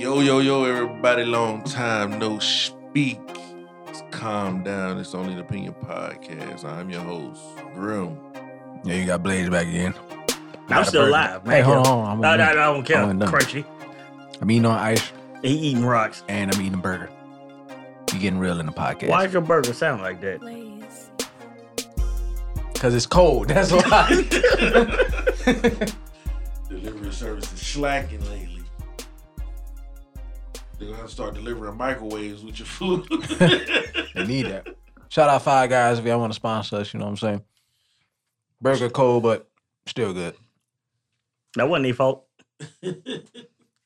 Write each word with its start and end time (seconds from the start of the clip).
Yo, 0.00 0.20
yo, 0.20 0.38
yo, 0.38 0.64
everybody, 0.64 1.24
long 1.26 1.62
time 1.62 2.18
no 2.18 2.38
speak. 2.38 3.20
It's 3.86 4.02
calm 4.10 4.62
down. 4.62 4.96
It's 4.98 5.14
only 5.14 5.34
an 5.34 5.40
opinion 5.40 5.74
podcast. 5.84 6.64
I'm 6.64 6.88
your 6.88 7.02
host, 7.02 7.42
Grim. 7.74 8.16
Yeah, 8.82 8.94
you 8.94 9.04
got 9.04 9.22
Blaze 9.22 9.50
back 9.50 9.66
again. 9.66 9.94
I'm 10.30 10.66
Got 10.68 10.86
still 10.86 11.06
alive, 11.06 11.44
man. 11.44 11.54
Hey, 11.56 11.60
hold 11.60 11.86
on. 11.86 12.08
I'm, 12.12 12.18
No, 12.18 12.34
no, 12.34 12.42
I'm, 12.44 12.56
no, 12.56 12.62
I 12.62 12.72
don't 12.72 12.82
care. 12.82 12.96
I'm 13.02 13.18
done. 13.18 13.28
Crunchy. 13.30 13.62
I'm 14.40 14.50
eating 14.50 14.64
on 14.64 14.78
ice 14.78 15.12
He 15.42 15.50
eating 15.50 15.84
rocks. 15.84 16.24
and 16.28 16.50
I'm 16.54 16.58
eating 16.62 16.78
a 16.78 16.78
burger. 16.78 17.10
You 18.14 18.20
getting 18.20 18.38
real 18.38 18.58
in 18.58 18.64
the 18.64 18.72
podcast. 18.72 19.10
Why 19.10 19.24
does 19.24 19.34
your 19.34 19.42
burger 19.42 19.74
sound 19.74 20.00
like 20.00 20.22
that? 20.22 20.40
Blaze. 20.40 21.10
Because 22.72 22.94
it's 22.94 23.04
cold. 23.04 23.48
That's 23.48 23.70
why. 23.70 24.08
Delivery 26.70 27.12
service 27.12 27.52
is 27.52 27.60
slacking 27.60 28.24
lately. 28.30 28.59
They're 30.80 30.88
gonna 30.88 31.00
have 31.02 31.08
to 31.08 31.12
start 31.12 31.34
delivering 31.34 31.76
microwaves 31.76 32.42
with 32.42 32.58
your 32.58 32.66
food. 32.66 33.06
they 34.14 34.26
need 34.26 34.46
that. 34.46 34.66
Shout 35.10 35.28
out 35.28 35.42
Five 35.42 35.68
Guys 35.68 35.98
if 35.98 36.06
y'all 36.06 36.18
want 36.18 36.32
to 36.32 36.36
sponsor 36.36 36.76
us. 36.76 36.94
You 36.94 37.00
know 37.00 37.04
what 37.04 37.10
I'm 37.10 37.16
saying? 37.18 37.44
Burger 38.62 38.88
cold, 38.88 39.22
but 39.22 39.46
still 39.84 40.14
good. 40.14 40.34
That 41.56 41.68
wasn't 41.68 41.84
their 41.84 41.94
fault. 41.94 42.24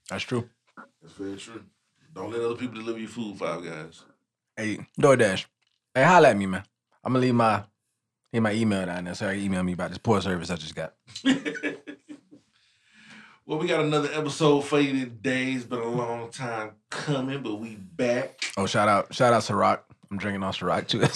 That's 0.08 0.22
true. 0.22 0.48
That's 1.02 1.14
very 1.14 1.36
true. 1.36 1.64
Don't 2.14 2.30
let 2.30 2.42
other 2.42 2.54
people 2.54 2.76
deliver 2.76 3.00
your 3.00 3.08
food, 3.08 3.38
five 3.38 3.64
guys. 3.64 4.04
Hey, 4.56 4.78
DoorDash. 5.00 5.46
Hey, 5.96 6.04
holla 6.04 6.28
at 6.28 6.36
me, 6.36 6.46
man. 6.46 6.62
I'm 7.02 7.12
gonna 7.12 7.24
leave 7.24 7.34
my 7.34 7.64
leave 8.32 8.42
my 8.42 8.52
email 8.52 8.86
down 8.86 9.02
there 9.04 9.14
so 9.16 9.30
you 9.30 9.38
can 9.38 9.46
email 9.46 9.64
me 9.64 9.72
about 9.72 9.88
this 9.88 9.98
poor 9.98 10.20
service 10.20 10.48
I 10.48 10.54
just 10.54 10.76
got. 10.76 10.94
Well, 13.46 13.58
we 13.58 13.66
got 13.66 13.80
another 13.84 14.08
episode 14.12 14.62
for 14.62 14.80
you 14.80 15.04
today. 15.04 15.52
It's 15.52 15.64
been 15.64 15.80
a 15.80 15.86
long 15.88 16.30
time 16.30 16.72
coming, 16.90 17.42
but 17.42 17.56
we 17.56 17.76
back. 17.76 18.40
Oh, 18.56 18.66
shout 18.66 18.88
out, 18.88 19.12
shout 19.14 19.34
out 19.34 19.42
Ciroc. 19.42 19.80
I'm 20.10 20.16
drinking 20.16 20.42
on 20.42 20.52
Ciroc 20.52 20.86
too. 20.88 21.00
With 21.00 21.10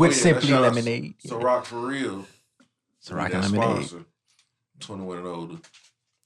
Oh, 0.00 0.04
yeah, 0.04 0.10
simply 0.10 0.48
shout 0.48 0.62
lemonade. 0.62 1.14
Ciroc 1.24 1.64
for 1.64 1.78
real. 1.78 2.26
Ciroc 3.04 3.16
We 3.18 3.22
and 3.24 3.32
got 3.32 3.42
lemonade. 3.52 3.86
sponsor. 3.86 4.04
21 4.80 5.18
and 5.18 5.26
older. 5.26 5.56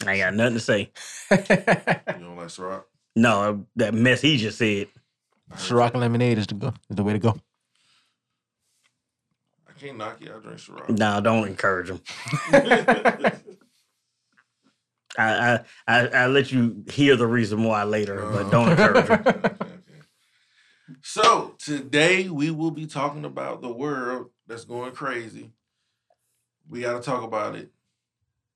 I 0.06 0.12
ain't 0.12 0.20
got 0.22 0.34
nothing 0.34 0.54
to 0.54 0.60
say. 0.60 0.90
You 1.30 1.36
don't 1.36 2.36
like 2.36 2.48
Ciroc? 2.48 2.84
No, 3.14 3.66
that 3.76 3.92
mess 3.92 4.22
he 4.22 4.38
just 4.38 4.56
said. 4.56 4.88
I 5.50 5.56
Ciroc 5.56 5.90
and 5.92 6.00
lemonade 6.00 6.38
is 6.38 6.46
the 6.46 6.54
go, 6.54 6.68
is 6.88 6.96
the 6.96 7.02
way 7.04 7.12
to 7.12 7.18
go. 7.18 7.38
I 9.68 9.72
can't 9.78 9.98
knock 9.98 10.20
you. 10.22 10.34
I 10.34 10.38
drink 10.38 10.58
Ciroc. 10.58 10.88
No, 10.88 11.20
don't 11.20 11.48
encourage 11.48 11.90
him. 11.90 12.00
I, 15.20 15.54
I, 15.54 15.60
I, 15.86 16.06
I 16.08 16.26
let 16.26 16.50
you 16.50 16.84
hear 16.90 17.16
the 17.16 17.26
reason 17.26 17.64
why 17.64 17.84
later, 17.84 18.28
but 18.32 18.46
oh. 18.46 18.50
don't 18.50 18.70
encourage 18.70 19.06
him. 19.06 19.24
Okay, 19.26 19.38
okay. 19.38 19.54
So 21.02 21.54
today 21.58 22.28
we 22.28 22.50
will 22.50 22.70
be 22.70 22.86
talking 22.86 23.24
about 23.24 23.62
the 23.62 23.72
world 23.72 24.30
that's 24.46 24.64
going 24.64 24.92
crazy. 24.92 25.50
We 26.68 26.82
got 26.82 26.94
to 26.94 27.02
talk 27.02 27.22
about 27.22 27.54
it. 27.54 27.70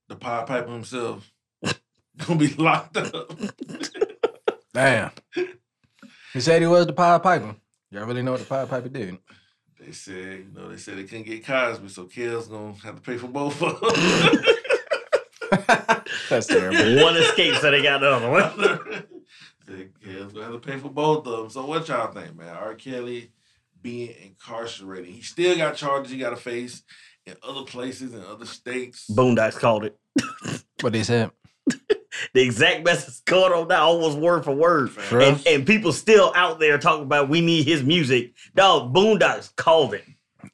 The 0.09 0.17
Pied 0.17 0.47
Piper 0.47 0.71
himself 0.71 1.31
gonna 2.19 2.39
be 2.39 2.49
locked 2.55 2.97
up. 2.97 3.39
Damn. 4.73 5.11
He 6.33 6.41
said 6.41 6.61
he 6.61 6.69
was 6.69 6.87
the 6.87 6.93
Pied 6.93 7.23
Piper. 7.23 7.57
Y'all 7.91 8.05
really 8.05 8.23
know 8.23 8.33
what 8.33 8.41
the 8.41 8.47
Pied 8.47 8.69
Piper 8.69 8.89
did? 8.89 9.19
They 9.81 9.93
said, 9.93 10.15
you 10.15 10.51
know, 10.55 10.69
they 10.69 10.77
said 10.77 10.99
they 10.99 11.05
couldn't 11.05 11.27
get 11.27 11.47
Cosby, 11.47 11.89
so 11.89 12.05
Kel's 12.05 12.49
gonna 12.49 12.75
have 12.85 12.97
to 12.97 13.01
pay 13.01 13.17
for 13.17 13.29
both 13.29 13.63
of 13.63 13.81
them. 13.81 14.45
That's 16.29 16.47
terrible. 16.47 17.03
One 17.05 17.17
escape, 17.17 17.55
so 17.57 17.71
they 17.71 17.83
got 17.83 18.01
the 18.01 18.11
other 18.11 18.31
one. 18.31 19.05
Said 19.67 19.91
Kel's 20.05 20.33
gonna 20.33 20.45
have 20.45 20.53
to 20.53 20.59
pay 20.59 20.79
for 20.79 20.91
both 20.91 21.27
of 21.27 21.39
them. 21.39 21.51
So 21.51 21.65
what 21.67 21.89
y'all 21.89 22.13
think, 22.13 22.37
man? 22.37 22.55
R. 22.55 22.75
Kelly 22.75 23.31
being 23.81 24.15
incarcerated. 24.23 25.09
He 25.09 25.23
still 25.23 25.57
got 25.57 25.77
charges 25.77 26.13
he 26.13 26.19
gotta 26.19 26.37
face 26.37 26.83
in 27.27 27.35
other 27.43 27.63
places 27.63 28.13
in 28.15 28.23
other 28.25 28.47
states. 28.47 29.07
Boondocks 29.11 29.59
called 29.59 29.85
it. 29.85 29.99
What 30.81 30.93
they 30.93 31.03
said. 31.03 31.31
The 32.35 32.43
exact 32.43 32.85
message 32.85 33.25
called 33.25 33.53
on 33.53 33.69
that 33.69 33.79
almost 33.81 34.19
word 34.19 34.45
for 34.45 34.53
word. 34.55 34.91
For 34.91 35.19
And, 35.19 35.43
and 35.47 35.67
people 35.67 35.95
still 35.95 36.31
out 36.37 36.59
there 36.61 36.77
talking 36.77 37.05
about 37.05 37.31
we 37.31 37.41
need 37.41 37.65
his 37.67 37.83
music. 37.83 38.35
Dog, 38.55 38.95
Boondocks 38.95 39.55
called 39.57 39.95
it. 39.95 40.05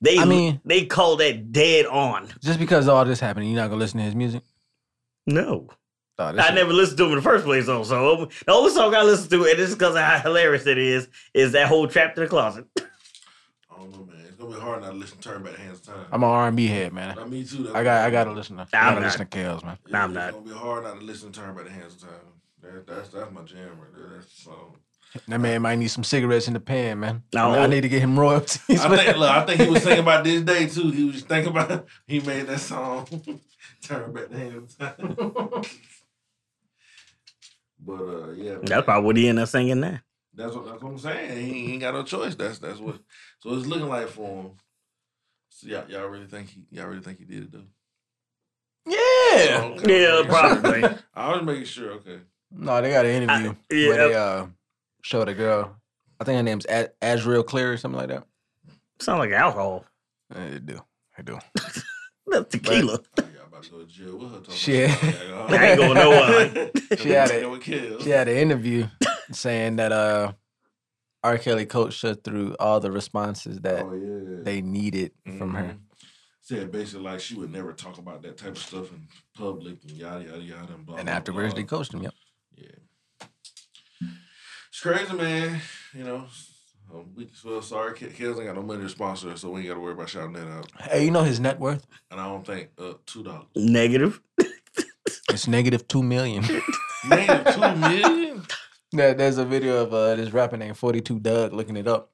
They 0.00 0.18
I 0.18 0.24
mean- 0.24 0.60
they 0.64 0.86
called 0.86 1.18
that 1.18 1.50
dead 1.50 1.86
on. 1.86 2.28
Just 2.40 2.60
because 2.60 2.86
all 2.86 3.04
this 3.04 3.18
happened, 3.18 3.46
you're 3.46 3.56
not 3.60 3.70
gonna 3.70 3.80
listen 3.80 3.98
to 3.98 4.04
his 4.04 4.14
music? 4.14 4.42
No. 5.34 5.68
Oh, 6.18 6.24
I 6.24 6.42
shit- 6.46 6.54
never 6.54 6.72
listened 6.72 6.98
to 6.98 7.04
him 7.04 7.10
in 7.12 7.16
the 7.16 7.22
first 7.22 7.44
place, 7.46 7.66
though. 7.66 7.82
So 7.82 8.28
the 8.46 8.52
only 8.52 8.70
song 8.72 8.94
I 8.94 9.02
listen 9.02 9.30
to, 9.30 9.44
and 9.46 9.58
this 9.58 9.70
is 9.70 9.74
because 9.74 9.94
of 9.94 10.02
how 10.02 10.18
hilarious 10.18 10.66
it 10.66 10.76
is, 10.76 11.08
is 11.32 11.52
that 11.52 11.66
whole 11.68 11.86
Trapped 11.88 12.18
in 12.18 12.24
the 12.24 12.28
Closet. 12.30 12.66
I 12.78 12.82
don't 13.78 13.90
know, 13.92 14.04
man. 14.04 14.16
It's 14.26 14.36
gonna 14.36 14.54
be 14.54 14.60
hard 14.60 14.82
not 14.82 14.90
to 14.90 14.96
listen 14.96 15.16
to 15.18 15.28
Turn 15.28 15.42
Back 15.42 15.54
the 15.54 15.60
Hands 15.60 15.78
of 15.78 15.86
Time. 15.86 16.04
I'm 16.12 16.22
an 16.22 16.28
R&B 16.28 16.66
head, 16.66 16.92
man. 16.92 17.16
Not 17.16 17.30
me 17.30 17.44
too. 17.44 17.62
That's 17.62 17.74
I 17.74 17.84
got, 17.84 18.06
I 18.06 18.10
gotta 18.10 18.32
listen 18.32 18.56
to 18.58 18.62
I 18.74 18.78
I'm 18.78 18.84
gotta 18.88 19.00
not. 19.00 19.06
listen 19.06 19.26
to 19.28 19.38
Kels, 19.38 19.64
man. 19.64 19.78
Yeah, 19.86 19.92
Nah, 19.92 20.04
I'm 20.04 20.10
it's 20.10 20.14
not. 20.16 20.32
gonna 20.32 20.44
be 20.44 20.52
hard 20.52 20.84
not 20.84 20.98
to 21.00 21.04
listen 21.06 21.32
to 21.32 21.40
Turn 21.40 21.54
Back 21.54 21.64
the 21.64 21.70
Hands 21.70 21.94
of 21.94 22.00
Time. 22.02 22.10
That, 22.62 22.86
that's 22.86 23.08
that's 23.08 23.32
my 23.32 23.42
jam 23.42 23.78
right 23.80 23.94
there. 23.96 24.10
That's 24.16 24.34
the 24.34 24.42
song. 24.42 24.76
That 25.26 25.40
man 25.40 25.62
might 25.62 25.76
need 25.76 25.88
some 25.88 26.04
cigarettes 26.04 26.46
in 26.46 26.54
the 26.54 26.60
pan, 26.60 27.00
man. 27.00 27.24
No. 27.34 27.50
I 27.52 27.66
need 27.66 27.80
to 27.80 27.88
get 27.88 28.00
him 28.00 28.18
royalties. 28.18 28.80
I 28.80 28.96
think 28.96 29.16
look, 29.16 29.28
I 29.30 29.44
think 29.44 29.60
he 29.60 29.68
was 29.68 29.82
thinking 29.82 30.04
about 30.04 30.22
this 30.24 30.42
day 30.42 30.66
too. 30.68 30.90
He 30.90 31.04
was 31.04 31.22
thinking 31.22 31.50
about 31.50 31.86
he 32.06 32.20
made 32.20 32.46
that 32.46 32.60
song 32.60 33.06
Turn 33.82 34.12
Back 34.12 34.28
the 34.30 34.38
Hands 34.38 34.76
but 37.80 37.92
uh 37.94 38.30
yeah, 38.32 38.52
man. 38.52 38.64
That's 38.64 38.84
probably 38.84 39.06
what 39.06 39.16
he 39.16 39.28
ended 39.28 39.42
up 39.42 39.48
singing 39.48 39.80
there. 39.80 40.02
That's 40.34 40.54
what 40.54 40.66
that's 40.66 40.82
what 40.82 40.90
I'm 40.90 40.98
saying. 40.98 41.36
He, 41.44 41.52
he 41.66 41.72
ain't 41.72 41.80
got 41.80 41.94
no 41.94 42.02
choice. 42.04 42.34
That's 42.34 42.58
that's 42.58 42.78
what. 42.78 43.00
So 43.40 43.54
it's 43.54 43.66
looking 43.66 43.88
like 43.88 44.08
for 44.08 44.42
him. 44.42 44.50
So 45.48 45.66
y'all, 45.68 45.88
y'all 45.90 46.06
really 46.06 46.26
think 46.26 46.50
he 46.50 46.62
y'all 46.70 46.86
really 46.86 47.02
think 47.02 47.18
he 47.18 47.24
did 47.24 47.44
it 47.44 47.52
though? 47.52 47.64
yeah. 48.86 49.60
Okay. 49.76 50.02
Yeah, 50.02 50.22
probably. 50.28 50.84
I 51.14 51.32
was 51.34 51.42
making 51.42 51.64
sure. 51.64 51.92
Okay. 51.92 52.20
No, 52.52 52.80
they 52.80 52.90
got 52.90 53.06
an 53.06 53.22
interview 53.22 53.50
I- 53.50 53.74
yeah. 53.74 53.88
where 53.88 54.08
they 54.08 54.14
uh 54.14 54.46
showed 55.02 55.28
a 55.28 55.34
girl. 55.34 55.76
I 56.20 56.24
think 56.24 56.36
her 56.36 56.42
name's 56.42 56.66
Ad- 56.66 56.92
Azriel 57.00 57.44
Clary 57.46 57.70
or 57.74 57.76
something 57.76 57.98
like 57.98 58.08
that. 58.08 58.24
Sound 59.00 59.18
like 59.20 59.30
alcohol. 59.32 59.84
Yeah, 60.34 60.50
They 60.50 60.58
do. 60.58 60.80
They 61.16 61.22
do. 61.24 61.38
That's 62.26 62.48
tequila. 62.50 62.98
Y'all 63.18 63.46
about 63.46 63.62
to 63.64 63.70
go 63.70 63.78
to 63.80 63.86
jail 63.86 64.16
with 64.18 64.30
her. 64.30 64.38
talking 64.38 64.54
Shit. 64.54 64.90
about- 65.02 65.52
I 65.52 65.66
ain't 65.70 65.78
going 65.78 65.94
nowhere. 65.94 66.70
She 66.98 67.10
had 67.10 67.30
it. 67.30 67.40
Go 67.42 67.50
with 67.50 67.62
Kill. 67.62 68.00
She 68.00 68.10
had 68.10 68.28
an 68.28 68.36
interview 68.36 68.86
saying 69.32 69.76
that 69.76 69.92
uh 69.92 70.32
R. 71.22 71.36
Kelly 71.38 71.66
coached 71.66 72.02
her 72.02 72.14
through 72.14 72.56
all 72.58 72.80
the 72.80 72.90
responses 72.90 73.60
that 73.60 73.84
Oh 73.84 73.92
yeah. 73.94 74.42
they 74.42 74.60
needed 74.62 75.12
from 75.38 75.54
her. 75.54 75.62
Mhm. 75.74 75.78
Said 76.42 76.72
basically 76.72 77.04
like 77.04 77.20
she 77.20 77.34
would 77.34 77.50
never 77.52 77.72
talk 77.72 77.98
about 77.98 78.22
that 78.22 78.36
type 78.38 78.52
of 78.52 78.58
stuff 78.58 78.90
in 78.92 79.06
public 79.36 79.78
and 79.82 79.92
yada 79.92 80.24
yada 80.24 80.40
yada 80.42 80.72
and 80.74 80.86
blah. 80.86 80.96
And 80.96 81.06
blah, 81.06 81.14
afterwards, 81.14 81.54
blah. 81.54 81.62
they 81.62 81.66
coached 81.66 81.92
him. 81.94 82.02
Yep. 82.02 82.14
Yeah. 82.56 82.66
It's 84.70 84.80
crazy, 84.80 85.12
man. 85.14 85.60
You 85.94 86.04
know, 86.04 86.24
um, 86.92 87.06
we 87.16 87.28
well, 87.44 87.62
sorry, 87.62 87.94
Ke- 87.94 88.14
Kells 88.14 88.38
ain't 88.38 88.46
got 88.46 88.56
no 88.56 88.62
money 88.62 88.82
to 88.82 88.88
sponsor 88.88 89.36
so 89.36 89.50
we 89.50 89.60
ain't 89.60 89.68
got 89.68 89.74
to 89.74 89.80
worry 89.80 89.92
about 89.92 90.08
shouting 90.08 90.32
that 90.34 90.46
out. 90.48 90.70
Hey, 90.80 91.04
you 91.04 91.10
know 91.10 91.22
his 91.24 91.40
net 91.40 91.58
worth? 91.58 91.86
And 92.10 92.20
I 92.20 92.26
don't 92.26 92.46
think 92.46 92.70
uh, 92.78 92.94
two 93.06 93.22
dollars. 93.22 93.46
Negative. 93.56 94.20
It's 95.30 95.46
negative 95.48 95.86
two 95.88 96.02
million. 96.02 96.44
Negative 97.08 97.54
two 97.54 97.76
million. 97.76 98.42
There- 98.92 99.14
There's 99.14 99.38
a 99.38 99.44
video 99.44 99.82
of 99.82 99.94
uh, 99.94 100.16
this 100.16 100.32
rapper 100.32 100.56
named 100.56 100.76
42 100.76 101.20
Dugg 101.20 101.52
looking 101.52 101.76
it 101.76 101.86
up, 101.86 102.10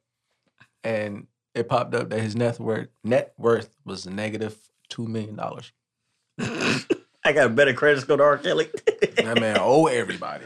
and 0.84 1.26
it 1.54 1.66
popped 1.68 1.94
up 1.94 2.10
that 2.10 2.20
his 2.20 2.36
net 2.36 2.58
worth 2.60 2.88
net 3.04 3.32
worth 3.38 3.70
was 3.86 4.06
negative 4.06 4.56
two 4.90 5.06
million 5.06 5.34
dollars. 5.36 5.72
I 6.38 7.32
got 7.32 7.46
a 7.46 7.48
better 7.50 7.72
credit 7.74 8.02
score 8.02 8.18
than 8.18 8.26
R. 8.26 8.38
Kelly. 8.38 8.68
That 9.16 9.40
man 9.40 9.56
owe 9.60 9.86
everybody. 9.86 10.44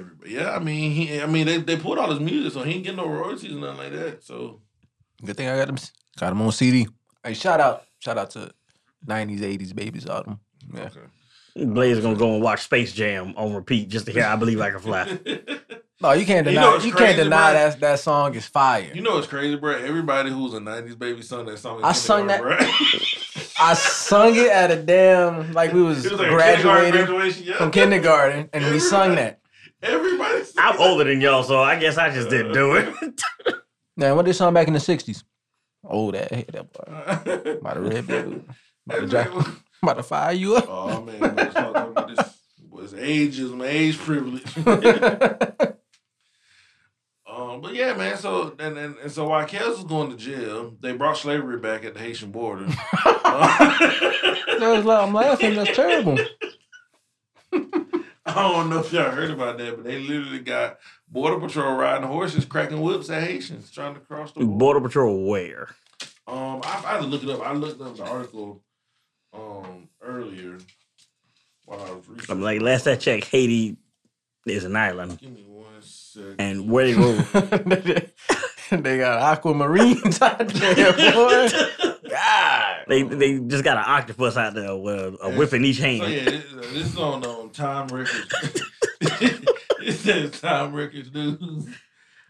Man, 0.00 0.10
everybody. 0.12 0.30
Yeah, 0.32 0.50
I 0.54 0.58
mean, 0.58 0.90
he, 0.92 1.20
I 1.20 1.26
mean, 1.26 1.46
they, 1.46 1.58
they 1.58 1.76
pulled 1.76 1.98
all 1.98 2.10
his 2.10 2.20
music, 2.20 2.52
so 2.52 2.62
he 2.62 2.74
ain't 2.74 2.84
getting 2.84 2.96
no 2.98 3.08
royalties 3.08 3.52
and 3.52 3.60
nothing 3.60 3.78
like 3.78 3.92
that. 3.92 4.24
So 4.24 4.60
Good 5.24 5.36
thing 5.36 5.48
I 5.48 5.56
got 5.56 5.68
him 5.68 5.76
got 6.18 6.32
him 6.32 6.42
on 6.42 6.52
CD. 6.52 6.88
Hey, 7.24 7.34
shout 7.34 7.60
out, 7.60 7.84
shout 7.98 8.16
out 8.18 8.30
to 8.30 8.50
90s, 9.06 9.40
80s 9.40 9.74
babies 9.74 10.06
album. 10.06 10.40
Yeah. 10.74 10.82
okay. 10.84 11.00
Blaze 11.66 11.98
gonna 12.00 12.16
go 12.16 12.34
and 12.34 12.42
watch 12.42 12.62
Space 12.62 12.92
Jam 12.92 13.34
on 13.36 13.54
repeat 13.54 13.88
just 13.88 14.06
to 14.06 14.12
hear 14.12 14.24
I 14.24 14.36
Believe 14.36 14.60
I 14.60 14.70
Can 14.70 14.80
Fly. 14.80 15.18
No, 16.02 16.12
you 16.12 16.24
can't 16.24 16.46
You 16.46 16.52
deny. 16.54 16.62
know 16.62 16.76
You, 16.78 16.88
what's 16.92 16.98
can't 16.98 17.16
deny 17.18 17.52
bro? 17.52 17.60
that 17.70 17.80
that 17.80 18.00
song 18.00 18.34
is 18.34 18.46
fire. 18.46 18.90
you 18.94 19.02
know 19.02 19.16
what's 19.16 19.26
crazy, 19.26 19.56
bro? 19.56 19.72
Everybody 19.76 20.30
who's 20.30 20.54
a 20.54 20.58
'90s 20.58 20.98
baby 20.98 21.20
sung 21.20 21.44
that 21.44 21.58
song. 21.58 21.82
I 21.84 21.92
sung 21.92 22.26
kindergarten, 22.28 22.68
I 23.60 23.74
sung 23.74 24.34
it 24.34 24.46
at 24.50 24.70
a 24.70 24.76
damn 24.76 25.52
like 25.52 25.74
we 25.74 25.82
was, 25.82 26.04
was 26.04 26.12
like 26.12 26.20
a 26.20 26.24
kindergarten 26.30 26.62
graduating 26.62 27.04
graduation, 27.04 27.44
yeah. 27.44 27.56
from 27.58 27.70
kindergarten, 27.70 28.48
and 28.54 28.64
we 28.72 28.78
sung 28.80 29.14
that. 29.16 29.39
Everybody. 29.82 30.42
I'm 30.58 30.78
older 30.78 31.04
than 31.04 31.20
y'all, 31.20 31.42
so 31.42 31.62
I 31.62 31.76
guess 31.78 31.96
I 31.96 32.10
just 32.10 32.28
didn't 32.30 32.52
do 32.52 32.74
it. 32.76 32.94
Now, 33.96 34.14
what 34.14 34.24
they 34.24 34.32
sung 34.32 34.54
back 34.54 34.66
in 34.66 34.72
the 34.72 34.78
'60s? 34.78 35.24
Oh, 35.84 36.10
that 36.12 36.32
hit 36.32 36.52
that 36.52 36.72
boy. 36.72 36.84
that. 36.86 37.46
About 37.60 37.74
to 37.74 37.80
red 37.80 38.06
blue. 38.06 38.44
About 38.86 39.00
to, 39.00 39.06
drive, 39.06 39.62
about 39.82 39.94
to 39.98 40.02
fire 40.02 40.32
you 40.32 40.56
up. 40.56 40.64
Oh 40.68 41.02
man, 41.02 41.20
let's 41.20 41.52
talk 41.52 41.76
about 41.76 42.08
this. 42.08 42.18
Was 42.70 42.94
ageism, 42.94 43.62
age 43.66 43.98
privilege. 43.98 44.56
um, 47.26 47.60
but 47.60 47.74
yeah, 47.74 47.92
man. 47.94 48.16
So 48.16 48.54
and, 48.58 48.78
and, 48.78 48.96
and 48.96 49.12
so 49.12 49.28
while 49.28 49.46
Kels 49.46 49.76
was 49.76 49.84
going 49.84 50.10
to 50.10 50.16
jail, 50.16 50.74
they 50.80 50.94
brought 50.94 51.18
slavery 51.18 51.58
back 51.58 51.84
at 51.84 51.92
the 51.92 52.00
Haitian 52.00 52.30
border. 52.30 52.64
That 52.64 54.60
was 54.60 54.84
like, 54.86 55.02
I'm 55.02 55.12
laughing. 55.12 55.54
That's 55.56 55.76
terrible. 55.76 56.18
I 58.36 58.42
don't 58.52 58.70
know 58.70 58.80
if 58.80 58.92
y'all 58.92 59.10
heard 59.10 59.30
about 59.30 59.58
that, 59.58 59.76
but 59.76 59.84
they 59.84 59.98
literally 59.98 60.40
got 60.40 60.78
border 61.08 61.38
patrol 61.38 61.74
riding 61.76 62.06
horses, 62.06 62.44
cracking 62.44 62.80
whips 62.80 63.10
at 63.10 63.22
Haitians 63.22 63.70
trying 63.70 63.94
to 63.94 64.00
cross 64.00 64.32
the 64.32 64.40
border. 64.40 64.58
Border 64.58 64.80
Patrol 64.80 65.24
where? 65.26 65.68
Um, 66.26 66.60
I, 66.64 66.82
I 66.84 66.92
had 66.92 67.00
to 67.00 67.06
look 67.06 67.22
it 67.22 67.30
up. 67.30 67.40
I 67.46 67.52
looked 67.52 67.80
up 67.80 67.96
the 67.96 68.04
article 68.04 68.62
um 69.32 69.88
earlier 70.02 70.58
while 71.64 71.80
I 71.80 71.90
was 71.92 72.08
researching. 72.08 72.36
I'm 72.36 72.42
like, 72.42 72.60
last 72.60 72.86
I 72.86 72.96
checked, 72.96 73.26
Haiti 73.26 73.76
is 74.46 74.64
an 74.64 74.76
island. 74.76 75.18
Give 75.20 75.32
me 75.32 75.44
one 75.46 75.64
second. 75.80 76.36
And 76.38 76.70
where 76.70 76.86
they 76.86 76.94
go? 76.94 77.12
they 78.70 78.98
got 78.98 79.42
aquamarines 79.42 80.22
out 80.22 80.48
there, 80.48 80.92
boy. 80.92 82.08
God. 82.08 82.84
They 82.88 83.02
they 83.02 83.38
just 83.40 83.62
got 83.62 83.76
an 83.76 83.84
octopus 83.86 84.36
out 84.36 84.54
there 84.54 84.76
with 84.76 85.16
a 85.22 85.30
whip 85.30 85.52
in 85.52 85.64
each 85.64 85.78
hand. 85.78 86.02
So 86.02 86.08
yeah, 86.08 86.24
this, 86.24 86.44
this 86.52 86.92
is 86.92 86.98
on 86.98 87.20
Time 87.52 87.88
Records. 87.88 88.62
it 89.00 89.92
says 89.94 90.40
Time 90.40 90.72
Records 90.74 91.12
News. 91.12 91.66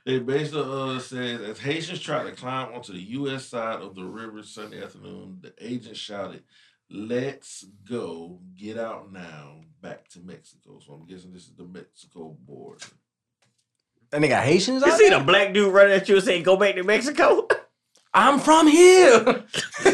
They 0.07 0.19
basically 0.19 0.63
uh, 0.63 0.99
says 0.99 1.41
as 1.43 1.59
Haitians 1.59 2.01
tried 2.01 2.25
to 2.25 2.33
climb 2.33 2.73
onto 2.75 2.93
the 2.93 3.03
U.S. 3.03 3.47
side 3.47 3.81
of 3.81 3.95
the 3.95 4.05
river 4.05 4.43
Sunday 4.43 4.83
afternoon, 4.83 5.39
the 5.43 5.53
agent 5.61 5.97
shouted, 5.97 6.43
"Let's 6.91 7.65
go! 7.89 8.41
Get 8.57 8.79
out 8.79 9.13
now! 9.13 9.61
Back 9.83 10.09
to 10.11 10.21
Mexico." 10.21 10.81
So 10.85 10.95
I'm 10.95 11.07
guessing 11.07 11.33
this 11.33 11.43
is 11.45 11.55
the 11.55 11.65
Mexico 11.65 12.37
border. 12.47 12.87
And 14.13 14.25
they 14.25 14.29
got 14.29 14.45
Haitians 14.45 14.83
You 14.85 14.91
out 14.91 14.99
see 14.99 15.09
there? 15.11 15.19
the 15.19 15.25
black 15.25 15.53
dude 15.53 15.73
running 15.73 15.93
at 15.93 16.09
you 16.09 16.17
and 16.17 16.25
saying, 16.25 16.43
"Go 16.45 16.57
back 16.57 16.75
to 16.77 16.83
Mexico." 16.83 17.47
I'm 18.13 18.41
from 18.41 18.67
here. 18.67 19.45
You 19.85 19.93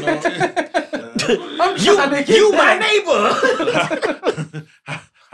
I'm 1.60 1.76
you 1.76 1.96
to 1.96 2.24
get 2.24 2.28
you 2.28 2.52
my 2.52 2.78
neighbor. 2.78 4.66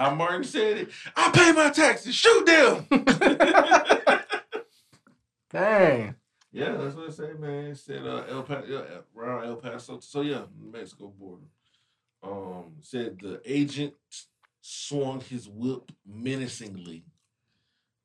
How 0.03 0.13
Martin 0.13 0.43
said 0.43 0.79
it. 0.79 0.91
I 1.15 1.31
pay 1.31 1.53
my 1.53 1.71
taxes. 1.71 2.13
Shoot 2.13 2.45
them. 2.45 2.87
Dang. 5.51 6.17
Yeah, 6.51 6.73
that's 6.73 6.97
what 6.97 7.09
I 7.09 7.13
say, 7.13 7.33
man. 7.39 7.67
It 7.67 7.79
said 7.79 8.05
uh, 8.05 8.25
El 8.29 8.43
Paso, 8.43 8.67
yeah, 8.67 8.83
around 9.17 9.45
El 9.45 9.57
Paso. 9.57 10.01
So 10.01 10.23
yeah, 10.23 10.43
Mexico 10.61 11.07
border. 11.07 11.45
Um, 12.21 12.73
said 12.81 13.21
the 13.21 13.41
agent 13.45 13.95
swung 14.61 15.21
his 15.21 15.49
whip 15.49 15.93
menacingly, 16.05 17.05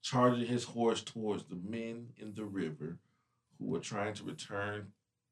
charging 0.03 0.45
his 0.45 0.65
horse 0.65 1.01
towards 1.01 1.45
the 1.45 1.55
men 1.55 2.09
in 2.17 2.35
the 2.35 2.45
river 2.45 2.99
who 3.57 3.65
were 3.65 3.79
trying 3.79 4.13
to 4.15 4.23
return 4.23 4.87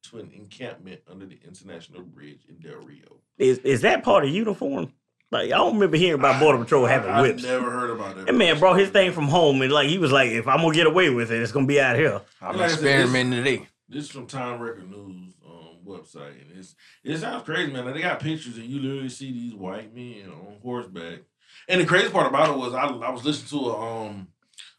to 0.10 0.18
an 0.18 0.32
encampment 0.34 1.02
under 1.08 1.28
the 1.28 1.40
international 1.46 2.02
bridge 2.02 2.42
in 2.50 2.58
Del 2.58 2.82
Rio. 2.82 3.22
Is 3.38 3.60
is 3.60 3.82
that 3.82 4.04
part 4.04 4.26
of 4.26 4.32
uniform? 4.32 4.92
Like 5.36 5.52
I 5.52 5.58
don't 5.58 5.74
remember 5.74 5.98
hearing 5.98 6.20
about 6.20 6.40
Border 6.40 6.60
Patrol 6.60 6.86
having 6.86 7.12
I, 7.12 7.22
whips. 7.22 7.44
I 7.44 7.50
never 7.50 7.70
heard 7.70 7.90
about 7.90 8.16
that. 8.16 8.26
That 8.28 8.36
man 8.36 8.58
brought 8.58 8.80
his 8.80 8.90
thing 8.90 9.12
from 9.12 9.28
home 9.28 9.62
and 9.62 9.72
like 9.72 9.90
he 9.90 9.98
was 9.98 10.12
like, 10.12 10.32
if 10.32 10.48
I'm 10.48 10.62
gonna 10.62 10.74
get 10.74 10.88
away 10.88 11.10
with 11.10 11.32
it, 11.32 11.42
it's 11.42 11.52
gonna 11.52 11.68
be 11.68 11.82
out 11.82 11.98
here. 11.98 12.22
I'm 12.42 12.58
Like 12.58 12.72
I 12.72 12.76
said, 12.76 13.02
experimenting 13.02 13.44
today. 13.44 13.68
This 13.90 14.06
is 14.06 14.12
from 14.12 14.28
Time 14.28 14.62
Record 14.62 14.90
News 14.90 15.34
um, 15.46 15.78
website, 15.86 16.42
and 16.42 16.58
it's 16.58 16.76
it 17.04 17.18
sounds 17.18 17.44
crazy, 17.44 17.72
man. 17.72 17.86
Like, 17.86 17.96
they 17.96 18.02
got 18.02 18.20
pictures, 18.20 18.58
and 18.58 18.66
you 18.66 18.80
literally 18.80 19.10
see 19.10 19.32
these 19.32 19.54
white 19.54 19.94
men 19.94 20.30
on 20.30 20.56
horseback. 20.64 21.20
And 21.68 21.82
the 21.82 21.86
crazy 21.86 22.10
part 22.10 22.28
about 22.28 22.50
it 22.50 22.58
was, 22.58 22.74
I, 22.74 22.86
I 22.86 23.10
was 23.12 23.26
listening 23.26 23.62
to 23.62 23.70
a 23.70 24.06
um 24.06 24.28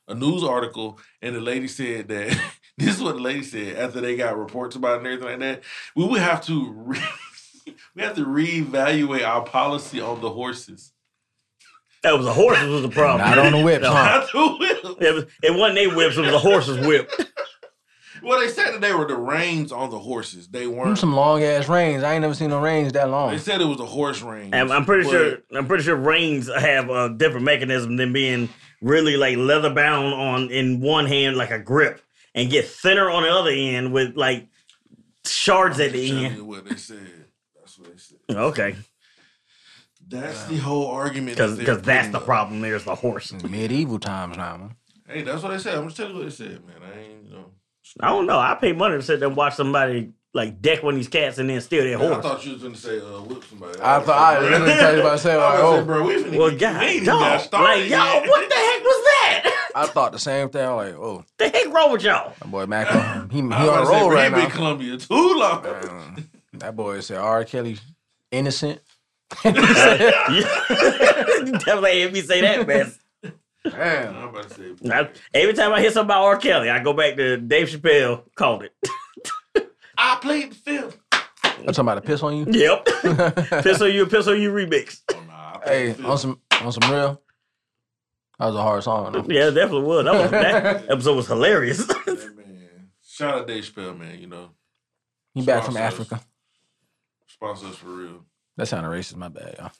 a 0.08 0.14
news 0.14 0.42
article, 0.42 0.98
and 1.20 1.36
the 1.36 1.40
lady 1.40 1.68
said 1.68 2.08
that 2.08 2.40
this 2.78 2.96
is 2.96 3.02
what 3.02 3.16
the 3.16 3.20
lady 3.20 3.42
said 3.42 3.76
after 3.76 4.00
they 4.00 4.16
got 4.16 4.38
reports 4.38 4.76
about 4.76 4.94
it 4.94 4.98
and 4.98 5.06
everything 5.06 5.28
like 5.28 5.38
that. 5.38 5.62
We 5.94 6.06
would 6.06 6.20
have 6.20 6.44
to 6.46 6.72
re- 6.76 6.98
we 7.96 8.02
have 8.02 8.14
to 8.16 8.24
reevaluate 8.26 9.26
our 9.26 9.42
policy 9.42 10.00
on 10.00 10.20
the 10.20 10.30
horses. 10.30 10.92
That 12.02 12.16
was 12.16 12.26
a 12.26 12.32
horse 12.32 12.62
was 12.62 12.82
the 12.82 12.88
problem. 12.90 13.28
Not 13.28 13.38
on 13.38 13.52
the 13.52 13.64
whip, 13.64 13.82
huh? 13.82 13.92
Not 13.92 14.30
the 14.30 14.56
whip. 14.60 14.96
It, 15.00 15.14
was, 15.14 15.24
it 15.42 15.54
wasn't 15.54 15.74
they 15.76 15.86
whips, 15.88 16.16
it 16.16 16.20
was 16.20 16.34
a 16.34 16.38
horse's 16.38 16.86
whip. 16.86 17.10
Well, 18.22 18.40
they 18.40 18.48
said 18.48 18.72
that 18.72 18.80
they 18.80 18.92
were 18.92 19.06
the 19.06 19.16
reins 19.16 19.72
on 19.72 19.90
the 19.90 19.98
horses. 19.98 20.48
They 20.48 20.66
weren't. 20.66 20.98
some 20.98 21.14
long 21.14 21.42
ass 21.42 21.68
reins. 21.68 22.02
I 22.02 22.14
ain't 22.14 22.22
never 22.22 22.34
seen 22.34 22.50
no 22.50 22.60
reins 22.60 22.92
that 22.92 23.10
long. 23.10 23.32
They 23.32 23.38
said 23.38 23.60
it 23.60 23.66
was 23.66 23.80
a 23.80 23.86
horse 23.86 24.22
reins. 24.22 24.50
And 24.52 24.72
I'm 24.72 24.84
pretty 24.84 25.04
but- 25.04 25.10
sure 25.10 25.38
I'm 25.54 25.66
pretty 25.66 25.84
sure 25.84 25.96
reins 25.96 26.48
have 26.48 26.90
a 26.90 27.10
different 27.10 27.44
mechanism 27.44 27.96
than 27.96 28.12
being 28.12 28.48
really 28.80 29.16
like 29.16 29.36
leather 29.36 29.72
bound 29.72 30.14
on 30.14 30.50
in 30.50 30.80
one 30.80 31.06
hand 31.06 31.36
like 31.36 31.50
a 31.50 31.58
grip 31.58 32.00
and 32.34 32.50
get 32.50 32.66
thinner 32.66 33.10
on 33.10 33.22
the 33.22 33.30
other 33.30 33.50
end 33.50 33.92
with 33.92 34.16
like 34.16 34.48
shards 35.24 35.80
at 35.80 35.92
the 35.92 36.24
end. 36.26 36.46
what 36.46 36.68
they 36.68 36.76
said. 36.76 37.25
That's 37.82 38.12
what. 38.28 38.36
Okay, 38.36 38.76
That's 40.08 40.44
the 40.44 40.56
whole 40.58 40.86
argument. 40.88 41.36
because 41.36 41.56
that 41.58 41.82
that's 41.84 42.08
the 42.08 42.18
up. 42.18 42.24
problem. 42.24 42.60
There's 42.60 42.84
the 42.84 42.94
horse. 42.94 43.32
Medieval 43.32 43.98
times 43.98 44.36
now, 44.36 44.56
man. 44.56 44.76
Hey, 45.08 45.22
that's 45.22 45.42
what 45.42 45.50
they 45.52 45.58
said. 45.58 45.76
I'm 45.76 45.84
just 45.86 45.96
telling 45.96 46.12
you 46.12 46.18
what 46.18 46.24
they 46.24 46.34
said, 46.34 46.64
man. 46.66 46.76
I 46.82 46.98
ain't, 46.98 47.24
you 47.24 47.30
know. 47.30 47.44
I 48.00 48.08
don't 48.08 48.26
know. 48.26 48.38
I 48.38 48.54
pay 48.60 48.72
money 48.72 48.96
to 48.96 49.02
sit 49.02 49.20
there 49.20 49.28
and 49.28 49.36
watch 49.36 49.54
somebody 49.54 50.10
like 50.34 50.60
deck 50.60 50.82
one 50.82 50.94
of 50.94 50.98
these 50.98 51.08
cats 51.08 51.38
and 51.38 51.48
then 51.48 51.60
steal 51.60 51.84
their 51.84 51.96
Man, 51.98 52.12
I 52.12 52.20
thought 52.20 52.44
you 52.44 52.52
was 52.54 52.62
gonna 52.62 52.76
say 52.76 52.98
uh, 52.98 53.22
whip 53.22 53.42
somebody. 53.44 53.78
I 53.80 54.00
thought 54.00 54.08
I 54.34 54.38
was 54.40 54.50
literally 54.50 54.72
thought 54.74 54.94
you 54.94 55.00
about 55.00 55.12
to 55.12 55.18
say, 55.18 55.32
I 55.34 55.36
like, 55.36 55.58
gonna 55.58 55.76
say, 55.76 55.80
oh, 55.80 55.84
bro, 55.84 56.02
we 56.06 56.14
finna 56.16 56.38
Well, 56.38 56.50
get, 56.50 56.58
God, 56.60 56.80
we 56.80 56.86
ain't 56.86 56.94
even 56.96 57.06
dog, 57.06 57.20
got 57.20 57.40
started 57.42 57.68
like 57.80 57.90
y'all, 57.90 57.98
yet. 58.14 58.28
what 58.28 58.48
the 58.48 58.54
heck 58.54 58.82
was 58.82 59.04
that? 59.04 59.52
I 59.76 59.86
thought 59.86 60.12
the 60.12 60.18
same 60.18 60.48
thing. 60.50 60.66
I'm 60.66 60.76
like, 60.76 60.94
oh, 60.94 61.24
the 61.38 61.48
heck 61.48 61.72
wrong 61.72 61.92
with 61.92 62.02
y'all? 62.02 62.34
My 62.44 62.50
boy 62.50 62.66
Mac, 62.66 62.88
he, 63.30 63.36
he 63.36 63.42
on 63.42 63.52
I 63.52 63.64
was 63.66 63.68
a 63.68 63.70
about 63.82 63.86
roll 63.88 64.08
bro, 64.08 64.16
right 64.16 64.24
he 64.24 64.30
been 64.30 64.38
now. 64.40 64.44
in 64.46 64.50
Columbia 64.50 64.96
too 64.98 65.38
long. 65.38 66.24
Man, 66.56 66.58
that 66.60 66.76
boy 66.76 67.00
said 67.00 67.18
R. 67.18 67.44
Kelly 67.44 67.76
innocent. 68.30 68.80
You 69.44 69.52
definitely 71.52 71.92
hear 71.92 72.10
me 72.10 72.22
say 72.22 72.40
that, 72.40 72.66
man. 72.66 72.92
Damn. 73.64 74.16
I'm 74.16 74.28
about 74.28 74.48
to 74.50 74.54
say, 74.54 74.90
I- 74.90 75.10
every 75.34 75.52
time 75.52 75.72
I 75.72 75.80
hear 75.80 75.90
something 75.90 76.06
about 76.06 76.22
R. 76.24 76.36
Kelly, 76.38 76.70
I 76.70 76.82
go 76.82 76.92
back 76.94 77.16
to 77.16 77.36
Dave 77.36 77.68
Chappelle 77.68 78.22
called 78.36 78.62
it. 78.64 78.74
I 79.98 80.16
played 80.22 80.52
the 80.52 80.54
fifth. 80.54 80.98
I'm 81.12 81.66
talking 81.66 81.80
about 81.80 81.94
to 81.96 82.00
piss 82.02 82.22
on 82.22 82.36
you. 82.36 82.46
Yep. 82.48 82.84
piss 83.64 83.80
on 83.82 83.92
you, 83.92 84.06
piss 84.06 84.26
on 84.28 84.40
you 84.40 84.50
remix. 84.52 85.00
Oh, 85.12 85.20
nah, 85.26 85.60
hey, 85.64 85.94
on 86.04 86.16
some 86.18 86.40
on 86.62 86.70
some 86.72 86.90
real. 86.90 87.20
That 88.38 88.46
was 88.46 88.54
a 88.54 88.62
hard 88.62 88.82
song. 88.84 89.12
Though. 89.12 89.24
Yeah, 89.28 89.48
it 89.48 89.52
definitely 89.52 89.82
was. 89.86 90.04
That, 90.04 90.14
was, 90.14 90.30
that 90.30 90.84
episode 90.90 91.16
was 91.16 91.26
hilarious. 91.26 91.86
Yeah, 92.06 92.14
man. 92.14 92.90
Shout 93.06 93.34
out 93.40 93.46
Dave 93.46 93.64
Chappelle, 93.64 93.98
man. 93.98 94.18
You 94.20 94.26
know, 94.28 94.50
He 95.34 95.42
back 95.42 95.64
from 95.64 95.74
Sponsors. 95.74 96.00
Africa. 96.12 96.20
Sponsor 97.36 97.66
us 97.68 97.76
for 97.76 97.88
real. 97.88 98.24
That 98.56 98.66
sounded 98.66 98.88
racist. 98.88 99.16
My 99.16 99.28
bad, 99.28 99.54
y'all. 99.58 99.70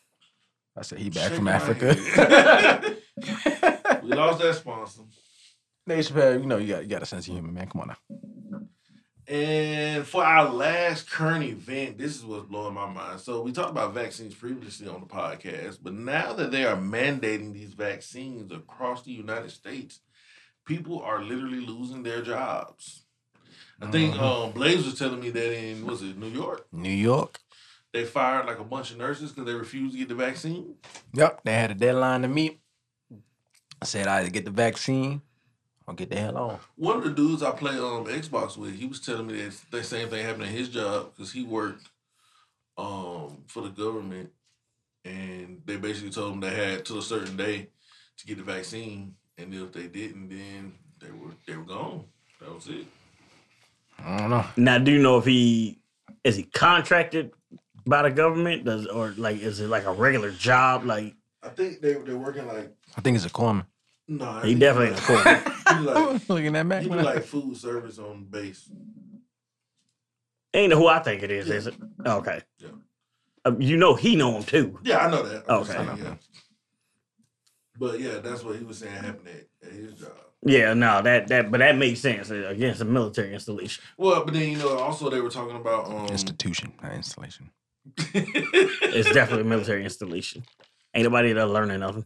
I 0.77 0.83
said 0.83 0.99
he 0.99 1.11
back 1.11 1.29
Shake 1.29 1.37
from 1.37 1.45
my 1.45 1.53
Africa. 1.53 1.97
we 4.03 4.11
lost 4.13 4.41
that 4.41 4.55
sponsor. 4.57 5.01
Dave 5.87 6.05
Chappelle, 6.05 6.41
you 6.41 6.47
know 6.47 6.59
you 6.59 6.75
got 6.75 6.83
you 6.83 6.89
got 6.89 7.03
a 7.03 7.07
sense 7.07 7.27
of 7.27 7.33
humor, 7.35 7.51
man. 7.51 7.69
Come 7.69 7.83
on 7.83 7.89
now. 7.89 7.97
And 9.29 10.07
for 10.07 10.25
our 10.25 10.49
last 10.53 11.11
current 11.11 11.43
event, 11.45 11.99
this 11.99 12.15
is 12.15 12.25
what's 12.25 12.47
blowing 12.47 12.75
my 12.75 12.89
mind. 12.89 13.19
So 13.21 13.43
we 13.43 13.51
talked 13.51 13.71
about 13.71 13.93
vaccines 13.93 14.35
previously 14.35 14.87
on 14.87 15.01
the 15.01 15.07
podcast, 15.07 15.79
but 15.83 15.95
now 15.95 16.33
that 16.35 16.53
they 16.53 16.65
are 16.65 16.77
mandating 16.77 17.53
these 17.53 17.73
vaccines 17.73 18.53
across 18.53 19.03
the 19.03 19.11
United 19.13 19.51
States, 19.51 19.99
people 20.65 21.01
are 21.01 21.23
literally 21.25 21.67
losing 21.67 22.05
their 22.05 22.23
jobs. 22.23 23.03
I 23.81 23.91
think 23.91 24.15
Mhm. 24.15 24.21
um, 24.21 24.53
Blaze 24.53 24.85
was 24.85 24.97
telling 24.99 25.21
me 25.21 25.31
that 25.31 25.59
in 25.59 25.85
was 25.87 26.03
it 26.03 26.17
New 26.17 26.29
York 26.29 26.69
New 26.71 26.89
York. 26.89 27.41
They 27.97 28.05
fired 28.05 28.47
like 28.47 28.59
a 28.59 28.65
bunch 28.65 28.91
of 28.91 28.99
nurses 28.99 29.33
because 29.33 29.47
they 29.47 29.55
refused 29.55 29.93
to 29.93 29.99
get 29.99 30.09
the 30.09 30.15
vaccine. 30.15 30.75
Yep, 31.15 31.41
they 31.45 31.55
had 31.55 31.71
a 31.71 31.75
deadline 31.75 32.23
to 32.23 32.29
meet. 32.29 32.61
I 33.81 33.87
said 33.87 34.07
I 34.07 34.19
either 34.21 34.29
get 34.29 34.45
the 34.45 34.51
vaccine 34.51 35.23
or 35.87 35.95
get 35.95 36.11
the 36.11 36.17
hell 36.17 36.37
on. 36.37 36.59
One 36.77 36.99
of 36.99 37.05
the 37.05 37.11
dudes 37.11 37.43
I 37.43 37.53
play 37.53 37.73
um 37.73 38.05
Xbox 38.05 38.59
with, 38.59 38.75
he 38.75 38.85
was 38.85 39.01
telling 39.01 39.29
me 39.29 39.41
that 39.41 39.59
the 39.71 39.83
same 39.83 40.09
thing 40.09 40.25
happened 40.25 40.45
in 40.45 40.51
his 40.51 40.69
job 40.69 41.13
because 41.15 41.33
he 41.33 41.43
worked 41.43 41.89
um 42.77 43.45
for 43.47 43.63
the 43.63 43.71
government, 43.71 44.31
and 45.07 45.63
they 45.65 45.77
basically 45.77 46.11
told 46.11 46.35
him 46.35 46.41
they 46.41 46.55
had 46.55 46.85
till 46.85 46.99
a 46.99 47.03
certain 47.03 47.37
day 47.37 47.71
to 48.19 48.27
get 48.27 48.37
the 48.37 48.45
vaccine, 48.45 49.15
and 49.39 49.55
if 49.55 49.73
they 49.73 49.87
didn't, 49.87 50.29
then 50.29 50.75
they 51.01 51.11
were 51.11 51.33
they 51.47 51.57
were 51.57 51.65
gone. 51.65 52.05
That 52.41 52.55
was 52.55 52.69
it. 52.69 52.87
I 53.99 54.19
don't 54.19 54.31
know. 54.31 54.45
now, 54.59 54.77
do 54.77 54.93
you 54.93 54.99
know 55.01 55.17
if 55.17 55.25
he 55.25 55.79
is 56.25 56.37
he 56.37 56.43
contracted 56.43 57.33
by 57.87 58.03
the 58.03 58.11
government? 58.11 58.65
Does 58.65 58.87
or 58.87 59.15
like 59.17 59.41
is 59.41 59.61
it 59.61 59.69
like 59.69 59.85
a 59.85 59.93
regular 59.93 60.31
job? 60.31 60.85
Like 60.85 61.15
I 61.43 61.49
think 61.49 61.81
they 61.81 61.95
they're 61.95 62.17
working 62.17 62.47
like 62.47 62.75
I 62.97 63.01
think 63.01 63.17
it's 63.17 63.27
a 63.27 63.31
corner. 63.31 63.67
no. 64.09 64.41
he 64.41 64.55
definitely 64.55 64.91
ain't 64.91 64.99
a 64.99 65.03
corner. 65.03 65.43
He 65.69 65.75
do 65.75 65.81
like 65.83 66.29
Looking 66.29 66.57
at 66.57 66.67
Mac. 66.67 66.83
he 66.83 66.89
do 66.89 66.97
like 66.97 67.25
food 67.25 67.57
service 67.57 67.99
on 67.99 68.25
base. 68.25 68.69
Ain't 70.55 70.73
who 70.73 70.87
I 70.87 71.01
think 71.01 71.23
it 71.23 71.31
is, 71.31 71.51
is 71.51 71.67
it? 71.67 71.75
Okay. 72.07 72.41
Yeah. 72.59 72.69
Uh, 73.45 73.55
you 73.59 73.77
know 73.77 73.95
he 73.95 74.17
know 74.17 74.37
him 74.37 74.43
too. 74.43 74.79
Yeah, 74.83 74.99
I 75.07 75.11
know 75.11 75.23
that. 75.23 75.45
I'm 75.49 75.61
Okay. 75.61 75.73
saying, 75.73 75.99
yeah. 76.03 76.15
But 77.79 78.01
yeah, 78.01 78.19
that's 78.19 78.43
what 78.43 78.57
he 78.57 78.65
was 78.65 78.79
saying 78.79 78.95
happened 78.95 79.29
at, 79.29 79.69
at 79.69 79.73
his 79.75 79.93
job. 79.95 80.13
Yeah, 80.43 80.73
no, 80.75 81.03
that 81.03 81.29
that 81.29 81.51
but 81.51 81.59
that 81.59 81.77
makes 81.77 82.01
sense 82.01 82.31
uh, 82.31 82.47
against 82.49 82.81
a 82.81 82.85
military 82.85 83.35
installation. 83.35 83.83
Well, 83.99 84.25
but 84.25 84.33
then 84.33 84.49
you 84.51 84.59
know, 84.59 84.79
also 84.79 85.11
they 85.11 85.21
were 85.21 85.31
talking 85.31 85.57
about 85.57 85.87
um, 85.87 86.07
Institution, 86.07 86.73
not 86.83 86.93
installation. 86.93 87.51
It's 88.15 89.11
definitely 89.13 89.43
a 89.43 89.45
military 89.49 89.85
installation. 89.85 90.45
Ain't 90.95 91.05
nobody 91.05 91.33
there 91.33 91.47
learning 91.47 91.81
nothing. 91.81 92.05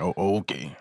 Oh, 0.00 0.14
okay. 0.38 0.74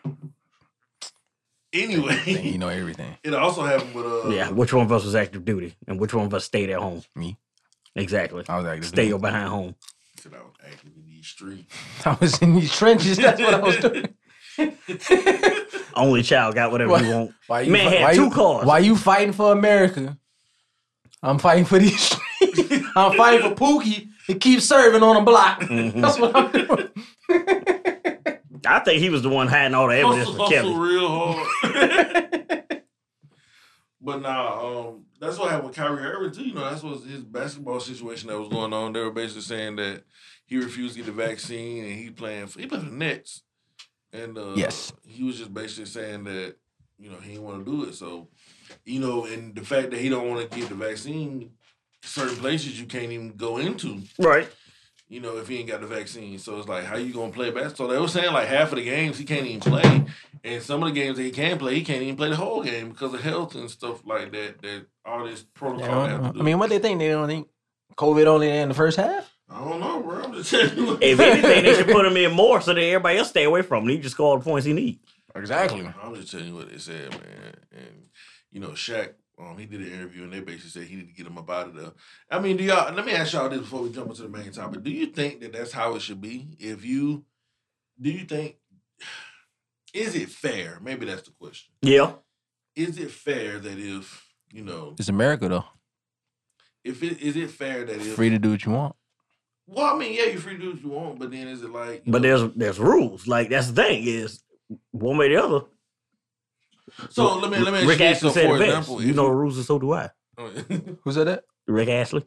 Anyway, 1.73 2.19
you 2.25 2.57
know 2.57 2.67
everything. 2.69 3.17
It 3.23 3.33
also 3.33 3.63
happened 3.63 3.93
with 3.95 4.05
uh, 4.05 4.29
yeah, 4.29 4.49
which 4.49 4.73
one 4.73 4.85
of 4.85 4.91
us 4.91 5.05
was 5.05 5.15
active 5.15 5.45
duty 5.45 5.75
and 5.87 5.99
which 5.99 6.13
one 6.13 6.25
of 6.25 6.33
us 6.33 6.43
stayed 6.45 6.69
at 6.69 6.79
home? 6.79 7.01
Me. 7.15 7.37
Exactly. 7.95 8.43
I 8.47 8.57
was 8.57 8.65
like, 8.65 8.83
Stay 8.83 9.07
your 9.07 9.19
behind 9.19 9.49
home. 9.49 9.75
Said 10.19 10.33
I 10.33 10.39
was 10.39 10.53
active 10.65 10.91
in 10.95 11.05
these 11.05 11.27
streets. 11.27 11.73
I 12.05 12.17
was 12.19 12.41
in 12.41 12.55
these 12.55 12.75
trenches. 12.75 13.17
That's 13.17 13.39
what 13.41 13.53
I 13.53 13.59
was 13.59 13.77
doing. 13.77 14.15
Only 15.95 16.23
child 16.23 16.55
got 16.55 16.71
whatever 16.71 16.91
What? 16.91 17.03
you 17.05 17.11
want. 17.11 17.31
Why 17.47 17.65
Man 17.67 17.89
fi- 17.89 17.95
had 17.97 18.03
why 18.03 18.13
two 18.15 18.23
you, 18.25 18.31
cars. 18.31 18.65
Why 18.65 18.79
you 18.79 18.95
fighting 18.97 19.33
for 19.33 19.51
America? 19.51 20.17
I'm 21.23 21.37
fighting 21.39 21.65
for 21.65 21.79
these 21.79 21.99
streets. 21.99 22.87
I'm 22.95 23.15
fighting 23.17 23.49
for 23.49 23.55
Pookie 23.55 24.09
to 24.33 24.39
keeps 24.39 24.65
serving 24.65 25.03
on 25.03 25.17
a 25.17 25.21
block. 25.23 25.61
Mhm. 25.69 26.01
That's 26.01 26.19
what 26.19 26.35
I'm 26.35 26.51
doing. 26.51 26.89
I 28.65 28.79
think 28.79 28.99
he 29.01 29.09
was 29.09 29.23
the 29.23 29.29
one 29.29 29.47
hiding 29.47 29.73
all 29.73 29.87
the 29.87 29.95
evidence 29.97 30.29
Hustle, 30.29 30.35
for 30.35 30.43
hustle 30.55 30.73
Kelly. 30.73 30.75
real 30.91 31.07
hard. 31.07 32.63
but 34.01 34.21
nah, 34.21 34.87
um, 34.89 35.05
that's 35.19 35.37
what 35.37 35.49
happened 35.49 35.67
with 35.69 35.75
Kyrie 35.77 36.03
Irving 36.03 36.31
too. 36.31 36.43
You 36.47 36.53
know, 36.53 36.69
that's 36.69 36.83
what 36.83 37.01
his 37.03 37.23
basketball 37.23 37.79
situation 37.79 38.29
that 38.29 38.39
was 38.39 38.49
going 38.49 38.73
on. 38.73 38.93
They 38.93 38.99
were 38.99 39.11
basically 39.11 39.41
saying 39.43 39.75
that 39.77 40.03
he 40.45 40.57
refused 40.57 40.95
to 40.95 40.99
get 41.03 41.05
the 41.07 41.11
vaccine 41.11 41.83
and 41.85 41.93
he 41.93 42.09
playing 42.09 42.47
for 42.47 42.59
he 42.59 42.67
played 42.67 42.81
for 42.81 42.89
the 42.89 42.95
Nets. 42.95 43.43
And 44.13 44.37
uh, 44.37 44.53
Yes. 44.55 44.91
he 45.07 45.23
was 45.23 45.37
just 45.37 45.53
basically 45.53 45.85
saying 45.85 46.25
that 46.25 46.55
you 46.99 47.09
know 47.09 47.17
he 47.17 47.29
didn't 47.31 47.43
want 47.43 47.65
to 47.65 47.71
do 47.71 47.83
it. 47.85 47.95
So, 47.95 48.27
you 48.85 48.99
know, 48.99 49.25
and 49.25 49.55
the 49.55 49.61
fact 49.65 49.91
that 49.91 49.99
he 49.99 50.09
don't 50.09 50.29
want 50.29 50.49
to 50.51 50.59
get 50.59 50.69
the 50.69 50.75
vaccine, 50.75 51.51
certain 52.03 52.35
places 52.37 52.79
you 52.79 52.85
can't 52.85 53.11
even 53.11 53.33
go 53.33 53.57
into. 53.57 54.01
Right. 54.19 54.49
you 55.07 55.19
know, 55.19 55.37
if 55.37 55.47
he 55.47 55.59
ain't 55.59 55.67
got 55.67 55.81
the 55.81 55.87
vaccine. 55.87 56.39
So 56.39 56.57
it's 56.57 56.67
like, 56.67 56.85
how 56.85 56.95
you 56.97 57.13
gonna 57.13 57.31
play 57.31 57.51
basketball? 57.51 57.89
They 57.89 57.99
were 57.99 58.07
saying 58.07 58.33
like 58.33 58.47
half 58.47 58.71
of 58.71 58.77
the 58.77 58.83
games 58.85 59.17
he 59.17 59.25
can't 59.25 59.45
even 59.45 59.59
play, 59.59 60.05
and 60.43 60.63
some 60.63 60.81
of 60.83 60.89
the 60.89 60.95
games 60.95 61.17
that 61.17 61.23
he 61.23 61.31
can 61.31 61.57
play, 61.57 61.75
he 61.75 61.83
can't 61.83 62.01
even 62.01 62.15
play 62.15 62.29
the 62.29 62.35
whole 62.35 62.63
game 62.63 62.89
because 62.89 63.13
of 63.13 63.21
health 63.21 63.55
and 63.55 63.69
stuff 63.69 64.05
like 64.05 64.31
that. 64.31 64.61
That 64.61 64.85
all 65.05 65.25
this 65.25 65.43
protocol 65.53 66.07
have 66.07 66.27
to 66.27 66.33
do. 66.33 66.39
I 66.39 66.43
mean, 66.43 66.59
what 66.59 66.69
they 66.69 66.79
think? 66.79 66.99
They 66.99 67.09
don't 67.09 67.27
think 67.27 67.47
COVID 67.97 68.25
only 68.25 68.49
in 68.49 68.69
the 68.69 68.75
first 68.75 68.97
half? 68.97 69.29
I 69.49 69.59
don't 69.59 69.81
know, 69.81 70.01
bro. 70.01 70.23
I'm 70.23 70.33
just 70.33 70.49
telling 70.49 70.77
you. 70.77 70.97
If 71.01 71.19
anything, 71.19 71.63
they 71.65 71.75
should 71.75 71.87
put 71.87 72.05
him 72.09 72.15
in 72.15 72.31
more 72.31 72.61
so 72.61 72.73
that 72.73 72.81
everybody 72.81 73.17
else 73.17 73.29
stay 73.29 73.43
away 73.43 73.63
from 73.63 73.83
him. 73.83 73.89
He 73.89 73.97
just 73.99 74.15
score 74.15 74.27
all 74.27 74.37
the 74.37 74.43
points 74.45 74.65
he 74.65 74.71
need. 74.71 74.99
Exactly. 75.35 75.87
I'm 76.01 76.15
just 76.15 76.31
telling 76.31 76.47
you 76.47 76.55
what 76.55 76.69
they 76.71 76.77
said, 76.77 77.11
man. 77.11 77.53
And 77.73 78.05
you 78.51 78.59
know, 78.61 78.69
Shaq, 78.69 79.13
um, 79.41 79.57
he 79.57 79.65
did 79.65 79.81
an 79.81 79.91
interview 79.91 80.23
and 80.23 80.31
they 80.33 80.39
basically 80.41 80.69
said 80.69 80.83
he 80.83 80.95
need 80.97 81.07
to 81.07 81.13
get 81.13 81.25
him 81.27 81.37
up 81.37 81.49
out 81.49 81.67
of 81.69 81.75
there. 81.75 81.91
I 82.29 82.39
mean, 82.39 82.57
do 82.57 82.63
y'all? 82.63 82.93
Let 82.93 83.05
me 83.05 83.13
ask 83.13 83.33
y'all 83.33 83.49
this 83.49 83.59
before 83.59 83.81
we 83.81 83.89
jump 83.91 84.09
into 84.09 84.21
the 84.23 84.29
main 84.29 84.51
topic. 84.51 84.83
Do 84.83 84.91
you 84.91 85.07
think 85.07 85.41
that 85.41 85.53
that's 85.53 85.71
how 85.71 85.95
it 85.95 86.01
should 86.01 86.21
be? 86.21 86.47
If 86.59 86.85
you, 86.85 87.25
do 87.99 88.11
you 88.11 88.25
think, 88.25 88.57
is 89.93 90.15
it 90.15 90.29
fair? 90.29 90.79
Maybe 90.81 91.05
that's 91.05 91.23
the 91.23 91.31
question. 91.31 91.73
Yeah. 91.81 92.13
Is 92.75 92.97
it 92.97 93.11
fair 93.11 93.59
that 93.59 93.77
if 93.79 94.25
you 94.53 94.63
know, 94.63 94.95
It's 94.99 95.09
America 95.09 95.49
though. 95.49 95.65
if 96.83 97.03
it 97.03 97.21
is 97.21 97.35
it 97.35 97.49
fair 97.51 97.83
that 97.85 97.95
if 97.97 98.15
Free 98.15 98.29
to 98.29 98.39
do 98.39 98.51
what 98.51 98.65
you 98.65 98.71
want. 98.71 98.95
well, 99.67 99.93
I 99.95 99.97
mean, 99.97 100.13
yeah, 100.13 100.25
you're 100.25 100.39
free 100.39 100.53
to 100.57 100.59
do 100.61 100.71
what 100.71 100.81
you 100.83 100.89
want, 100.89 101.19
but 101.19 101.31
then 101.31 101.47
is 101.47 101.61
it 101.63 101.69
like, 101.71 102.03
But 102.05 102.21
know- 102.21 102.37
there's 102.39 102.53
there's 102.55 102.79
rules. 102.79 103.27
Like 103.27 103.49
that's 103.49 103.67
the 103.71 103.73
thing 103.83 104.03
is 104.05 104.41
one 104.91 105.17
way 105.17 105.27
or 105.27 105.29
the 105.29 105.43
other. 105.43 105.65
So 107.09 107.35
let 107.37 107.51
me 107.51 107.57
let 107.59 107.73
me 107.73 107.79
ask 107.79 107.87
Rick 107.87 107.99
you 107.99 108.05
this. 108.07 108.17
Ashley 108.17 108.29
So 108.29 108.33
said 108.33 108.45
for 108.47 108.55
it 108.55 108.59
best. 108.59 108.69
example, 108.89 109.03
You 109.03 109.13
know 109.13 109.25
the 109.25 109.31
rules, 109.33 109.57
and 109.57 109.65
so 109.65 109.79
do 109.79 109.93
I. 109.93 110.09
Who's 111.03 111.15
that? 111.15 111.27
At? 111.27 111.43
Rick 111.67 111.89
Ashley. 111.89 112.25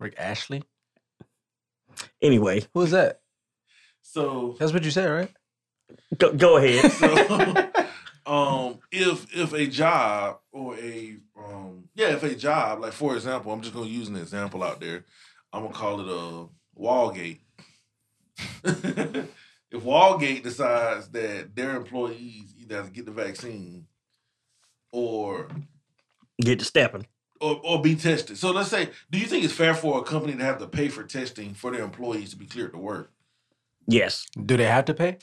Rick 0.00 0.14
Ashley. 0.18 0.62
Anyway, 2.22 2.64
Who's 2.74 2.90
that? 2.92 3.20
so 4.02 4.56
That's 4.58 4.72
what 4.72 4.84
you 4.84 4.90
said, 4.90 5.06
right? 5.08 5.30
go, 6.16 6.32
go 6.32 6.56
ahead. 6.56 6.90
so 6.92 7.70
um 8.26 8.78
if 8.92 9.34
if 9.34 9.52
a 9.54 9.66
job 9.66 10.38
or 10.52 10.76
a 10.76 11.16
um 11.38 11.84
yeah 11.94 12.08
if 12.08 12.22
a 12.22 12.34
job 12.34 12.80
like 12.80 12.92
for 12.92 13.14
example 13.14 13.50
i'm 13.50 13.62
just 13.62 13.72
gonna 13.74 13.86
use 13.86 14.08
an 14.08 14.16
example 14.16 14.62
out 14.62 14.80
there 14.80 15.02
i'm 15.52 15.62
gonna 15.62 15.72
call 15.74 16.00
it 16.00 16.06
a 16.08 16.46
wallgate 16.78 17.40
if 19.70 19.82
Walgate 19.82 20.42
decides 20.42 21.08
that 21.08 21.54
their 21.54 21.76
employees 21.76 22.54
either 22.58 22.76
have 22.76 22.86
to 22.86 22.92
get 22.92 23.06
the 23.06 23.12
vaccine 23.12 23.86
or 24.92 25.48
Get 26.40 26.58
the 26.60 26.64
stepping. 26.64 27.06
or, 27.40 27.60
or 27.64 27.82
be 27.82 27.94
tested 27.96 28.38
so 28.38 28.50
let's 28.52 28.70
say 28.70 28.90
do 29.10 29.18
you 29.18 29.26
think 29.26 29.44
it's 29.44 29.52
fair 29.52 29.74
for 29.74 29.98
a 29.98 30.02
company 30.02 30.34
to 30.36 30.44
have 30.44 30.58
to 30.58 30.66
pay 30.66 30.88
for 30.88 31.02
testing 31.02 31.52
for 31.54 31.70
their 31.72 31.82
employees 31.82 32.30
to 32.30 32.36
be 32.36 32.46
cleared 32.46 32.72
to 32.72 32.78
work 32.78 33.10
Yes. 33.90 34.26
Do 34.44 34.58
they 34.58 34.66
have 34.66 34.84
to 34.84 34.92
pay? 34.94 35.16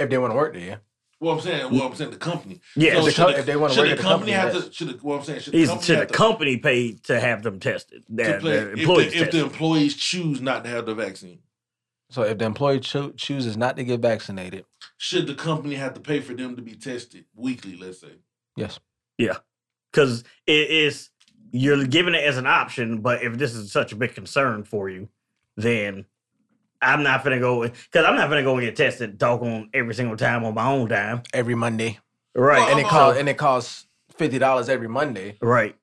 If 0.00 0.10
they 0.10 0.18
want 0.18 0.32
to 0.32 0.36
work 0.36 0.54
there, 0.54 0.62
yeah. 0.62 0.76
well 1.20 1.34
i'm 1.34 1.40
saying 1.40 1.70
well 1.72 1.82
i'm 1.88 1.94
saying 1.94 2.10
the 2.10 2.16
company 2.16 2.60
Yeah, 2.76 2.94
So 2.96 3.04
the 3.06 3.10
should 3.12 3.24
co- 3.26 3.32
the- 3.32 3.38
if 3.38 3.46
they 3.46 3.56
wanna 3.56 3.74
should 3.74 3.80
work 3.80 3.86
the 3.88 3.92
at 3.92 3.96
the 3.98 4.02
company, 4.02 4.32
company, 4.32 4.54
have 4.54 4.66
to 4.66 4.72
should 4.72 4.88
the, 4.88 4.98
well 5.06 5.18
i'm 5.18 5.24
saying 5.24 5.40
should 5.40 5.52
the 5.54 5.66
company 5.66 5.86
should 5.86 5.98
the 6.00 6.06
to- 6.06 6.12
company 6.12 6.56
pay 6.58 6.92
to 7.04 7.20
have 7.20 7.42
them 7.42 7.60
tested? 7.60 8.04
to 8.06 8.12
Their, 8.12 8.40
play, 8.40 8.52
their 8.52 8.72
if, 8.72 8.78
employees 8.80 9.12
the, 9.12 9.18
if 9.20 9.30
the 9.30 9.42
employees 9.44 9.96
choose 9.96 10.40
not 10.40 10.64
to 10.64 10.70
have 10.70 10.84
the 10.86 10.94
vaccine, 10.94 11.38
So 12.14 12.22
if 12.22 12.38
the 12.38 12.44
employee 12.44 12.78
cho- 12.78 13.10
chooses 13.10 13.56
not 13.56 13.76
to 13.76 13.82
get 13.82 13.98
vaccinated, 13.98 14.64
should 14.98 15.26
the 15.26 15.34
company 15.34 15.74
have 15.74 15.94
to 15.94 16.00
pay 16.00 16.20
for 16.20 16.32
them 16.32 16.54
to 16.54 16.62
be 16.62 16.74
tested 16.76 17.24
weekly? 17.34 17.76
Let's 17.76 18.00
say. 18.00 18.12
yes. 18.56 18.78
Yeah, 19.18 19.38
because 19.90 20.22
it 20.46 20.70
is 20.70 21.10
you're 21.50 21.84
giving 21.86 22.14
it 22.14 22.22
as 22.22 22.36
an 22.36 22.46
option. 22.46 23.00
But 23.00 23.24
if 23.24 23.36
this 23.36 23.52
is 23.54 23.72
such 23.72 23.90
a 23.92 23.96
big 23.96 24.14
concern 24.14 24.62
for 24.62 24.88
you, 24.88 25.08
then 25.56 26.04
I'm 26.80 27.02
not 27.02 27.24
gonna 27.24 27.40
go 27.40 27.62
because 27.62 28.04
I'm 28.04 28.14
not 28.14 28.28
gonna 28.28 28.44
go 28.44 28.52
and 28.56 28.60
get 28.64 28.76
tested 28.76 29.18
doggone 29.18 29.70
every 29.74 29.94
single 29.94 30.16
time 30.16 30.44
on 30.44 30.54
my 30.54 30.66
own 30.68 30.88
time. 30.88 31.22
Every 31.32 31.56
Monday, 31.56 31.98
Right, 32.36 32.58
Well, 32.60 32.70
and 32.70 32.78
it 32.78 32.84
I'm- 32.84 32.90
costs 32.90 33.18
and 33.20 33.28
it 33.28 33.38
costs 33.38 33.86
fifty 34.16 34.38
dollars 34.38 34.68
every 34.68 34.88
Monday. 34.88 35.36
right. 35.40 35.74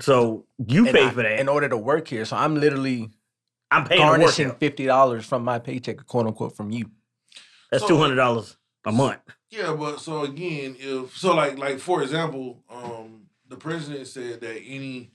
So 0.00 0.46
you 0.64 0.86
And 0.86 0.94
pay 0.96 1.06
I- 1.06 1.10
for 1.10 1.22
that. 1.24 1.40
in 1.40 1.48
order 1.48 1.68
to 1.68 1.76
work 1.76 2.06
here. 2.06 2.24
So 2.24 2.36
I'm 2.36 2.54
literally 2.54 3.10
I'm 3.70 3.84
paying 3.84 4.00
garnishing 4.00 4.52
fifty 4.52 4.86
dollars 4.86 5.24
from 5.26 5.44
my 5.44 5.58
paycheck, 5.58 6.04
quote 6.06 6.26
unquote, 6.26 6.56
from 6.56 6.70
you. 6.70 6.90
That's 7.70 7.82
So- 7.82 7.88
two 7.88 7.96
hundred 7.98 8.16
dollars 8.16 8.56
a 8.84 8.92
month. 8.92 9.20
Yeah, 9.50 9.74
but 9.74 10.00
so 10.00 10.22
again, 10.22 10.76
if 10.78 11.16
so, 11.16 11.34
like 11.34 11.58
like 11.58 11.78
for 11.80 12.02
example, 12.02 12.62
um, 12.70 13.22
the 13.48 13.56
president 13.56 14.06
said 14.06 14.40
that 14.40 14.60
any 14.64 15.10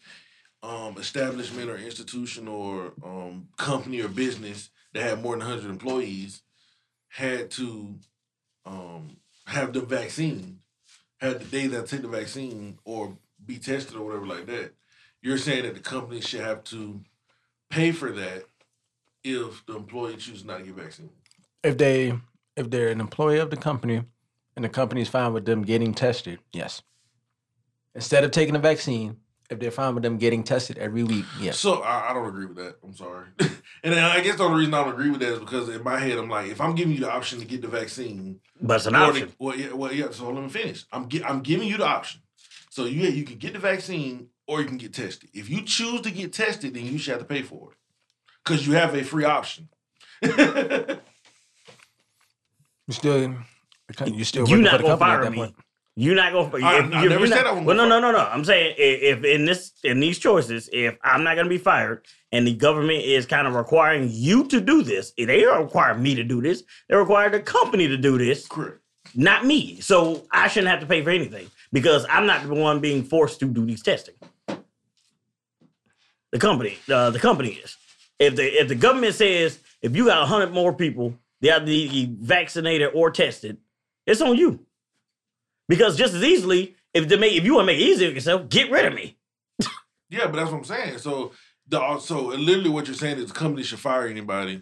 um 0.64 0.98
establishment 0.98 1.70
or 1.70 1.78
institution 1.78 2.48
or 2.48 2.94
um 3.04 3.48
company 3.58 4.02
or 4.02 4.08
business 4.10 4.70
that 4.94 5.04
had 5.04 5.22
more 5.22 5.38
than 5.38 5.46
hundred 5.48 5.70
employees 5.70 6.42
had 7.08 7.50
to 7.52 7.96
um 8.66 9.18
have 9.46 9.72
the 9.74 9.82
vaccine, 9.82 10.60
had 11.20 11.40
the 11.40 11.46
day 11.46 11.68
that 11.68 11.88
take 11.88 12.02
the 12.02 12.08
vaccine 12.08 12.78
or 12.84 13.18
be 13.46 13.58
tested 13.58 13.96
or 13.96 14.06
whatever 14.06 14.26
like 14.28 14.46
that. 14.48 14.74
You're 15.22 15.38
saying 15.38 15.64
that 15.64 15.76
the 15.76 15.80
company 15.82 16.20
should 16.22 16.42
have 16.42 16.64
to 16.66 17.00
pay 17.76 17.92
for 17.92 18.12
that 18.12 18.44
if 19.24 19.66
the 19.66 19.76
employee 19.76 20.16
chooses 20.16 20.46
not 20.46 20.60
to 20.60 20.64
get 20.64 20.76
vaccine. 20.76 21.10
If 21.64 21.78
they 21.78 22.14
if 22.56 22.70
they're 22.70 22.90
an 22.90 23.02
employee 23.02 23.40
of 23.40 23.50
the 23.50 23.58
company 23.58 24.04
and 24.56 24.64
the 24.64 24.70
company's 24.70 25.10
fine 25.10 25.34
with 25.34 25.46
them 25.46 25.64
getting 25.64 25.94
tested, 25.94 26.40
yes. 26.54 26.82
Instead 27.94 28.24
of 28.24 28.32
taking 28.32 28.54
the 28.54 28.60
vaccine, 28.60 29.18
if 29.50 29.60
they're 29.60 29.72
fine 29.72 29.94
with 29.94 30.04
them 30.04 30.18
getting 30.18 30.44
tested 30.44 30.78
every 30.78 31.04
week, 31.04 31.26
yes. 31.40 31.58
So 31.60 31.82
I, 31.82 32.10
I 32.12 32.14
don't 32.14 32.28
agree 32.28 32.46
with 32.46 32.58
that. 32.58 32.76
I'm 32.84 32.96
sorry. 32.96 33.28
and 33.84 33.94
I 33.96 34.22
guess 34.22 34.38
the 34.38 34.44
only 34.44 34.60
reason 34.60 34.74
I 34.74 34.84
don't 34.84 34.94
agree 34.94 35.10
with 35.10 35.20
that 35.22 35.34
is 35.34 35.40
because 35.40 35.70
in 35.70 35.84
my 35.84 36.00
head 36.00 36.18
I'm 36.18 36.30
like, 36.30 36.50
if 36.50 36.62
I'm 36.62 36.76
giving 36.76 36.94
you 36.94 37.02
the 37.02 37.12
option 37.12 37.40
to 37.40 37.46
get 37.46 37.62
the 37.62 37.68
vaccine, 37.68 38.40
But 38.62 38.76
it's 38.78 38.86
an 38.86 38.96
or 38.96 39.00
the- 39.00 39.06
option. 39.08 39.32
well, 39.40 39.56
yeah, 39.56 39.74
well, 39.74 39.92
yeah. 39.94 40.12
So 40.12 40.30
let 40.30 40.44
me 40.44 40.50
finish. 40.50 40.86
I'm 40.92 41.10
gi- 41.10 41.24
I'm 41.24 41.42
giving 41.42 41.68
you 41.68 41.78
the 41.78 41.86
option. 41.86 42.22
So 42.70 42.86
you 42.86 43.08
you 43.10 43.24
can 43.24 43.38
get 43.38 43.54
the 43.54 43.60
vaccine 43.60 44.28
or 44.48 44.62
you 44.62 44.68
can 44.68 44.78
get 44.78 44.94
tested. 44.94 45.30
If 45.34 45.50
you 45.50 45.62
choose 45.64 46.02
to 46.02 46.12
get 46.12 46.34
tested, 46.34 46.74
then 46.74 46.86
you 46.86 46.98
should 46.98 47.12
have 47.14 47.22
to 47.22 47.26
pay 47.26 47.42
for 47.42 47.72
it 47.72 47.78
because 48.44 48.66
you 48.68 48.74
have 48.74 48.94
a 48.96 49.04
free 49.04 49.26
option. 49.26 49.70
You 52.88 52.94
still 52.94 53.36
you 54.06 54.24
still 54.24 54.48
You're 54.48 54.60
not 54.60 54.82
gonna 54.82 54.98
company 54.98 55.12
at 55.12 55.22
fire 55.22 55.32
me. 55.32 55.38
point. 55.38 55.56
You're 55.98 56.16
not 56.16 56.34
gonna. 56.34 56.66
I- 56.66 56.80
if 56.80 56.94
I 56.94 57.04
you- 57.04 57.10
never 57.10 57.20
you're 57.26 57.28
said 57.28 57.36
not- 57.38 57.46
I 57.48 57.50
wasn't 57.52 57.66
Well, 57.68 57.76
no, 57.78 57.88
no, 57.88 58.00
no, 58.00 58.12
no. 58.12 58.20
I'm 58.20 58.44
saying 58.44 58.76
i- 58.78 58.82
if 58.82 59.24
in 59.24 59.46
this 59.46 59.72
in 59.84 60.00
these 60.00 60.20
choices, 60.20 60.70
if 60.74 60.96
I'm 61.04 61.24
not 61.24 61.36
gonna 61.36 61.50
be 61.50 61.58
fired, 61.58 62.06
and 62.32 62.46
the 62.46 62.54
government 62.54 63.04
is 63.04 63.26
kind 63.26 63.48
of 63.48 63.56
requiring 63.56 64.10
you 64.12 64.46
to 64.50 64.60
do 64.62 64.84
this, 64.84 65.14
they 65.18 65.42
don't 65.42 65.64
require 65.64 65.96
me 65.96 66.14
to 66.16 66.24
do 66.24 66.42
this. 66.42 66.64
They 66.90 66.96
require 66.96 67.30
the 67.30 67.40
company 67.40 67.88
to 67.88 67.98
do 67.98 68.18
this, 68.18 68.46
Correct. 68.48 68.80
not 69.16 69.46
me. 69.46 69.80
So 69.80 70.28
I 70.32 70.48
shouldn't 70.50 70.70
have 70.70 70.82
to 70.82 70.86
pay 70.86 71.02
for 71.04 71.10
anything 71.12 71.50
because 71.72 72.06
I'm 72.10 72.26
not 72.26 72.46
the 72.46 72.54
one 72.54 72.82
being 72.82 73.04
forced 73.04 73.40
to 73.40 73.46
do 73.46 73.66
these 73.66 73.82
testing. 73.82 74.16
The 76.36 76.40
company, 76.40 76.78
uh, 76.92 77.12
the 77.12 77.20
company 77.20 77.52
is. 77.52 77.78
If 78.20 78.36
the 78.36 78.44
if 78.44 78.68
the 78.68 78.76
government 78.76 79.16
says 79.16 79.58
if 79.82 79.96
you 79.96 80.08
got 80.08 80.28
hundred 80.28 80.52
more 80.52 80.74
people 80.74 81.18
they 81.40 81.48
have 81.48 81.62
to 81.62 81.68
be 81.68 82.14
vaccinated 82.20 82.90
or 82.94 83.10
tested, 83.10 83.58
it's 84.06 84.20
on 84.20 84.36
you. 84.36 84.60
Because 85.70 85.96
just 85.96 86.14
as 86.14 86.24
easily, 86.24 86.76
if 86.94 87.08
they 87.08 87.16
make 87.16 87.32
if 87.32 87.46
you 87.46 87.54
want 87.56 87.70
to 87.70 87.74
make 87.74 87.80
it 87.80 87.86
easier 87.86 88.10
for 88.10 88.16
yourself, 88.16 88.50
get 88.50 88.70
rid 88.70 88.86
of 88.86 88.94
me. 88.94 89.16
Yeah, 90.10 90.28
but 90.28 90.34
that's 90.34 90.52
what 90.52 90.58
I'm 90.58 90.64
saying. 90.66 90.98
So 90.98 91.32
the 91.70 92.00
so 92.00 92.26
literally 92.26 92.70
what 92.70 92.88
you're 92.88 92.96
saying 92.96 93.18
is 93.18 93.28
the 93.28 93.34
company 93.34 93.64
should 93.64 93.80
fire 93.80 94.06
anybody. 94.06 94.62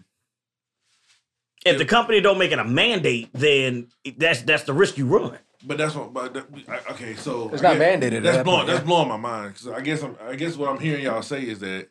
If 1.66 1.78
the 1.78 1.84
company 1.84 2.20
don't 2.20 2.38
make 2.38 2.52
it 2.52 2.60
a 2.60 2.64
mandate, 2.64 3.30
then 3.32 3.88
that's 4.16 4.42
that's 4.42 4.62
the 4.62 4.72
risk 4.72 4.96
you 4.96 5.06
run. 5.06 5.38
But 5.66 5.78
that's 5.78 5.94
what. 5.94 6.12
But 6.12 6.34
that, 6.34 6.46
I- 6.68 6.92
okay, 6.92 7.14
so 7.14 7.48
It's 7.50 7.62
I 7.62 7.72
not 7.72 7.78
guess- 7.78 8.00
mandated 8.00 8.22
That's 8.22 8.36
that 8.38 8.44
blowing. 8.44 8.58
point, 8.60 8.66
That's 8.68 8.80
yeah. 8.80 8.84
blowing 8.86 9.08
my 9.08 9.16
mind. 9.16 9.54
'Cause 9.54 9.68
I 9.68 9.80
guess 9.80 10.02
I'm. 10.02 10.16
I 10.22 10.34
guess 10.36 10.56
what 10.56 10.68
I'm 10.68 10.78
hearing 10.78 11.04
y'all 11.04 11.22
say 11.22 11.42
is 11.42 11.60
that 11.60 11.88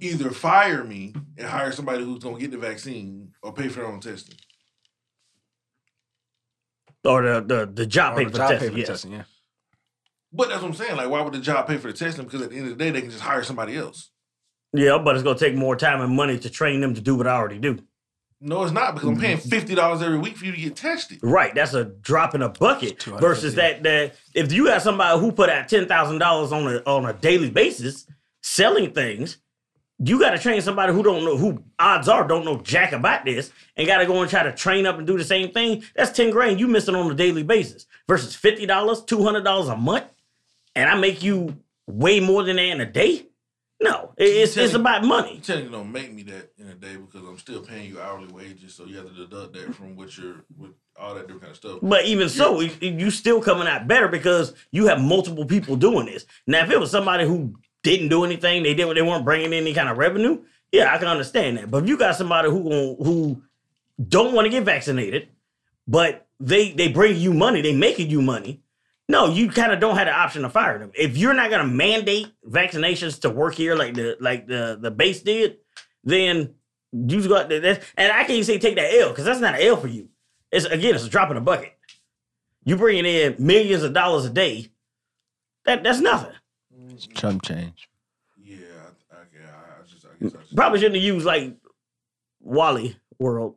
either 0.00 0.30
fire 0.30 0.82
me 0.84 1.14
and 1.36 1.46
hire 1.46 1.70
somebody 1.72 2.02
who's 2.04 2.22
gonna 2.22 2.38
get 2.38 2.50
the 2.50 2.58
vaccine, 2.58 3.32
or 3.42 3.52
pay 3.52 3.68
for 3.68 3.80
their 3.80 3.88
own 3.88 4.00
testing. 4.00 4.36
Or 7.04 7.22
the 7.22 7.40
the, 7.42 7.70
the 7.72 7.86
job 7.86 8.16
pay 8.16 8.24
the 8.24 8.30
for 8.30 8.36
job 8.38 8.50
testing. 8.50 8.68
pay 8.68 8.72
for 8.72 8.78
yes. 8.78 8.88
testing, 8.88 9.12
yeah. 9.12 9.22
But 10.32 10.48
that's 10.48 10.62
what 10.62 10.68
I'm 10.68 10.74
saying. 10.74 10.96
Like, 10.96 11.08
why 11.10 11.20
would 11.20 11.32
the 11.34 11.38
job 11.40 11.66
pay 11.68 11.76
for 11.76 11.88
the 11.88 11.92
testing? 11.98 12.24
Because 12.24 12.42
at 12.42 12.50
the 12.50 12.56
end 12.56 12.70
of 12.70 12.76
the 12.78 12.84
day, 12.84 12.90
they 12.90 13.02
can 13.02 13.10
just 13.10 13.22
hire 13.22 13.42
somebody 13.44 13.76
else. 13.76 14.10
Yeah, 14.72 14.98
but 14.98 15.14
it's 15.14 15.22
gonna 15.22 15.38
take 15.38 15.54
more 15.54 15.76
time 15.76 16.00
and 16.00 16.16
money 16.16 16.38
to 16.38 16.50
train 16.50 16.80
them 16.80 16.94
to 16.94 17.00
do 17.00 17.14
what 17.14 17.26
I 17.26 17.34
already 17.36 17.58
do. 17.58 17.78
No, 18.46 18.62
it's 18.62 18.72
not 18.72 18.94
because 18.94 19.08
I'm 19.08 19.18
paying 19.18 19.38
Mm-hmm. 19.38 19.48
fifty 19.48 19.74
dollars 19.74 20.02
every 20.02 20.18
week 20.18 20.36
for 20.36 20.44
you 20.44 20.52
to 20.52 20.60
get 20.60 20.76
tested. 20.76 21.18
Right, 21.22 21.54
that's 21.54 21.72
a 21.72 21.84
drop 21.86 22.34
in 22.34 22.42
a 22.42 22.50
bucket 22.50 23.02
versus 23.02 23.54
that 23.54 23.82
that 23.84 24.16
if 24.34 24.52
you 24.52 24.66
got 24.66 24.82
somebody 24.82 25.18
who 25.18 25.32
put 25.32 25.48
out 25.48 25.68
ten 25.68 25.86
thousand 25.88 26.18
dollars 26.18 26.52
on 26.52 26.66
a 26.68 26.78
on 26.84 27.06
a 27.06 27.14
daily 27.14 27.48
basis 27.50 28.06
selling 28.42 28.92
things, 28.92 29.38
you 29.98 30.18
got 30.20 30.30
to 30.32 30.38
train 30.38 30.60
somebody 30.60 30.92
who 30.92 31.02
don't 31.02 31.24
know 31.24 31.38
who 31.38 31.64
odds 31.78 32.06
are 32.08 32.28
don't 32.28 32.44
know 32.44 32.58
jack 32.58 32.92
about 32.92 33.24
this 33.24 33.50
and 33.78 33.86
got 33.86 33.98
to 33.98 34.06
go 34.06 34.20
and 34.20 34.28
try 34.30 34.42
to 34.42 34.52
train 34.52 34.84
up 34.84 34.98
and 34.98 35.06
do 35.06 35.16
the 35.16 35.24
same 35.24 35.50
thing. 35.50 35.82
That's 35.96 36.12
ten 36.12 36.30
grand 36.30 36.60
you 36.60 36.68
missing 36.68 36.94
on 36.94 37.10
a 37.10 37.14
daily 37.14 37.44
basis 37.44 37.86
versus 38.06 38.34
fifty 38.36 38.66
dollars, 38.66 39.02
two 39.02 39.22
hundred 39.24 39.44
dollars 39.44 39.68
a 39.68 39.76
month, 39.76 40.04
and 40.74 40.90
I 40.90 40.96
make 40.96 41.22
you 41.22 41.56
way 41.86 42.20
more 42.20 42.42
than 42.42 42.56
that 42.56 42.62
in 42.68 42.80
a 42.82 42.86
day. 42.86 43.26
No, 43.80 44.12
it- 44.16 44.24
it's 44.24 44.56
it's 44.56 44.74
about 44.74 45.04
money. 45.04 45.34
You 45.36 45.40
telling 45.40 45.64
you 45.64 45.70
don't 45.70 45.90
make 45.92 46.12
me 46.12 46.22
that 46.24 46.52
in 46.58 46.68
a 46.68 46.74
day 46.74 46.96
because 46.96 47.26
I'm 47.28 47.38
still 47.38 47.60
paying 47.60 47.90
you 47.90 48.00
hourly 48.00 48.28
wages, 48.32 48.74
so 48.74 48.84
you 48.84 48.96
have 48.96 49.08
to 49.08 49.14
deduct 49.14 49.52
that 49.54 49.74
from 49.74 49.96
what 49.96 50.16
you're 50.16 50.44
with 50.56 50.70
all 50.98 51.14
that 51.14 51.22
different 51.22 51.42
kind 51.42 51.50
of 51.50 51.56
stuff. 51.56 51.78
But 51.82 52.04
even 52.06 52.28
so, 52.28 52.60
you- 52.60 52.70
you 52.80 53.10
still 53.10 53.40
coming 53.42 53.66
out 53.66 53.88
better 53.88 54.06
because 54.08 54.54
you 54.70 54.86
have 54.86 55.00
multiple 55.00 55.44
people 55.44 55.74
doing 55.76 56.06
this. 56.06 56.24
Now, 56.46 56.62
if 56.64 56.70
it 56.70 56.78
was 56.78 56.90
somebody 56.92 57.26
who 57.26 57.54
didn't 57.82 58.08
do 58.08 58.24
anything, 58.24 58.62
they 58.62 58.74
didn't, 58.74 58.94
they 58.94 59.02
weren't 59.02 59.24
bringing 59.24 59.46
in 59.52 59.54
any 59.54 59.74
kind 59.74 59.88
of 59.88 59.98
revenue. 59.98 60.38
Yeah, 60.72 60.94
I 60.94 60.98
can 60.98 61.08
understand 61.08 61.58
that. 61.58 61.70
But 61.70 61.82
if 61.82 61.88
you 61.88 61.98
got 61.98 62.16
somebody 62.16 62.48
who 62.48 62.96
who 63.02 63.42
don't 64.08 64.34
want 64.34 64.46
to 64.46 64.50
get 64.50 64.64
vaccinated, 64.64 65.28
but 65.86 66.26
they 66.40 66.70
they 66.72 66.88
bring 66.88 67.16
you 67.16 67.34
money, 67.34 67.60
they 67.60 67.74
making 67.74 68.08
you 68.08 68.22
money. 68.22 68.60
No, 69.08 69.28
you 69.28 69.50
kind 69.50 69.72
of 69.72 69.80
don't 69.80 69.96
have 69.96 70.06
the 70.06 70.12
option 70.12 70.42
to 70.42 70.48
fire 70.48 70.78
them. 70.78 70.90
If 70.94 71.16
you're 71.16 71.34
not 71.34 71.50
gonna 71.50 71.66
mandate 71.66 72.28
vaccinations 72.48 73.20
to 73.20 73.30
work 73.30 73.54
here 73.54 73.74
like 73.74 73.94
the 73.94 74.16
like 74.20 74.46
the 74.46 74.78
the 74.80 74.90
base 74.90 75.20
did, 75.22 75.58
then 76.04 76.54
you 76.92 77.18
just 77.18 77.28
got 77.28 77.48
that. 77.50 77.82
And 77.96 78.12
I 78.12 78.20
can't 78.20 78.30
even 78.30 78.44
say 78.44 78.58
take 78.58 78.76
that 78.76 78.94
L 78.94 79.10
because 79.10 79.24
that's 79.26 79.40
not 79.40 79.54
an 79.54 79.60
L 79.62 79.76
for 79.76 79.88
you. 79.88 80.08
It's 80.50 80.64
again, 80.64 80.94
it's 80.94 81.04
a 81.04 81.10
drop 81.10 81.28
in 81.30 81.34
the 81.34 81.42
bucket. 81.42 81.76
You 82.64 82.76
bringing 82.76 83.04
in 83.04 83.36
millions 83.38 83.82
of 83.82 83.92
dollars 83.92 84.24
a 84.24 84.30
day. 84.30 84.70
That 85.66 85.82
that's 85.82 86.00
nothing. 86.00 86.32
It's 86.90 87.06
chump 87.06 87.42
change. 87.42 87.88
Yeah, 88.42 88.56
I, 89.12 89.16
I, 89.16 89.18
yeah, 89.34 89.50
I 89.50 89.82
I 89.82 89.86
just, 89.86 90.06
I 90.06 90.08
guess, 90.22 90.34
I 90.34 90.38
mm, 90.38 90.40
just 90.40 90.56
Probably 90.56 90.78
shouldn't 90.78 90.96
have 90.96 91.04
used 91.04 91.26
like 91.26 91.56
Wally 92.40 92.96
World. 93.18 93.56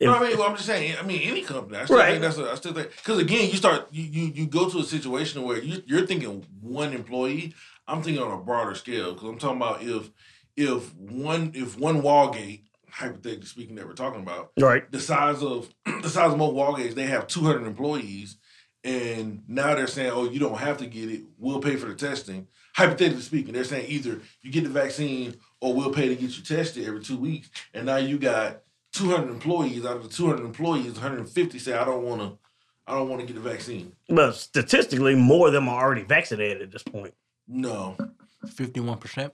No, 0.00 0.14
If- 0.14 0.20
I 0.22 0.28
mean, 0.28 0.38
well, 0.38 0.48
I'm 0.48 0.54
just 0.56 0.66
saying. 0.66 0.96
I 0.98 1.02
mean, 1.02 1.20
any 1.22 1.42
company. 1.42 1.76
I 1.78 1.84
still 1.84 1.98
Right. 1.98 2.10
think 2.10 2.22
that's. 2.22 2.38
A, 2.38 2.50
I 2.50 2.54
still 2.54 2.72
think 2.72 2.90
because 2.96 3.18
again, 3.18 3.50
you 3.50 3.56
start 3.56 3.88
you, 3.92 4.04
you 4.04 4.32
you 4.34 4.46
go 4.46 4.68
to 4.70 4.78
a 4.78 4.84
situation 4.84 5.42
where 5.42 5.62
you, 5.62 5.82
you're 5.86 6.06
thinking 6.06 6.46
one 6.60 6.92
employee. 6.94 7.54
I'm 7.86 8.02
thinking 8.02 8.22
on 8.22 8.32
a 8.32 8.40
broader 8.42 8.74
scale 8.74 9.12
because 9.14 9.28
I'm 9.28 9.38
talking 9.38 9.56
about 9.58 9.82
if 9.82 10.10
if 10.56 10.94
one 10.96 11.52
if 11.54 11.78
one 11.78 12.00
Wallgate, 12.02 12.62
hypothetically 12.90 13.46
speaking, 13.46 13.74
that 13.76 13.86
we're 13.86 13.92
talking 13.92 14.22
about, 14.22 14.52
right. 14.58 14.90
the 14.90 15.00
size 15.00 15.42
of 15.42 15.68
the 16.02 16.08
size 16.08 16.32
of 16.32 16.38
most 16.38 16.54
Wallgates, 16.54 16.94
they 16.94 17.06
have 17.06 17.26
200 17.26 17.66
employees, 17.66 18.36
and 18.84 19.42
now 19.48 19.74
they're 19.74 19.86
saying, 19.86 20.12
"Oh, 20.12 20.24
you 20.30 20.38
don't 20.40 20.58
have 20.58 20.78
to 20.78 20.86
get 20.86 21.10
it. 21.10 21.22
We'll 21.38 21.60
pay 21.60 21.76
for 21.76 21.86
the 21.86 21.94
testing." 21.94 22.46
Hypothetically 22.74 23.20
speaking, 23.22 23.52
they're 23.52 23.64
saying 23.64 23.86
either 23.90 24.20
you 24.42 24.50
get 24.52 24.62
the 24.64 24.70
vaccine 24.70 25.34
or 25.60 25.74
we'll 25.74 25.92
pay 25.92 26.08
to 26.08 26.14
get 26.14 26.36
you 26.38 26.42
tested 26.44 26.86
every 26.86 27.00
two 27.02 27.18
weeks. 27.18 27.50
And 27.74 27.84
now 27.86 27.96
you 27.96 28.16
got 28.16 28.62
200 28.92 29.30
employees. 29.30 29.84
Out 29.84 29.96
of 29.96 30.02
the 30.02 30.08
200 30.08 30.44
employees, 30.44 30.92
150 30.92 31.58
say, 31.58 31.72
"I 31.74 31.84
don't 31.84 32.04
want 32.04 32.20
to. 32.22 32.38
I 32.86 32.94
don't 32.94 33.08
want 33.08 33.20
to 33.20 33.26
get 33.26 33.34
the 33.34 33.48
vaccine." 33.48 33.92
But 34.08 34.32
statistically, 34.32 35.14
more 35.14 35.46
of 35.48 35.52
them 35.52 35.68
are 35.68 35.82
already 35.82 36.02
vaccinated 36.02 36.62
at 36.62 36.70
this 36.70 36.82
point. 36.82 37.14
No. 37.46 37.96
Fifty-one 38.54 38.98
percent. 38.98 39.32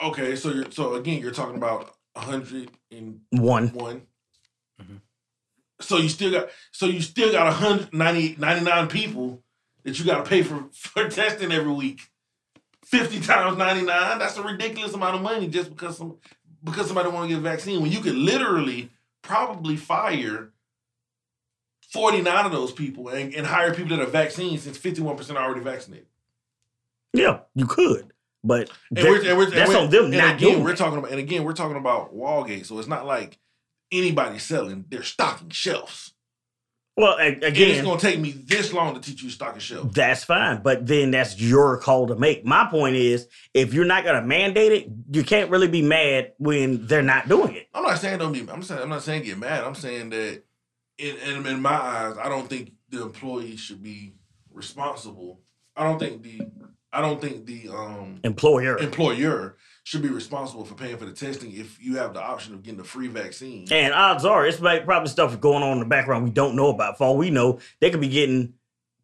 Okay, 0.00 0.36
so 0.36 0.50
you're 0.50 0.70
so 0.70 0.94
again, 0.94 1.20
you're 1.20 1.32
talking 1.32 1.56
about 1.56 1.94
101. 2.14 3.68
One. 3.68 4.02
Mhm. 4.80 5.00
So 5.80 5.98
you 5.98 6.08
still 6.08 6.30
got 6.30 6.48
so 6.72 6.86
you 6.86 7.00
still 7.02 7.30
got 7.32 7.46
190 7.46 8.36
99 8.38 8.88
people 8.88 9.42
that 9.84 9.98
you 9.98 10.04
got 10.04 10.24
to 10.24 10.28
pay 10.28 10.42
for 10.42 10.68
for 10.72 11.08
testing 11.08 11.52
every 11.52 11.72
week. 11.72 12.02
50 12.84 13.18
times 13.20 13.58
99, 13.58 14.18
that's 14.20 14.36
a 14.36 14.42
ridiculous 14.42 14.94
amount 14.94 15.16
of 15.16 15.22
money 15.22 15.48
just 15.48 15.70
because 15.70 15.98
some 15.98 16.18
because 16.66 16.86
somebody 16.86 17.08
want 17.08 17.24
to 17.24 17.28
get 17.28 17.38
a 17.38 17.40
vaccine 17.40 17.80
when 17.80 17.90
you 17.92 18.00
could 18.00 18.16
literally 18.16 18.90
probably 19.22 19.76
fire 19.76 20.50
49 21.92 22.44
of 22.46 22.52
those 22.52 22.72
people 22.72 23.08
and, 23.08 23.32
and 23.34 23.46
hire 23.46 23.72
people 23.72 23.96
that 23.96 24.02
are 24.06 24.10
vaccinated 24.10 24.60
since 24.60 24.76
51% 24.78 25.30
are 25.36 25.42
already 25.44 25.60
vaccinated. 25.60 26.06
Yeah, 27.14 27.40
you 27.54 27.66
could, 27.66 28.12
but 28.44 28.68
And 28.90 28.98
that- 28.98 29.04
we're, 29.04 29.28
and 29.28 29.38
we're, 29.38 29.50
that's 29.50 29.74
on 29.74 29.88
them 29.90 30.06
and 30.06 30.16
not 30.16 30.36
again, 30.36 30.52
doing 30.52 30.64
we're 30.64 30.76
talking 30.76 30.98
about 30.98 31.10
and 31.12 31.20
again 31.20 31.44
we're 31.44 31.54
talking 31.54 31.76
about 31.76 32.14
Wallgate, 32.14 32.66
so 32.66 32.78
it's 32.78 32.88
not 32.88 33.06
like 33.06 33.38
anybody's 33.90 34.42
selling; 34.42 34.84
they're 34.90 35.02
stocking 35.04 35.48
shelves. 35.50 36.12
Well, 36.96 37.18
Again, 37.18 37.42
it's 37.52 37.82
gonna 37.82 38.00
take 38.00 38.18
me 38.18 38.30
this 38.32 38.72
long 38.72 38.94
to 38.94 39.00
teach 39.00 39.22
you 39.22 39.28
to 39.28 39.34
stock 39.34 39.54
a 39.54 39.60
shelf. 39.60 39.92
that's 39.92 40.24
fine, 40.24 40.62
but 40.62 40.86
then 40.86 41.10
that's 41.10 41.38
your 41.38 41.76
call 41.78 42.06
to 42.06 42.16
make. 42.16 42.44
My 42.46 42.64
point 42.70 42.96
is, 42.96 43.28
if 43.52 43.74
you're 43.74 43.84
not 43.84 44.04
going 44.04 44.18
to 44.18 44.26
mandate 44.26 44.72
it, 44.72 44.88
you 45.10 45.22
can't 45.22 45.50
really 45.50 45.68
be 45.68 45.82
mad 45.82 46.32
when 46.38 46.86
they're 46.86 47.02
not 47.02 47.28
doing 47.28 47.54
it. 47.54 47.68
I'm 47.74 47.82
not 47.82 47.98
saying 47.98 48.18
don't 48.18 48.32
be. 48.32 48.48
I'm 48.50 48.62
saying 48.62 48.80
I'm 48.80 48.88
not 48.88 49.02
saying 49.02 49.24
get 49.24 49.36
mad. 49.36 49.62
I'm 49.62 49.74
saying 49.74 50.08
that 50.10 50.42
in 50.96 51.16
in, 51.18 51.46
in 51.46 51.60
my 51.60 51.70
eyes, 51.74 52.16
I 52.16 52.30
don't 52.30 52.48
think 52.48 52.72
the 52.88 53.02
employee 53.02 53.56
should 53.56 53.82
be 53.82 54.14
responsible. 54.50 55.40
I 55.76 55.84
don't 55.84 55.98
think 55.98 56.22
the 56.22 56.40
I 56.92 57.02
don't 57.02 57.20
think 57.20 57.44
the 57.44 57.68
um 57.68 58.20
Employer. 58.24 58.78
employer 58.78 59.56
should 59.86 60.02
be 60.02 60.08
responsible 60.08 60.64
for 60.64 60.74
paying 60.74 60.96
for 60.96 61.04
the 61.04 61.12
testing 61.12 61.52
if 61.52 61.80
you 61.80 61.94
have 61.94 62.12
the 62.12 62.20
option 62.20 62.52
of 62.52 62.64
getting 62.64 62.80
a 62.80 62.84
free 62.84 63.06
vaccine. 63.06 63.68
And 63.70 63.94
odds 63.94 64.24
are, 64.24 64.44
it's 64.44 64.58
like 64.58 64.84
probably 64.84 65.08
stuff 65.08 65.40
going 65.40 65.62
on 65.62 65.74
in 65.74 65.78
the 65.78 65.84
background 65.84 66.24
we 66.24 66.30
don't 66.30 66.56
know 66.56 66.70
about. 66.70 66.98
For 66.98 67.04
all 67.04 67.16
we 67.16 67.30
know, 67.30 67.60
they 67.78 67.90
could 67.90 68.00
be 68.00 68.08
getting 68.08 68.54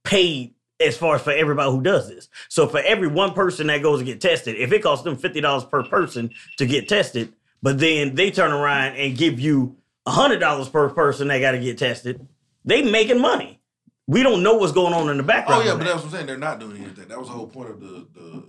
paid 0.02 0.54
as 0.80 0.96
far 0.96 1.14
as 1.14 1.22
for 1.22 1.30
everybody 1.30 1.70
who 1.70 1.82
does 1.82 2.08
this. 2.08 2.28
So 2.48 2.66
for 2.66 2.80
every 2.80 3.06
one 3.06 3.32
person 3.32 3.68
that 3.68 3.80
goes 3.80 4.00
to 4.00 4.04
get 4.04 4.20
tested, 4.20 4.56
if 4.56 4.72
it 4.72 4.82
costs 4.82 5.04
them 5.04 5.16
fifty 5.16 5.40
dollars 5.40 5.62
per 5.62 5.84
person 5.84 6.30
to 6.56 6.66
get 6.66 6.88
tested, 6.88 7.32
but 7.62 7.78
then 7.78 8.16
they 8.16 8.32
turn 8.32 8.50
around 8.50 8.96
and 8.96 9.16
give 9.16 9.38
you 9.38 9.76
hundred 10.04 10.40
dollars 10.40 10.68
per 10.68 10.88
person 10.88 11.28
that 11.28 11.38
got 11.38 11.52
to 11.52 11.60
get 11.60 11.78
tested, 11.78 12.26
they 12.64 12.82
making 12.82 13.20
money. 13.20 13.60
We 14.08 14.24
don't 14.24 14.42
know 14.42 14.54
what's 14.54 14.72
going 14.72 14.94
on 14.94 15.08
in 15.10 15.16
the 15.16 15.22
background. 15.22 15.62
Oh 15.62 15.64
yeah, 15.64 15.74
but 15.74 15.84
that. 15.84 15.84
that's 15.84 15.98
what 15.98 16.06
I'm 16.06 16.10
saying. 16.10 16.26
They're 16.26 16.38
not 16.38 16.58
doing 16.58 16.78
anything. 16.78 17.06
That 17.06 17.20
was 17.20 17.28
the 17.28 17.34
whole 17.34 17.46
point 17.46 17.70
of 17.70 17.78
the 17.78 18.08
the, 18.12 18.44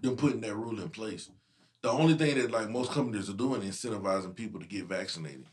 them 0.00 0.16
putting 0.16 0.40
that 0.42 0.54
rule 0.54 0.80
in 0.80 0.88
place. 0.88 1.30
The 1.82 1.90
only 1.90 2.14
thing 2.14 2.38
that 2.38 2.50
like 2.50 2.70
most 2.70 2.90
companies 2.92 3.28
are 3.28 3.34
doing 3.34 3.62
is 3.62 3.76
incentivizing 3.76 4.34
people 4.34 4.60
to 4.60 4.66
get 4.66 4.84
vaccinated. 4.86 5.44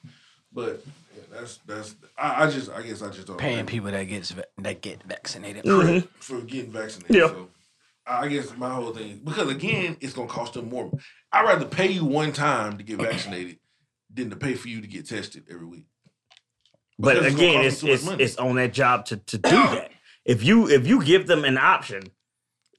But 0.54 0.84
yeah, 1.16 1.24
that's 1.32 1.60
that's 1.66 1.96
I, 2.18 2.46
I 2.46 2.50
just 2.50 2.70
I 2.72 2.82
guess 2.82 3.02
I 3.02 3.10
just 3.10 3.28
don't 3.28 3.38
Paying 3.38 3.60
agree 3.60 3.72
people 3.72 3.92
that 3.92 4.04
gets 4.04 4.34
that 4.60 4.82
get 4.82 5.04
vaccinated. 5.04 5.66
Mhm. 5.66 6.08
for 6.20 6.42
getting 6.42 6.72
vaccinated. 6.72 7.16
Yeah. 7.16 7.28
So 7.28 7.50
I 8.06 8.28
guess 8.28 8.56
my 8.58 8.70
whole 8.74 8.94
thing 8.94 9.22
because 9.24 9.50
again, 9.50 9.98
it's 10.02 10.14
gonna 10.14 10.28
cost 10.28 10.54
them 10.54 10.70
more. 10.70 10.92
I'd 11.32 11.46
rather 11.46 11.66
pay 11.66 11.92
you 11.92 12.06
one 12.06 12.32
time 12.34 12.78
to 12.78 12.84
get 12.84 12.98
vaccinated 13.02 13.60
than 14.14 14.30
to 14.30 14.36
pay 14.36 14.56
for 14.56 14.68
you 14.68 14.82
to 14.82 14.88
get 14.88 15.08
tested 15.08 15.44
every 15.50 15.66
week. 15.66 15.86
But 17.00 17.16
Because 17.16 17.28
it's 17.28 17.36
gonna 17.36 17.48
again, 17.48 17.64
cost 17.64 17.66
it's 17.68 17.82
them 17.82 17.88
too 18.00 18.06
much 18.12 18.22
it's, 18.22 18.32
it's 18.34 18.40
on 18.40 18.56
that 18.56 18.74
job 18.74 19.06
to, 19.06 19.18
to 19.18 19.38
do 19.38 19.50
that. 19.50 19.92
If 20.26 20.44
you 20.44 20.68
if 20.70 20.86
you 20.86 21.04
give 21.04 21.28
them 21.28 21.46
an 21.46 21.58
option, 21.58 22.04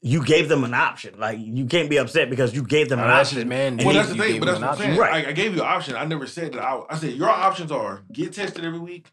you 0.02 0.24
gave 0.24 0.48
them 0.48 0.64
an 0.64 0.74
option. 0.74 1.18
Like 1.18 1.38
you 1.38 1.64
can't 1.66 1.88
be 1.88 1.96
upset 1.98 2.28
because 2.28 2.52
you 2.54 2.64
gave 2.64 2.88
them 2.88 2.98
an 2.98 3.06
that's 3.06 3.32
option. 3.32 3.48
man. 3.48 3.76
Well, 3.78 3.94
that's 3.94 4.08
the 4.08 4.16
thing, 4.16 4.40
but 4.40 4.46
that's 4.46 4.58
an 4.58 4.64
what 4.66 4.72
I'm 4.72 4.78
saying. 4.78 4.98
Right. 4.98 5.26
I, 5.26 5.30
I 5.30 5.32
gave 5.32 5.54
you 5.54 5.62
an 5.62 5.68
option. 5.68 5.94
I 5.94 6.04
never 6.04 6.26
said 6.26 6.52
that. 6.52 6.62
I, 6.62 6.82
I 6.90 6.96
said 6.96 7.12
your 7.14 7.30
options 7.30 7.70
are 7.70 8.02
get 8.12 8.32
tested 8.32 8.64
every 8.64 8.80
week 8.80 9.06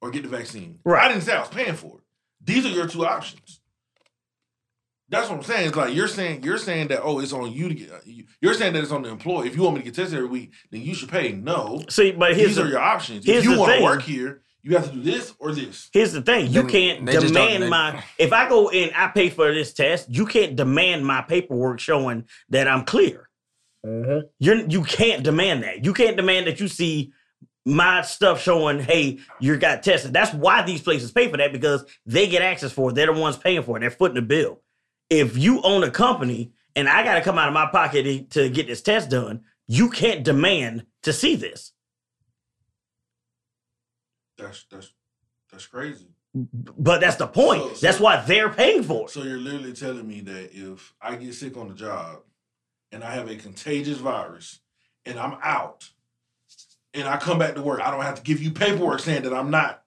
or 0.00 0.10
get 0.10 0.22
the 0.22 0.28
vaccine. 0.28 0.78
Right. 0.84 1.04
I 1.04 1.08
didn't 1.08 1.24
say 1.24 1.34
I 1.34 1.40
was 1.40 1.48
paying 1.48 1.74
for 1.74 1.98
it. 1.98 2.04
These 2.44 2.64
are 2.66 2.70
your 2.70 2.86
two 2.86 3.04
options. 3.04 3.60
That's 5.10 5.28
what 5.28 5.36
I'm 5.38 5.42
saying. 5.42 5.68
It's 5.68 5.76
like 5.76 5.94
you're 5.94 6.06
saying 6.06 6.44
you're 6.44 6.58
saying 6.58 6.88
that 6.88 7.00
oh, 7.02 7.18
it's 7.18 7.32
on 7.32 7.50
you 7.50 7.68
to 7.68 7.74
get. 7.74 7.90
Uh, 7.90 7.98
you- 8.04 8.26
You're 8.40 8.54
saying 8.54 8.74
that 8.74 8.82
it's 8.82 8.92
on 8.92 9.02
the 9.02 9.08
employee. 9.08 9.48
If 9.48 9.56
you 9.56 9.62
want 9.62 9.76
me 9.76 9.80
to 9.80 9.84
get 9.86 9.94
tested 9.94 10.18
every 10.18 10.28
week, 10.28 10.52
then 10.70 10.82
you 10.82 10.94
should 10.94 11.08
pay. 11.08 11.32
No, 11.32 11.82
See, 11.88 12.12
but 12.12 12.36
here's 12.36 12.50
these 12.50 12.56
the, 12.56 12.64
are 12.64 12.68
your 12.68 12.78
options. 12.78 13.26
If 13.26 13.42
you 13.42 13.58
want 13.58 13.76
to 13.76 13.82
work 13.82 14.02
here, 14.02 14.42
you 14.62 14.74
have 14.76 14.88
to 14.88 14.94
do 14.94 15.02
this 15.02 15.34
or 15.38 15.52
this. 15.52 15.88
Here's 15.92 16.12
the 16.12 16.22
thing: 16.22 16.46
you 16.46 16.62
Then 16.62 16.70
can't 16.70 17.06
they 17.06 17.12
just 17.12 17.32
don't- 17.34 17.46
demand 17.46 17.62
they- 17.64 17.68
my. 17.70 18.04
If 18.18 18.32
I 18.32 18.48
go 18.48 18.68
in, 18.70 18.90
I 18.94 19.08
pay 19.08 19.30
for 19.30 19.52
this 19.52 19.72
test. 19.72 20.08
You 20.10 20.26
can't 20.26 20.56
demand 20.56 21.06
my 21.06 21.22
paperwork 21.22 21.80
showing 21.80 22.24
that 22.50 22.68
I'm 22.68 22.84
clear. 22.84 23.28
Mm-hmm. 23.86 24.26
You're 24.40 24.66
you 24.68 24.82
can't 24.82 25.22
demand 25.22 25.62
that. 25.62 25.84
You 25.84 25.94
can't 25.94 26.16
demand 26.16 26.46
that 26.48 26.60
you 26.60 26.68
see 26.68 27.12
my 27.64 28.00
stuff 28.02 28.42
showing, 28.42 28.80
hey, 28.80 29.18
you 29.40 29.56
got 29.58 29.82
tested. 29.82 30.12
That's 30.12 30.32
why 30.32 30.62
these 30.62 30.80
places 30.80 31.12
pay 31.12 31.30
for 31.30 31.36
that 31.36 31.52
because 31.52 31.84
they 32.06 32.26
get 32.26 32.40
access 32.42 32.72
for 32.72 32.90
it. 32.90 32.94
They're 32.94 33.12
the 33.12 33.20
ones 33.20 33.36
paying 33.36 33.62
for 33.62 33.76
it. 33.76 33.80
They're 33.80 33.90
footing 33.90 34.14
the 34.14 34.22
bill. 34.22 34.62
If 35.10 35.36
you 35.36 35.60
own 35.62 35.84
a 35.84 35.90
company 35.90 36.52
and 36.74 36.88
I 36.88 37.04
got 37.04 37.14
to 37.14 37.20
come 37.20 37.38
out 37.38 37.48
of 37.48 37.54
my 37.54 37.66
pocket 37.66 38.04
to, 38.04 38.22
to 38.40 38.48
get 38.48 38.66
this 38.68 38.80
test 38.80 39.10
done, 39.10 39.42
you 39.66 39.90
can't 39.90 40.24
demand 40.24 40.86
to 41.02 41.12
see 41.12 41.36
this. 41.36 41.72
That's 44.38 44.64
that's 44.70 44.92
that's 45.50 45.66
crazy. 45.66 46.06
But 46.34 47.00
that's 47.00 47.16
the 47.16 47.26
point. 47.26 47.62
So- 47.62 47.74
so- 47.74 47.86
that's 47.86 48.00
why 48.00 48.22
they're 48.22 48.50
paying 48.50 48.82
for 48.82 49.04
it. 49.06 49.10
So 49.10 49.22
you're 49.22 49.38
literally 49.38 49.72
telling 49.72 50.06
me 50.06 50.20
that 50.20 50.50
if 50.54 50.94
I 51.00 51.16
get 51.16 51.34
sick 51.34 51.56
on 51.56 51.68
the 51.68 51.74
job 51.74 52.20
and 52.92 53.02
I 53.02 53.10
have 53.12 53.28
a 53.28 53.36
contagious 53.36 53.98
virus 53.98 54.60
and 55.04 55.18
I'm 55.18 55.36
out 55.42 55.90
and 56.94 57.08
I 57.08 57.16
come 57.16 57.38
back 57.38 57.54
to 57.56 57.62
work, 57.62 57.80
I 57.80 57.90
don't 57.90 58.02
have 58.02 58.16
to 58.16 58.22
give 58.22 58.40
you 58.42 58.50
paperwork 58.50 59.00
saying 59.00 59.22
that 59.22 59.34
I'm 59.34 59.50
not 59.50 59.82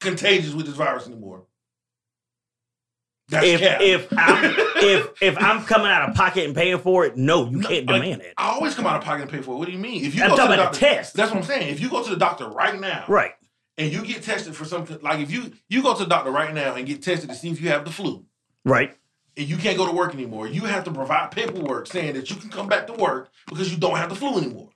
contagious 0.00 0.52
with 0.54 0.66
this 0.66 0.74
virus 0.76 1.06
anymore. 1.06 1.44
That's 3.28 3.46
if 3.46 3.60
cap. 3.60 3.80
if 3.80 4.06
I'm 4.18 4.44
if 4.76 5.22
if 5.22 5.38
I'm 5.38 5.64
coming 5.64 5.86
out 5.86 6.10
of 6.10 6.14
pocket 6.14 6.44
and 6.44 6.54
paying 6.54 6.78
for 6.78 7.06
it, 7.06 7.16
no, 7.16 7.46
you 7.48 7.56
No, 7.56 7.68
can't 7.68 7.86
like, 7.86 8.02
demand 8.02 8.20
it. 8.20 8.34
I 8.36 8.50
always 8.50 8.74
come 8.74 8.86
out 8.86 8.96
of 8.98 9.02
pocket 9.02 9.22
and 9.22 9.30
pay 9.30 9.40
for 9.40 9.52
it. 9.54 9.58
What 9.58 9.64
do 9.66 9.72
you 9.72 9.78
mean? 9.78 10.04
If 10.04 10.14
you 10.14 10.22
I'm 10.22 10.28
go 10.30 10.36
to 10.36 10.42
the 10.48 10.56
doctor, 10.56 10.78
test. 10.78 11.14
that's 11.14 11.30
what 11.30 11.38
I'm 11.38 11.44
saying. 11.44 11.68
If 11.70 11.80
you 11.80 11.88
go 11.88 12.04
to 12.04 12.10
the 12.10 12.16
doctor 12.18 12.46
right 12.48 12.78
now, 12.78 13.06
Right. 13.08 13.32
And 13.78 13.92
you 13.92 14.04
get 14.04 14.22
tested 14.22 14.54
for 14.54 14.64
something 14.64 14.98
like 15.02 15.20
if 15.20 15.30
you 15.30 15.52
you 15.68 15.82
go 15.82 15.94
to 15.94 16.04
the 16.04 16.08
doctor 16.08 16.30
right 16.30 16.52
now 16.54 16.74
and 16.74 16.86
get 16.86 17.02
tested 17.02 17.28
to 17.30 17.34
see 17.34 17.50
if 17.50 17.60
you 17.60 17.68
have 17.70 17.84
the 17.84 17.90
flu, 17.90 18.24
Right. 18.64 18.96
and 19.36 19.48
you 19.48 19.56
can't 19.56 19.76
go 19.76 19.86
to 19.86 19.92
work 19.92 20.14
anymore, 20.14 20.46
you 20.46 20.62
have 20.62 20.84
to 20.84 20.90
provide 20.92 21.30
paperwork 21.30 21.86
saying 21.86 22.14
that 22.14 22.30
you 22.30 22.36
can 22.36 22.50
come 22.50 22.68
back 22.68 22.86
to 22.86 22.92
work 22.94 23.30
because 23.48 23.70
you 23.72 23.76
don't 23.78 23.96
have 23.96 24.08
the 24.08 24.14
flu 24.16 24.38
anymore. 24.38 24.68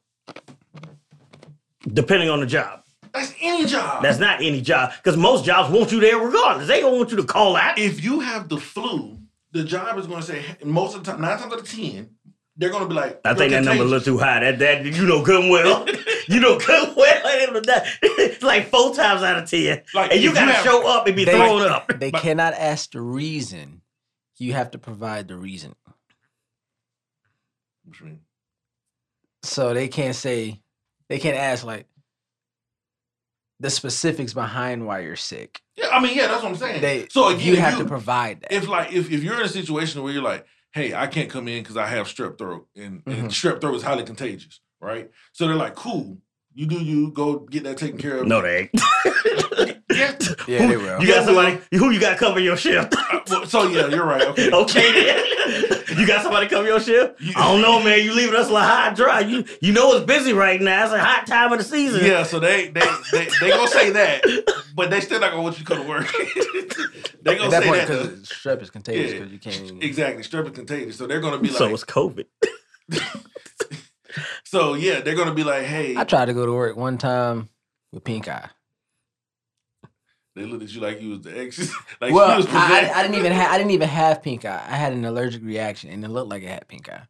Depending 1.93 2.29
on 2.29 2.41
the 2.41 2.47
job. 2.47 2.83
That's 3.15 3.33
any 3.41 3.65
job. 3.67 4.03
That's 4.03 4.19
not 4.19 4.43
any 4.43 4.61
job. 4.61 4.93
Because 4.97 5.17
most 5.17 5.45
jobs 5.45 5.73
want 5.73 5.91
you 5.93 6.01
there 6.01 6.19
regardless. 6.19 6.69
They 6.69 6.81
don't 6.81 6.97
want 6.99 7.11
you 7.11 7.17
to 7.17 7.25
call 7.25 7.57
out. 7.57 7.79
if 7.79 8.05
you 8.05 8.21
have 8.21 8.49
the 8.49 8.59
flu, 8.59 9.19
the 9.53 9.65
job 9.65 9.97
is 9.99 10.07
going 10.07 10.21
to 10.21 10.27
say 10.27 10.45
most 10.65 10.95
of 10.95 11.05
the 11.05 11.13
time, 11.13 11.21
nine 11.23 11.39
times 11.39 11.53
out 11.53 11.61
of 11.61 11.71
ten, 11.71 12.11
they're 12.57 12.69
going 12.71 12.83
to 12.83 12.89
be 12.89 12.95
like, 12.95 13.21
I 13.25 13.35
think 13.35 13.53
"You're 13.53 13.61
that 13.61 13.65
number 13.67 13.85
a 13.85 13.87
little 13.87 14.05
too 14.05 14.19
high. 14.19 14.41
That 14.41 14.59
that 14.59 14.85
you 14.85 15.07
know 15.07 15.23
good 15.25 15.41
and 15.43 15.51
well. 15.51 15.87
you 16.35 16.41
know 16.41 16.59
good 16.59 16.89
and 16.89 16.97
well. 16.97 17.85
It's 18.03 18.43
like 18.43 18.69
four 18.69 18.95
times 18.95 19.23
out 19.23 19.43
of 19.43 19.49
ten. 19.51 19.83
Like, 19.95 20.13
and 20.13 20.21
you 20.21 20.33
gotta 20.35 20.53
have- 20.53 20.65
show 20.65 20.87
up 20.87 21.07
and 21.07 21.17
be 21.17 21.25
They- 21.25 21.33
thrown 21.33 21.63
up. 21.63 21.91
They 21.99 22.11
But- 22.11 22.23
cannot 22.23 22.55
ask 22.55 22.93
the 22.93 23.01
reason. 23.01 23.83
You 24.39 24.53
have 24.53 24.71
to 24.73 24.79
provide 24.79 25.27
the 25.29 25.37
reason. 25.37 25.75
What 27.85 27.99
you 28.01 28.07
mean? 28.07 28.21
So 29.43 29.73
they 29.75 29.89
can't 29.89 30.15
say, 30.15 30.61
they 31.09 31.19
can't 31.19 31.37
ask 31.37 31.65
like 31.65 31.87
the 33.61 33.71
specifics 33.71 34.35
behind 34.35 34.87
why 34.87 35.01
you're 35.01 35.17
sick. 35.17 35.61
Yeah, 35.77 35.89
I 35.89 36.01
mean, 36.01 36.17
yeah, 36.17 36.29
that's 36.29 36.43
what 36.43 36.51
I'm 36.53 36.57
saying. 36.57 36.81
They, 36.81 37.09
so 37.11 37.29
again, 37.29 37.41
you 37.47 37.57
have 37.57 37.75
you, 37.79 37.83
to 37.85 37.89
provide 37.89 38.43
that. 38.43 38.53
if 38.53 38.69
like 38.69 38.93
if, 38.93 39.11
if 39.11 39.23
you're 39.25 39.35
in 39.41 39.43
a 39.47 39.49
situation 39.49 40.03
where 40.03 40.13
you're 40.13 40.23
like, 40.23 40.47
hey, 40.73 40.95
I 40.95 41.07
can't 41.07 41.31
come 41.31 41.49
in 41.49 41.63
because 41.63 41.77
I 41.77 41.87
have 41.87 42.07
strep 42.07 42.39
throat, 42.39 42.69
and, 42.77 43.03
and 43.07 43.25
Mhm. 43.25 43.31
strep 43.31 43.61
throat 43.61 43.75
is 43.75 43.83
highly 43.83 44.05
contagious, 44.05 44.61
right? 44.81 45.11
So 45.33 45.47
they're 45.47 45.57
like, 45.57 45.75
cool, 45.75 46.19
you 46.55 46.67
do 46.67 46.77
you, 46.83 47.11
go 47.13 47.41
get 47.41 47.65
that 47.65 47.77
taken 47.79 47.99
care 47.99 48.19
of. 48.19 48.27
No, 48.27 48.43
they 48.43 48.71
ain't. 48.73 49.75
Yeah. 49.91 50.17
yeah, 50.47 50.67
they 50.69 50.77
will. 50.77 51.01
You 51.01 51.09
got 51.09 51.25
somebody 51.25 51.59
who 51.73 51.91
you 51.91 51.99
got 51.99 52.19
cover 52.19 52.39
your 52.39 52.57
shift. 52.57 52.95
Uh, 52.95 53.21
well, 53.29 53.47
so 53.47 53.67
yeah, 53.69 53.89
you're 53.89 54.05
right. 54.05 54.23
Okay. 54.29 54.51
okay, 54.53 54.93
then. 54.93 55.99
you 55.99 56.07
got 56.07 56.23
somebody 56.23 56.47
cover 56.47 56.69
your 56.69 56.79
shift. 56.79 57.21
You- 57.21 57.33
I 57.35 57.51
don't 57.51 57.63
know, 57.63 57.83
man. 57.83 58.05
You 58.05 58.15
leaving 58.15 58.37
us 58.37 58.49
a 58.49 58.53
little 58.53 58.69
high 58.69 58.93
dry. 58.95 59.21
You 59.21 59.45
you 59.61 59.73
know 59.73 59.95
it's 59.97 60.05
busy 60.05 60.33
right 60.35 60.61
now. 60.61 60.85
It's 60.85 60.93
a 60.93 61.01
hot 61.03 61.27
time 61.27 61.51
of 61.53 61.59
the 61.59 61.65
season. 61.65 62.05
Yeah, 62.05 62.23
so 62.23 62.39
they 62.39 62.69
they 62.69 62.87
they 63.11 63.29
they 63.41 63.49
gonna 63.51 63.67
say 63.67 63.91
that, 63.91 64.23
but 64.77 64.91
they 64.91 65.01
still 65.01 65.19
not 65.19 65.31
gonna 65.33 65.43
want 65.43 65.59
you 65.59 65.65
to 65.65 65.75
come 65.75 65.83
to 65.83 65.89
work. 65.89 66.07
they 67.23 67.37
gonna 67.37 67.51
that 67.51 67.63
say 67.63 67.69
point, 67.69 67.81
that. 67.81 67.89
though. 67.89 68.03
because 68.09 68.29
strep 68.29 68.63
is 68.63 68.71
contagious, 68.71 69.13
Yeah. 69.15 69.19
because 69.25 69.33
you 69.33 69.39
can't. 69.71 69.83
Exactly, 69.83 70.23
strep 70.23 70.45
is 70.47 70.53
contagious, 70.53 70.97
so 70.97 71.07
they're 71.09 71.21
gonna 71.21 71.39
be 71.39 71.49
like, 71.49 71.59
so 71.59 71.67
it's 71.75 71.85
COVID. 71.85 72.27
So 74.45 74.75
yeah, 74.75 75.01
they're 75.01 75.15
gonna 75.17 75.35
be 75.35 75.45
like, 75.45 75.65
hey, 75.65 75.97
I 75.97 76.05
tried 76.05 76.27
to 76.27 76.35
go 76.35 76.47
to 76.47 76.53
work 76.53 76.77
one 76.77 76.99
time 76.99 77.49
with 77.93 78.05
pink 78.05 78.29
eye. 78.29 78.49
they 80.35 80.45
looked 80.45 80.63
at 80.65 80.71
you 80.71 80.81
like 80.81 81.01
you 81.01 81.11
was 81.11 81.21
the 81.23 81.39
ex, 81.39 81.59
like 82.01 82.13
well, 82.13 82.37
was 82.37 82.47
I, 82.49 82.89
I. 82.89 82.99
I 82.99 83.03
didn't 83.03 83.17
even 83.19 83.33
have 83.33 83.51
I 83.53 83.59
didn't 83.59 83.73
even 83.73 83.89
have 83.89 84.23
pink 84.23 84.45
eye. 84.45 84.65
I 84.69 84.77
had 84.77 84.93
an 84.93 85.05
allergic 85.05 85.43
reaction, 85.43 85.91
and 85.91 86.05
it 86.05 86.09
looked 86.09 86.31
like 86.31 86.43
it 86.43 86.49
had 86.49 86.69
pink 86.69 86.89
eye. 86.89 87.03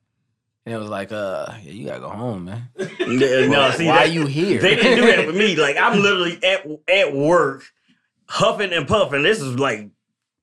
And 0.64 0.74
it 0.74 0.78
was 0.78 0.90
like, 0.90 1.12
uh, 1.12 1.46
yeah, 1.62 1.72
you 1.72 1.86
gotta 1.86 2.00
go 2.00 2.10
home, 2.10 2.44
man. 2.46 2.68
No, 2.78 3.60
Why- 3.60 3.70
see, 3.72 3.86
why 3.86 4.06
that- 4.06 4.12
you 4.12 4.26
here? 4.26 4.60
They 4.60 4.76
didn't 4.76 4.98
do 4.98 5.06
that 5.06 5.26
with 5.26 5.36
me. 5.36 5.56
Like 5.60 5.76
I'm 5.78 6.00
literally 6.00 6.38
at 6.44 6.66
at 6.88 7.14
work, 7.14 7.64
huffing 8.28 8.72
and 8.72 8.86
puffing. 8.86 9.22
This 9.22 9.40
is 9.40 9.58
like 9.58 9.88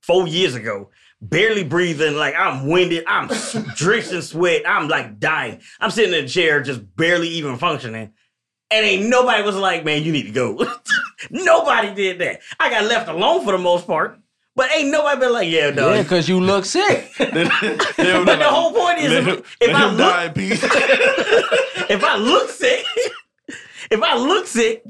four 0.01 0.27
years 0.27 0.55
ago. 0.55 0.89
Barely 1.21 1.63
breathing, 1.63 2.15
like 2.15 2.35
I'm 2.37 2.67
winded. 2.67 3.03
I'm 3.07 3.31
s- 3.31 3.53
drenched 3.75 4.11
in 4.11 4.21
sweat. 4.21 4.63
I'm 4.67 4.87
like 4.87 5.19
dying. 5.19 5.61
I'm 5.79 5.89
sitting 5.89 6.13
in 6.13 6.25
a 6.25 6.27
chair, 6.27 6.61
just 6.61 6.95
barely 6.95 7.29
even 7.29 7.57
functioning. 7.57 8.13
And 8.71 8.85
ain't 8.85 9.07
nobody 9.09 9.41
was 9.43 9.55
like, 9.55 9.85
"Man, 9.85 10.03
you 10.03 10.11
need 10.11 10.23
to 10.23 10.31
go." 10.31 10.67
nobody 11.29 11.93
did 11.95 12.19
that. 12.19 12.41
I 12.59 12.69
got 12.69 12.83
left 12.85 13.07
alone 13.07 13.43
for 13.45 13.51
the 13.53 13.57
most 13.57 13.87
part. 13.87 14.19
But 14.57 14.71
ain't 14.71 14.89
nobody 14.89 15.19
been 15.19 15.33
like, 15.33 15.49
"Yeah, 15.49 15.69
no." 15.71 15.93
Yeah, 15.93 16.01
because 16.03 16.27
you 16.29 16.39
look 16.39 16.65
sick. 16.65 17.11
They- 17.17 17.25
they 17.27 18.23
but 18.25 18.37
the 18.37 18.49
whole 18.49 18.73
point 18.73 18.99
is, 18.99 19.11
if, 19.11 19.25
him, 19.25 19.43
if 19.61 19.75
I 19.75 19.87
him 19.89 19.95
look 19.95 20.09
die 20.13 20.29
peace. 20.29 20.61
if 21.89 22.03
I 22.03 22.17
look 22.17 22.49
sick, 22.49 22.85
if 23.89 24.01
I 24.01 24.15
look 24.17 24.47
sick, 24.47 24.83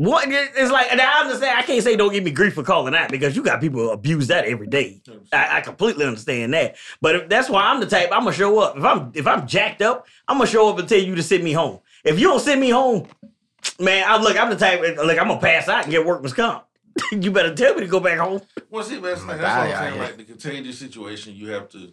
what 0.00 0.26
it's 0.30 0.72
like, 0.72 0.90
and 0.90 0.98
I 0.98 1.20
understand. 1.20 1.58
I 1.58 1.62
can't 1.62 1.84
say 1.84 1.94
don't 1.94 2.10
give 2.10 2.24
me 2.24 2.30
grief 2.30 2.54
for 2.54 2.62
calling 2.62 2.94
out 2.94 3.10
because 3.10 3.36
you 3.36 3.42
got 3.42 3.60
people 3.60 3.80
who 3.80 3.90
abuse 3.90 4.28
that 4.28 4.46
every 4.46 4.66
day. 4.66 5.02
I, 5.30 5.58
I 5.58 5.60
completely 5.60 6.06
understand 6.06 6.54
that. 6.54 6.76
But 7.02 7.16
if, 7.16 7.28
that's 7.28 7.50
why 7.50 7.64
I'm 7.64 7.80
the 7.80 7.86
type. 7.86 8.08
I'm 8.10 8.24
gonna 8.24 8.32
show 8.32 8.60
up. 8.60 8.78
If 8.78 8.84
I'm 8.84 9.12
if 9.14 9.26
I'm 9.26 9.46
jacked 9.46 9.82
up, 9.82 10.06
I'm 10.26 10.38
gonna 10.38 10.48
show 10.48 10.70
up 10.70 10.78
and 10.78 10.88
tell 10.88 10.98
you 10.98 11.16
to 11.16 11.22
send 11.22 11.44
me 11.44 11.52
home. 11.52 11.80
If 12.02 12.18
you 12.18 12.28
don't 12.28 12.40
send 12.40 12.62
me 12.62 12.70
home, 12.70 13.08
man, 13.78 14.04
I 14.08 14.16
look. 14.16 14.38
I'm 14.38 14.48
the 14.48 14.56
type. 14.56 14.80
Like 14.80 15.18
I'm 15.18 15.28
gonna 15.28 15.38
pass 15.38 15.68
out 15.68 15.82
and 15.82 15.92
get 15.92 16.06
workman's 16.06 16.32
comp. 16.32 16.64
you 17.12 17.30
better 17.30 17.54
tell 17.54 17.74
me 17.74 17.82
to 17.82 17.86
go 17.86 18.00
back 18.00 18.18
home. 18.18 18.40
Well, 18.70 18.82
see, 18.82 18.96
that's, 18.96 19.20
my 19.20 19.32
like, 19.32 19.42
that's 19.42 19.68
what 19.68 19.76
I'm 19.76 19.84
saying. 19.84 19.94
yeah. 19.96 20.02
Like 20.02 20.16
the 20.16 20.24
contagious 20.24 20.78
situation, 20.78 21.34
you 21.34 21.50
have 21.50 21.68
to, 21.70 21.92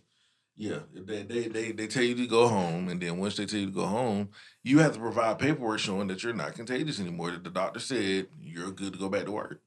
yeah, 0.57 0.79
they, 0.93 1.21
they 1.23 1.47
they 1.47 1.71
they 1.71 1.87
tell 1.87 2.03
you 2.03 2.15
to 2.15 2.27
go 2.27 2.47
home, 2.47 2.89
and 2.89 2.99
then 2.99 3.17
once 3.19 3.35
they 3.37 3.45
tell 3.45 3.59
you 3.59 3.67
to 3.67 3.71
go 3.71 3.85
home, 3.85 4.29
you 4.63 4.79
have 4.79 4.93
to 4.93 4.99
provide 4.99 5.37
paperwork 5.37 5.79
showing 5.79 6.07
that 6.07 6.23
you're 6.23 6.33
not 6.33 6.55
contagious 6.55 6.99
anymore. 6.99 7.31
That 7.31 7.43
the 7.43 7.51
doctor 7.51 7.79
said 7.79 8.27
you're 8.41 8.71
good 8.71 8.93
to 8.93 8.99
go 8.99 9.07
back 9.07 9.25
to 9.25 9.31
work. 9.31 9.61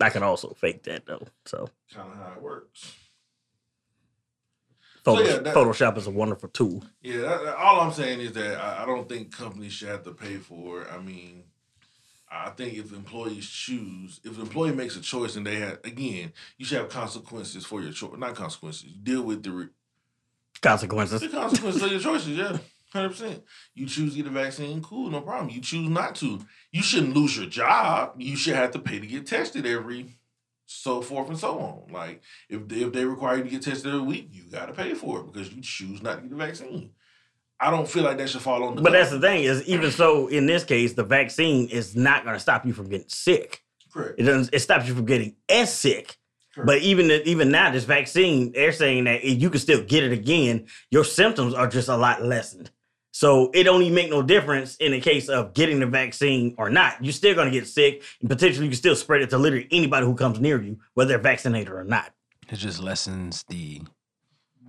I 0.00 0.10
can 0.10 0.22
also 0.22 0.54
fake 0.54 0.82
that 0.84 1.06
though. 1.06 1.22
So 1.44 1.68
Kind 1.94 2.10
of 2.10 2.16
how 2.18 2.32
it 2.36 2.42
works. 2.42 2.94
Photoshop, 5.04 5.26
yeah, 5.26 5.36
that- 5.38 5.54
Photoshop 5.54 5.98
is 5.98 6.06
a 6.06 6.10
wonderful 6.10 6.48
tool. 6.48 6.82
Yeah, 7.02 7.18
that, 7.18 7.56
all 7.56 7.80
I'm 7.80 7.92
saying 7.92 8.20
is 8.20 8.32
that 8.32 8.58
I, 8.60 8.82
I 8.82 8.86
don't 8.86 9.08
think 9.08 9.36
companies 9.36 9.72
should 9.72 9.88
have 9.88 10.04
to 10.04 10.12
pay 10.12 10.36
for 10.36 10.82
it. 10.82 10.88
I 10.92 10.98
mean, 10.98 11.44
I 12.32 12.50
think 12.50 12.74
if 12.74 12.92
employees 12.92 13.48
choose, 13.48 14.20
if 14.24 14.36
an 14.36 14.42
employee 14.42 14.72
makes 14.72 14.96
a 14.96 15.00
choice 15.00 15.36
and 15.36 15.46
they 15.46 15.56
have, 15.56 15.78
again, 15.84 16.32
you 16.56 16.64
should 16.64 16.78
have 16.78 16.88
consequences 16.88 17.66
for 17.66 17.82
your 17.82 17.92
choice. 17.92 18.16
Not 18.16 18.34
consequences. 18.34 18.84
You 18.84 18.96
deal 19.02 19.22
with 19.22 19.42
the 19.42 19.50
re- 19.50 19.68
Consequences. 20.62 21.20
The 21.20 21.28
consequences 21.28 21.82
of 21.82 21.90
your 21.90 22.00
choices, 22.00 22.38
yeah. 22.38 22.58
Hundred 22.92 23.08
percent. 23.10 23.42
You 23.74 23.86
choose 23.86 24.12
to 24.12 24.18
get 24.18 24.26
a 24.26 24.30
vaccine, 24.30 24.82
cool, 24.82 25.10
no 25.10 25.20
problem. 25.22 25.50
You 25.50 25.60
choose 25.60 25.88
not 25.88 26.14
to. 26.16 26.40
You 26.70 26.82
shouldn't 26.82 27.16
lose 27.16 27.36
your 27.36 27.46
job. 27.46 28.14
You 28.18 28.36
should 28.36 28.54
have 28.54 28.70
to 28.72 28.78
pay 28.78 29.00
to 29.00 29.06
get 29.06 29.26
tested 29.26 29.66
every 29.66 30.18
so 30.66 31.02
forth 31.02 31.28
and 31.28 31.38
so 31.38 31.58
on. 31.58 31.92
Like 31.92 32.22
if 32.48 32.68
they, 32.68 32.82
if 32.82 32.92
they 32.92 33.04
require 33.04 33.38
you 33.38 33.44
to 33.44 33.50
get 33.50 33.62
tested 33.62 33.92
every 33.92 34.06
week, 34.06 34.28
you 34.30 34.44
got 34.44 34.66
to 34.66 34.72
pay 34.72 34.94
for 34.94 35.20
it 35.20 35.32
because 35.32 35.52
you 35.52 35.62
choose 35.62 36.02
not 36.02 36.16
to 36.16 36.20
get 36.22 36.30
the 36.30 36.36
vaccine. 36.36 36.90
I 37.62 37.70
don't 37.70 37.88
feel 37.88 38.02
like 38.02 38.18
that 38.18 38.28
should 38.28 38.42
fall 38.42 38.64
on 38.64 38.74
the. 38.74 38.82
But 38.82 38.92
that's 38.92 39.10
the 39.10 39.20
thing 39.20 39.44
is, 39.44 39.62
even 39.68 39.90
so, 39.92 40.26
in 40.26 40.46
this 40.46 40.64
case, 40.64 40.94
the 40.94 41.04
vaccine 41.04 41.68
is 41.68 41.94
not 41.94 42.24
going 42.24 42.34
to 42.34 42.40
stop 42.40 42.66
you 42.66 42.72
from 42.72 42.88
getting 42.88 43.08
sick. 43.08 43.62
correct. 43.92 44.18
It 44.18 44.24
doesn't. 44.24 44.52
It 44.52 44.58
stops 44.60 44.88
you 44.88 44.94
from 44.94 45.06
getting 45.06 45.36
as 45.48 45.72
sick. 45.72 46.16
correct. 46.54 46.66
But 46.66 46.78
even 46.78 47.10
even 47.10 47.50
now, 47.50 47.70
this 47.70 47.84
vaccine, 47.84 48.52
they're 48.52 48.72
saying 48.72 49.04
that 49.04 49.24
you 49.24 49.48
can 49.48 49.60
still 49.60 49.82
get 49.82 50.02
it 50.02 50.12
again. 50.12 50.66
Your 50.90 51.04
symptoms 51.04 51.54
are 51.54 51.68
just 51.68 51.88
a 51.88 51.96
lot 51.96 52.22
lessened. 52.22 52.70
So 53.12 53.50
it 53.52 53.64
don't 53.64 53.82
even 53.82 53.94
make 53.94 54.10
no 54.10 54.22
difference 54.22 54.76
in 54.76 54.92
the 54.92 55.00
case 55.00 55.28
of 55.28 55.52
getting 55.52 55.80
the 55.80 55.86
vaccine 55.86 56.54
or 56.56 56.70
not. 56.70 57.04
You're 57.04 57.12
still 57.12 57.34
going 57.34 57.52
to 57.52 57.56
get 57.56 57.68
sick, 57.68 58.02
and 58.20 58.28
potentially 58.28 58.64
you 58.64 58.70
can 58.70 58.78
still 58.78 58.96
spread 58.96 59.20
it 59.20 59.30
to 59.30 59.38
literally 59.38 59.68
anybody 59.70 60.06
who 60.06 60.14
comes 60.14 60.40
near 60.40 60.60
you, 60.60 60.78
whether 60.94 61.10
they're 61.10 61.18
vaccinated 61.18 61.72
or 61.72 61.84
not. 61.84 62.10
It 62.48 62.56
just 62.56 62.80
lessens 62.80 63.44
the 63.48 63.82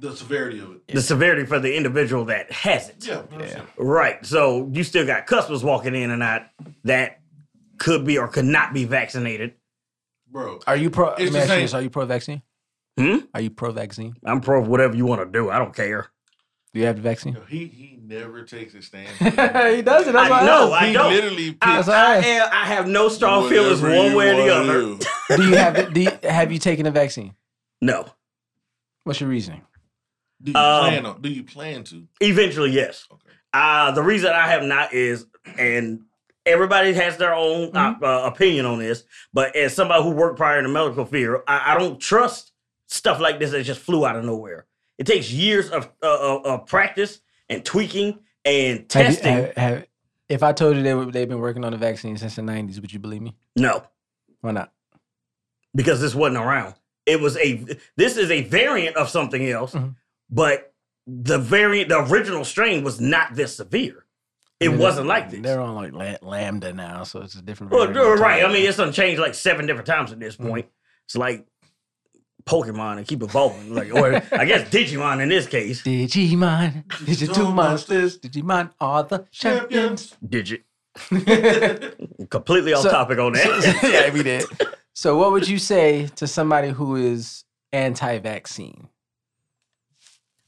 The 0.04 0.18
severity 0.18 0.60
of 0.60 0.72
it. 0.74 0.94
the 0.94 1.02
severity 1.02 1.46
for 1.46 1.60
the 1.60 1.78
individual 1.78 2.26
that 2.26 2.52
has 2.52 2.90
it. 2.90 3.08
Yeah, 3.08 3.22
100%. 3.32 3.66
Right. 3.78 4.26
So 4.26 4.68
you 4.74 4.84
still 4.84 5.06
got 5.06 5.26
customers 5.28 5.64
walking 5.64 5.96
in 5.96 6.12
and 6.12 6.22
out 6.22 6.42
that 6.84 7.22
could 7.78 8.04
be 8.06 8.18
or 8.18 8.28
could 8.28 8.44
not 8.44 8.74
be 8.74 8.84
vaccinated. 8.84 9.54
bro. 10.30 10.60
Are 10.68 10.76
you 10.76 10.90
pro? 10.90 11.12
It's 11.14 11.20
let 11.20 11.26
me 11.26 11.30
the 11.32 11.38
ask 11.38 11.48
you 11.48 11.54
same- 11.56 11.62
this, 11.62 11.74
Are 11.74 11.82
you 11.82 11.90
pro 11.90 12.06
vaccine? 12.06 12.42
Hmm? 13.00 13.18
Are 13.34 13.40
you 13.40 13.50
pro 13.50 13.72
vaccine? 13.72 14.16
I'm 14.26 14.42
pro 14.42 14.62
whatever 14.62 14.94
you 14.94 15.06
want 15.06 15.22
to 15.22 15.26
do. 15.26 15.50
I 15.50 15.58
don't 15.58 15.74
care. 15.74 16.08
Do 16.74 16.82
you 16.82 16.86
have 16.88 16.98
the 16.98 17.02
vaccine? 17.02 17.38
He 17.48 17.68
he 17.68 17.98
never 18.04 18.44
takes 18.44 18.74
a 18.76 18.82
stand. 18.82 19.08
he 19.20 19.82
does 19.84 20.06
it. 20.08 20.12
That's 20.12 20.18
I 20.18 20.30
why 20.30 20.46
know. 20.46 20.74
I 20.74 20.88
he 20.88 20.94
don't. 20.94 21.14
literally 21.14 21.58
I, 21.62 21.76
picks 21.78 21.88
That's. 21.88 22.26
I, 22.26 22.28
am- 22.28 22.50
I 22.52 22.66
have 22.66 22.88
no 22.90 23.08
strong 23.08 23.48
feelings 23.48 23.82
whatever 23.82 24.04
one 24.04 24.16
way 24.16 24.32
or 24.32 24.36
the 24.36 24.52
wanna 24.52 24.64
other. 24.64 24.82
do. 24.82 25.00
Do 25.38 25.50
you 25.50 25.56
have 25.56 25.76
the, 25.78 25.84
do 25.90 26.02
you, 26.02 26.12
have 26.30 26.52
you 26.52 26.60
taken 26.60 26.84
the 26.84 26.92
vaccine? 26.92 27.36
No. 27.82 28.06
What's 29.06 29.22
your 29.22 29.30
reasoning? 29.30 29.62
Do 30.44 30.52
you 30.52 30.58
Um, 30.58 30.82
plan 30.90 31.06
on? 31.06 31.22
Do 31.22 31.30
you 31.30 31.44
plan 31.44 31.84
to? 31.86 32.08
Eventually, 32.20 32.72
yes. 32.72 33.08
Okay. 33.12 33.30
Uh, 33.54 33.92
the 33.92 34.02
reason 34.04 34.32
I 34.32 34.48
have 34.48 34.64
not 34.64 34.94
is, 34.94 35.26
and 35.58 36.02
everybody 36.46 36.94
has 36.94 37.18
their 37.18 37.34
own 37.34 37.76
uh, 37.76 37.94
Mm-hmm. 37.94 38.04
uh, 38.04 38.22
opinion 38.28 38.66
on 38.66 38.80
this, 38.80 39.04
but 39.32 39.56
as 39.56 39.74
somebody 39.74 40.04
who 40.04 40.10
worked 40.12 40.38
prior 40.38 40.58
in 40.58 40.64
the 40.66 40.70
medical 40.72 41.06
field, 41.06 41.42
I, 41.48 41.74
I 41.74 41.80
don't 41.80 42.00
trust 42.00 42.52
stuff 42.88 43.20
like 43.20 43.40
this 43.40 43.52
that 43.52 43.64
just 43.64 43.80
flew 43.80 44.06
out 44.06 44.16
of 44.16 44.26
nowhere. 44.26 44.66
It 44.98 45.08
takes 45.08 45.32
years 45.32 45.70
of, 45.70 45.90
uh, 46.04 46.20
of, 46.38 46.46
of 46.46 46.66
practice 46.68 47.22
and 47.50 47.64
tweaking 47.64 48.20
and 48.46 48.80
Have 48.94 49.06
you- 49.10 49.16
testing. 49.16 49.34
have- 49.34 49.56
have- 49.56 49.86
if 50.30 50.42
I 50.42 50.52
told 50.52 50.76
you 50.78 50.84
they 50.84 50.94
were, 50.94 51.06
they've 51.06 51.28
been 51.30 51.40
working 51.40 51.64
on 51.64 51.72
the 51.74 51.78
vaccine 51.78 52.18
since 52.18 52.36
the 52.36 52.42
'90s, 52.42 52.80
would 52.82 52.92
you 52.92 53.00
believe 53.00 53.22
me? 53.22 53.36
no, 53.56 53.84
Why 54.42 54.52
not? 54.52 54.72
because 55.76 56.02
this 56.02 56.16
wasn't 56.16 56.44
around. 56.44 56.76
It 57.06 57.20
was 57.20 57.36
a. 57.38 57.66
This 57.98 58.16
is 58.18 58.32
a 58.32 58.42
variant 58.44 58.96
of 58.96 59.10
something 59.10 59.48
else, 59.50 59.74
Mhm. 59.74 59.96
But 60.30 60.74
the 61.08 61.38
variant, 61.38 61.90
the 61.90 62.00
original 62.00 62.46
strain, 62.46 62.84
was 62.84 63.00
not 63.02 63.36
this 63.36 63.56
severe. 63.58 64.06
It 64.60 64.68
I 64.70 64.72
mean, 64.72 64.80
wasn't 64.80 65.08
like 65.08 65.30
this. 65.30 65.42
They're 65.42 65.60
on 65.60 65.76
like 65.76 65.92
la- 65.94 66.28
lambda 66.30 66.72
now, 66.74 67.04
so 67.04 67.22
it's 67.22 67.36
a 67.36 67.42
different. 67.42 67.74
Well, 67.74 67.88
variant 67.88 68.20
right. 68.22 68.44
I 68.46 68.48
mean, 68.52 68.66
it's 68.66 68.78
done 68.78 68.94
changed 68.94 69.20
like 69.20 69.34
seven 69.34 69.66
different 69.66 69.88
times 69.88 70.12
at 70.14 70.20
this 70.20 70.38
Mhm. 70.38 70.48
point. 70.50 70.66
It's 71.06 71.18
like 71.18 71.46
Pokemon 72.46 72.98
and 73.00 73.08
keep 73.08 73.22
evolving. 73.24 73.74
Like, 73.76 73.94
or 73.94 74.16
I 74.32 74.46
guess 74.46 74.70
Digimon 74.70 75.22
in 75.22 75.28
this 75.30 75.48
case. 75.48 75.82
Digimon, 75.82 76.88
Digital 77.06 77.06
Digital 77.06 77.52
monsters, 77.52 78.18
Digimon 78.20 78.72
are 78.80 79.04
the 79.04 79.26
champions. 79.32 80.16
Digit. 80.28 80.64
Completely 82.30 82.74
off 82.74 82.84
So- 82.84 82.92
topic 82.92 83.20
on 83.20 83.34
that. 83.34 83.80
yeah, 83.84 84.14
we 84.14 84.24
did. 84.24 84.46
So, 84.94 85.18
what 85.18 85.32
would 85.32 85.48
you 85.48 85.58
say 85.58 86.08
to 86.16 86.28
somebody 86.28 86.70
who 86.70 86.96
is 86.96 87.44
anti-vaccine? 87.74 88.88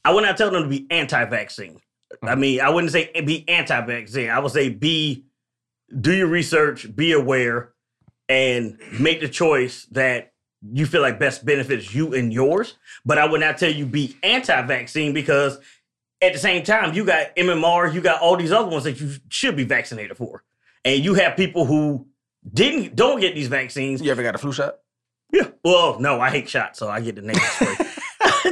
I 0.06 0.12
would 0.12 0.22
not 0.22 0.36
tell 0.36 0.50
them 0.50 0.62
to 0.62 0.68
be 0.68 0.86
anti-vaccine. 0.90 1.80
I 2.22 2.34
Mhm. 2.34 2.38
mean, 2.38 2.60
I 2.60 2.68
wouldn't 2.70 2.92
say 2.92 3.10
be 3.22 3.44
anti-vaccine. 3.48 4.30
I 4.30 4.38
would 4.38 4.52
say 4.52 4.68
be 4.68 5.24
do 6.00 6.12
your 6.14 6.28
research, 6.28 6.94
be 6.94 7.12
aware, 7.12 7.72
and 8.28 8.78
make 9.00 9.20
the 9.20 9.28
choice 9.28 9.86
that 9.92 10.32
you 10.72 10.86
feel 10.86 11.02
like 11.02 11.18
best 11.18 11.44
benefits 11.44 11.94
you 11.94 12.14
and 12.14 12.32
yours. 12.32 12.74
But 13.04 13.18
I 13.18 13.26
would 13.26 13.40
not 13.40 13.58
tell 13.58 13.70
you 13.72 13.86
be 13.86 14.16
anti-vaccine 14.22 15.12
because 15.12 15.58
at 16.22 16.32
the 16.32 16.38
same 16.38 16.62
time, 16.62 16.94
you 16.94 17.04
got 17.04 17.34
MMR, 17.36 17.88
you 17.88 18.00
got 18.00 18.20
all 18.20 18.36
these 18.36 18.52
other 18.52 18.68
ones 18.68 18.84
that 18.84 19.00
you 19.00 19.10
should 19.28 19.56
be 19.56 19.64
vaccinated 19.64 20.16
for. 20.16 20.42
And 20.84 21.04
you 21.04 21.14
have 21.14 21.36
people 21.36 21.66
who 21.66 22.06
didn't 22.52 22.94
don't 22.96 23.20
get 23.20 23.34
these 23.34 23.48
vaccines. 23.48 24.00
You 24.00 24.10
ever 24.12 24.22
got 24.22 24.34
a 24.36 24.38
flu 24.38 24.52
shot? 24.52 24.76
Yeah. 25.32 25.48
Well, 25.64 25.98
no, 25.98 26.20
I 26.20 26.30
hate 26.30 26.48
shots, 26.48 26.78
so 26.78 26.88
I 26.88 27.00
get 27.00 27.16
the 27.16 27.22
nasal 27.22 27.42
spray. 27.42 27.86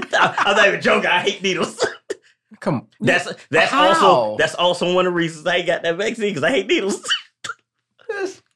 I'm 0.13 0.57
not 0.57 0.69
even 0.69 0.81
joking. 0.81 1.11
I 1.11 1.21
hate 1.21 1.43
needles. 1.43 1.85
Come 2.61 2.75
on. 2.77 2.87
That's 3.01 3.29
that's 3.51 3.71
How? 3.71 3.89
also 3.89 4.37
that's 4.39 4.55
also 4.55 4.95
one 4.95 5.07
of 5.07 5.13
the 5.13 5.17
reasons 5.17 5.47
I 5.47 5.57
ain't 5.57 5.67
got 5.67 5.83
that 5.83 5.97
vaccine 5.97 6.29
because 6.31 6.43
I 6.45 6.51
hate 6.51 6.67
needles. 6.67 7.05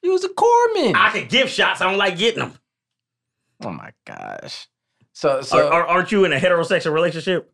You 0.03 0.13
was 0.13 0.25
a 0.25 0.29
corpsman. 0.29 0.95
I 0.95 1.11
can 1.13 1.27
give 1.29 1.49
shots. 1.51 1.81
I 1.81 1.89
don't 1.89 1.99
like 1.99 2.17
getting 2.17 2.41
them. 2.41 2.55
oh 3.65 3.71
my 3.71 3.91
gosh. 4.07 4.69
So, 5.13 5.39
Are, 5.39 5.43
so 5.43 5.69
are, 5.69 5.85
aren't 5.87 6.13
you 6.13 6.25
in 6.25 6.33
a 6.33 6.39
heterosexual 6.39 6.93
relationship? 6.93 7.53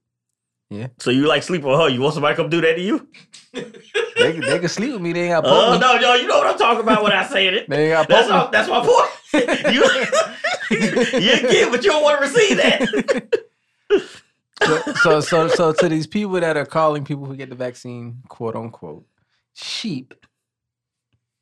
Yeah. 0.71 0.89
So 0.99 1.11
you 1.11 1.27
like 1.27 1.43
sleep 1.43 1.63
with 1.63 1.77
her? 1.79 1.89
You 1.89 2.01
want 2.03 2.15
somebody 2.15 2.37
to 2.37 2.43
come 2.43 2.51
do 2.51 2.61
that 2.61 2.75
to 2.75 2.81
you? 2.83 3.09
they, 3.55 4.33
can- 4.33 4.41
they 4.41 4.59
can 4.59 4.69
sleep 4.69 4.93
with 4.93 5.01
me. 5.03 5.13
They 5.13 5.23
ain't 5.31 5.43
got 5.43 5.45
Oh 5.47 5.73
me. 5.73 5.79
no, 5.79 5.97
no, 5.99 6.15
you 6.15 6.27
know 6.27 6.39
what 6.39 6.47
I'm 6.49 6.59
talking 6.59 6.81
about 6.83 7.03
when 7.03 7.13
I 7.13 7.25
say 7.27 7.47
it. 7.49 7.69
They 7.71 7.93
ain't 7.93 7.93
got 7.95 8.09
That's 8.09 8.31
all, 8.31 8.51
that's 8.51 8.69
my 8.69 8.81
point. 8.81 9.73
you 9.75 9.83
you 10.71 11.41
get, 11.41 11.71
but 11.71 11.83
you 11.85 11.91
don't 11.91 12.03
want 12.03 12.21
to 12.21 12.27
receive 12.29 12.57
that. 12.59 13.44
Me. 14.69 14.95
So, 15.03 15.21
so, 15.21 15.21
so, 15.21 15.49
so 15.49 15.73
to 15.73 15.89
these 15.89 16.07
people 16.07 16.33
that 16.41 16.57
are 16.57 16.67
calling 16.67 17.05
people 17.05 17.25
who 17.27 17.37
get 17.37 17.51
the 17.51 17.55
vaccine, 17.55 18.23
quote 18.29 18.57
unquote, 18.57 19.07
sheep. 19.55 20.15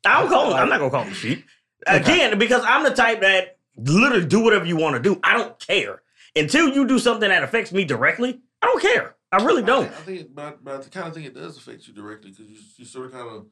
I 0.05 0.21
don't 0.21 0.29
call 0.29 0.49
them. 0.49 0.59
I'm 0.59 0.69
not 0.69 0.79
gonna 0.79 0.91
call 0.91 1.05
them 1.05 1.13
sheep. 1.13 1.45
Again, 1.87 2.37
because 2.39 2.63
I'm 2.65 2.83
the 2.83 2.91
type 2.91 3.21
that 3.21 3.57
literally 3.77 4.25
do 4.25 4.41
whatever 4.41 4.65
you 4.65 4.77
want 4.77 4.95
to 4.95 5.01
do. 5.01 5.19
I 5.23 5.37
don't 5.37 5.57
care 5.59 6.01
until 6.35 6.69
you 6.69 6.87
do 6.87 6.99
something 6.99 7.29
that 7.29 7.43
affects 7.43 7.71
me 7.71 7.85
directly. 7.85 8.41
I 8.61 8.67
don't 8.67 8.81
care. 8.81 9.15
I 9.31 9.43
really 9.43 9.63
don't. 9.63 9.85
think, 9.85 9.97
I 9.97 10.01
think 10.01 10.21
it, 10.21 10.35
but, 10.35 10.63
but 10.63 10.85
I 10.85 10.89
kind 10.89 11.07
of 11.07 11.13
think 11.13 11.25
it 11.25 11.33
does 11.33 11.57
affect 11.57 11.87
you 11.87 11.93
directly 11.93 12.31
because 12.31 12.45
you, 12.45 12.57
you 12.77 12.85
sort 12.85 13.07
of 13.07 13.13
kind 13.13 13.27
of 13.27 13.47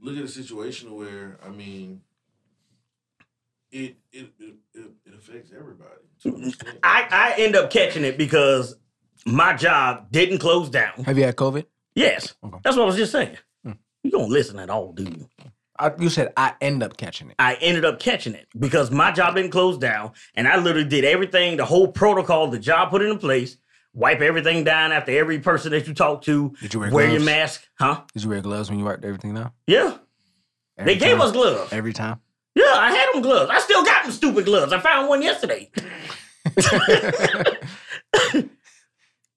look 0.00 0.16
at 0.16 0.24
a 0.24 0.28
situation 0.28 0.94
where 0.94 1.38
I 1.44 1.50
mean, 1.50 2.00
it 3.70 3.96
it 4.12 4.30
it, 4.38 4.54
it, 4.74 4.90
it 5.06 5.14
affects 5.14 5.52
everybody 5.56 6.00
to 6.22 6.34
an 6.34 6.48
extent. 6.48 6.78
I, 6.82 7.06
I 7.10 7.40
end 7.40 7.56
up 7.56 7.70
catching 7.70 8.04
it 8.04 8.16
because 8.16 8.76
my 9.26 9.54
job 9.54 10.06
didn't 10.10 10.38
close 10.38 10.68
down. 10.70 11.04
Have 11.04 11.16
you 11.18 11.24
had 11.24 11.36
COVID? 11.36 11.64
Yes, 11.94 12.34
Okay. 12.44 12.58
that's 12.62 12.76
what 12.76 12.84
I 12.84 12.86
was 12.86 12.96
just 12.96 13.12
saying. 13.12 13.36
Hmm. 13.64 13.72
You 14.04 14.10
don't 14.10 14.30
listen 14.30 14.58
at 14.58 14.70
all, 14.70 14.92
do 14.92 15.02
you? 15.04 15.28
I, 15.80 15.92
you 15.98 16.08
said 16.10 16.32
I 16.36 16.54
end 16.60 16.82
up 16.82 16.96
catching 16.96 17.30
it. 17.30 17.36
I 17.38 17.54
ended 17.60 17.84
up 17.84 18.00
catching 18.00 18.34
it 18.34 18.48
because 18.58 18.90
my 18.90 19.12
job 19.12 19.36
didn't 19.36 19.52
close 19.52 19.78
down, 19.78 20.12
and 20.34 20.48
I 20.48 20.56
literally 20.58 20.88
did 20.88 21.04
everything, 21.04 21.56
the 21.56 21.64
whole 21.64 21.88
protocol 21.88 22.48
the 22.48 22.58
job 22.58 22.90
put 22.90 23.02
into 23.02 23.16
place. 23.18 23.56
Wipe 23.94 24.20
everything 24.20 24.64
down 24.64 24.92
after 24.92 25.12
every 25.18 25.38
person 25.40 25.70
that 25.72 25.88
you 25.88 25.94
talk 25.94 26.22
to. 26.22 26.54
Did 26.60 26.74
you 26.74 26.80
wear 26.80 26.90
Wear 26.90 27.10
your 27.10 27.20
mask, 27.22 27.66
huh? 27.78 28.02
Did 28.12 28.22
you 28.24 28.28
wear 28.28 28.40
gloves 28.40 28.70
when 28.70 28.78
you 28.78 28.84
wiped 28.84 29.04
everything 29.04 29.34
down? 29.34 29.50
Yeah, 29.66 29.96
Every 30.76 30.94
they 30.94 31.00
gave 31.00 31.20
us 31.20 31.32
gloves. 31.32 31.72
every 31.72 31.92
time. 31.92 32.20
Yeah, 32.54 32.64
I 32.74 32.90
had 32.92 33.12
them 33.12 33.22
gloves. 33.22 33.50
I 33.50 33.58
still 33.60 33.84
got 33.84 34.02
them 34.04 34.12
stupid 34.12 34.44
gloves. 34.44 34.72
I 34.72 34.78
found 34.80 35.08
one 35.08 35.22
yesterday. 35.22 35.70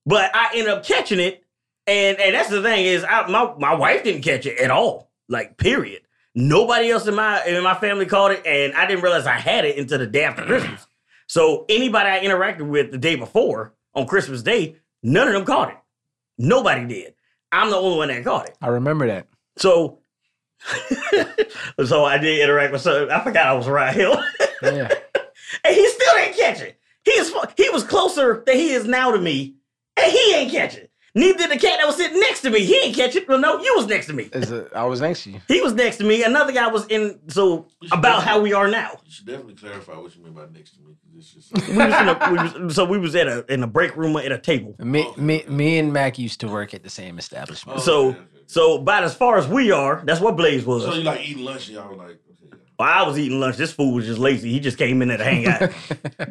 But 0.06 0.36
I 0.36 0.52
end 0.56 0.68
up 0.68 0.86
catching 0.86 1.20
it, 1.20 1.44
and 1.88 2.20
and 2.20 2.36
that's 2.36 2.50
the 2.50 2.62
thing 2.62 2.86
is, 2.86 3.04
I, 3.04 3.28
my 3.28 3.54
my 3.58 3.76
wife 3.76 4.04
didn't 4.04 4.24
catch 4.24 4.46
it 4.46 4.60
at 4.60 4.72
all. 4.72 5.12
Like 5.30 5.58
period. 5.58 6.02
Nobody 6.34 6.90
else 6.90 7.08
in 7.08 7.16
my 7.16 7.44
in 7.46 7.62
my 7.64 7.76
family 7.76 8.06
caught 8.06 8.32
it, 8.32 8.46
and 8.46 8.74
I 8.74 8.86
didn't 8.86 9.04
realize 9.04 9.28
I 9.28 9.34
had 9.34 9.66
it 9.66 9.78
until 9.78 10.00
the 10.00 10.08
day 10.08 10.24
after 10.24 10.44
Christmas. 10.46 10.88
So 11.28 11.66
anybody 11.70 12.10
I 12.10 12.20
interacted 12.20 12.68
with 12.68 12.92
the 12.92 12.98
day 12.98 13.16
before 13.16 13.74
on 13.94 14.08
Christmas 14.08 14.42
Day, 14.42 14.78
none 15.04 15.28
of 15.28 15.34
them 15.34 15.46
caught 15.46 15.70
it. 15.70 15.78
Nobody 16.38 16.86
did. 16.86 17.14
I'm 17.52 17.70
the 17.70 17.76
only 17.76 17.98
one 17.98 18.08
that 18.08 18.24
caught 18.24 18.48
it. 18.48 18.58
I 18.62 18.68
remember 18.68 19.08
that. 19.08 19.28
So, 19.58 20.00
so 21.86 22.06
I 22.06 22.18
did 22.18 22.42
interact 22.42 22.72
with. 22.74 22.82
So 22.82 23.10
I 23.10 23.24
forgot 23.24 23.48
I 23.48 23.54
was 23.54 23.68
right 23.68 23.94
here. 23.94 24.12
Yeah. 24.62 24.94
and 25.64 25.76
he 25.76 25.88
still 25.90 26.16
didn't 26.16 26.38
catch 26.38 26.62
it. 26.62 26.80
He 27.04 27.12
is 27.12 27.34
he 27.58 27.70
was 27.70 27.84
closer 27.84 28.44
than 28.46 28.56
he 28.56 28.72
is 28.72 28.86
now 28.86 29.12
to 29.12 29.20
me, 29.20 29.56
and 29.98 30.12
he 30.12 30.34
ain't 30.36 30.52
catch 30.52 30.76
it. 30.76 30.90
Neither 31.14 31.40
did 31.40 31.52
the 31.52 31.58
cat 31.58 31.78
that 31.80 31.86
was 31.86 31.98
sitting 31.98 32.22
next 32.22 32.40
to 32.42 32.50
me. 32.50 32.64
He 32.64 32.74
ain't 32.78 32.96
catch 32.96 33.18
it. 33.18 33.28
Well, 33.28 33.38
no, 33.38 33.60
you 33.62 33.74
was 33.76 33.86
next 33.86 34.06
to 34.08 34.14
me. 34.14 34.30
Is 34.32 34.50
it, 34.50 34.70
I 34.74 34.86
was 34.86 35.02
next 35.02 35.24
to 35.24 35.32
you. 35.32 35.42
He 35.50 35.60
was 35.60 35.74
next 35.74 35.98
to 35.98 36.06
me. 36.06 36.24
Another 36.24 36.54
guy 36.54 36.68
was 36.68 36.86
in. 36.88 37.20
So 37.28 37.68
about 37.92 38.24
how 38.24 38.40
we 38.40 38.54
are 38.54 38.70
now. 38.70 38.92
You 39.06 39.12
should 39.12 39.26
definitely 39.26 39.56
clarify 39.56 39.98
what 39.98 40.16
you 40.16 40.24
mean 40.24 40.32
by 40.34 40.46
next 40.54 40.76
to 40.76 40.80
me. 40.80 40.94
It's 41.18 41.34
just 41.34 41.52
We 41.68 41.76
was 41.76 41.94
in 41.94 42.08
a, 42.08 42.30
we 42.32 42.64
was, 42.66 42.76
so 42.76 42.86
we 42.86 42.98
was 42.98 43.14
at 43.16 43.28
a 43.28 43.46
in 43.54 43.62
a 43.62 43.68
break 43.68 43.98
room 43.98 44.16
at 44.16 44.32
a 44.32 44.38
table. 44.38 44.74
Me, 44.80 45.04
Oh. 45.06 45.14
me, 45.20 45.44
me 45.50 45.80
and 45.80 45.92
Mac 45.92 46.18
used 46.18 46.40
to 46.40 46.48
work 46.48 46.74
at 46.74 46.82
the 46.82 46.90
same 46.90 47.20
establishment. 47.20 47.80
Oh, 47.80 47.82
So 47.82 48.08
okay, 48.08 48.18
okay. 48.20 48.28
so 48.48 48.76
about 48.78 49.04
as 49.04 49.14
far 49.14 49.38
as 49.38 49.50
we 49.50 49.70
are, 49.74 50.02
that's 50.06 50.22
what 50.22 50.38
Blaze 50.38 50.66
was. 50.66 50.86
so 50.86 50.94
you 50.94 51.04
like 51.04 51.28
eating 51.28 51.44
lunch 51.44 51.68
and 51.68 51.76
y'all 51.76 51.90
were 51.90 51.96
like, 51.98 52.20
okay. 52.46 52.56
Well, 52.80 52.88
I 52.90 53.04
was 53.06 53.20
eating 53.20 53.38
lunch. 53.42 53.58
This 53.58 53.74
fool 53.74 53.94
was 53.96 54.06
just 54.06 54.18
lazy. 54.18 54.50
He 54.50 54.62
just 54.62 54.78
came 54.78 55.02
in 55.02 55.10
there 55.10 55.18
to 55.18 55.26
hang 55.26 55.46
out. 55.46 55.72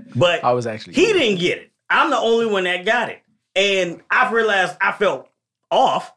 But 0.16 0.42
I 0.42 0.52
was 0.52 0.66
actually. 0.66 0.94
He 0.94 1.12
didn't 1.12 1.38
get 1.38 1.58
it. 1.58 1.70
I'm 1.90 2.08
the 2.08 2.16
only 2.18 2.46
one 2.46 2.64
that 2.64 2.86
got 2.86 3.10
it. 3.10 3.20
And 3.60 4.00
I've 4.10 4.32
realized 4.32 4.76
I 4.80 4.92
felt 4.92 5.28
off. 5.70 6.14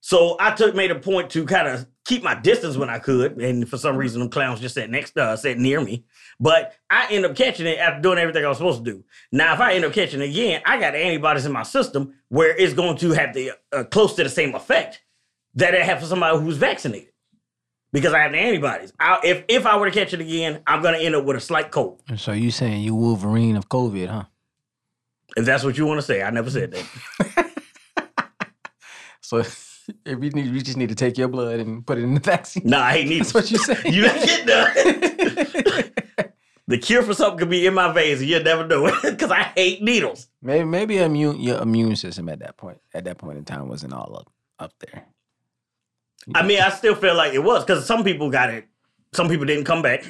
So 0.00 0.36
I 0.40 0.52
took 0.52 0.74
made 0.74 0.90
a 0.90 0.98
point 0.98 1.30
to 1.30 1.44
kind 1.44 1.68
of 1.68 1.86
keep 2.06 2.22
my 2.22 2.34
distance 2.34 2.76
when 2.76 2.88
I 2.88 2.98
could. 2.98 3.36
And 3.38 3.68
for 3.68 3.76
some 3.76 3.96
reason, 3.96 4.20
them 4.20 4.30
clowns 4.30 4.60
just 4.60 4.76
sat 4.76 4.88
next 4.88 5.16
uh 5.18 5.36
sat 5.36 5.58
near 5.58 5.80
me. 5.80 6.04
But 6.40 6.74
I 6.88 7.08
end 7.10 7.26
up 7.26 7.36
catching 7.36 7.66
it 7.66 7.78
after 7.78 8.00
doing 8.00 8.18
everything 8.18 8.44
I 8.44 8.48
was 8.48 8.56
supposed 8.56 8.82
to 8.84 8.90
do. 8.90 9.04
Now, 9.30 9.52
if 9.52 9.60
I 9.60 9.74
end 9.74 9.84
up 9.84 9.92
catching 9.92 10.22
it 10.22 10.30
again, 10.30 10.62
I 10.64 10.80
got 10.80 10.94
antibodies 10.94 11.44
in 11.44 11.52
my 11.52 11.64
system 11.64 12.14
where 12.28 12.56
it's 12.56 12.72
going 12.72 12.96
to 12.98 13.12
have 13.12 13.34
the 13.34 13.52
uh, 13.72 13.84
close 13.84 14.14
to 14.14 14.22
the 14.22 14.30
same 14.30 14.54
effect 14.54 15.02
that 15.56 15.74
it 15.74 15.82
had 15.82 16.00
for 16.00 16.06
somebody 16.06 16.38
who's 16.38 16.56
vaccinated. 16.56 17.10
Because 17.92 18.14
I 18.14 18.20
have 18.20 18.32
the 18.32 18.38
antibodies. 18.38 18.92
I, 18.98 19.20
if 19.22 19.44
if 19.48 19.66
I 19.66 19.76
were 19.76 19.90
to 19.90 19.92
catch 19.92 20.14
it 20.14 20.20
again, 20.20 20.62
I'm 20.66 20.82
gonna 20.82 20.98
end 20.98 21.14
up 21.14 21.24
with 21.24 21.36
a 21.36 21.40
slight 21.40 21.70
cold. 21.70 22.02
So 22.16 22.32
you're 22.32 22.52
saying 22.52 22.82
you 22.82 22.94
Wolverine 22.94 23.56
of 23.56 23.68
COVID, 23.68 24.08
huh? 24.08 24.24
If 25.36 25.44
that's 25.44 25.64
what 25.64 25.76
you 25.76 25.86
want 25.86 25.98
to 25.98 26.06
say, 26.06 26.22
I 26.22 26.30
never 26.30 26.50
said 26.50 26.72
that. 26.72 27.52
So 29.26 29.38
if 29.38 29.88
you 30.06 30.30
need, 30.30 30.46
you 30.46 30.60
just 30.62 30.76
need 30.76 30.88
to 30.90 30.94
take 30.94 31.18
your 31.18 31.26
blood 31.26 31.58
and 31.58 31.84
put 31.84 31.98
it 31.98 32.04
in 32.04 32.14
the 32.14 32.20
vaccine. 32.20 32.62
Nah, 32.64 32.80
I 32.80 32.92
hate 32.92 33.08
needles. 33.08 33.32
That's 33.32 33.50
what 33.50 33.50
you 33.50 33.58
say. 33.58 33.90
You 33.90 34.02
not 34.02 34.14
getting 34.14 34.46
done. 34.46 36.32
the 36.68 36.78
cure 36.78 37.02
for 37.02 37.12
something 37.12 37.38
could 37.40 37.50
be 37.50 37.66
in 37.66 37.74
my 37.74 37.92
veins, 37.92 38.20
and 38.20 38.28
you'll 38.30 38.44
never 38.44 38.64
know 38.66 38.86
it 38.86 39.02
because 39.02 39.32
I 39.32 39.42
hate 39.56 39.82
needles. 39.82 40.28
maybe 40.42 40.64
maybe 40.64 40.98
immune 40.98 41.40
your 41.40 41.60
immune 41.60 41.96
system 41.96 42.28
at 42.28 42.38
that 42.38 42.56
point 42.56 42.78
at 42.94 43.04
that 43.04 43.18
point 43.18 43.38
in 43.38 43.44
time 43.44 43.68
wasn't 43.68 43.92
all 43.92 44.16
up 44.16 44.30
up 44.60 44.72
there. 44.78 45.04
I 46.34 46.44
mean, 46.44 46.60
I 46.60 46.70
still 46.70 46.94
feel 46.94 47.14
like 47.14 47.34
it 47.34 47.42
was 47.42 47.64
because 47.64 47.84
some 47.84 48.04
people 48.04 48.30
got 48.30 48.50
it. 48.50 48.66
Some 49.12 49.28
people 49.28 49.46
didn't 49.46 49.64
come 49.64 49.82
back. 49.82 50.04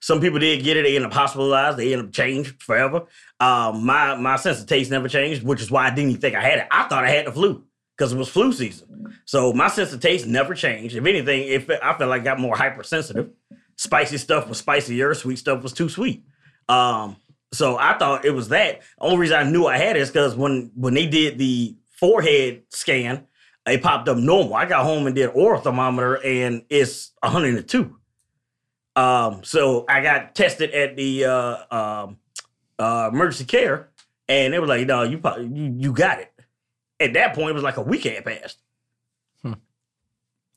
Some 0.00 0.20
people 0.20 0.38
did 0.38 0.62
get 0.62 0.76
it. 0.76 0.84
They 0.84 0.96
end 0.96 1.04
up 1.04 1.12
hospitalized. 1.12 1.76
They 1.78 1.92
end 1.92 2.06
up 2.06 2.12
changed 2.12 2.62
forever. 2.62 3.06
Um, 3.40 3.84
my 3.84 4.16
my 4.16 4.36
sense 4.36 4.60
of 4.60 4.66
taste 4.66 4.90
never 4.90 5.08
changed, 5.08 5.42
which 5.42 5.60
is 5.60 5.70
why 5.70 5.86
I 5.86 5.90
didn't 5.90 6.10
even 6.10 6.20
think 6.20 6.36
I 6.36 6.42
had 6.42 6.58
it. 6.60 6.68
I 6.70 6.84
thought 6.88 7.04
I 7.04 7.10
had 7.10 7.26
the 7.26 7.32
flu 7.32 7.64
because 7.96 8.12
it 8.12 8.18
was 8.18 8.28
flu 8.28 8.52
season. 8.52 9.18
So 9.24 9.52
my 9.52 9.68
sense 9.68 9.92
of 9.92 10.00
taste 10.00 10.26
never 10.26 10.54
changed. 10.54 10.96
If 10.96 11.04
anything, 11.04 11.48
if 11.48 11.68
I 11.68 11.96
felt 11.98 12.10
like 12.10 12.22
I 12.22 12.24
got 12.24 12.40
more 12.40 12.56
hypersensitive. 12.56 13.30
Spicy 13.76 14.18
stuff 14.18 14.48
was 14.48 14.58
spicier. 14.58 15.14
Sweet 15.14 15.38
stuff 15.38 15.62
was 15.62 15.72
too 15.72 15.88
sweet. 15.88 16.24
Um, 16.68 17.16
so 17.52 17.78
I 17.78 17.96
thought 17.96 18.24
it 18.24 18.32
was 18.32 18.48
that. 18.48 18.82
Only 18.98 19.18
reason 19.18 19.38
I 19.38 19.48
knew 19.48 19.66
I 19.66 19.78
had 19.78 19.96
it 19.96 20.00
is 20.00 20.10
because 20.10 20.34
when 20.36 20.70
when 20.74 20.94
they 20.94 21.06
did 21.06 21.38
the 21.38 21.76
forehead 21.98 22.62
scan, 22.70 23.26
it 23.66 23.82
popped 23.82 24.08
up 24.08 24.16
normal. 24.16 24.54
I 24.54 24.66
got 24.66 24.84
home 24.84 25.06
and 25.06 25.14
did 25.14 25.28
oral 25.28 25.60
thermometer, 25.60 26.14
and 26.24 26.64
it's 26.68 27.12
102. 27.22 27.97
Um, 28.98 29.44
so 29.44 29.84
I 29.88 30.00
got 30.02 30.34
tested 30.34 30.70
at 30.72 30.96
the 30.96 31.24
uh, 31.26 31.56
um, 31.70 32.16
uh, 32.78 33.10
emergency 33.12 33.44
care, 33.44 33.88
and 34.28 34.52
they 34.52 34.58
were 34.58 34.66
like, 34.66 34.86
"No, 34.86 35.02
you 35.04 35.18
probably 35.18 35.46
you, 35.46 35.74
you 35.76 35.92
got 35.92 36.18
it." 36.20 36.32
At 37.00 37.12
that 37.12 37.34
point, 37.34 37.50
it 37.50 37.54
was 37.54 37.62
like 37.62 37.76
a 37.76 37.82
week 37.82 38.04
had 38.04 38.24
passed. 38.24 38.58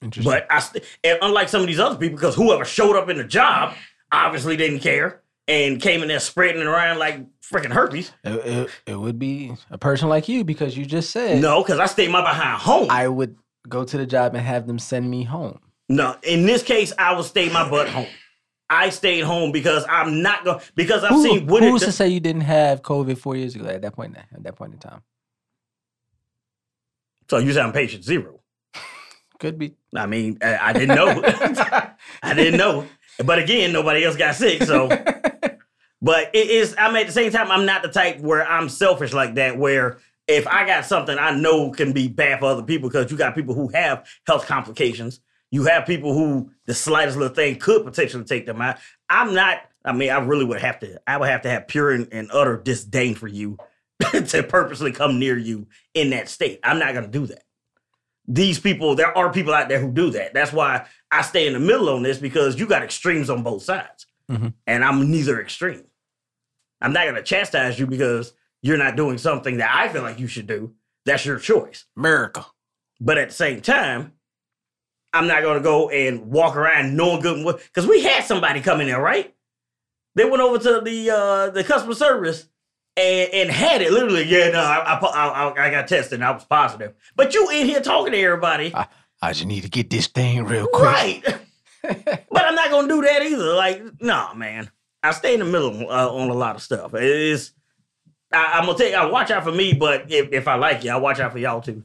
Interesting. 0.01 0.31
But 0.31 0.47
I, 0.49 0.59
st- 0.59 0.83
and 1.03 1.19
unlike 1.21 1.47
some 1.49 1.61
of 1.61 1.67
these 1.67 1.79
other 1.79 1.95
people, 1.95 2.17
because 2.17 2.33
whoever 2.33 2.65
showed 2.65 2.95
up 2.95 3.09
in 3.09 3.17
the 3.17 3.23
job 3.23 3.75
obviously 4.11 4.57
didn't 4.57 4.79
care 4.79 5.21
and 5.47 5.79
came 5.79 6.01
in 6.01 6.07
there 6.07 6.19
spreading 6.19 6.59
it 6.61 6.65
around 6.65 6.97
like 6.97 7.19
freaking 7.41 7.71
herpes. 7.71 8.11
it, 8.23 8.31
it, 8.33 8.69
it 8.87 8.95
would 8.95 9.19
be 9.19 9.53
a 9.69 9.77
person 9.77 10.09
like 10.09 10.27
you 10.27 10.43
because 10.43 10.75
you 10.75 10.85
just 10.85 11.11
said 11.11 11.39
No, 11.39 11.61
because 11.61 11.77
I 11.77 11.85
stayed 11.85 12.09
my 12.09 12.21
behind 12.21 12.59
home. 12.61 12.87
I 12.89 13.07
would 13.07 13.35
go 13.69 13.83
to 13.83 13.97
the 13.97 14.07
job 14.07 14.33
and 14.33 14.43
have 14.43 14.65
them 14.65 14.79
send 14.79 15.07
me 15.07 15.23
home. 15.23 15.59
no, 15.87 16.15
in 16.23 16.47
this 16.47 16.63
case, 16.63 16.91
I 16.97 17.13
would 17.15 17.25
stay 17.25 17.49
my 17.49 17.69
butt 17.69 17.87
home. 17.87 18.07
I 18.71 18.89
stayed 18.89 19.25
home 19.25 19.51
because 19.51 19.85
I'm 19.89 20.21
not 20.21 20.45
going 20.45 20.61
because 20.75 21.03
I've 21.03 21.11
Who, 21.11 21.23
seen 21.23 21.45
what 21.47 21.61
who's 21.61 21.83
it 21.83 21.87
to 21.87 21.91
say 21.91 22.07
you 22.07 22.21
didn't 22.21 22.43
have 22.43 22.81
COVID 22.81 23.17
four 23.17 23.35
years 23.35 23.53
ago 23.53 23.65
at 23.65 23.81
that 23.81 23.93
point? 23.93 24.15
At 24.17 24.43
that 24.43 24.55
point 24.55 24.71
in 24.71 24.79
time, 24.79 25.01
So 27.29 27.37
you 27.37 27.51
sound 27.51 27.73
patient 27.73 28.05
zero. 28.05 28.39
could 29.39 29.59
be. 29.59 29.73
I 29.93 30.05
mean, 30.05 30.37
I, 30.41 30.69
I 30.69 30.73
didn't 30.73 30.95
know. 30.95 31.21
I 32.23 32.33
didn't 32.33 32.57
know. 32.57 32.87
But 33.23 33.39
again, 33.39 33.73
nobody 33.73 34.05
else 34.05 34.15
got 34.15 34.35
sick. 34.35 34.63
So, 34.63 34.87
but 36.01 36.29
it 36.33 36.49
is. 36.49 36.73
I'm 36.79 36.95
at 36.95 37.07
the 37.07 37.11
same 37.13 37.33
time. 37.33 37.51
I'm 37.51 37.65
not 37.65 37.81
the 37.81 37.89
type 37.89 38.21
where 38.21 38.47
I'm 38.47 38.69
selfish 38.69 39.11
like 39.11 39.35
that. 39.35 39.57
Where 39.57 39.97
if 40.29 40.47
I 40.47 40.65
got 40.65 40.85
something 40.85 41.17
I 41.19 41.31
know 41.31 41.71
can 41.71 41.91
be 41.91 42.07
bad 42.07 42.39
for 42.39 42.45
other 42.45 42.63
people, 42.63 42.87
because 42.87 43.11
you 43.11 43.17
got 43.17 43.35
people 43.35 43.53
who 43.53 43.67
have 43.73 44.07
health 44.25 44.47
complications. 44.47 45.19
You 45.51 45.65
have 45.65 45.85
people 45.85 46.13
who 46.13 46.51
the 46.65 46.73
slightest 46.73 47.17
little 47.17 47.35
thing 47.35 47.57
could 47.59 47.83
potentially 47.83 48.23
take 48.23 48.45
them 48.45 48.61
out. 48.61 48.77
I'm 49.09 49.33
not. 49.33 49.59
I 49.83 49.91
mean, 49.93 50.09
I 50.09 50.19
really 50.19 50.45
would 50.45 50.61
have 50.61 50.79
to. 50.79 51.01
I 51.05 51.17
would 51.17 51.29
have 51.29 51.41
to 51.43 51.49
have 51.49 51.67
pure 51.67 51.91
and, 51.91 52.07
and 52.11 52.29
utter 52.31 52.57
disdain 52.57 53.15
for 53.15 53.27
you 53.27 53.57
to 54.27 54.43
purposely 54.43 54.91
come 54.91 55.19
near 55.19 55.37
you 55.37 55.67
in 55.93 56.11
that 56.11 56.29
state. 56.29 56.59
I'm 56.63 56.79
not 56.79 56.93
going 56.93 57.05
to 57.05 57.11
do 57.11 57.27
that 57.27 57.43
these 58.27 58.59
people, 58.59 58.95
there 58.95 59.15
are 59.17 59.31
people 59.33 59.53
out 59.53 59.67
there 59.67 59.79
who 59.79 59.91
do 59.91 60.11
that. 60.11 60.33
That's 60.33 60.53
why 60.53 60.85
I 61.11 61.21
stay 61.21 61.47
in 61.47 61.53
the 61.53 61.59
middle 61.59 61.89
on 61.89 62.03
this 62.03 62.17
because 62.17 62.57
you 62.57 62.65
got 62.65 62.83
extremes 62.83 63.29
on 63.29 63.43
both 63.43 63.63
sides. 63.63 64.05
Mhm. 64.29 64.53
And 64.67 64.85
I'm 64.85 65.11
neither 65.11 65.41
extreme. 65.41 65.83
I'm 66.79 66.93
not 66.93 67.03
going 67.03 67.15
to 67.15 67.23
chastise 67.23 67.77
you 67.77 67.87
because 67.87 68.33
you're 68.61 68.77
not 68.77 68.95
doing 68.95 69.17
something 69.17 69.57
that 69.57 69.75
I 69.75 69.89
feel 69.89 70.01
like 70.01 70.19
you 70.19 70.27
should 70.27 70.47
do. 70.47 70.73
That's 71.05 71.25
your 71.25 71.39
choice. 71.39 71.85
America. 71.97 72.45
But 72.99 73.17
at 73.17 73.29
the 73.29 73.35
same 73.35 73.61
time, 73.61 74.13
I'm 75.13 75.27
not 75.27 75.41
going 75.41 75.57
to 75.57 75.63
go 75.63 75.89
and 75.89 76.31
walk 76.31 76.55
around 76.55 76.95
knowing 76.95 77.21
good. 77.21 77.45
Because 77.45 77.87
we 77.87 78.03
had 78.03 78.23
somebody 78.23 78.61
come 78.61 78.81
in 78.81 78.87
there, 78.87 79.01
right? 79.01 79.33
They 80.15 80.25
went 80.25 80.41
over 80.41 80.57
to 80.57 80.81
the 80.81 81.09
uh, 81.09 81.49
the 81.51 81.63
customer 81.63 81.93
service 81.93 82.47
and, 82.97 83.33
and 83.33 83.51
had 83.51 83.81
it 83.81 83.91
literally. 83.91 84.23
Yeah, 84.23 84.49
no, 84.49 84.59
I, 84.59 84.93
I, 84.93 85.27
I, 85.27 85.67
I 85.67 85.71
got 85.71 85.87
tested 85.87 86.15
and 86.15 86.23
I 86.23 86.31
was 86.31 86.45
positive. 86.45 86.93
But 87.15 87.33
you 87.33 87.49
in 87.49 87.65
here 87.65 87.81
talking 87.81 88.11
to 88.11 88.19
everybody. 88.19 88.73
I 88.75 88.87
I 89.21 89.33
just 89.33 89.45
need 89.45 89.61
to 89.61 89.69
get 89.69 89.89
this 89.89 90.07
thing 90.07 90.45
real 90.45 90.67
quick. 90.67 90.83
Right. 90.83 91.23
but 91.83 92.45
I'm 92.45 92.55
not 92.55 92.71
gonna 92.71 92.87
do 92.87 93.01
that 93.01 93.21
either. 93.21 93.53
Like, 93.53 94.01
no, 94.01 94.33
man. 94.33 94.71
I 95.03 95.11
stay 95.11 95.33
in 95.33 95.39
the 95.39 95.45
middle 95.45 95.89
uh, 95.89 96.09
on 96.09 96.29
a 96.29 96.33
lot 96.33 96.55
of 96.55 96.61
stuff. 96.61 96.93
It 96.93 97.03
is. 97.03 97.53
I, 98.31 98.53
I'm 98.59 98.65
gonna 98.65 98.77
take. 98.77 98.93
I 98.93 99.05
watch 99.05 99.31
out 99.31 99.43
for 99.43 99.51
me, 99.51 99.73
but 99.73 100.11
if, 100.11 100.31
if 100.31 100.47
I 100.47 100.55
like 100.55 100.83
you, 100.83 100.91
I 100.91 100.97
watch 100.97 101.19
out 101.19 101.31
for 101.31 101.39
y'all 101.39 101.61
too. 101.61 101.83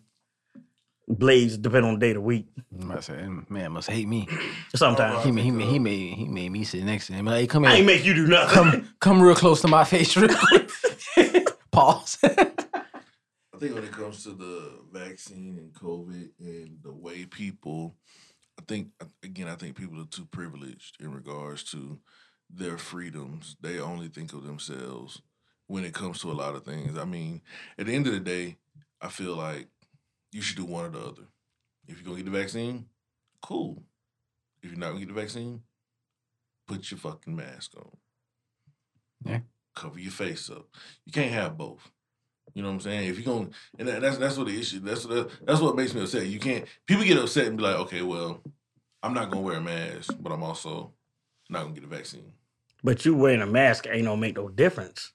Blades 1.09 1.57
depend 1.57 1.85
on 1.87 1.95
the 1.95 2.01
day 2.01 2.11
of 2.11 2.15
the 2.15 2.21
week. 2.21 2.47
I 2.91 3.01
said, 3.01 3.49
man 3.49 3.73
must 3.73 3.89
hate 3.89 4.09
me. 4.09 4.29
Sometimes 4.75 5.25
He, 5.25 5.31
made- 5.31 5.45
he, 5.45 5.51
he 5.67 5.79
made 5.79 6.15
he 6.15 6.25
made 6.27 6.51
me 6.51 6.65
sit 6.65 6.83
next 6.85 7.07
to 7.09 7.13
him. 7.13 7.27
Like, 7.27 7.49
come 7.49 7.65
I 7.65 7.75
ain't 7.77 7.87
make 7.87 8.05
you 8.05 8.13
do 8.15 8.27
nothing. 8.27 8.55
come 8.55 8.95
come 9.01 9.23
real 9.23 9.37
close 9.37 9.61
to 9.63 9.69
my 9.69 9.85
face, 9.85 10.17
real 10.17 10.35
quick. 10.35 10.69
Pause. 11.71 12.19
I 12.25 13.59
think 13.59 13.75
when 13.75 13.85
it 13.85 13.93
comes 13.93 14.23
to 14.25 14.31
the 14.31 14.73
vaccine 14.93 15.57
and 15.59 15.73
COVID 15.73 16.31
and 16.41 16.79
the 16.83 16.93
way 16.93 17.25
people, 17.25 17.95
I 18.59 18.63
think 18.67 18.89
again, 19.23 19.49
I 19.49 19.55
think 19.55 19.77
people 19.77 20.01
are 20.01 20.07
too 20.07 20.27
privileged 20.27 21.01
in 21.01 21.13
regards 21.13 21.63
to 21.71 21.99
their 22.51 22.79
freedoms. 22.79 23.57
They 23.61 23.79
only 23.79 24.09
think 24.09 24.33
of 24.33 24.45
themselves 24.45 25.23
when 25.69 25.85
it 25.85 25.95
comes 25.95 26.21
to 26.21 26.31
a 26.31 26.35
lot 26.35 26.55
of 26.55 26.65
things. 26.65 26.99
I 26.99 27.05
mean, 27.05 27.43
at 27.79 27.87
the 27.87 27.95
end 27.95 28.07
of 28.07 28.13
the 28.13 28.21
day, 28.21 28.57
I 29.01 29.09
feel 29.09 29.37
like 29.37 29.69
you 30.33 30.43
should 30.43 30.57
do 30.57 30.65
one 30.65 30.85
or 30.87 30.91
the 30.91 31.01
other. 31.01 31.23
If 31.89 31.97
you're 31.97 32.05
gonna 32.05 32.23
get 32.23 32.31
the 32.31 32.39
vaccine, 32.39 32.87
cool. 33.43 33.83
If 34.63 34.71
you're 34.71 34.79
not 34.79 34.89
gonna 34.89 35.01
get 35.01 35.09
the 35.15 35.21
vaccine, 35.21 35.63
put 36.67 36.91
your 36.91 36.99
fucking 36.99 37.35
mask 37.37 37.73
on. 37.77 37.91
Yeah. 39.25 39.41
Cover 39.75 39.99
your 39.99 40.11
face 40.13 40.51
up. 40.51 40.67
You 41.05 41.13
can't 41.13 41.33
have 41.33 41.57
both. 41.57 41.91
You 42.55 42.63
know 42.63 42.69
what 42.69 42.75
I'm 42.75 42.81
saying? 42.81 43.09
If 43.09 43.19
you're 43.19 43.35
gonna, 43.35 43.51
and 43.79 43.89
that, 43.89 44.01
that's 44.01 44.17
that's 44.19 44.37
what 44.39 44.47
the 44.47 44.59
issue. 44.59 44.81
That's 44.81 45.05
what 45.05 45.31
that's 45.47 45.61
what 45.61 45.77
makes 45.77 45.95
me 45.95 46.03
upset. 46.03 46.27
You 46.27 46.39
can't. 46.41 46.65
People 46.87 47.05
get 47.05 47.19
upset 47.19 47.47
and 47.47 47.57
be 47.57 47.63
like, 47.63 47.77
okay, 47.77 48.03
well, 48.03 48.41
I'm 49.03 49.15
not 49.15 49.31
gonna 49.31 49.43
wear 49.43 49.57
a 49.59 49.61
mask, 49.61 50.15
but 50.21 50.33
I'm 50.33 50.43
also 50.43 50.93
not 51.51 51.63
gonna 51.63 51.75
get 51.75 51.85
a 51.85 51.89
vaccine. 51.89 52.33
but 52.83 53.05
you 53.05 53.15
wearing 53.15 53.43
a 53.43 53.47
mask 53.47 53.87
ain't 53.89 54.05
gonna 54.07 54.17
make 54.21 54.37
no 54.37 54.49
difference. 54.49 55.13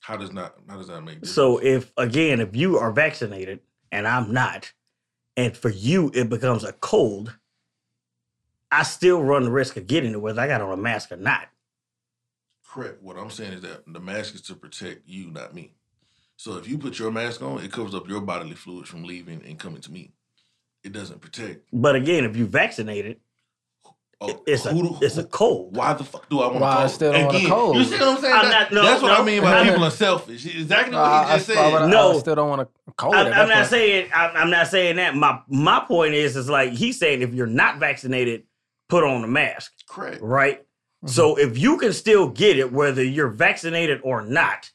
How 0.00 0.16
does 0.16 0.32
not? 0.32 0.56
How 0.68 0.76
does 0.76 0.88
that 0.88 1.00
make? 1.02 1.24
So 1.24 1.58
if 1.58 1.92
again, 1.96 2.40
if 2.40 2.54
you 2.54 2.76
are 2.78 2.92
vaccinated 2.92 3.60
and 3.92 4.08
I'm 4.08 4.32
not, 4.32 4.72
and 5.36 5.56
for 5.56 5.70
you 5.70 6.10
it 6.14 6.30
becomes 6.30 6.64
a 6.64 6.72
cold, 6.74 7.38
I 8.72 8.84
still 8.84 9.22
run 9.22 9.44
the 9.44 9.52
risk 9.52 9.76
of 9.76 9.86
getting 9.86 10.12
it 10.12 10.20
whether 10.22 10.40
I 10.42 10.48
got 10.48 10.62
on 10.62 10.72
a 10.72 10.76
mask 10.78 11.12
or 11.12 11.16
not. 11.16 11.48
correct. 12.68 13.02
What 13.02 13.18
I'm 13.18 13.30
saying 13.30 13.54
is 13.54 13.62
that 13.62 13.82
the 13.86 14.00
mask 14.00 14.34
is 14.34 14.42
to 14.42 14.54
protect 14.54 15.08
you, 15.08 15.30
not 15.30 15.54
me. 15.54 15.74
So 16.36 16.56
if 16.58 16.68
you 16.68 16.78
put 16.78 16.98
your 16.98 17.12
mask 17.12 17.42
on, 17.42 17.62
it 17.64 17.72
covers 17.72 17.94
up 17.94 18.08
your 18.08 18.20
bodily 18.20 18.54
fluids 18.56 18.88
from 18.90 19.04
leaving 19.04 19.42
and 19.46 19.58
coming 19.58 19.82
to 19.82 19.92
me. 19.92 20.12
It 20.84 20.92
doesn't 20.92 21.20
protect. 21.20 21.66
But 21.72 21.96
again, 21.96 22.24
if 22.24 22.36
you 22.36 22.46
vaccinated, 22.46 23.20
Oh, 24.24 24.42
it's 24.46 24.64
a 24.66 24.72
who 24.72 24.96
it's 25.00 25.16
a 25.16 25.24
cold. 25.24 25.76
Why 25.76 25.92
the 25.94 26.04
fuck 26.04 26.28
do 26.28 26.40
I 26.40 26.46
want 26.46 26.60
Why 26.60 26.80
I 26.80 26.82
to 26.84 26.88
still 26.88 27.12
don't 27.12 27.26
want 27.26 27.44
a 27.44 27.48
cold? 27.48 27.76
You 27.76 27.84
see 27.84 27.92
what 27.98 28.02
I'm 28.02 28.16
saying? 28.20 28.34
I'm 28.34 28.44
That- 28.50 28.72
not- 28.72 28.72
no, 28.72 28.82
that's 28.82 29.02
what 29.02 29.08
no, 29.08 29.14
I 29.22 29.24
mean 29.24 29.42
by 29.42 29.52
I'm- 29.54 29.66
people 29.66 29.84
are 29.84 29.90
selfish. 29.90 30.46
Exactly 30.46 30.94
what 30.94 31.02
Uh, 31.02 31.24
he 31.24 31.34
just 31.38 31.50
I, 31.50 31.54
said. 31.54 31.74
I, 31.74 31.86
No. 31.90 32.12
I 32.12 32.18
still 32.18 32.34
don't 32.34 32.48
want 32.48 32.60
to 32.86 32.92
cold. 32.96 33.14
I'm, 33.14 33.26
I'm 33.32 33.48
not 33.48 33.56
point. 33.56 33.66
saying 33.68 34.10
I'm, 34.14 34.36
I'm 34.36 34.50
not 34.50 34.66
saying 34.68 34.96
that. 34.96 35.14
My 35.16 35.40
my 35.48 35.80
point 35.80 36.14
is 36.14 36.36
is 36.36 36.48
like 36.48 36.72
he's 36.72 36.98
saying 36.98 37.22
if 37.22 37.34
you're 37.34 37.46
not 37.46 37.78
vaccinated, 37.78 38.44
put 38.88 39.04
on 39.04 39.24
a 39.24 39.28
mask, 39.28 39.72
Correct. 39.88 40.20
right? 40.22 40.60
Mm-hmm. 40.60 41.08
So 41.08 41.36
if 41.38 41.58
you 41.58 41.78
can 41.78 41.92
still 41.92 42.28
get 42.28 42.58
it 42.58 42.72
whether 42.72 43.02
you're 43.02 43.28
vaccinated 43.30 44.00
or 44.04 44.22
not, 44.22 44.70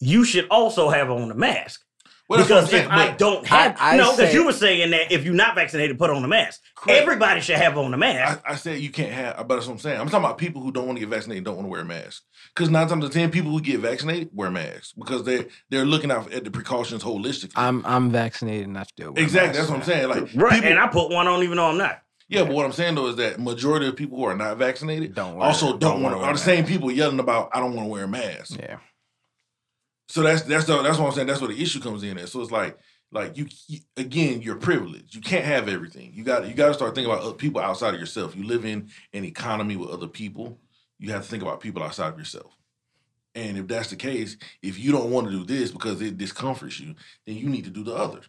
you 0.00 0.24
should 0.24 0.46
also 0.50 0.90
have 0.90 1.10
on 1.10 1.30
a 1.30 1.34
mask. 1.34 1.83
Well, 2.26 2.38
what 2.40 2.50
I'm 2.50 2.56
because 2.64 2.70
saying, 2.70 2.84
if 2.86 2.90
I 2.90 3.10
don't 3.12 3.46
have 3.46 3.76
I- 3.78 3.94
I 3.94 3.96
no, 3.98 4.16
because 4.16 4.32
you 4.32 4.46
were 4.46 4.52
saying 4.52 4.90
that 4.92 5.12
if 5.12 5.24
you're 5.26 5.34
not 5.34 5.54
vaccinated, 5.54 5.98
put 5.98 6.08
on 6.08 6.24
a 6.24 6.28
mask. 6.28 6.62
Correct. 6.74 7.02
Everybody 7.02 7.40
should 7.42 7.56
have 7.56 7.76
on 7.76 7.92
a 7.92 7.98
mask. 7.98 8.40
I, 8.46 8.52
I 8.52 8.54
said 8.56 8.80
you 8.80 8.88
can't 8.90 9.12
have, 9.12 9.36
but 9.46 9.56
that's 9.56 9.66
what 9.66 9.74
I'm 9.74 9.78
saying. 9.78 10.00
I'm 10.00 10.08
talking 10.08 10.24
about 10.24 10.38
people 10.38 10.62
who 10.62 10.72
don't 10.72 10.86
want 10.86 10.96
to 10.96 11.00
get 11.00 11.10
vaccinated, 11.10 11.44
don't 11.44 11.56
want 11.56 11.66
to 11.66 11.70
wear 11.70 11.82
a 11.82 11.84
mask. 11.84 12.22
Because 12.54 12.70
nine 12.70 12.88
times 12.88 13.04
out 13.04 13.08
of 13.08 13.12
ten, 13.12 13.30
people 13.30 13.50
who 13.50 13.60
get 13.60 13.80
vaccinated 13.80 14.30
wear 14.32 14.50
masks 14.50 14.92
because 14.92 15.24
they 15.24 15.46
they're 15.68 15.84
looking 15.84 16.10
out 16.10 16.32
at 16.32 16.44
the 16.44 16.50
precautions 16.50 17.02
holistically. 17.04 17.52
I'm 17.56 17.84
I'm 17.84 18.10
vaccinated 18.10 18.68
and 18.68 18.78
I 18.78 18.84
still 18.84 19.12
wear 19.12 19.22
exactly, 19.22 19.58
masks. 19.58 19.58
that's 19.58 19.70
what 19.70 19.78
I'm 19.80 19.84
saying. 19.84 20.08
Like, 20.08 20.30
right, 20.34 20.54
people- 20.54 20.70
and 20.70 20.78
I 20.78 20.86
put 20.88 21.10
one 21.10 21.26
on 21.28 21.42
even 21.42 21.58
though 21.58 21.66
I'm 21.66 21.76
not. 21.76 22.00
yeah, 22.28 22.44
but 22.44 22.52
what 22.54 22.64
I'm 22.64 22.72
saying 22.72 22.94
though 22.94 23.08
is 23.08 23.16
that 23.16 23.38
majority 23.38 23.86
of 23.86 23.96
people 23.96 24.16
who 24.16 24.24
are 24.24 24.34
not 24.36 24.56
vaccinated 24.56 25.14
Don't 25.14 25.34
wear- 25.36 25.46
also 25.46 25.72
don't, 25.72 25.80
don't 25.80 26.02
want 26.02 26.16
wanna 26.16 26.26
Are 26.28 26.32
the 26.32 26.38
same 26.38 26.64
people 26.64 26.90
yelling 26.90 27.18
about 27.20 27.50
I 27.52 27.60
don't 27.60 27.74
want 27.74 27.86
to 27.86 27.90
wear 27.90 28.04
a 28.04 28.08
mask. 28.08 28.58
Yeah. 28.58 28.76
So 30.14 30.22
that's 30.22 30.42
that's 30.42 30.64
the, 30.66 30.80
that's 30.80 30.96
what 30.96 31.08
I'm 31.08 31.12
saying. 31.12 31.26
That's 31.26 31.40
where 31.40 31.52
the 31.52 31.60
issue 31.60 31.80
comes 31.80 32.04
in. 32.04 32.18
At. 32.18 32.28
So 32.28 32.40
it's 32.40 32.52
like 32.52 32.78
like 33.10 33.36
you, 33.36 33.48
again, 33.96 34.42
you're 34.42 34.54
privileged. 34.54 35.12
You 35.12 35.20
can't 35.20 35.44
have 35.44 35.68
everything. 35.68 36.12
You 36.14 36.22
got 36.22 36.46
you 36.46 36.54
got 36.54 36.68
to 36.68 36.74
start 36.74 36.94
thinking 36.94 37.12
about 37.12 37.24
other 37.24 37.34
people 37.34 37.60
outside 37.60 37.94
of 37.94 37.98
yourself. 37.98 38.36
You 38.36 38.44
live 38.44 38.64
in 38.64 38.90
an 39.12 39.24
economy 39.24 39.74
with 39.74 39.90
other 39.90 40.06
people. 40.06 40.60
You 41.00 41.10
have 41.10 41.22
to 41.22 41.28
think 41.28 41.42
about 41.42 41.58
people 41.58 41.82
outside 41.82 42.12
of 42.12 42.18
yourself. 42.20 42.56
And 43.34 43.58
if 43.58 43.66
that's 43.66 43.90
the 43.90 43.96
case, 43.96 44.36
if 44.62 44.78
you 44.78 44.92
don't 44.92 45.10
want 45.10 45.26
to 45.26 45.32
do 45.32 45.44
this 45.44 45.72
because 45.72 46.00
it 46.00 46.16
discomforts 46.16 46.78
you, 46.78 46.94
then 47.26 47.34
you 47.34 47.48
need 47.48 47.64
to 47.64 47.70
do 47.70 47.82
the 47.82 47.96
other. 47.96 48.20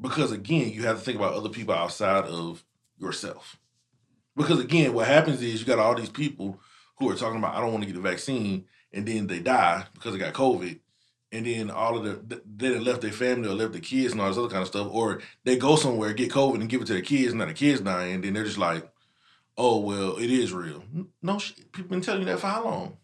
Because 0.00 0.32
again, 0.32 0.72
you 0.72 0.82
have 0.86 0.98
to 0.98 1.04
think 1.04 1.18
about 1.18 1.34
other 1.34 1.50
people 1.50 1.72
outside 1.72 2.24
of 2.24 2.64
yourself. 2.98 3.60
Because 4.34 4.58
again, 4.58 4.92
what 4.92 5.06
happens 5.06 5.40
is 5.40 5.60
you 5.60 5.66
got 5.66 5.78
all 5.78 5.94
these 5.94 6.10
people 6.10 6.58
who 6.98 7.08
are 7.08 7.14
talking 7.14 7.38
about 7.38 7.54
I 7.54 7.60
don't 7.60 7.70
want 7.70 7.84
to 7.84 7.86
get 7.86 7.94
the 7.94 8.08
vaccine, 8.08 8.64
and 8.92 9.06
then 9.06 9.26
they 9.26 9.40
die 9.40 9.84
because 9.94 10.12
they 10.12 10.18
got 10.18 10.34
COVID, 10.34 10.78
and 11.32 11.46
then 11.46 11.70
all 11.70 11.96
of 11.96 12.04
the 12.04 12.42
they 12.56 12.78
left 12.78 13.00
their 13.00 13.12
family 13.12 13.48
or 13.48 13.54
left 13.54 13.72
their 13.72 13.80
kids 13.80 14.12
and 14.12 14.20
all 14.20 14.28
this 14.28 14.38
other 14.38 14.48
kind 14.48 14.62
of 14.62 14.68
stuff, 14.68 14.88
or 14.90 15.20
they 15.44 15.56
go 15.56 15.76
somewhere 15.76 16.12
get 16.12 16.30
COVID 16.30 16.60
and 16.60 16.68
give 16.68 16.82
it 16.82 16.86
to 16.86 16.92
their 16.92 17.02
kids, 17.02 17.30
and 17.30 17.38
now 17.38 17.46
the 17.46 17.54
kids 17.54 17.80
dying, 17.80 18.14
and 18.14 18.24
then 18.24 18.34
they're 18.34 18.44
just 18.44 18.58
like, 18.58 18.88
oh 19.56 19.78
well, 19.78 20.16
it 20.16 20.30
is 20.30 20.52
real. 20.52 20.84
No, 21.22 21.38
shit. 21.38 21.72
people 21.72 21.90
been 21.90 22.00
telling 22.00 22.20
you 22.20 22.26
that 22.26 22.40
for 22.40 22.48
how 22.48 22.64
long? 22.64 22.96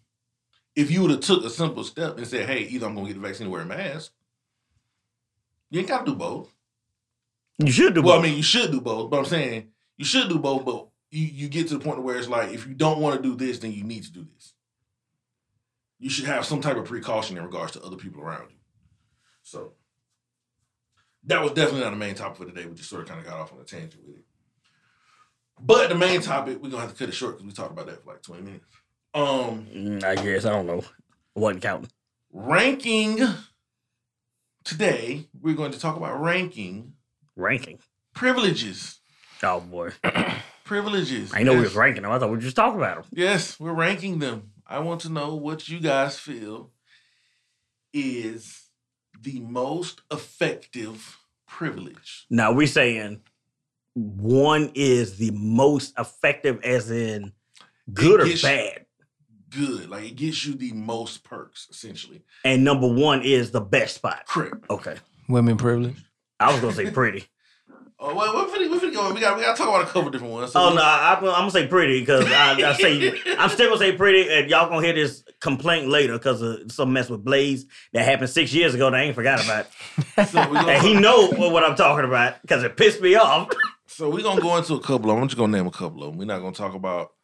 If 0.77 0.91
you 0.91 1.03
would 1.03 1.11
have 1.11 1.21
took 1.21 1.45
a 1.45 1.51
simple 1.51 1.83
step 1.83 2.19
and 2.19 2.27
said, 2.27 2.49
hey, 2.49 2.61
either 2.61 2.87
I'm 2.87 2.95
gonna 2.95 3.09
get 3.09 3.15
the 3.15 3.27
vaccine 3.27 3.49
or 3.49 3.51
wear 3.51 3.63
a 3.63 3.67
mask, 3.67 4.13
you 5.71 5.81
ain't 5.81 5.89
got 5.89 6.07
to 6.07 6.13
do 6.13 6.17
both. 6.17 6.53
You 7.59 7.73
should 7.73 7.95
do 7.95 8.03
well, 8.03 8.17
both. 8.17 8.25
I 8.25 8.29
mean, 8.29 8.37
you 8.37 8.43
should 8.43 8.71
do 8.71 8.81
both, 8.81 9.11
but 9.11 9.19
I'm 9.19 9.25
saying 9.25 9.69
you 9.97 10.05
should 10.05 10.29
do 10.29 10.39
both, 10.39 10.65
but 10.65 10.89
you, 11.11 11.27
you 11.27 11.49
get 11.49 11.69
to 11.69 11.79
the 11.79 11.85
point 11.85 12.03
where 12.03 12.17
it's 12.17 12.29
like 12.29 12.53
if 12.53 12.67
you 12.67 12.75
don't 12.75 13.01
want 13.01 13.17
to 13.17 13.23
do 13.23 13.35
this, 13.35 13.59
then 13.59 13.73
you 13.73 13.83
need 13.85 14.05
to 14.05 14.13
do 14.13 14.27
this. 14.35 14.55
You 15.99 16.11
should 16.11 16.27
have 16.27 16.45
some 16.45 16.61
type 16.61 16.77
of 16.77 16.85
precaution 16.85 17.37
in 17.37 17.45
regards 17.45 17.73
to 17.73 17.83
other 17.83 17.97
people 17.97 18.23
around 18.23 18.51
you. 18.51 18.57
So 19.43 19.73
that 21.25 21.43
was 21.43 21.53
definitely 21.53 21.81
not 21.81 21.91
the 21.91 21.97
main 21.97 22.15
topic 22.15 22.39
for 22.39 22.45
today. 22.45 22.67
We 22.67 22.75
just 22.75 22.89
sort 22.89 23.03
of 23.03 23.09
kind 23.09 23.21
of 23.21 23.27
got 23.27 23.39
off 23.41 23.53
on 23.53 23.61
a 23.61 23.65
tangent 23.65 24.03
with 24.07 24.17
it. 24.19 24.25
But 25.61 25.89
the 25.89 25.97
main 25.97 26.21
topic, 26.21 26.63
we're 26.63 26.71
gonna 26.71 26.83
have 26.83 26.93
to 26.93 26.99
cut 26.99 27.09
it 27.09 27.13
short 27.17 27.37
because 27.37 27.47
we 27.47 27.53
talked 27.53 27.73
about 27.73 27.87
that 27.87 28.05
for 28.05 28.13
like 28.13 28.23
20 28.23 28.43
minutes. 28.43 28.67
Um 29.15 29.67
Mm, 29.75 30.05
I 30.05 30.15
guess 30.15 30.45
I 30.45 30.51
don't 30.51 30.67
know. 30.67 30.83
wasn't 31.35 31.63
counting. 31.63 31.91
ranking 32.33 33.19
today, 34.65 35.27
we're 35.41 35.55
going 35.57 35.73
to 35.73 35.79
talk 35.81 35.97
about 35.97 36.21
ranking 36.21 36.93
Ranking. 37.37 37.79
privileges. 38.15 39.01
Oh 39.43 39.61
boy. 39.61 39.91
Privileges. 40.65 41.33
I 41.35 41.43
know 41.45 41.53
we 41.53 41.59
Yes. 41.61 41.69
was 41.69 41.77
ranking 41.77 42.03
them. 42.03 42.13
I 42.13 42.19
thought 42.19 42.29
we 42.29 42.37
were 42.37 42.43
just 42.43 42.57
talking 42.57 42.79
about 42.79 42.97
them. 42.97 43.05
Yes, 43.13 43.59
we're 43.59 43.73
ranking 43.73 44.19
them. 44.19 44.51
I 44.69 44.81
want 44.81 45.01
to 45.03 45.09
know 45.11 45.35
what 45.35 45.69
you 45.69 45.81
guys 45.81 46.19
feel 46.19 46.71
is 47.93 48.65
the 49.21 49.41
most 49.41 50.03
effective 50.11 51.17
privilege. 51.47 52.27
Now 52.31 52.53
we're 52.53 52.67
saying 52.67 53.23
one 53.95 54.71
is 54.75 55.17
the 55.17 55.31
most 55.33 55.95
effective 55.99 56.61
as 56.63 56.91
in 56.91 57.33
good 57.93 58.21
or 58.21 58.25
gets- 58.27 58.43
bad. 58.43 58.85
Good. 59.51 59.89
Like 59.89 60.05
it 60.05 60.17
gets 60.17 60.45
you 60.45 60.53
the 60.55 60.73
most 60.73 61.25
perks, 61.25 61.69
essentially. 61.71 62.23
And 62.45 62.65
number 62.65 62.87
one 62.87 63.23
is 63.23 63.51
the 63.51 63.63
best 63.63 63.95
spot. 63.95 64.27
Correct. 64.27 64.57
Okay. 64.69 64.97
Women 65.27 65.57
privilege. 65.57 65.97
I 66.39 66.53
was 66.53 66.61
gonna 66.61 66.75
say 66.75 66.91
pretty. 66.91 67.25
Oh, 68.01 68.15
well, 68.15 68.33
we're 68.33 68.47
finna, 68.47 68.71
we're 68.71 68.79
finna 68.79 68.95
go. 68.95 69.13
We 69.13 69.21
got 69.21 69.37
we 69.37 69.43
got 69.43 69.57
to 69.57 69.63
talk 69.63 69.69
about 69.69 69.83
a 69.83 69.91
couple 69.91 70.11
different 70.11 70.33
ones. 70.33 70.53
So 70.53 70.61
Oh 70.61 70.75
no, 70.75 70.81
I, 70.81 71.15
I'm 71.15 71.25
gonna 71.25 71.51
say 71.51 71.67
pretty 71.67 71.99
because 71.99 72.27
I, 72.31 72.53
I 72.53 72.73
say 72.81 73.21
I'm 73.37 73.49
still 73.49 73.69
gonna 73.69 73.79
say 73.79 73.93
pretty, 73.93 74.33
and 74.33 74.49
y'all 74.49 74.69
gonna 74.69 74.87
hear 74.87 74.95
this 74.95 75.25
complaint 75.41 75.89
later 75.89 76.13
because 76.13 76.41
of 76.41 76.71
some 76.71 76.93
mess 76.93 77.11
with 77.11 77.25
Blaze 77.25 77.67
that 77.93 78.05
happened 78.05 78.31
six 78.31 78.53
years 78.53 78.75
ago 78.75 78.89
that 78.89 78.97
I 78.97 79.03
ain't 79.03 79.17
forgot 79.17 79.45
about. 79.45 79.67
So 80.29 80.45
gonna, 80.45 80.71
and 80.71 80.87
he 80.87 80.95
know 80.95 81.29
what, 81.31 81.65
I'm 81.65 81.75
talking 81.75 82.05
about 82.05 82.41
because 82.43 82.63
it 82.63 82.77
pissed 82.77 83.01
me 83.01 83.17
off. 83.17 83.49
So 83.87 84.09
we're 84.09 84.23
gonna 84.23 84.41
go 84.41 84.57
into 84.57 84.75
a 84.75 84.81
couple 84.81 85.11
of 85.11 85.17
them. 85.17 85.23
I'm 85.23 85.29
just 85.29 85.39
gonna 85.39 85.57
name 85.57 85.67
a 85.67 85.73
couple 85.73 86.05
of 86.05 86.11
them. 86.11 86.19
We're 86.19 86.25
not 86.27 86.39
gonna 86.39 86.53
talk 86.53 86.75
about 86.75 87.15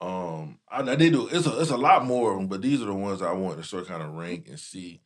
um 0.00 0.58
I, 0.70 0.80
I 0.80 0.96
did 0.96 1.12
do 1.12 1.28
it's 1.30 1.46
a 1.46 1.60
it's 1.60 1.70
a 1.70 1.76
lot 1.76 2.06
more 2.06 2.32
of 2.32 2.38
them, 2.38 2.48
but 2.48 2.62
these 2.62 2.80
are 2.80 2.86
the 2.86 2.94
ones 2.94 3.20
I 3.20 3.32
want 3.32 3.58
to 3.58 3.62
sort 3.62 3.82
of 3.82 3.88
kind 3.88 4.02
of 4.02 4.12
rank 4.12 4.48
and 4.48 4.58
see 4.58 5.02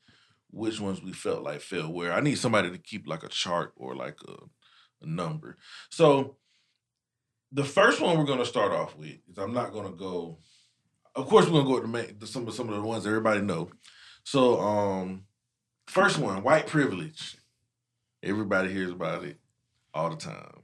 which 0.51 0.81
ones 0.81 1.03
we 1.03 1.13
felt 1.13 1.43
like 1.43 1.61
fell 1.61 1.93
where. 1.93 2.13
I 2.13 2.21
need 2.21 2.39
somebody 2.39 2.71
to 2.71 2.79
keep 2.79 3.09
like 3.09 3.25
a 3.25 3.29
chart 3.29 3.73
or 3.77 3.97
like 3.97 4.17
a 4.29 4.35
number. 5.03 5.57
So 5.91 6.37
the 7.53 7.65
first 7.65 8.01
one 8.01 8.19
we're 8.19 8.25
gonna 8.25 8.45
start 8.45 8.73
off 8.73 8.97
with 8.97 9.19
is 9.29 9.39
I'm 9.39 9.55
not 9.55 9.73
gonna 9.73 9.93
go. 9.93 10.39
Of 11.15 11.27
course, 11.27 11.47
we're 11.47 11.63
gonna 11.63 11.75
go 11.75 11.81
to 11.81 11.89
main, 11.89 12.27
some 12.27 12.47
of 12.47 12.55
some 12.55 12.69
of 12.69 12.75
the 12.75 12.83
ones 12.83 13.07
everybody 13.07 13.41
know. 13.41 13.71
So 14.25 14.61
um, 14.61 15.25
first 15.87 16.19
one, 16.19 16.43
white 16.43 16.67
privilege. 16.67 17.37
Everybody 18.23 18.73
hears 18.73 18.91
about 18.91 19.25
it 19.25 19.39
all 19.95 20.11
the 20.11 20.17
time. 20.17 20.63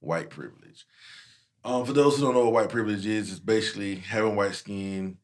White 0.00 0.30
privilege. 0.30 0.86
Um, 1.64 1.86
for 1.86 1.92
those 1.92 2.16
who 2.16 2.24
don't 2.24 2.34
know 2.34 2.44
what 2.44 2.52
white 2.52 2.68
privilege 2.68 3.06
is, 3.06 3.30
it's 3.30 3.40
basically 3.40 3.96
having 3.96 4.36
white 4.36 4.54
skin. 4.54 5.18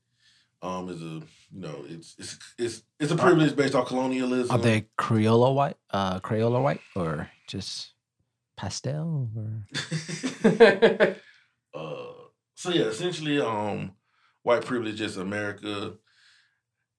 Um, 0.63 0.91
is 0.91 1.01
a 1.01 1.23
you 1.53 1.61
know 1.61 1.85
it's 1.89 2.15
it's 2.19 2.39
it's 2.59 2.83
it's 2.99 3.13
a 3.13 3.17
privilege 3.17 3.57
based 3.57 3.75
on 3.75 3.87
colonialism. 3.87 4.55
Are 4.55 4.59
they 4.59 4.87
Crayola 4.99 5.55
white? 5.55 5.77
Uh, 5.91 6.21
Crayola 6.21 6.63
white 6.63 6.81
or 6.95 7.31
just 7.49 7.95
pastel? 8.61 9.31
Or 9.35 9.67
uh, 11.75 12.13
so 12.55 12.71
yeah, 12.71 12.85
essentially, 12.85 13.41
um, 13.41 13.93
white 14.43 14.65
privilege 14.65 15.01
is 15.01 15.17
America. 15.17 15.95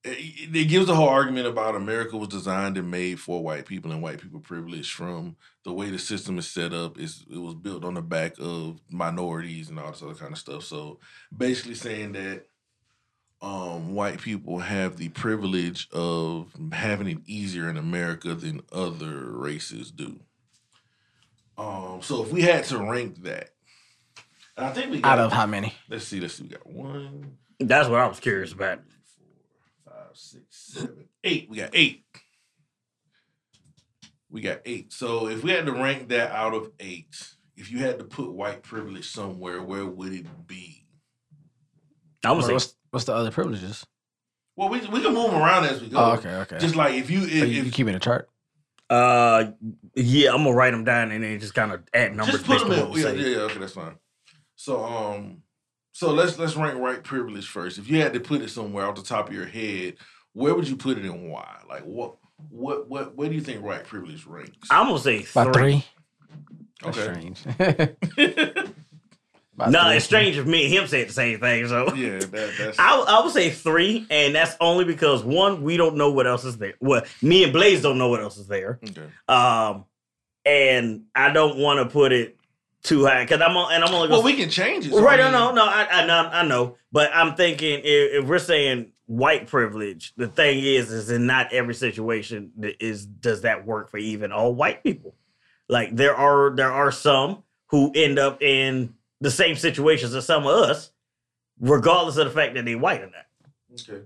It, 0.04 0.56
it 0.56 0.66
gives 0.66 0.88
the 0.88 0.96
whole 0.96 1.10
argument 1.10 1.46
about 1.46 1.76
America 1.76 2.18
was 2.18 2.30
designed 2.30 2.76
and 2.78 2.90
made 2.90 3.20
for 3.20 3.44
white 3.44 3.68
people 3.68 3.92
and 3.92 4.02
white 4.02 4.20
people 4.20 4.40
privilege 4.40 4.92
from 4.92 5.36
the 5.64 5.72
way 5.72 5.92
the 5.92 6.00
system 6.00 6.40
is 6.40 6.48
set 6.48 6.74
up. 6.74 6.98
Is 7.00 7.24
it 7.32 7.38
was 7.38 7.54
built 7.54 7.86
on 7.86 7.94
the 7.94 8.02
back 8.02 8.34
of 8.40 8.82
minorities 8.90 9.70
and 9.70 9.78
all 9.78 9.92
this 9.92 10.02
other 10.02 10.16
kind 10.16 10.32
of 10.32 10.40
stuff. 10.40 10.64
So 10.64 11.00
basically 11.36 11.76
saying 11.76 12.14
that 12.14 12.48
um, 13.44 13.94
white 13.94 14.20
people 14.20 14.60
have 14.60 14.98
the 14.98 15.10
privilege 15.10 15.88
of 15.92 16.52
having 16.72 17.08
it 17.08 17.18
easier 17.28 17.70
in 17.70 17.78
America 17.78 18.34
than 18.34 18.62
other 18.72 19.32
races 19.32 19.92
do. 19.92 20.20
Um, 21.58 22.00
so 22.02 22.24
if 22.24 22.32
we 22.32 22.42
had 22.42 22.64
to 22.66 22.78
rank 22.80 23.24
that, 23.24 23.50
and 24.58 24.66
I 24.66 24.74
think 24.74 24.92
we 24.92 25.00
got 25.02 25.20
out 25.20 25.26
of 25.26 25.34
how 25.34 25.46
many? 25.46 25.74
Let's 25.90 26.06
see. 26.06 26.20
Let's 26.20 26.36
see. 26.36 26.44
We 26.44 26.50
got 26.50 26.66
one, 26.68 27.38
That's 27.60 27.88
what 27.88 28.00
I 28.00 28.08
was 28.08 28.20
curious 28.20 28.52
about. 28.52 28.80
four, 29.16 29.94
five, 29.94 30.16
six, 30.16 30.46
seven, 30.50 31.06
eight. 31.24 31.50
We 31.50 31.58
got 31.58 31.70
eight. 31.74 32.04
We 34.30 34.42
got 34.42 34.62
eight. 34.66 34.94
So 34.94 35.28
if 35.28 35.44
we 35.44 35.52
had 35.52 35.66
to 35.66 35.74
rank 35.74 36.10
that 36.10 36.32
out 36.32 36.54
of 36.54 36.72
eight, 36.80 37.16
if 37.58 37.72
you 37.72 37.80
had 37.80 38.00
to 38.00 38.06
put 38.06 38.32
white 38.32 38.64
privilege 38.64 39.10
somewhere, 39.10 39.62
where 39.62 39.86
would 39.86 40.14
it 40.14 40.48
be? 40.48 40.86
I'm 42.24 42.34
gonna 42.34 42.44
say 42.44 42.54
What's, 42.54 42.76
what's 42.92 43.06
the 43.06 43.14
other 43.14 43.32
privileges? 43.32 43.86
Well, 44.56 44.70
we 44.70 44.80
we 44.80 45.02
can 45.02 45.14
move 45.14 45.32
them 45.32 45.42
around 45.42 45.66
as 45.66 45.82
we 45.82 45.90
go. 45.90 45.98
Oh, 45.98 46.12
okay, 46.14 46.30
okay. 46.30 46.58
Just 46.60 46.76
like 46.76 46.94
if 46.96 47.10
you 47.10 47.22
Are 47.22 47.26
if, 47.26 47.32
you, 47.32 47.46
you 47.46 47.62
if 47.64 47.74
keeping 47.74 47.96
a 47.96 48.00
chart? 48.00 48.30
Uh, 48.92 49.52
yeah, 49.96 50.32
I'm 50.32 50.44
gonna 50.44 50.54
write 50.54 50.72
them 50.72 50.84
down 50.84 51.12
and 51.12 51.24
then 51.24 51.40
just 51.40 51.54
kind 51.54 51.72
of 51.72 51.82
add 51.94 52.14
numbers 52.14 52.36
just 52.36 52.46
put 52.46 52.60
them 52.60 52.74
in. 52.74 52.92
we 52.92 53.02
Yeah, 53.02 53.12
yeah, 53.12 53.28
yeah, 53.28 53.38
okay, 53.44 53.60
that's 53.60 53.72
fine. 53.74 53.96
So 54.58 54.84
um, 54.84 55.44
so 55.94 56.12
let's 56.12 56.38
let's 56.38 56.58
rank 56.58 56.78
white 56.78 57.04
privilege 57.04 57.48
first. 57.48 57.78
If 57.78 57.90
you 57.90 58.02
had 58.02 58.14
to 58.14 58.20
put 58.20 58.42
it 58.42 58.50
somewhere 58.50 58.86
off 58.86 58.96
the 58.96 59.02
top 59.02 59.30
of 59.30 59.34
your 59.34 59.46
head, 59.46 59.96
where 60.34 60.54
would 60.54 60.68
you 60.68 60.76
put 60.76 60.98
it 60.98 61.06
and 61.06 61.32
why? 61.32 61.60
Like 61.70 61.84
what 61.84 62.18
what 62.50 62.90
what 62.90 63.16
where 63.16 63.30
do 63.30 63.36
you 63.36 63.42
think 63.42 63.64
white 63.64 63.86
privilege 63.86 64.26
ranks? 64.26 64.68
I'm 64.70 64.88
gonna 64.88 65.00
say 65.00 65.26
About 65.32 65.54
three. 65.56 65.64
three. 65.64 65.86
That's 66.84 66.98
Okay. 66.98 67.34
strange. 67.38 67.96
About 69.56 69.72
No, 69.72 69.90
it's 69.90 70.06
strange 70.06 70.38
if 70.38 70.46
me 70.46 70.66
and 70.66 70.74
him 70.74 70.88
said 70.88 71.10
the 71.10 71.14
same 71.14 71.40
thing. 71.40 71.68
So 71.68 71.94
yeah, 71.94 72.20
that, 72.20 72.54
that's 72.58 72.80
I, 72.80 72.98
I 73.00 73.22
would 73.24 73.34
say 73.34 73.50
three, 73.50 74.06
and 74.10 74.34
that's 74.34 74.56
only 74.62 74.86
because 74.86 75.24
one, 75.24 75.62
we 75.62 75.78
don't 75.78 75.96
know 75.98 76.12
what 76.12 76.26
else 76.28 76.46
is 76.46 76.58
there. 76.58 76.74
Well, 76.80 77.04
me 77.22 77.44
and 77.44 77.52
Blaze 77.54 77.82
don't 77.82 77.98
know 77.98 78.08
what 78.10 78.22
else 78.22 78.38
is 78.38 78.48
there. 78.48 78.80
okay. 78.84 79.04
Um, 79.28 79.86
and 80.46 81.04
I 81.14 81.32
don't 81.32 81.58
want 81.58 81.80
to 81.80 81.92
put 81.92 82.12
it 82.12 82.38
too 82.84 83.06
high 83.06 83.24
because 83.24 83.42
I'm 83.42 83.56
on, 83.58 83.74
and 83.74 83.84
I'm 83.84 83.94
only 83.94 84.08
Well, 84.10 84.22
going 84.22 84.36
we 84.36 84.42
can 84.42 84.50
change 84.50 84.88
it. 84.88 84.92
So 84.92 85.04
right, 85.04 85.20
I 85.20 85.30
no, 85.30 85.48
mean- 85.48 85.56
no, 85.56 85.66
no. 85.66 85.72
I, 85.72 85.88
I 86.02 86.06
know, 86.06 86.30
I 86.32 86.44
know, 86.46 86.78
but 86.92 87.12
I'm 87.14 87.36
thinking 87.36 87.80
if, 87.84 88.24
if 88.24 88.26
we're 88.26 88.40
saying 88.40 88.94
white 89.06 89.48
privilege, 89.48 90.14
the 90.18 90.28
thing 90.28 90.60
is, 90.64 90.92
is 90.92 91.12
in 91.12 91.28
not 91.28 91.54
every 91.54 91.76
situation 91.76 92.52
that 92.58 92.84
is 92.84 93.06
does 93.06 93.42
that 93.42 93.66
work 93.68 93.92
for 93.92 93.98
even 93.98 94.32
all 94.32 94.56
white 94.56 94.82
people. 94.84 95.14
Like 95.70 95.96
there 95.96 96.16
are 96.16 96.56
there 96.56 96.72
are 96.72 96.92
some 96.92 97.44
who 97.68 97.92
end 97.94 98.18
up 98.18 98.42
in 98.42 98.96
the 99.22 99.32
same 99.32 99.56
situations 99.56 100.14
as 100.14 100.26
some 100.26 100.46
of 100.46 100.54
us, 100.54 100.92
regardless 101.60 102.18
of 102.18 102.26
the 102.26 102.32
fact 102.32 102.56
that 102.56 102.66
they 102.66 102.76
white 102.76 103.02
or 103.02 103.06
not. 103.12 103.26
Okay. 103.90 104.04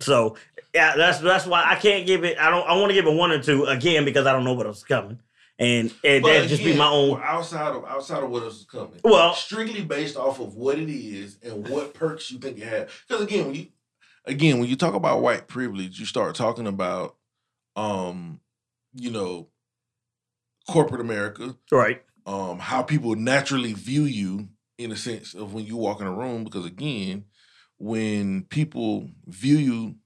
So 0.00 0.36
yeah, 0.74 0.94
that's 0.96 1.20
that's 1.20 1.46
why 1.46 1.64
I 1.64 1.76
can't 1.76 2.06
give 2.06 2.24
it. 2.24 2.38
I 2.38 2.50
don't. 2.50 2.68
I 2.68 2.76
want 2.76 2.90
to 2.90 2.94
give 2.94 3.06
it 3.06 3.14
one 3.14 3.30
or 3.30 3.42
two 3.42 3.64
again 3.64 4.04
because 4.04 4.26
I 4.26 4.32
don't 4.32 4.44
know 4.44 4.52
what 4.52 4.66
else 4.66 4.78
is 4.78 4.84
coming, 4.84 5.18
and 5.58 5.90
and 6.04 6.22
that 6.24 6.48
just 6.48 6.62
be 6.62 6.76
my 6.76 6.88
own. 6.88 7.18
outside 7.24 7.74
of 7.74 7.84
outside 7.86 8.22
of 8.22 8.28
what 8.28 8.42
else 8.42 8.58
is 8.58 8.64
coming. 8.66 9.00
Well, 9.02 9.32
strictly 9.32 9.82
based 9.82 10.16
off 10.18 10.38
of 10.38 10.54
what 10.54 10.78
it 10.78 10.90
is 10.90 11.38
and 11.42 11.66
what 11.68 11.94
perks 11.94 12.30
you 12.30 12.38
think 12.38 12.58
it 12.58 12.64
has. 12.66 12.90
Because 13.08 13.22
again, 13.24 13.46
when 13.46 13.54
you 13.54 13.66
again, 14.26 14.58
when 14.58 14.68
you 14.68 14.76
talk 14.76 14.92
about 14.94 15.22
white 15.22 15.48
privilege, 15.48 15.98
you 15.98 16.04
start 16.04 16.34
talking 16.34 16.66
about, 16.66 17.16
um, 17.74 18.40
you 18.92 19.10
know, 19.10 19.48
corporate 20.68 21.00
America, 21.00 21.56
Right. 21.72 22.02
um, 22.26 22.58
how 22.58 22.82
people 22.82 23.14
naturally 23.14 23.72
view 23.72 24.02
you 24.02 24.48
in 24.78 24.92
a 24.92 24.96
sense 24.96 25.34
of 25.34 25.54
when 25.54 25.64
you 25.64 25.76
walk 25.76 26.00
in 26.00 26.06
a 26.06 26.12
room. 26.12 26.44
Because 26.44 26.66
again, 26.66 27.24
when 27.78 28.44
people 28.44 29.08
view 29.26 29.56
you, 29.56 29.96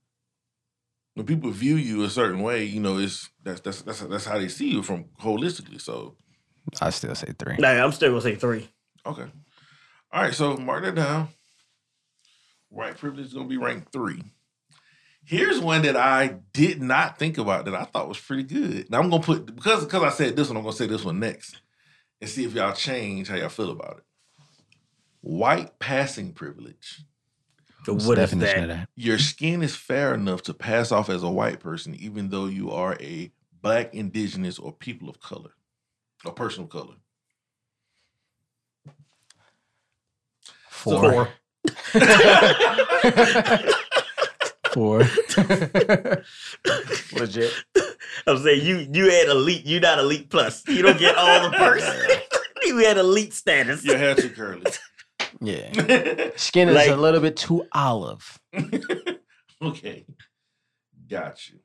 when 1.14 1.26
people 1.26 1.50
view 1.50 1.76
you 1.76 2.04
a 2.04 2.10
certain 2.10 2.40
way, 2.40 2.64
you 2.64 2.80
know, 2.80 2.98
it's 2.98 3.28
that's 3.42 3.60
that's 3.60 3.82
that's 3.82 4.00
that's 4.00 4.24
how 4.24 4.38
they 4.38 4.48
see 4.48 4.70
you 4.70 4.82
from 4.82 5.04
holistically. 5.20 5.80
So 5.80 6.16
I 6.80 6.90
still 6.90 7.14
say 7.14 7.32
three. 7.38 7.56
Nah, 7.58 7.68
I'm 7.68 7.92
still 7.92 8.10
gonna 8.10 8.22
say 8.22 8.36
three. 8.36 8.68
okay, 9.06 9.26
all 10.12 10.22
right. 10.22 10.34
So 10.34 10.56
mark 10.56 10.84
that 10.84 10.94
down. 10.94 11.28
White 12.68 12.98
privilege 12.98 13.26
is 13.26 13.34
gonna 13.34 13.48
be 13.48 13.56
ranked 13.56 13.92
three. 13.92 14.22
Here's 15.24 15.60
one 15.60 15.82
that 15.82 15.96
I 15.96 16.38
did 16.52 16.80
not 16.80 17.18
think 17.18 17.38
about 17.38 17.66
that 17.66 17.74
I 17.74 17.84
thought 17.84 18.08
was 18.08 18.18
pretty 18.18 18.44
good. 18.44 18.90
Now 18.90 19.00
I'm 19.00 19.10
gonna 19.10 19.22
put 19.22 19.46
because 19.46 19.84
because 19.84 20.02
I 20.02 20.10
said 20.10 20.36
this 20.36 20.48
one, 20.48 20.56
I'm 20.56 20.62
gonna 20.62 20.76
say 20.76 20.86
this 20.86 21.04
one 21.04 21.20
next 21.20 21.60
and 22.20 22.30
see 22.30 22.44
if 22.44 22.54
y'all 22.54 22.72
change 22.72 23.28
how 23.28 23.36
y'all 23.36 23.48
feel 23.48 23.70
about 23.70 23.98
it. 23.98 24.04
White 25.20 25.78
passing 25.78 26.32
privilege. 26.32 27.04
So 27.84 27.94
What's 27.94 28.06
what 28.06 28.16
definition 28.16 28.68
that? 28.68 28.70
of 28.70 28.78
that? 28.80 28.88
Your 28.94 29.18
skin 29.18 29.62
is 29.62 29.74
fair 29.74 30.14
enough 30.14 30.42
to 30.42 30.54
pass 30.54 30.92
off 30.92 31.08
as 31.08 31.22
a 31.22 31.30
white 31.30 31.60
person, 31.60 31.94
even 31.94 32.28
though 32.28 32.46
you 32.46 32.70
are 32.70 32.96
a 33.00 33.32
black, 33.62 33.94
indigenous, 33.94 34.58
or 34.58 34.72
people 34.72 35.08
of 35.08 35.20
color, 35.20 35.50
or 36.24 36.32
person 36.32 36.64
of 36.64 36.70
color. 36.70 36.94
Four. 40.68 41.28
Four. 44.72 45.00
Legit. 47.12 47.52
I'm 48.26 48.38
saying 48.38 48.64
you 48.64 48.88
you 48.92 49.10
had 49.10 49.28
elite. 49.28 49.66
You 49.66 49.80
not 49.80 49.98
elite 49.98 50.30
plus. 50.30 50.66
You 50.68 50.82
don't 50.82 50.98
get 50.98 51.16
all 51.16 51.50
the 51.50 51.56
perks. 51.56 51.84
you 52.62 52.78
had 52.78 52.96
elite 52.96 53.34
status. 53.34 53.84
Your 53.84 53.98
hair 53.98 54.14
too 54.14 54.30
curly. 54.30 54.62
Yeah. 55.41 56.30
Skin 56.36 56.68
is 56.68 56.74
Like- 56.74 56.91
a 56.91 56.97
little 56.97 57.20
bit 57.20 57.36
too 57.36 57.66
olive. 57.72 58.38
okay, 59.62 60.05
got 61.09 61.41
you. 61.49 61.59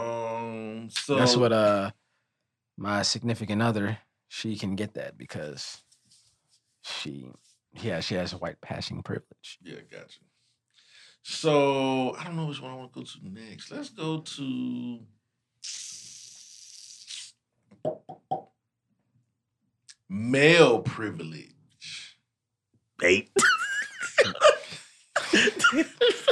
Um, 0.00 0.88
so 0.90 1.16
That's 1.16 1.36
what 1.36 1.52
uh 1.52 1.90
my 2.78 3.02
significant 3.02 3.60
other 3.60 3.98
she 4.28 4.56
can 4.56 4.74
get 4.74 4.94
that 4.94 5.18
because 5.18 5.82
she 6.82 7.30
yeah 7.74 8.00
she 8.00 8.14
has 8.14 8.32
a 8.32 8.38
white 8.38 8.60
passing 8.62 9.02
privilege. 9.02 9.58
Yeah, 9.62 9.80
got 9.90 10.14
you. 10.16 10.26
So 11.22 12.14
I 12.16 12.24
don't 12.24 12.36
know 12.36 12.46
which 12.46 12.60
one 12.62 12.72
I 12.72 12.76
want 12.76 12.92
to 12.94 13.00
go 13.00 13.04
to 13.04 13.28
next. 13.28 13.70
Let's 13.70 13.90
go 13.90 14.20
to 14.20 15.00
male 20.08 20.80
privilege. 20.80 21.51
Eight. 23.02 23.30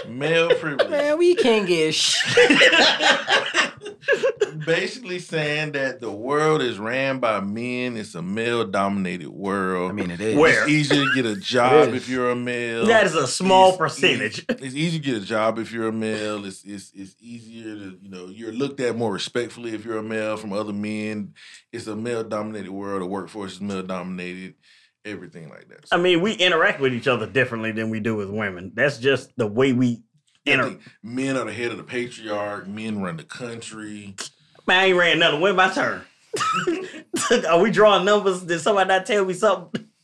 Male 0.09 0.55
privilege. 0.57 0.89
Man, 0.91 1.19
we 1.19 1.35
can't 1.35 1.67
get 1.67 1.95
shit. 1.95 2.73
Basically 4.67 5.19
saying 5.19 5.73
that 5.73 6.01
the 6.01 6.11
world 6.11 6.61
is 6.61 6.79
ran 6.79 7.19
by 7.19 7.41
men. 7.41 7.97
It's 7.97 8.15
a 8.15 8.21
male 8.23 8.65
dominated 8.67 9.31
world. 9.31 9.91
I 9.91 9.95
mean 9.95 10.11
it 10.11 10.21
is. 10.21 10.37
Where? 10.37 10.63
It's 10.65 10.69
easier 10.71 11.05
to 11.05 11.15
get 11.15 11.25
a 11.27 11.37
job 11.41 11.95
if 11.95 12.09
you're 12.09 12.31
a 12.31 12.37
male. 12.37 12.87
That 12.87 13.07
is 13.07 13.15
a 13.15 13.27
small 13.27 13.71
It's 13.71 13.79
percentage. 13.79 14.39
easy- 14.41 14.47
it's 14.67 14.75
easy 14.75 14.99
to 14.99 15.05
get 15.05 15.23
a 15.23 15.25
job 15.25 15.59
if 15.59 15.73
you're 15.73 15.89
a 15.89 15.93
male. 15.93 16.45
It's, 16.45 16.63
it's 16.65 16.93
it's 16.95 17.15
easier 17.21 17.75
to 17.75 17.99
you 18.03 18.11
know 18.11 18.27
you're 18.27 18.53
looked 18.53 18.81
at 18.81 18.97
more 18.97 19.13
respectfully 19.13 19.73
if 19.75 19.85
you're 19.85 19.99
a 19.99 20.03
male 20.03 20.37
from 20.37 20.53
other 20.53 20.73
men. 20.75 21.35
It's 21.73 21.87
a 21.87 21.97
male 21.97 22.25
dominated 22.25 22.71
world. 22.73 23.03
The 23.03 23.07
workforce 23.07 23.53
is 23.55 23.61
male 23.61 23.83
dominated. 23.83 24.55
Everything 25.05 25.49
like 25.49 25.69
that. 25.69 25.87
I 25.91 25.97
mean, 25.97 26.21
we 26.21 26.33
interact 26.35 26.81
with 26.81 26.93
each 26.93 27.09
other 27.09 27.27
differently 27.27 27.73
than 27.73 27.89
we 27.91 28.01
do 28.01 28.15
with 28.17 28.29
women. 28.29 28.73
That's 28.75 28.99
just 28.99 29.35
the 29.37 29.47
way 29.47 29.73
we 29.73 30.03
I 30.47 30.57
think 30.57 30.83
men 31.03 31.37
are 31.37 31.45
the 31.45 31.53
head 31.53 31.71
of 31.71 31.77
the 31.77 31.85
patriarch. 31.85 32.67
Men 32.67 33.03
run 33.03 33.17
the 33.17 33.25
country. 33.25 34.15
Man, 34.67 34.79
I 34.79 34.85
ain't 34.87 34.97
ran 34.97 35.19
nothing. 35.19 35.41
When 35.41 35.57
my 35.57 35.71
turn? 35.71 36.03
Are 37.49 37.61
we 37.61 37.71
drawing 37.71 38.05
numbers? 38.05 38.43
Did 38.43 38.61
somebody 38.61 38.89
not 38.89 39.07
tell 39.07 39.25
me 39.25 39.35
something? 39.35 39.87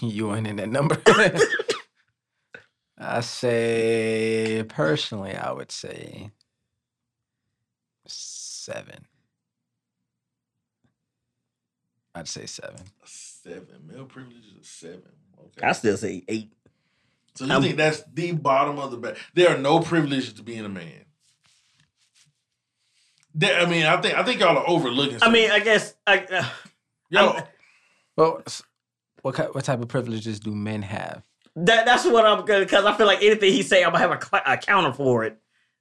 You 0.00 0.34
ain't 0.34 0.46
in 0.48 0.56
that 0.56 0.68
number. 0.68 1.00
I 2.98 3.20
say 3.20 4.64
personally, 4.68 5.34
I 5.34 5.52
would 5.52 5.70
say 5.70 6.30
seven. 8.06 9.06
I'd 12.14 12.28
say 12.28 12.44
seven. 12.46 12.82
A 13.46 13.48
seven. 13.50 13.66
Male 13.86 14.04
privilege 14.06 14.36
is 14.38 14.60
a 14.60 14.64
seven. 14.64 15.02
Okay. 15.38 15.66
I 15.66 15.72
still 15.72 15.96
say 15.96 16.24
eight. 16.28 16.52
so 17.34 17.44
you 17.44 17.52
I'm- 17.52 17.62
think 17.62 17.76
that's 17.76 18.02
the 18.12 18.32
bottom 18.32 18.78
of 18.78 18.90
the 18.90 18.96
bag? 18.96 19.16
There 19.34 19.54
are 19.54 19.58
no 19.58 19.80
privileges 19.80 20.32
to 20.34 20.42
being 20.42 20.64
a 20.64 20.68
man. 20.68 21.04
There, 23.34 23.60
I 23.60 23.66
mean, 23.66 23.84
I 23.84 24.00
think 24.00 24.14
I 24.16 24.22
think 24.22 24.40
y'all 24.40 24.56
are 24.56 24.68
overlooking. 24.68 25.18
I 25.22 25.28
mean. 25.30 25.50
I 25.50 25.58
guess 25.58 25.94
I. 26.06 26.18
Uh, 26.20 26.48
y'all. 27.10 27.40
Well, 28.16 28.42
what 29.22 29.34
ki- 29.36 29.42
what 29.52 29.64
type 29.64 29.80
of 29.80 29.88
privileges 29.88 30.38
do 30.38 30.54
men 30.54 30.82
have? 30.82 31.24
that 31.56 31.84
that's 31.86 32.04
what 32.04 32.26
I'm 32.26 32.44
gonna 32.44 32.60
because 32.60 32.84
I 32.84 32.96
feel 32.96 33.06
like 33.06 33.22
anything 33.22 33.52
he 33.52 33.62
say, 33.62 33.84
I'm 33.84 33.92
gonna 33.92 33.98
have 34.08 34.10
a, 34.32 34.52
a 34.52 34.56
counter 34.56 34.92
for 34.92 35.24
it. 35.24 35.36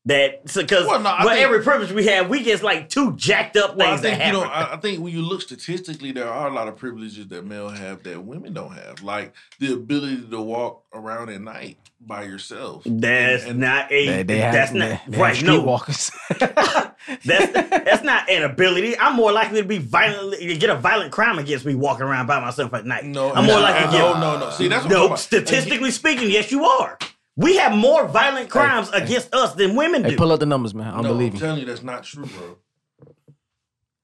That 0.06 0.44
because 0.54 0.86
Well, 0.86 1.00
no, 1.00 1.10
I 1.10 1.24
well, 1.24 1.38
every 1.42 1.64
privilege 1.64 1.94
we 1.94 2.06
have, 2.08 2.30
we 2.30 2.44
get 2.44 2.62
like 2.62 2.90
two 2.90 3.16
jacked 3.16 3.56
up 3.56 3.78
Well, 3.78 3.88
I 3.88 3.92
things 3.92 4.02
that 4.02 4.18
think 4.18 4.26
you 4.26 4.34
know. 4.34 4.44
I, 4.44 4.74
I 4.74 4.78
think 4.78 5.00
when 5.02 5.14
you 5.14 5.22
look 5.22 5.42
statistically, 5.42 6.12
there 6.12 6.28
are 6.28 6.50
a 6.50 6.54
lot 6.54 6.68
of 6.68 6.76
privileges 6.76 7.30
that 7.30 7.46
male 7.46 7.70
have 7.70 8.04
that 8.04 8.22
women 8.22 8.54
don't 8.54 8.74
have, 8.74 9.02
like 9.02 9.34
the 9.60 9.72
ability 9.74 10.28
to 10.30 10.42
walk 10.42 10.84
around 10.94 11.30
at 11.30 11.40
night 11.40 11.78
by 12.02 12.24
yourself. 12.24 12.84
that's 12.86 13.44
And- 13.44 13.52
and- 13.52 13.60
not 13.62 13.90
a. 13.94 14.06
They, 14.08 14.24
they 14.24 14.38
that's 14.40 14.72
they, 14.74 14.80
not 14.80 14.86
they 15.08 15.18
have 15.18 15.18
right. 15.18 15.42
No, 15.42 15.62
streetwalkers. 15.64 16.12
that's 17.24 17.52
that's 17.54 18.04
not 18.04 18.30
an 18.30 18.44
ability. 18.44 19.00
I'm 19.00 19.16
more 19.16 19.32
likely 19.32 19.62
to 19.62 19.68
be 19.68 19.78
violently 19.78 20.48
to 20.48 20.58
get 20.58 20.70
a 20.70 20.76
violent 20.76 21.14
crime 21.14 21.40
against 21.40 21.66
me 21.66 21.76
walking 21.76 22.04
around 22.06 22.28
by 22.28 22.42
myself 22.42 22.74
at 22.74 22.86
night. 22.86 23.06
No, 23.06 23.32
I'm 23.34 23.46
more 23.46 23.56
no, 23.56 23.62
likely 23.62 23.86
to 23.86 23.92
get 23.94 24.00
no, 24.00 24.20
no, 24.20 24.40
no. 24.40 24.50
See, 24.50 24.68
that's 24.68 24.84
what 24.84 24.94
I'm 24.94 25.00
no. 25.00 25.08
talking. 25.08 25.18
Statistically 25.18 25.92
speaking, 25.92 26.30
yes, 26.30 26.52
you 26.52 26.66
are. 26.66 26.98
We 27.36 27.58
have 27.58 27.76
more 27.76 28.08
violent 28.08 28.50
crimes 28.50 28.90
hey. 28.92 29.04
against 29.04 29.34
us 29.34 29.54
than 29.56 29.76
women 29.76 30.04
hey, 30.04 30.12
do. 30.12 30.18
pull 30.18 30.32
up 30.32 30.40
the 30.40 30.46
numbers, 30.46 30.76
man. 30.76 30.88
I 30.88 30.92
don't 30.96 31.04
no, 31.04 31.10
believe 31.10 31.34
I'm 31.34 31.40
telling 31.40 31.60
you, 31.62 31.66
that's 31.66 31.82
not 31.84 32.04
true, 32.04 32.26
bro. 32.26 32.58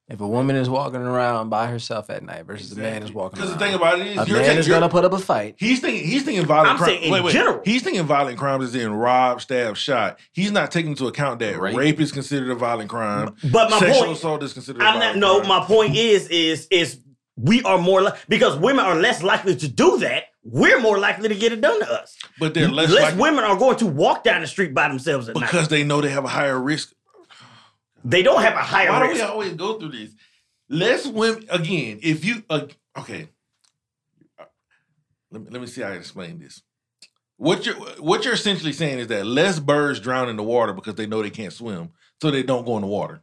If 0.08 0.20
a 0.20 0.26
woman 0.26 0.56
is 0.56 0.68
walking 0.68 1.00
around 1.02 1.50
by 1.50 1.68
herself 1.68 2.10
at 2.10 2.24
night 2.24 2.44
versus 2.44 2.72
a 2.72 2.80
man 2.80 3.04
is 3.04 3.12
walking 3.12 3.36
Because 3.36 3.50
around, 3.50 3.60
the 3.60 3.64
thing 3.64 3.74
about 3.76 4.00
it 4.00 4.08
is, 4.08 4.18
a 4.18 4.26
you're 4.26 4.38
man 4.38 4.44
taking, 4.46 4.58
is 4.58 4.66
gonna 4.66 4.88
put 4.88 5.04
up 5.04 5.12
a 5.12 5.18
fight. 5.20 5.54
He's 5.56 5.78
thinking 5.80 6.04
he's 6.04 6.24
thinking 6.24 6.44
violent 6.46 6.70
I'm 6.70 6.76
crimes. 6.78 6.92
saying 6.94 7.04
in 7.04 7.12
wait, 7.12 7.22
wait. 7.22 7.32
general. 7.32 7.60
He's 7.64 7.82
thinking 7.82 8.02
violent 8.02 8.36
crimes 8.36 8.64
as 8.64 8.74
in 8.74 8.92
rob, 8.92 9.40
stab, 9.40 9.76
shot. 9.76 10.18
He's 10.32 10.50
not 10.50 10.72
taking 10.72 10.90
into 10.90 11.06
account 11.06 11.38
that 11.38 11.60
rape, 11.60 11.76
Rape. 11.76 12.00
is 12.00 12.10
considered 12.10 12.50
a 12.50 12.56
violent 12.56 12.90
crime. 12.90 13.36
but 13.52 13.70
my 13.70 13.78
Sexual 13.78 14.00
point, 14.06 14.16
assault 14.16 14.42
is 14.42 14.52
considered. 14.52 14.82
a 14.82 14.84
I'm 14.84 14.94
not. 14.94 15.14
violent 15.14 15.18
No, 15.20 15.42
my 15.44 15.64
point 15.64 15.94
is, 15.94 16.26
is, 16.26 16.66
is 16.72 16.98
we 17.36 17.62
are 17.62 17.78
more 17.78 18.02
li- 18.02 18.10
because 18.28 18.58
women 18.58 18.84
are 18.84 18.96
less 18.96 19.22
likely 19.22 19.54
to 19.54 19.68
do 19.68 19.98
that. 19.98 20.24
We're 20.42 20.80
more 20.80 20.98
likely 20.98 21.28
to 21.28 21.34
get 21.34 21.52
it 21.52 21.60
done 21.60 21.80
to 21.80 21.92
us. 21.92 22.16
but 22.38 22.54
they're 22.54 22.68
less, 22.68 22.90
Less 22.90 23.02
likely 23.02 23.20
women 23.20 23.44
are 23.44 23.56
going 23.56 23.76
to 23.78 23.86
walk 23.86 24.24
down 24.24 24.40
the 24.40 24.46
street 24.46 24.72
by 24.74 24.88
themselves 24.88 25.28
at 25.28 25.34
night. 25.36 25.42
because 25.42 25.68
they 25.68 25.84
know 25.84 26.00
they 26.00 26.10
have 26.10 26.24
a 26.24 26.28
higher 26.28 26.58
risk. 26.58 26.92
They 28.04 28.22
don't 28.22 28.40
have 28.40 28.54
a 28.54 28.58
higher 28.62 28.90
Why 28.90 29.00
do 29.00 29.08
risk. 29.10 29.14
we 29.16 29.20
always 29.28 29.52
go 29.54 29.78
through 29.78 29.90
this? 29.90 30.14
Less 30.70 31.06
women 31.06 31.44
again. 31.50 31.98
If 32.02 32.24
you 32.24 32.42
uh, 32.48 32.66
okay, 32.98 33.28
let 35.30 35.42
me 35.42 35.48
let 35.50 35.60
me 35.60 35.66
see 35.66 35.82
how 35.82 35.88
I 35.88 35.92
explain 35.94 36.38
this. 36.38 36.62
What 37.36 37.66
you're 37.66 37.74
what 37.74 38.24
you're 38.24 38.34
essentially 38.34 38.72
saying 38.72 39.00
is 39.00 39.06
that 39.08 39.26
less 39.26 39.58
birds 39.58 40.00
drown 40.00 40.28
in 40.28 40.36
the 40.36 40.42
water 40.42 40.72
because 40.72 40.94
they 40.94 41.06
know 41.06 41.22
they 41.22 41.30
can't 41.30 41.52
swim, 41.52 41.90
so 42.22 42.30
they 42.30 42.42
don't 42.42 42.64
go 42.64 42.76
in 42.76 42.82
the 42.82 42.86
water. 42.88 43.22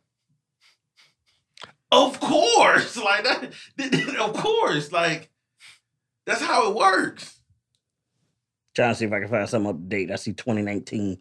Of 1.92 2.20
course, 2.20 2.98
like 3.04 3.24
that. 3.24 3.54
Of 4.20 4.34
course, 4.34 4.92
like 4.92 5.30
that's 6.28 6.42
how 6.42 6.70
it 6.70 6.76
works. 6.76 7.40
Trying 8.76 8.92
to 8.92 8.96
see 8.96 9.06
if 9.06 9.12
I 9.12 9.20
can 9.22 9.30
find 9.30 9.50
some 9.50 9.64
update. 9.66 10.12
I 10.12 10.18
see 10.18 10.34
2019. 10.34 11.20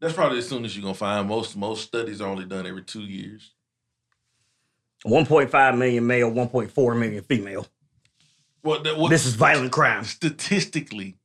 That's 0.00 0.12
probably 0.12 0.38
as 0.38 0.48
soon 0.48 0.64
as 0.66 0.76
you're 0.76 0.82
gonna 0.82 0.94
find. 0.94 1.26
Most 1.26 1.56
most 1.56 1.84
studies 1.84 2.20
are 2.20 2.28
only 2.28 2.44
done 2.44 2.66
every 2.66 2.82
two 2.82 3.02
years. 3.02 3.52
1.5 5.06 5.78
million 5.78 6.06
male, 6.06 6.30
1.4 6.30 6.98
million 6.98 7.24
female. 7.24 7.66
Well, 8.62 8.82
that, 8.82 9.08
This 9.08 9.26
is 9.26 9.34
violent 9.34 9.72
crime. 9.72 10.04
statistically 10.04 11.16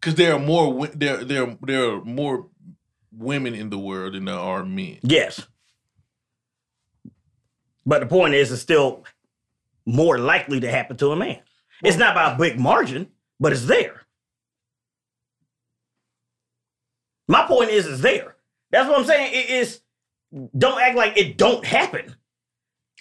because 0.00 0.14
there 0.14 0.34
are 0.34 0.38
more 0.38 0.86
there 0.88 1.24
there 1.24 1.56
there 1.62 1.90
are 1.90 2.04
more 2.04 2.46
women 3.12 3.54
in 3.54 3.70
the 3.70 3.78
world 3.78 4.14
than 4.14 4.24
there 4.24 4.34
are 4.36 4.64
men. 4.64 4.98
Yes. 5.02 5.46
But 7.84 8.00
the 8.00 8.06
point 8.06 8.34
is, 8.34 8.52
it's 8.52 8.62
still 8.62 9.04
more 9.86 10.18
likely 10.18 10.60
to 10.60 10.70
happen 10.70 10.96
to 10.98 11.10
a 11.10 11.16
man. 11.16 11.40
It's 11.82 11.96
not 11.96 12.14
by 12.14 12.32
a 12.32 12.38
big 12.38 12.58
margin, 12.58 13.08
but 13.38 13.52
it's 13.52 13.66
there. 13.66 14.02
My 17.28 17.46
point 17.46 17.70
is, 17.70 17.86
it's 17.86 18.00
there. 18.00 18.36
That's 18.70 18.88
what 18.88 18.98
I'm 18.98 19.04
saying. 19.06 19.32
It 19.34 19.50
is. 19.50 19.80
Don't 20.56 20.80
act 20.80 20.96
like 20.96 21.16
it 21.16 21.38
don't 21.38 21.64
happen. 21.64 22.14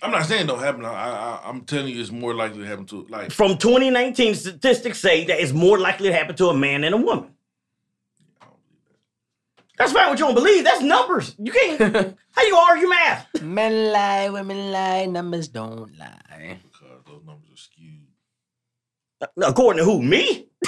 I'm 0.02 0.12
not 0.12 0.26
saying 0.26 0.44
it 0.44 0.48
don't 0.48 0.60
happen. 0.60 0.86
I, 0.86 0.90
I, 0.92 1.42
I'm 1.46 1.62
telling 1.62 1.94
you, 1.94 2.00
it's 2.00 2.12
more 2.12 2.36
likely 2.36 2.60
to 2.60 2.68
happen 2.68 2.86
to 2.88 3.06
like. 3.10 3.32
From 3.32 3.58
2019 3.58 4.36
statistics 4.36 5.00
say 5.00 5.26
that 5.26 5.40
it's 5.42 5.54
more 5.54 5.80
likely 5.80 6.10
to 6.10 6.14
happen 6.16 6.36
to 6.36 6.48
a 6.50 6.54
man 6.54 6.82
than 6.82 6.94
a 6.94 6.98
woman. 6.98 7.32
I 8.42 8.46
don't 8.46 8.60
believe. 8.64 8.98
That's 9.78 9.92
fine. 9.94 10.10
What 10.10 10.20
you 10.20 10.26
don't 10.26 10.36
believe? 10.36 10.64
That's 10.64 10.82
numbers. 10.82 11.36
You 11.40 11.52
can't. 11.52 11.80
how 12.32 12.44
you 12.44 12.52
gonna 12.52 12.72
argue 12.72 12.90
math? 12.90 13.42
Men 13.42 13.92
lie, 13.92 14.30
women 14.30 14.72
lie, 14.72 15.06
numbers 15.06 15.48
don't 15.48 15.98
lie. 15.98 16.60
because 16.72 17.04
those 17.06 17.26
numbers 17.26 17.50
are 17.54 17.58
skewed. 17.58 17.77
According 19.42 19.80
to 19.80 19.86
who? 19.86 20.02
Me? 20.02 20.50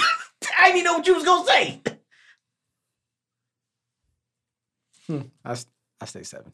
I 0.58 0.66
didn't 0.66 0.78
even 0.78 0.84
know 0.84 0.94
what 0.98 1.06
you 1.06 1.14
was 1.14 1.24
gonna 1.24 1.46
say. 1.46 1.82
Hmm. 5.06 5.20
I, 5.44 5.52
s- 5.52 5.66
I 6.00 6.04
say 6.04 6.22
seven. 6.22 6.52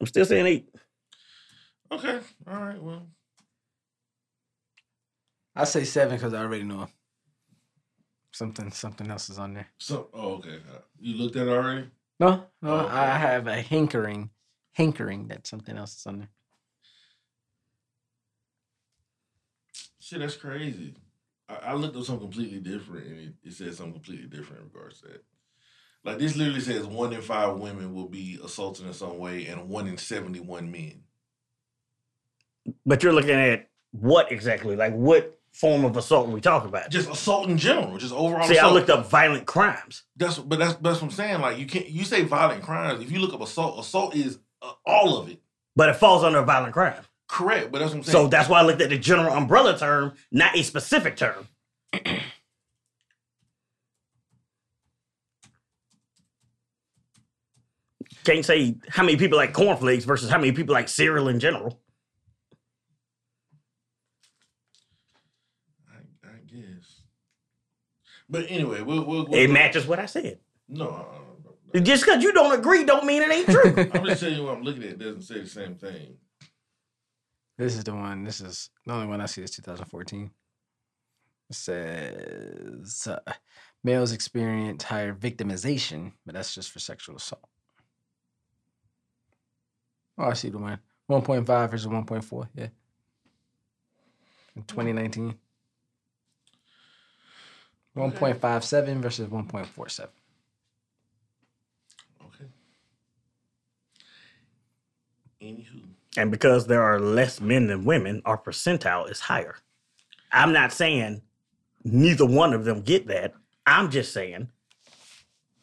I'm 0.00 0.06
still 0.06 0.24
saying 0.24 0.46
eight. 0.46 0.68
Okay, 1.90 2.20
all 2.48 2.56
right. 2.62 2.82
Well, 2.82 3.06
I 5.54 5.64
say 5.64 5.84
seven 5.84 6.16
because 6.16 6.32
I 6.34 6.38
already 6.42 6.64
know 6.64 6.88
something 8.32 8.70
something 8.70 9.10
else 9.10 9.28
is 9.30 9.38
on 9.38 9.54
there. 9.54 9.68
so 9.78 10.08
oh, 10.14 10.34
okay. 10.34 10.56
Uh, 10.74 10.78
You 10.98 11.16
looked 11.16 11.36
at 11.36 11.46
it 11.46 11.50
already. 11.50 11.88
No, 12.18 12.46
no, 12.62 12.70
Oh, 12.70 12.78
okay. 12.80 12.94
I 12.94 13.18
have 13.18 13.46
a 13.46 13.60
hankering, 13.60 14.30
hankering 14.72 15.28
that 15.28 15.46
something 15.46 15.76
else 15.76 15.96
is 15.96 16.06
on 16.06 16.18
there. 16.20 16.28
Shit, 20.12 20.20
that's 20.20 20.36
crazy. 20.36 20.92
I, 21.48 21.54
I 21.68 21.72
looked 21.72 21.96
up 21.96 22.04
something 22.04 22.28
completely 22.28 22.58
different, 22.58 23.06
and 23.06 23.18
it, 23.18 23.34
it 23.42 23.52
said 23.54 23.74
something 23.74 23.94
completely 23.94 24.26
different 24.26 24.60
in 24.60 24.70
regards 24.70 25.00
to 25.00 25.08
that. 25.08 25.24
Like 26.04 26.18
this 26.18 26.36
literally 26.36 26.60
says 26.60 26.84
one 26.84 27.14
in 27.14 27.22
five 27.22 27.56
women 27.56 27.94
will 27.94 28.10
be 28.10 28.38
assaulted 28.44 28.84
in 28.84 28.92
some 28.92 29.16
way, 29.16 29.46
and 29.46 29.70
one 29.70 29.86
in 29.86 29.96
seventy-one 29.96 30.70
men. 30.70 31.04
But 32.84 33.02
you're 33.02 33.14
looking 33.14 33.30
at 33.30 33.70
what 33.92 34.30
exactly? 34.30 34.76
Like 34.76 34.92
what 34.92 35.40
form 35.54 35.86
of 35.86 35.96
assault 35.96 36.28
are 36.28 36.32
we 36.32 36.42
talking 36.42 36.68
about? 36.68 36.90
Just 36.90 37.08
assault 37.08 37.48
in 37.48 37.56
general, 37.56 37.96
just 37.96 38.12
overall. 38.12 38.46
See, 38.46 38.58
I 38.58 38.70
looked 38.70 38.90
up 38.90 39.08
violent 39.08 39.46
crimes. 39.46 40.02
That's 40.14 40.38
but 40.38 40.58
that's 40.58 40.74
that's 40.74 41.00
what 41.00 41.04
I'm 41.04 41.10
saying. 41.10 41.40
Like 41.40 41.56
you 41.56 41.64
can't 41.64 41.88
you 41.88 42.04
say 42.04 42.20
violent 42.22 42.62
crimes. 42.62 43.02
If 43.02 43.10
you 43.10 43.18
look 43.18 43.32
up 43.32 43.40
assault, 43.40 43.80
assault 43.80 44.14
is 44.14 44.40
uh, 44.60 44.72
all 44.84 45.16
of 45.16 45.30
it. 45.30 45.40
But 45.74 45.88
it 45.88 45.96
falls 45.96 46.22
under 46.22 46.40
a 46.40 46.44
violent 46.44 46.74
crime. 46.74 47.00
Correct, 47.32 47.72
but 47.72 47.78
that's 47.78 47.92
what 47.92 47.98
I'm 47.98 48.04
saying. 48.04 48.12
So 48.12 48.28
that's 48.28 48.50
why 48.50 48.60
I 48.60 48.62
looked 48.62 48.82
at 48.82 48.90
the 48.90 48.98
general 48.98 49.34
umbrella 49.34 49.78
term, 49.78 50.12
not 50.30 50.54
a 50.54 50.62
specific 50.62 51.16
term. 51.16 51.48
Can't 58.24 58.44
say 58.44 58.76
how 58.90 59.02
many 59.02 59.16
people 59.16 59.38
like 59.38 59.54
cornflakes 59.54 60.04
versus 60.04 60.28
how 60.28 60.36
many 60.36 60.52
people 60.52 60.74
like 60.74 60.90
cereal 60.90 61.28
in 61.28 61.40
general. 61.40 61.80
I, 65.90 65.96
I 66.28 66.32
guess. 66.46 67.00
But 68.28 68.44
anyway, 68.50 68.82
we'll 68.82 69.06
we'll. 69.06 69.24
we'll 69.26 69.34
It 69.40 69.50
matches 69.50 69.86
what 69.86 69.98
I 69.98 70.04
said. 70.04 70.38
No, 70.68 70.90
uh. 71.74 71.80
Just 71.80 72.04
because 72.04 72.22
you 72.22 72.34
don't 72.34 72.52
agree, 72.52 72.84
don't 72.84 73.06
mean 73.06 73.22
it 73.22 73.32
ain't 73.32 73.48
true. 73.48 73.90
I'm 73.94 74.04
just 74.04 74.20
telling 74.20 74.36
you 74.36 74.44
what 74.44 74.58
I'm 74.58 74.62
looking 74.62 74.82
at. 74.82 74.90
It 74.90 74.98
doesn't 74.98 75.22
say 75.22 75.40
the 75.40 75.48
same 75.48 75.76
thing. 75.76 76.18
This 77.58 77.76
is 77.76 77.84
the 77.84 77.94
one. 77.94 78.24
This 78.24 78.40
is 78.40 78.70
the 78.86 78.92
only 78.92 79.06
one 79.06 79.20
I 79.20 79.26
see 79.26 79.42
is 79.42 79.50
2014. 79.50 80.30
It 81.50 81.54
says 81.54 83.08
uh, 83.08 83.32
males 83.84 84.12
experience 84.12 84.84
higher 84.84 85.14
victimization, 85.14 86.12
but 86.24 86.34
that's 86.34 86.54
just 86.54 86.70
for 86.70 86.78
sexual 86.78 87.16
assault. 87.16 87.44
Oh, 90.18 90.24
I 90.24 90.32
see 90.34 90.50
the 90.50 90.58
one. 90.58 90.78
1.5 91.10 91.70
versus 91.70 91.86
1.4. 91.86 92.48
Yeah. 92.54 92.68
In 94.56 94.62
2019. 94.62 95.34
1.57 97.96 98.96
versus 99.00 99.28
1.47. 99.28 100.08
Okay. 102.24 102.44
Anywho, 105.42 105.82
and 106.16 106.30
because 106.30 106.66
there 106.66 106.82
are 106.82 107.00
less 107.00 107.40
men 107.40 107.66
than 107.66 107.84
women, 107.84 108.22
our 108.24 108.38
percentile 108.38 109.10
is 109.10 109.20
higher. 109.20 109.56
I'm 110.30 110.52
not 110.52 110.72
saying 110.72 111.22
neither 111.84 112.26
one 112.26 112.52
of 112.52 112.64
them 112.64 112.82
get 112.82 113.06
that. 113.08 113.34
I'm 113.66 113.90
just 113.90 114.12
saying 114.12 114.48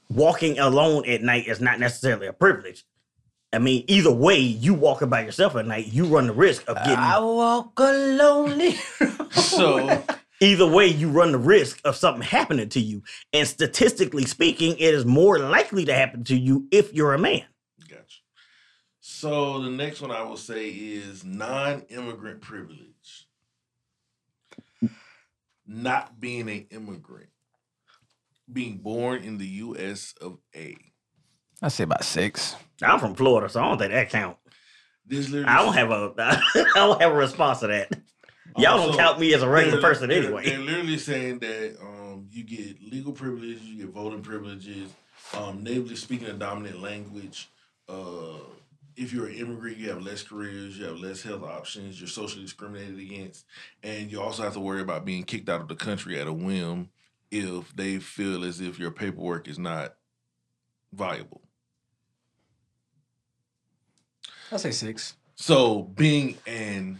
walking 0.10 0.58
alone 0.60 1.08
at 1.08 1.22
night 1.22 1.47
is 1.47 1.60
not 1.60 1.80
necessarily 1.80 2.28
a 2.28 2.34
privilege. 2.34 2.86
I 3.52 3.58
mean, 3.60 3.84
either 3.88 4.12
way, 4.12 4.38
you 4.38 4.74
walking 4.76 5.10
by 5.10 5.26
yourself 5.26 5.56
at 5.56 5.66
night, 5.66 5.88
you 5.88 6.06
run 6.06 6.28
the 6.28 6.34
risk 6.34 6.68
of 6.70 6.78
getting. 6.78 6.95
I 6.97 7.20
walk 7.20 7.80
a 7.80 7.91
lonely. 7.91 8.76
so 9.32 10.04
either 10.39 10.68
way, 10.68 10.86
you 10.88 11.10
run 11.10 11.32
the 11.32 11.39
risk 11.39 11.82
of 11.84 11.95
something 11.95 12.22
happening 12.22 12.70
to 12.70 12.80
you. 12.80 13.02
And 13.34 13.47
statistically 13.47 14.26
speaking, 14.26 14.78
it 14.78 14.93
is 14.93 15.04
more 15.04 15.39
likely 15.39 15.86
to 15.86 15.93
happen 15.93 16.24
to 16.26 16.38
you 16.38 16.68
if 16.72 16.93
you're 16.93 17.16
a 17.16 17.20
man. 17.20 17.43
Gotcha. 19.22 19.34
So 19.36 19.59
the 19.63 19.70
next 19.70 20.01
one 20.01 20.11
I 20.11 20.22
will 20.24 20.38
say 20.38 20.70
is 20.70 21.24
non-immigrant 21.24 22.41
privilege. 22.41 23.28
Not 25.67 26.20
being 26.20 26.49
an 26.49 26.65
immigrant. 26.72 27.30
Being 28.51 28.78
born 28.78 29.24
in 29.24 29.38
the 29.38 29.45
US 29.47 30.13
of 30.20 30.39
A. 30.55 30.76
I 31.61 31.67
say 31.67 31.84
about 31.84 32.03
six. 32.03 32.55
I'm 32.82 32.99
from 32.99 33.13
Florida, 33.15 33.49
so 33.49 33.61
I 33.61 33.67
don't 33.67 33.78
think 33.78 33.91
that 33.91 34.09
count. 34.09 34.38
This 35.05 35.30
literally 35.30 35.47
I 35.53 35.63
don't 35.63 35.74
have 35.74 35.91
a 35.91 36.13
I 36.55 36.70
don't 36.76 37.01
have 37.01 37.11
a 37.11 37.15
response 37.15 37.59
to 37.59 37.67
that. 37.67 37.91
Y'all 38.57 38.78
don't 38.78 38.88
Also, 38.88 38.97
count 38.97 39.20
me 39.20 39.34
as 39.34 39.43
a 39.43 39.49
regular 39.49 39.80
they're- 39.80 39.89
person 39.89 40.09
they're- 40.09 40.24
anyway. 40.24 40.45
They're 40.45 40.59
literally 40.59 40.97
saying 40.97 41.39
that 41.39 41.78
um, 41.82 42.28
you 42.32 42.43
get 42.43 42.82
legal 42.82 43.11
privileges, 43.13 43.61
you 43.63 43.86
get 43.86 43.93
voting 43.93 44.22
privileges, 44.24 44.89
um, 45.38 45.63
natively 45.63 45.95
speaking 45.95 46.28
a 46.28 46.34
dominant 46.34 46.82
language. 46.82 47.49
Uh, 47.88 48.39
if 48.96 49.14
you're 49.14 49.28
an 49.28 49.36
immigrant, 49.36 49.78
you 49.78 49.90
have 49.90 50.02
less 50.02 50.24
careers, 50.24 50.78
you 50.78 50.86
have 50.86 50.98
less 51.00 51.22
health 51.22 51.44
options, 51.44 52.00
you're 52.00 52.08
socially 52.08 52.44
discriminated 52.44 53.00
against, 53.00 53.46
and 53.84 54.12
you 54.12 54.22
also 54.22 54.44
have 54.44 54.54
to 54.54 54.60
worry 54.60 54.82
about 54.82 55.06
being 55.06 55.24
kicked 55.24 55.48
out 55.50 55.62
of 55.62 55.68
the 55.68 55.76
country 55.76 56.20
at 56.20 56.28
a 56.28 56.34
whim 56.34 56.90
if 57.32 57.76
they 57.76 58.00
feel 58.00 58.44
as 58.44 58.60
if 58.60 58.78
your 58.80 58.92
paperwork 58.92 59.48
is 59.48 59.60
not 59.60 59.96
viable. 60.92 61.42
I 64.52 64.58
say 64.58 64.72
six. 64.72 65.16
So 65.36 65.84
being 65.84 66.38
an 66.48 67.00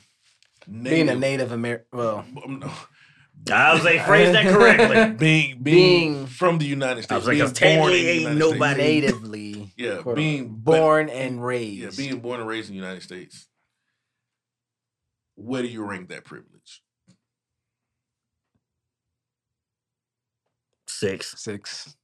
native, 0.68 0.92
Being 0.92 1.10
a 1.10 1.16
Native 1.16 1.52
American, 1.52 1.86
well, 1.92 2.26
Um, 2.46 2.60
no. 2.60 2.72
I 3.56 3.74
was 3.74 3.84
like, 3.84 4.06
phrase 4.06 4.32
that 4.34 4.46
correctly. 4.54 5.14
being, 5.18 5.64
being 5.64 6.14
Being- 6.14 6.28
from 6.28 6.58
the 6.60 6.66
United 6.66 7.04
States. 7.04 7.12
I 7.12 7.16
was 7.18 7.26
like, 7.26 7.36
being 7.36 7.46
'cause 7.48 7.54
technically 7.54 8.00
in 8.00 8.06
the 8.06 8.12
ain't 8.12 8.22
United 8.22 8.40
nobody- 8.40 8.74
States. 9.02 9.06
natively, 9.14 9.49
Yeah, 9.80 10.02
quote, 10.02 10.18
being 10.18 10.50
born 10.50 11.08
and 11.10 11.44
raised. 11.44 11.98
Yeah, 11.98 12.06
being 12.06 12.20
born 12.20 12.42
and 12.42 12.50
raised 12.50 12.70
in 12.70 12.76
the 12.76 12.82
United 12.82 13.02
States. 13.02 13.48
Where 15.36 15.62
do 15.62 15.70
you 15.70 15.86
rank 15.86 16.10
that 16.10 16.26
privilege? 16.26 16.82
Six. 20.88 21.36
six. 21.42 21.96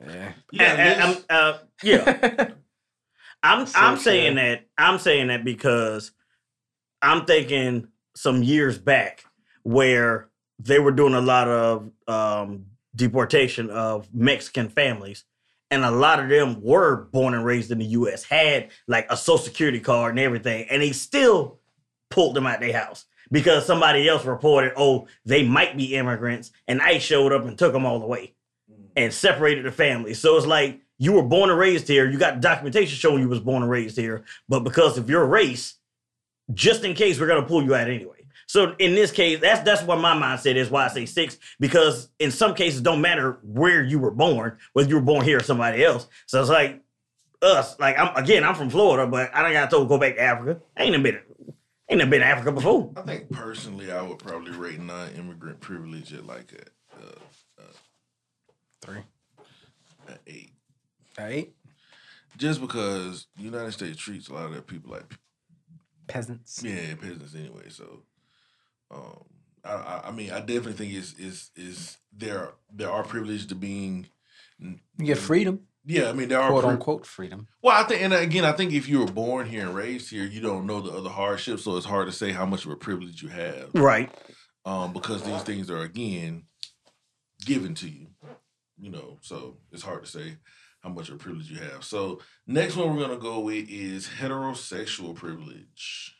Yeah. 0.00 0.32
You 0.52 0.64
And- 0.64 1.00
got 1.00 1.08
I'm, 1.08 1.24
uh, 1.54 1.58
yeah, 1.82 2.50
I'm 3.42 3.66
Six, 3.66 3.78
I'm 3.78 3.96
saying 3.98 4.36
yeah. 4.38 4.42
that 4.54 4.66
I'm 4.78 4.98
saying 4.98 5.26
that 5.26 5.44
because 5.44 6.12
I'm 7.02 7.26
thinking 7.26 7.88
some 8.16 8.42
years 8.42 8.78
back 8.78 9.24
where 9.64 10.30
they 10.58 10.78
were 10.78 10.92
doing 10.92 11.12
a 11.14 11.20
lot 11.20 11.48
of 11.48 11.90
um, 12.08 12.66
deportation 12.96 13.68
of 13.68 14.08
Mexican 14.14 14.70
families, 14.70 15.24
and 15.70 15.84
a 15.84 15.90
lot 15.90 16.20
of 16.20 16.28
them 16.28 16.60
were 16.60 17.04
born 17.12 17.34
and 17.34 17.44
raised 17.44 17.70
in 17.70 17.78
the 17.78 17.86
U.S. 17.86 18.24
had 18.24 18.70
like 18.86 19.06
a 19.10 19.16
social 19.16 19.44
security 19.44 19.80
card 19.80 20.12
and 20.12 20.20
everything, 20.20 20.66
and 20.70 20.82
they 20.82 20.92
still 20.92 21.58
pulled 22.10 22.34
them 22.34 22.46
out 22.46 22.60
their 22.60 22.76
house 22.76 23.06
because 23.30 23.66
somebody 23.66 24.08
else 24.08 24.24
reported, 24.24 24.72
oh, 24.76 25.06
they 25.24 25.46
might 25.46 25.76
be 25.76 25.94
immigrants, 25.94 26.50
and 26.66 26.82
ICE 26.82 27.02
showed 27.02 27.32
up 27.32 27.44
and 27.44 27.56
took 27.56 27.72
them 27.72 27.86
all 27.86 28.02
away 28.02 28.34
mm. 28.70 28.84
and 28.96 29.12
separated 29.12 29.64
the 29.64 29.72
family. 29.72 30.14
So 30.14 30.36
it's 30.36 30.46
like 30.46 30.80
you 30.98 31.12
were 31.12 31.22
born 31.22 31.50
and 31.50 31.58
raised 31.58 31.86
here. 31.86 32.10
You 32.10 32.18
got 32.18 32.40
documentation 32.40 32.96
showing 32.96 33.22
you 33.22 33.28
was 33.28 33.40
born 33.40 33.62
and 33.62 33.70
raised 33.70 33.96
here, 33.96 34.24
but 34.48 34.60
because 34.60 34.98
of 34.98 35.08
your 35.08 35.24
race, 35.26 35.74
just 36.52 36.84
in 36.84 36.94
case 36.94 37.20
we're 37.20 37.28
gonna 37.28 37.46
pull 37.46 37.62
you 37.62 37.74
out 37.74 37.88
anyway. 37.88 38.19
So 38.50 38.74
in 38.80 38.96
this 38.96 39.12
case, 39.12 39.38
that's 39.38 39.60
that's 39.60 39.84
what 39.84 40.00
my 40.00 40.12
mindset 40.12 40.56
is. 40.56 40.70
Why 40.70 40.84
I 40.84 40.88
say 40.88 41.06
six 41.06 41.38
because 41.60 42.08
in 42.18 42.32
some 42.32 42.56
cases, 42.56 42.80
don't 42.80 43.00
matter 43.00 43.38
where 43.44 43.84
you 43.84 44.00
were 44.00 44.10
born, 44.10 44.58
whether 44.72 44.88
you 44.88 44.96
were 44.96 45.00
born 45.02 45.24
here 45.24 45.36
or 45.38 45.42
somebody 45.44 45.84
else. 45.84 46.08
So 46.26 46.40
it's 46.40 46.50
like 46.50 46.82
us. 47.42 47.78
Like 47.78 47.96
I'm 47.96 48.16
again, 48.16 48.42
I'm 48.42 48.56
from 48.56 48.68
Florida, 48.68 49.08
but 49.08 49.30
I 49.32 49.42
don't 49.42 49.52
got 49.52 49.70
told 49.70 49.84
to 49.84 49.88
go 49.88 49.98
back 49.98 50.16
to 50.16 50.22
Africa. 50.22 50.60
I 50.76 50.82
ain't 50.82 50.90
never 50.90 51.04
been, 51.04 51.20
ain't 51.88 51.98
never 51.98 52.10
been 52.10 52.22
to 52.22 52.26
Africa 52.26 52.50
before. 52.50 52.92
I 52.96 53.02
think 53.02 53.30
personally, 53.30 53.92
I 53.92 54.02
would 54.02 54.18
probably 54.18 54.50
rate 54.50 54.80
non-immigrant 54.80 55.60
privilege 55.60 56.12
at 56.12 56.26
like 56.26 56.52
a, 56.52 57.00
uh, 57.00 57.62
Three. 58.82 59.02
an 60.08 60.18
eight. 60.26 60.50
Right? 61.16 61.52
Just 62.36 62.60
because 62.60 63.28
the 63.36 63.44
United 63.44 63.70
States 63.70 63.96
treats 63.96 64.26
a 64.26 64.34
lot 64.34 64.46
of 64.46 64.52
their 64.52 64.60
people 64.60 64.90
like 64.90 65.04
Peasants. 66.08 66.60
yeah 66.64 66.96
peasants 67.00 67.36
anyway. 67.36 67.68
So, 67.68 68.02
um, 68.90 69.24
I, 69.64 70.02
I, 70.06 70.10
mean, 70.10 70.30
I 70.30 70.40
definitely 70.40 70.72
think 70.72 70.94
is 70.94 71.14
is 71.18 71.50
is 71.56 71.98
there 72.12 72.52
there 72.72 72.90
are 72.90 73.02
privileges 73.02 73.46
to 73.46 73.54
being 73.54 74.08
You 74.58 74.78
get 74.98 75.18
freedom, 75.18 75.60
yeah. 75.84 76.08
I 76.08 76.12
mean, 76.12 76.28
there 76.28 76.40
are 76.40 76.50
quote 76.50 76.64
unquote 76.64 77.06
freedom. 77.06 77.46
Well, 77.62 77.76
I 77.76 77.86
think, 77.86 78.02
and 78.02 78.12
again, 78.12 78.44
I 78.44 78.52
think 78.52 78.72
if 78.72 78.88
you 78.88 79.00
were 79.00 79.12
born 79.12 79.46
here 79.46 79.66
and 79.66 79.74
raised 79.74 80.10
here, 80.10 80.24
you 80.24 80.40
don't 80.40 80.66
know 80.66 80.80
the 80.80 80.92
other 80.92 81.10
hardships, 81.10 81.64
so 81.64 81.76
it's 81.76 81.86
hard 81.86 82.06
to 82.06 82.12
say 82.12 82.32
how 82.32 82.46
much 82.46 82.64
of 82.64 82.70
a 82.70 82.76
privilege 82.76 83.22
you 83.22 83.28
have, 83.28 83.70
Right. 83.74 84.10
um, 84.64 84.92
because 84.92 85.22
these 85.22 85.42
things 85.42 85.70
are 85.70 85.80
again 85.80 86.44
given 87.44 87.74
to 87.76 87.88
you, 87.88 88.08
you 88.78 88.90
know. 88.90 89.18
So 89.22 89.58
it's 89.72 89.82
hard 89.82 90.04
to 90.04 90.10
say 90.10 90.36
how 90.82 90.88
much 90.90 91.08
of 91.08 91.16
a 91.16 91.18
privilege 91.18 91.50
you 91.50 91.58
have. 91.58 91.84
So 91.84 92.20
next 92.46 92.76
one 92.76 92.94
we're 92.94 93.02
gonna 93.02 93.18
go 93.18 93.40
with 93.40 93.68
is 93.68 94.08
heterosexual 94.20 95.14
privilege. 95.14 96.16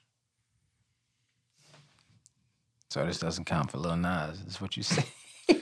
So 2.90 3.06
this 3.06 3.18
doesn't 3.20 3.44
count 3.44 3.70
for 3.70 3.78
Lil 3.78 3.96
Nas. 3.96 4.40
Is 4.46 4.60
what 4.60 4.76
you 4.76 4.82
say? 4.82 5.04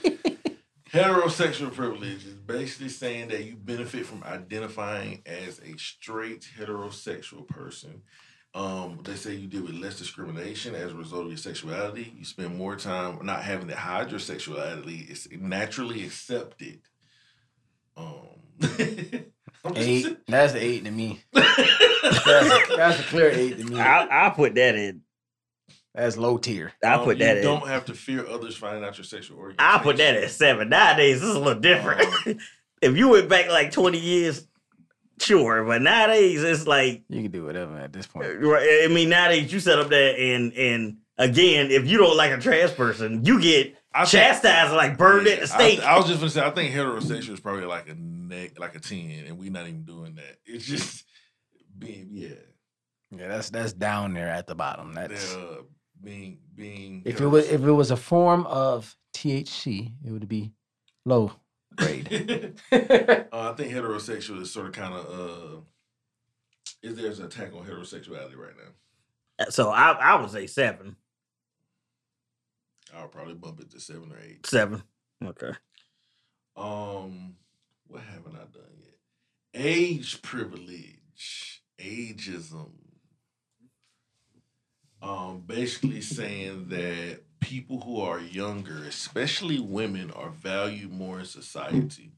Heterosexual 0.92 1.72
privilege 1.74 2.24
is 2.24 2.32
basically 2.32 2.88
saying 2.88 3.28
that 3.28 3.44
you 3.44 3.54
benefit 3.56 4.06
from 4.06 4.24
identifying 4.24 5.22
as 5.26 5.60
a 5.60 5.76
straight 5.76 6.48
heterosexual 6.58 7.46
person. 7.46 8.00
Um, 8.54 9.00
they 9.04 9.14
say 9.14 9.34
you 9.34 9.46
deal 9.46 9.64
with 9.64 9.74
less 9.74 9.98
discrimination 9.98 10.74
as 10.74 10.92
a 10.92 10.94
result 10.94 11.24
of 11.24 11.28
your 11.28 11.36
sexuality. 11.36 12.14
You 12.16 12.24
spend 12.24 12.56
more 12.56 12.74
time 12.76 13.18
not 13.22 13.42
having 13.42 13.68
to 13.68 13.76
hide 13.76 14.10
your 14.10 14.18
sexuality. 14.20 15.06
It's 15.10 15.28
naturally 15.30 16.04
accepted. 16.06 16.80
Um, 17.94 18.28
I'm 18.62 19.74
just- 19.74 19.76
Eight. 19.76 20.18
That's 20.26 20.54
the 20.54 20.62
eight 20.64 20.84
to 20.86 20.90
me. 20.90 21.20
That's 21.34 21.58
a, 22.70 22.76
that's 22.76 23.00
a 23.00 23.02
clear 23.04 23.28
eight 23.30 23.58
to 23.58 23.64
me. 23.64 23.78
I 23.78 24.26
I 24.28 24.30
put 24.30 24.54
that 24.54 24.74
in. 24.76 25.02
That's 25.94 26.16
low 26.16 26.38
tier. 26.38 26.72
I 26.84 26.94
um, 26.94 27.04
put 27.04 27.18
that 27.18 27.38
in. 27.38 27.42
You 27.42 27.48
don't 27.48 27.66
have 27.68 27.86
to 27.86 27.94
fear 27.94 28.26
others 28.26 28.56
finding 28.56 28.84
out 28.84 28.96
your 28.98 29.04
sexual 29.04 29.38
orientation. 29.38 29.70
I 29.74 29.78
put 29.82 29.96
that 29.96 30.14
at 30.16 30.30
seven. 30.30 30.68
Nowadays, 30.68 31.20
this 31.20 31.30
is 31.30 31.34
a 31.36 31.40
little 31.40 31.60
different. 31.60 32.02
Um, 32.26 32.38
if 32.82 32.96
you 32.96 33.08
went 33.08 33.28
back 33.28 33.48
like 33.48 33.72
20 33.72 33.98
years, 33.98 34.46
sure. 35.20 35.64
But 35.64 35.82
nowadays, 35.82 36.42
it's 36.42 36.66
like, 36.66 37.02
You 37.08 37.22
can 37.22 37.30
do 37.32 37.44
whatever 37.44 37.76
at 37.78 37.92
this 37.92 38.06
point. 38.06 38.26
right, 38.40 38.82
I 38.84 38.88
mean, 38.88 39.08
nowadays 39.08 39.52
you 39.52 39.58
set 39.60 39.78
up 39.78 39.88
there 39.88 40.14
and, 40.16 40.52
and 40.52 40.98
again, 41.16 41.70
if 41.70 41.88
you 41.88 41.98
don't 41.98 42.16
like 42.16 42.30
a 42.30 42.38
trans 42.38 42.70
person, 42.72 43.24
you 43.24 43.40
get 43.40 43.74
I 43.92 44.04
think- 44.04 44.10
chastised 44.22 44.74
like 44.74 44.98
burned 44.98 45.26
at 45.26 45.40
the 45.40 45.46
stake. 45.48 45.80
I, 45.82 45.94
I 45.94 45.96
was 45.96 46.06
just 46.06 46.20
gonna 46.20 46.30
say, 46.30 46.44
I 46.44 46.50
think 46.50 46.72
heterosexual 46.74 47.30
is 47.32 47.40
probably 47.40 47.64
like 47.64 47.88
a 47.88 47.94
neck, 47.94 48.60
like 48.60 48.76
a 48.76 48.80
ten, 48.80 49.24
and 49.26 49.38
we're 49.38 49.50
not 49.50 49.62
even 49.66 49.82
doing 49.84 50.14
that. 50.16 50.36
It's 50.44 50.66
just 50.66 51.04
being, 51.76 52.08
yeah, 52.12 52.28
Yeah, 53.10 53.28
that's 53.28 53.50
that's 53.50 53.72
down 53.72 54.12
there 54.14 54.28
at 54.28 54.46
the 54.46 54.54
bottom. 54.54 54.92
That's 54.94 55.34
uh, 55.34 55.62
being, 56.02 56.38
being. 56.54 57.02
if 57.04 57.20
it 57.20 57.26
was 57.26 57.48
if 57.48 57.62
it 57.62 57.72
was 57.72 57.90
a 57.90 57.96
form 57.96 58.46
of 58.46 58.96
THC, 59.14 59.92
it 60.04 60.10
would 60.10 60.28
be 60.28 60.52
low 61.04 61.32
grade. 61.76 62.08
uh, 62.72 63.24
I 63.32 63.52
think 63.54 63.72
heterosexual 63.72 64.40
is 64.42 64.52
sort 64.52 64.66
of 64.66 64.72
kind 64.72 64.94
of 64.94 65.06
uh, 65.06 65.60
is 66.82 66.96
there's 66.96 67.18
an 67.18 67.26
attack 67.26 67.54
on 67.54 67.64
heterosexuality 67.64 68.36
right 68.36 68.54
now. 68.56 69.46
so 69.50 69.70
I, 69.70 69.92
I 69.92 70.20
would 70.20 70.30
say 70.30 70.46
seven. 70.46 70.96
I'll 72.96 73.08
probably 73.08 73.34
bump 73.34 73.60
it 73.60 73.70
to 73.72 73.80
seven 73.80 74.12
or 74.12 74.18
eight. 74.18 74.46
Seven. 74.46 74.82
Okay. 75.22 75.52
Um, 76.56 77.34
what 77.86 78.02
haven't 78.02 78.34
I 78.34 78.44
done 78.52 78.78
yet? 78.80 79.62
Age 79.62 80.22
privilege, 80.22 81.62
ageism. 81.78 82.70
Um, 85.00 85.44
basically 85.46 86.00
saying 86.00 86.68
that 86.70 87.20
people 87.40 87.80
who 87.80 88.00
are 88.00 88.20
younger, 88.20 88.84
especially 88.84 89.60
women, 89.60 90.10
are 90.10 90.30
valued 90.30 90.92
more 90.92 91.20
in 91.20 91.24
society. 91.24 92.12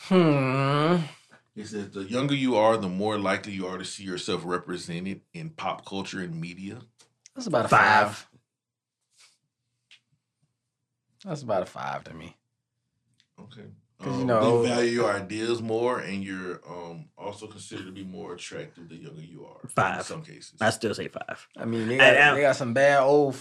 hmm. 0.00 0.96
It 1.54 1.66
says 1.66 1.90
the 1.90 2.04
younger 2.04 2.34
you 2.34 2.56
are, 2.56 2.76
the 2.76 2.88
more 2.88 3.18
likely 3.18 3.52
you 3.52 3.66
are 3.66 3.78
to 3.78 3.84
see 3.84 4.04
yourself 4.04 4.42
represented 4.44 5.22
in 5.34 5.50
pop 5.50 5.84
culture 5.84 6.20
and 6.20 6.40
media. 6.40 6.78
That's 7.34 7.46
about 7.48 7.66
a 7.66 7.68
Five. 7.68 8.16
five. 8.16 8.28
That's 11.24 11.42
about 11.42 11.62
a 11.62 11.66
five 11.66 12.04
to 12.04 12.14
me. 12.14 12.36
Okay. 13.40 13.66
'Cause, 14.00 14.14
you 14.14 14.20
Um, 14.22 14.26
know- 14.28 14.62
they 14.62 14.68
value 14.68 14.90
your 14.92 15.10
ideas 15.12 15.60
more, 15.60 15.98
and 15.98 16.22
you're 16.22 16.60
um, 16.68 17.06
also 17.18 17.46
considered 17.48 17.86
to 17.86 17.92
be 17.92 18.04
more 18.04 18.34
attractive 18.34 18.88
the 18.88 18.94
younger 18.96 19.20
you 19.22 19.44
are. 19.44 19.58
In 19.64 19.68
Five. 19.70 20.04
some 20.06 20.22
cases. 20.22 20.54
I 20.60 20.70
still 20.70 20.94
say 20.94 21.08
five. 21.08 21.48
I 21.56 21.64
mean, 21.64 21.88
they 21.88 21.94
And- 21.94 22.00
got, 22.00 22.16
and- 22.16 22.36
they 22.36 22.42
got 22.42 22.56
some 22.56 22.72
bad 22.74 23.00
old 23.02 23.36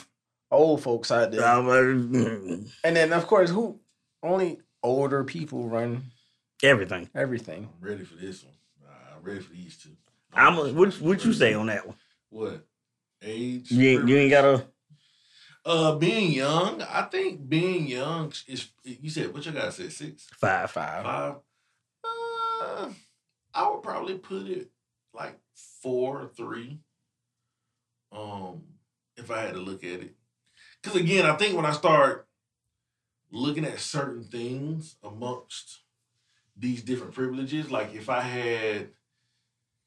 old 0.50 0.82
folks 0.82 1.12
out 1.12 1.32
there. 1.32 1.44
And 2.84 2.96
then 2.96 3.14
of 3.14 3.28
course, 3.28 3.50
who 3.52 3.80
only 4.24 4.60
older 4.82 5.24
people 5.24 5.68
run 5.70 6.06
everything. 6.64 7.10
everything. 7.14 7.70
I'm 7.82 7.88
ready 7.88 8.04
for 8.04 8.16
this 8.16 8.44
one. 8.44 8.54
Uh, 8.84 9.16
I'm 9.18 9.24
ready 9.24 9.42
for 9.42 9.54
these 9.54 9.78
two. 9.78 9.92
I'm. 10.34 10.56
What 10.76 11.00
what 11.02 11.24
you 11.26 11.34
say 11.34 11.54
on 11.54 11.68
that 11.68 11.86
one? 11.86 11.98
What 12.30 12.66
age? 13.22 13.70
You 13.72 13.90
ain't, 14.00 14.08
you 14.10 14.18
ain't 14.18 14.32
got 14.32 14.46
a. 14.46 14.68
Uh, 15.68 15.96
being 15.96 16.32
young, 16.32 16.82
I 16.82 17.02
think 17.02 17.50
being 17.50 17.88
young 17.88 18.32
is. 18.48 18.70
You 18.86 19.10
said 19.10 19.34
what 19.34 19.46
you 19.46 19.52
guys 19.52 19.76
said 19.76 19.92
six, 19.92 20.26
Five. 20.40 20.72
Five. 20.72 21.04
five. 21.04 21.36
Uh, 22.06 22.90
I 23.54 23.70
would 23.70 23.84
probably 23.84 24.18
put 24.18 24.48
it 24.48 24.70
like 25.14 25.38
four 25.82 26.22
or 26.22 26.28
three. 26.30 26.80
Um, 28.14 28.62
if 29.18 29.30
I 29.30 29.42
had 29.42 29.56
to 29.56 29.60
look 29.60 29.84
at 29.84 30.00
it, 30.00 30.16
because 30.82 30.98
again, 30.98 31.26
I 31.26 31.36
think 31.36 31.54
when 31.54 31.66
I 31.66 31.74
start 31.74 32.30
looking 33.30 33.66
at 33.66 33.82
certain 33.82 34.24
things 34.24 34.96
amongst 35.04 35.82
these 36.56 36.82
different 36.82 37.14
privileges, 37.14 37.70
like 37.70 37.94
if 37.94 38.10
I 38.10 38.22
had, 38.22 38.88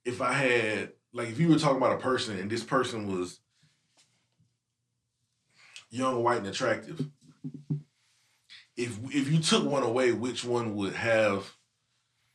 if 0.04 0.20
I 0.20 0.34
had, 0.34 0.92
like 1.14 1.30
if 1.30 1.40
you 1.40 1.48
were 1.48 1.58
talking 1.58 1.78
about 1.78 1.96
a 1.98 2.02
person 2.02 2.38
and 2.38 2.50
this 2.50 2.64
person 2.64 3.10
was 3.10 3.40
young, 5.91 6.22
white, 6.22 6.38
and 6.38 6.47
attractive, 6.47 7.07
if 8.76 8.99
if 9.14 9.30
you 9.30 9.38
took 9.41 9.64
one 9.64 9.82
away, 9.82 10.12
which 10.12 10.45
one 10.45 10.74
would 10.76 10.95
have 10.95 11.53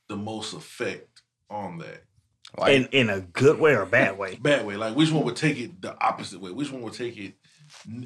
the 0.09 0.15
most 0.15 0.53
effect 0.53 1.21
on 1.49 1.79
that? 1.79 2.03
White. 2.55 2.75
In 2.75 2.85
in 2.91 3.09
a 3.09 3.19
good 3.21 3.59
way 3.59 3.73
or 3.73 3.81
a 3.81 3.87
bad 3.87 4.17
way. 4.17 4.35
Bad 4.35 4.65
way, 4.65 4.75
like 4.77 4.95
which 4.95 5.11
one 5.11 5.25
would 5.25 5.35
take 5.35 5.57
it 5.59 5.81
the 5.81 5.99
opposite 6.03 6.39
way? 6.41 6.51
Which 6.51 6.71
one 6.71 6.81
would 6.83 6.93
take 6.93 7.17
it 7.17 7.33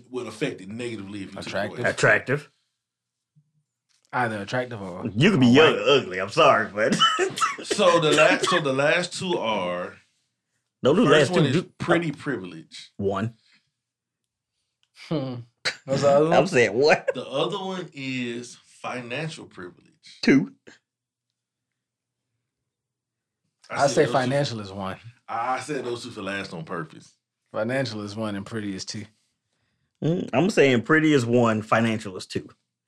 would 0.09 0.25
affect 0.27 0.61
it 0.61 0.69
negatively 0.69 1.23
if 1.23 1.33
you 1.33 1.39
Attractive. 1.39 1.71
took 1.71 1.79
it 1.79 1.81
away? 1.81 1.89
Attractive. 1.91 2.51
Either 4.11 4.41
attractive 4.41 4.81
or 4.81 5.05
You 5.15 5.29
could 5.31 5.39
be 5.39 5.47
young 5.47 5.73
white. 5.73 5.81
or 5.81 5.89
ugly. 6.01 6.19
I'm 6.19 6.29
sorry, 6.29 6.69
but 6.73 6.95
So 7.63 7.99
the 7.99 8.11
last, 8.11 8.49
so 8.49 8.59
the 8.59 8.73
last 8.73 9.13
two 9.19 9.37
are 9.37 9.97
don't 10.81 10.95
do 10.95 11.05
first 11.05 11.29
last 11.29 11.31
one 11.31 11.41
two. 11.43 11.49
is 11.49 11.55
Do 11.63 11.71
pretty 11.77 12.11
privilege. 12.11 12.91
one. 12.97 13.35
Hmm. 15.07 15.35
What's 15.85 16.01
the 16.01 16.09
other 16.09 16.25
one? 16.25 16.33
I'm 16.33 16.47
saying 16.47 16.73
what? 16.73 17.09
The 17.13 17.25
other 17.25 17.57
one 17.57 17.89
is 17.93 18.57
financial 18.81 19.45
privilege. 19.45 19.85
Two. 20.21 20.53
I 23.69 23.87
say 23.87 23.93
said 23.93 24.05
those 24.05 24.07
two- 24.07 24.11
financial 24.13 24.59
is 24.61 24.71
one. 24.71 24.97
I 25.27 25.59
said 25.59 25.85
those 25.85 26.03
two 26.03 26.11
for 26.11 26.21
last 26.23 26.53
on 26.53 26.63
purpose. 26.63 27.13
Financial 27.51 28.01
is 28.01 28.15
one 28.15 28.35
and 28.35 28.45
pretty 28.45 28.75
is 28.75 28.85
two. 28.85 29.05
Mm, 30.03 30.29
I'm 30.33 30.49
saying 30.49 30.83
pretty 30.83 31.13
is 31.13 31.25
one, 31.25 31.61
financial 31.61 32.15
is 32.17 32.25
two. 32.25 32.47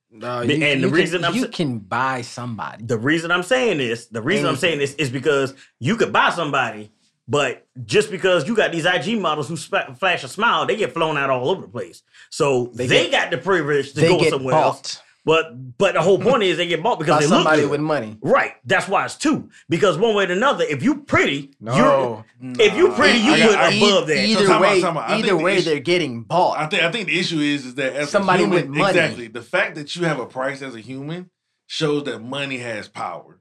No, 0.10 0.42
you, 0.42 0.64
and 0.66 0.84
the 0.84 0.88
you 0.88 0.94
reason 0.94 1.20
can, 1.22 1.26
I'm 1.30 1.36
you 1.36 1.44
sa- 1.46 1.52
can 1.52 1.80
buy 1.80 2.22
somebody. 2.22 2.84
The 2.86 2.98
reason 2.98 3.32
I'm 3.32 3.44
saying 3.44 3.78
this, 3.78 4.08
the 4.08 4.22
reason 4.22 4.46
I'm 4.48 4.56
saying 4.58 4.80
this 4.80 4.94
is 4.96 5.10
because 5.10 5.54
you 5.80 5.96
could 5.98 6.12
buy 6.12 6.32
somebody, 6.32 6.92
but 7.28 7.68
just 7.86 8.12
because 8.12 8.48
you 8.48 8.56
got 8.56 8.72
these 8.72 8.86
IG 8.86 9.20
models 9.20 9.48
who 9.48 9.56
sp- 9.58 9.96
flash 9.98 10.24
a 10.24 10.28
smile, 10.28 10.66
they 10.66 10.76
get 10.76 10.94
flown 10.94 11.18
out 11.18 11.30
all 11.30 11.50
over 11.50 11.62
the 11.62 11.68
place. 11.68 12.04
So 12.30 12.72
they, 12.74 12.88
They 12.88 13.10
got 13.10 13.32
the 13.32 13.38
privilege 13.38 13.94
to 13.94 14.02
They 14.02 14.08
go 14.10 14.20
get 14.20 14.32
somewhere 14.32 14.56
else. 14.56 14.82
bought 14.96 15.04
But 15.24 15.78
but 15.78 15.94
the 15.94 16.02
whole 16.02 16.18
point 16.30 16.44
is 16.44 16.58
they 16.58 16.68
get 16.68 16.82
bought 16.84 16.98
because 17.00 17.16
by 17.18 17.22
they 17.22 17.28
somebody 17.28 17.58
look 17.62 17.66
good. 17.68 17.72
with 17.72 17.82
money. 17.82 18.18
right. 18.22 18.54
That's 18.66 18.88
why 18.88 19.06
it's 19.06 19.16
two. 19.16 19.50
Because 19.70 19.98
one 19.98 20.16
way 20.16 20.26
or 20.28 20.32
another, 20.32 20.64
if 20.66 20.82
you 20.84 21.04
pretty, 21.04 21.52
you're 21.62 21.74
No, 21.76 22.26
if 22.42 22.76
you 22.76 22.92
pretty, 22.94 23.20
you 23.20 23.32
I 23.34 23.40
got- 23.40 23.50
put 23.50 23.60
I- 23.60 23.74
above 23.76 24.08
that. 24.08 24.16
So 24.18 24.22
Either 24.24 24.48
time 24.48 24.52
out, 24.56 24.62
way, 24.62 24.82
time 24.82 24.98
out. 24.98 25.10
I 25.10 25.14
either 25.14 25.28
think 25.28 25.38
the 25.40 25.44
way, 25.44 25.56
issue- 25.58 25.70
they're 25.70 25.80
getting 25.80 26.24
bought. 26.24 26.58
I 26.58 26.66
think 26.68 26.82
I 26.84 26.92
think 26.92 27.08
the 27.08 27.20
issue 27.20 27.40
is 27.40 27.66
is 27.68 27.76
that 27.76 27.94
as 27.94 28.10
Somebody 28.10 28.44
a 28.44 28.48
human, 28.48 28.70
with 28.72 28.78
money. 28.80 28.98
exactly 28.98 29.28
the 29.28 29.42
fact 29.44 29.76
that 29.76 29.96
you 29.96 30.06
have 30.06 30.20
a 30.20 30.26
price 30.26 30.62
as 30.64 30.74
a 30.76 30.80
human 30.82 31.30
shows 31.68 32.04
that 32.06 32.20
money 32.20 32.58
has 32.58 32.88
power. 32.90 33.38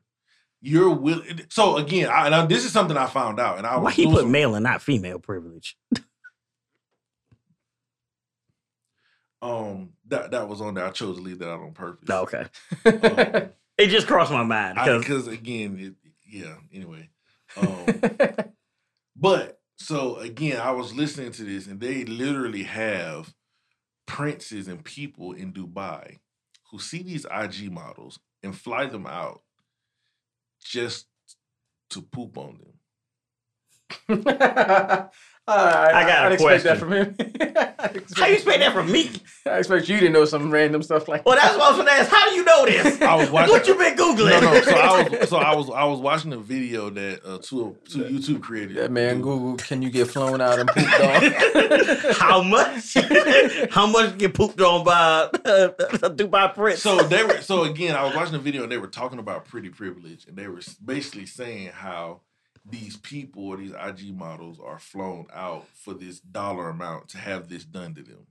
You're 0.63 0.91
willing. 0.91 1.43
So 1.49 1.77
again, 1.79 2.11
I, 2.13 2.29
now 2.29 2.47
this 2.47 2.65
is 2.65 2.73
something 2.73 2.97
I 2.97 3.07
found 3.07 3.41
out, 3.41 3.59
and 3.59 3.67
I 3.67 3.77
Why 3.77 3.85
was 3.85 3.95
he 3.95 4.07
put 4.07 4.21
some- 4.21 4.33
male 4.33 4.55
and 4.55 4.65
not 4.65 4.83
female 4.83 5.19
privilege? 5.19 5.77
Um, 9.43 9.95
that 10.09 10.33
that 10.33 10.49
was 10.49 10.61
on 10.61 10.75
there. 10.75 10.85
I 10.85 10.91
chose 10.91 11.17
to 11.17 11.23
leave 11.23 11.39
that 11.39 11.51
out 11.51 11.61
on 11.61 11.73
purpose. 11.73 12.09
No, 12.09 12.23
okay. 12.23 12.47
Um, 12.85 13.51
It 13.79 13.89
just 13.89 14.07
crossed 14.07 14.31
my 14.31 14.43
mind 14.43 14.75
because 14.75 15.01
because 15.01 15.27
again, 15.27 15.97
it, 16.05 16.13
yeah. 16.31 16.57
Anyway, 16.71 17.09
um, 17.57 17.87
but 19.17 19.59
so 19.77 20.17
again, 20.17 20.61
I 20.61 20.73
was 20.73 20.93
listening 20.93 21.33
to 21.33 21.45
this, 21.45 21.67
and 21.67 21.81
they 21.81 22.05
literally 22.05 22.65
have 22.65 23.33
princes 24.05 24.69
and 24.69 24.85
people 24.85 25.33
in 25.33 25.55
Dubai 25.55 26.19
who 26.71 26.79
see 26.79 27.03
these 27.03 27.25
IG 27.35 27.73
models 27.73 28.19
and 28.43 28.55
fly 28.55 28.85
them 28.85 29.07
out 29.07 29.41
just 30.63 31.07
to 31.91 32.03
poop 32.03 32.39
on 32.39 32.59
them. 34.09 34.29
I, 35.51 36.01
I 36.01 36.07
got 36.07 36.25
a 36.25 36.27
I'd 36.27 36.33
expect 36.33 36.65
that 36.65 36.79
question. 36.79 37.15
from 37.15 37.37
him. 37.57 37.75
I'd 37.79 38.03
how 38.17 38.27
you 38.27 38.35
expect 38.35 38.61
that 38.61 38.73
from 38.73 38.93
me? 38.93 39.11
I 39.47 39.59
expect 39.59 39.89
you 39.89 40.01
to 40.01 40.09
know 40.09 40.25
some 40.25 40.51
random 40.51 40.83
stuff 40.83 41.09
like 41.09 41.25
Well, 41.25 41.37
that's 41.37 41.57
what 41.57 41.65
I 41.65 41.69
was 41.71 41.79
gonna 41.79 41.91
ask. 41.91 42.11
How 42.11 42.29
do 42.29 42.35
you 42.37 42.45
know 42.45 42.67
this? 42.67 43.03
I 43.03 43.15
was 43.15 43.31
watching. 43.31 43.53
What 43.53 43.67
you 43.67 43.75
been 43.75 43.97
googling? 43.97 44.41
No, 44.41 44.41
no. 44.41 44.61
So 44.61 44.77
I 44.77 45.03
was, 45.03 45.29
so 45.29 45.37
I 45.39 45.55
was, 45.55 45.71
I 45.71 45.85
was 45.85 46.01
watching 46.01 46.33
a 46.33 46.39
video 46.39 46.91
that 46.91 47.21
uh, 47.25 47.39
two 47.39 47.77
two 47.89 48.05
YouTube 48.05 48.43
creators. 48.43 48.77
that 48.77 48.91
man. 48.91 49.21
Google. 49.21 49.57
Can 49.57 49.83
you 49.83 49.91
get 49.91 50.09
flown 50.09 50.41
out 50.41 50.59
and 50.59 50.69
pooped 50.69 51.01
on? 51.01 52.13
How 52.19 52.43
much? 52.43 52.95
How 53.71 53.87
much 53.87 54.19
get 54.19 54.35
pooped 54.35 54.61
on 54.61 54.85
by 54.85 54.93
uh, 54.93 55.69
Dubai 56.11 56.55
Prince? 56.55 56.83
So 56.83 57.03
they 57.03 57.25
were. 57.25 57.41
So 57.41 57.65
again, 57.65 57.97
I 57.97 58.05
was 58.05 58.15
watching 58.15 58.33
the 58.33 58.39
video 58.39 58.63
and 58.65 58.73
they 58.73 58.79
were 58.79 58.87
talking 58.87 59.19
about 59.19 59.47
pretty 59.47 59.71
privilege, 59.71 60.27
and 60.27 60.37
they 60.37 60.49
were 60.49 60.61
basically 60.85 61.27
saying 61.27 61.69
how 61.69 62.21
these 62.69 62.97
people 62.97 63.49
or 63.49 63.57
these 63.57 63.73
IG 63.73 64.15
models 64.17 64.59
are 64.63 64.79
flown 64.79 65.27
out 65.33 65.67
for 65.75 65.95
this 65.95 66.21
dollar 66.21 66.69
amount 66.69 67.09
to 67.11 67.19
have 67.19 67.49
this 67.49 67.65
done 67.65 67.95
to 67.95 68.03
them, 68.03 68.27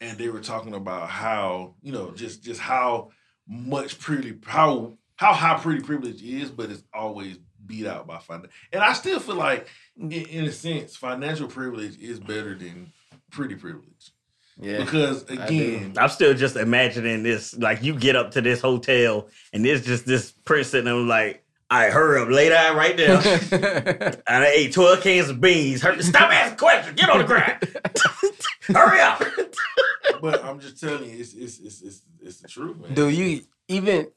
and 0.00 0.18
they 0.18 0.28
were 0.28 0.40
talking 0.40 0.74
about 0.74 1.08
how 1.10 1.74
you 1.82 1.92
know 1.92 2.10
just 2.12 2.42
just 2.42 2.60
how 2.60 3.10
much 3.46 3.98
pretty 3.98 4.38
how 4.46 4.92
how 5.16 5.34
high 5.34 5.58
pretty 5.58 5.82
privilege 5.82 6.22
is, 6.22 6.50
but 6.50 6.70
it's 6.70 6.82
always 6.94 7.38
beat 7.66 7.86
out 7.86 8.06
by 8.06 8.18
finance. 8.18 8.52
And 8.72 8.82
I 8.82 8.94
still 8.94 9.20
feel 9.20 9.34
like, 9.34 9.68
in, 9.96 10.10
in 10.10 10.44
a 10.46 10.52
sense, 10.52 10.96
financial 10.96 11.46
privilege 11.46 11.98
is 11.98 12.18
better 12.18 12.54
than 12.54 12.90
pretty 13.30 13.54
privilege 13.54 14.12
yeah. 14.58 14.78
because 14.78 15.22
again. 15.24 15.94
I'm 15.96 16.08
still 16.08 16.34
just 16.34 16.56
imagining 16.56 17.22
this. 17.22 17.56
Like 17.56 17.82
you 17.82 17.94
get 17.94 18.16
up 18.16 18.30
to 18.32 18.40
this 18.40 18.60
hotel 18.60 19.28
and 19.52 19.64
there's 19.64 19.84
just 19.84 20.06
this 20.06 20.32
prince 20.32 20.68
sitting 20.68 20.86
there 20.86 20.94
like, 20.94 21.44
I 21.70 21.88
hurry 21.90 22.20
up, 22.20 22.28
lay 22.28 22.48
down 22.48 22.76
right 22.76 22.96
there. 22.96 23.16
and 24.26 24.44
I 24.44 24.46
ate 24.48 24.72
12 24.72 25.02
cans 25.02 25.28
of 25.28 25.40
beans. 25.40 25.82
Hurry, 25.82 26.02
stop 26.02 26.30
asking 26.32 26.58
questions. 26.58 27.00
Get 27.00 27.08
on 27.08 27.18
the 27.18 27.24
ground. 27.24 27.68
hurry 28.76 29.00
up. 29.00 29.22
But 30.20 30.44
I'm 30.44 30.58
just 30.58 30.80
telling 30.80 31.08
you, 31.08 31.16
it's 31.16 31.32
it's 31.34 31.58
it's 31.60 31.80
it's, 31.80 32.02
it's 32.20 32.40
the 32.40 32.48
truth, 32.48 32.76
man. 32.78 32.94
Do 32.94 33.08
you 33.08 33.42
even 33.68 34.08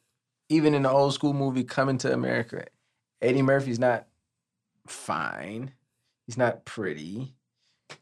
even 0.50 0.74
in 0.74 0.82
the 0.84 0.90
old 0.90 1.14
school 1.14 1.34
movie 1.34 1.64
Coming 1.64 2.00
to 2.00 2.12
America, 2.12 2.66
Eddie 3.22 3.44
Murphy's 3.44 3.80
not 3.80 4.08
fine. 4.88 5.72
He's 6.26 6.38
not 6.38 6.66
pretty. 6.66 7.36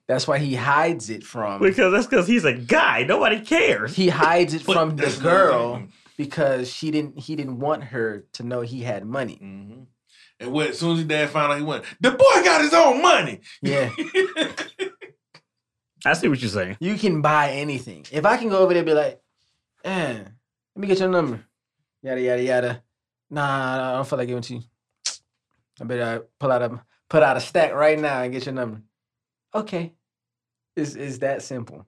That's 0.08 0.28
why 0.28 0.38
he 0.38 0.56
hides 0.56 1.10
it 1.10 1.24
from. 1.24 1.62
Because 1.62 1.92
that's 1.92 2.08
because 2.08 2.28
he's 2.28 2.46
a 2.46 2.54
guy. 2.54 3.04
Nobody 3.04 3.42
cares. 3.42 3.96
He 3.96 4.08
hides 4.08 4.54
it 4.54 4.62
from 4.62 4.96
the 4.96 5.20
girl 5.22 5.76
thing. 5.76 5.92
Because 6.24 6.72
she 6.72 6.92
didn't. 6.92 7.20
He 7.20 7.36
didn't 7.36 7.60
want 7.60 7.84
her 7.86 8.26
to 8.34 8.44
know 8.44 8.62
he 8.62 8.82
had 8.82 9.06
money. 9.06 9.40
Mhm. 9.42 9.86
And 10.40 10.52
what? 10.52 10.70
As 10.70 10.80
soon 10.80 10.94
as 10.94 10.98
his 11.00 11.08
dad 11.08 11.30
found 11.30 11.52
out 11.52 11.58
he 11.58 11.64
went, 11.64 11.84
the 12.00 12.12
boy 12.12 12.44
got 12.44 12.62
his 12.62 12.74
own 12.74 13.02
money. 13.02 13.42
Yeah, 13.62 13.92
I 16.06 16.14
see 16.14 16.28
what 16.28 16.42
you're 16.42 16.50
saying. 16.50 16.78
you 16.80 16.98
can 16.98 17.22
buy 17.22 17.52
anything. 17.52 18.06
If 18.12 18.26
I 18.26 18.38
can 18.38 18.50
go 18.50 18.60
over 18.60 18.74
there 18.74 18.82
and 18.82 18.86
be 18.88 18.94
like, 18.94 19.22
eh, 19.84 20.20
let 20.76 20.82
me 20.82 20.88
get 20.88 21.00
your 21.00 21.10
number. 21.10 21.44
Yada 22.02 22.22
yada 22.22 22.42
yada. 22.44 22.84
Nah, 23.30 23.78
nah, 23.78 23.92
I 23.92 23.96
don't 23.96 24.08
feel 24.08 24.18
like 24.18 24.28
giving 24.28 24.44
it 24.44 24.48
to 24.48 24.56
you. 24.56 24.62
I 25.80 25.84
better 25.84 26.26
pull 26.40 26.52
out 26.52 26.62
a 26.64 26.82
put 27.10 27.24
out 27.24 27.38
a 27.38 27.40
stack 27.40 27.74
right 27.74 28.00
now 28.00 28.22
and 28.22 28.34
get 28.34 28.46
your 28.46 28.56
number. 28.56 28.82
Okay. 29.54 29.94
Is 30.76 30.96
is 30.96 31.20
that 31.20 31.44
simple? 31.44 31.86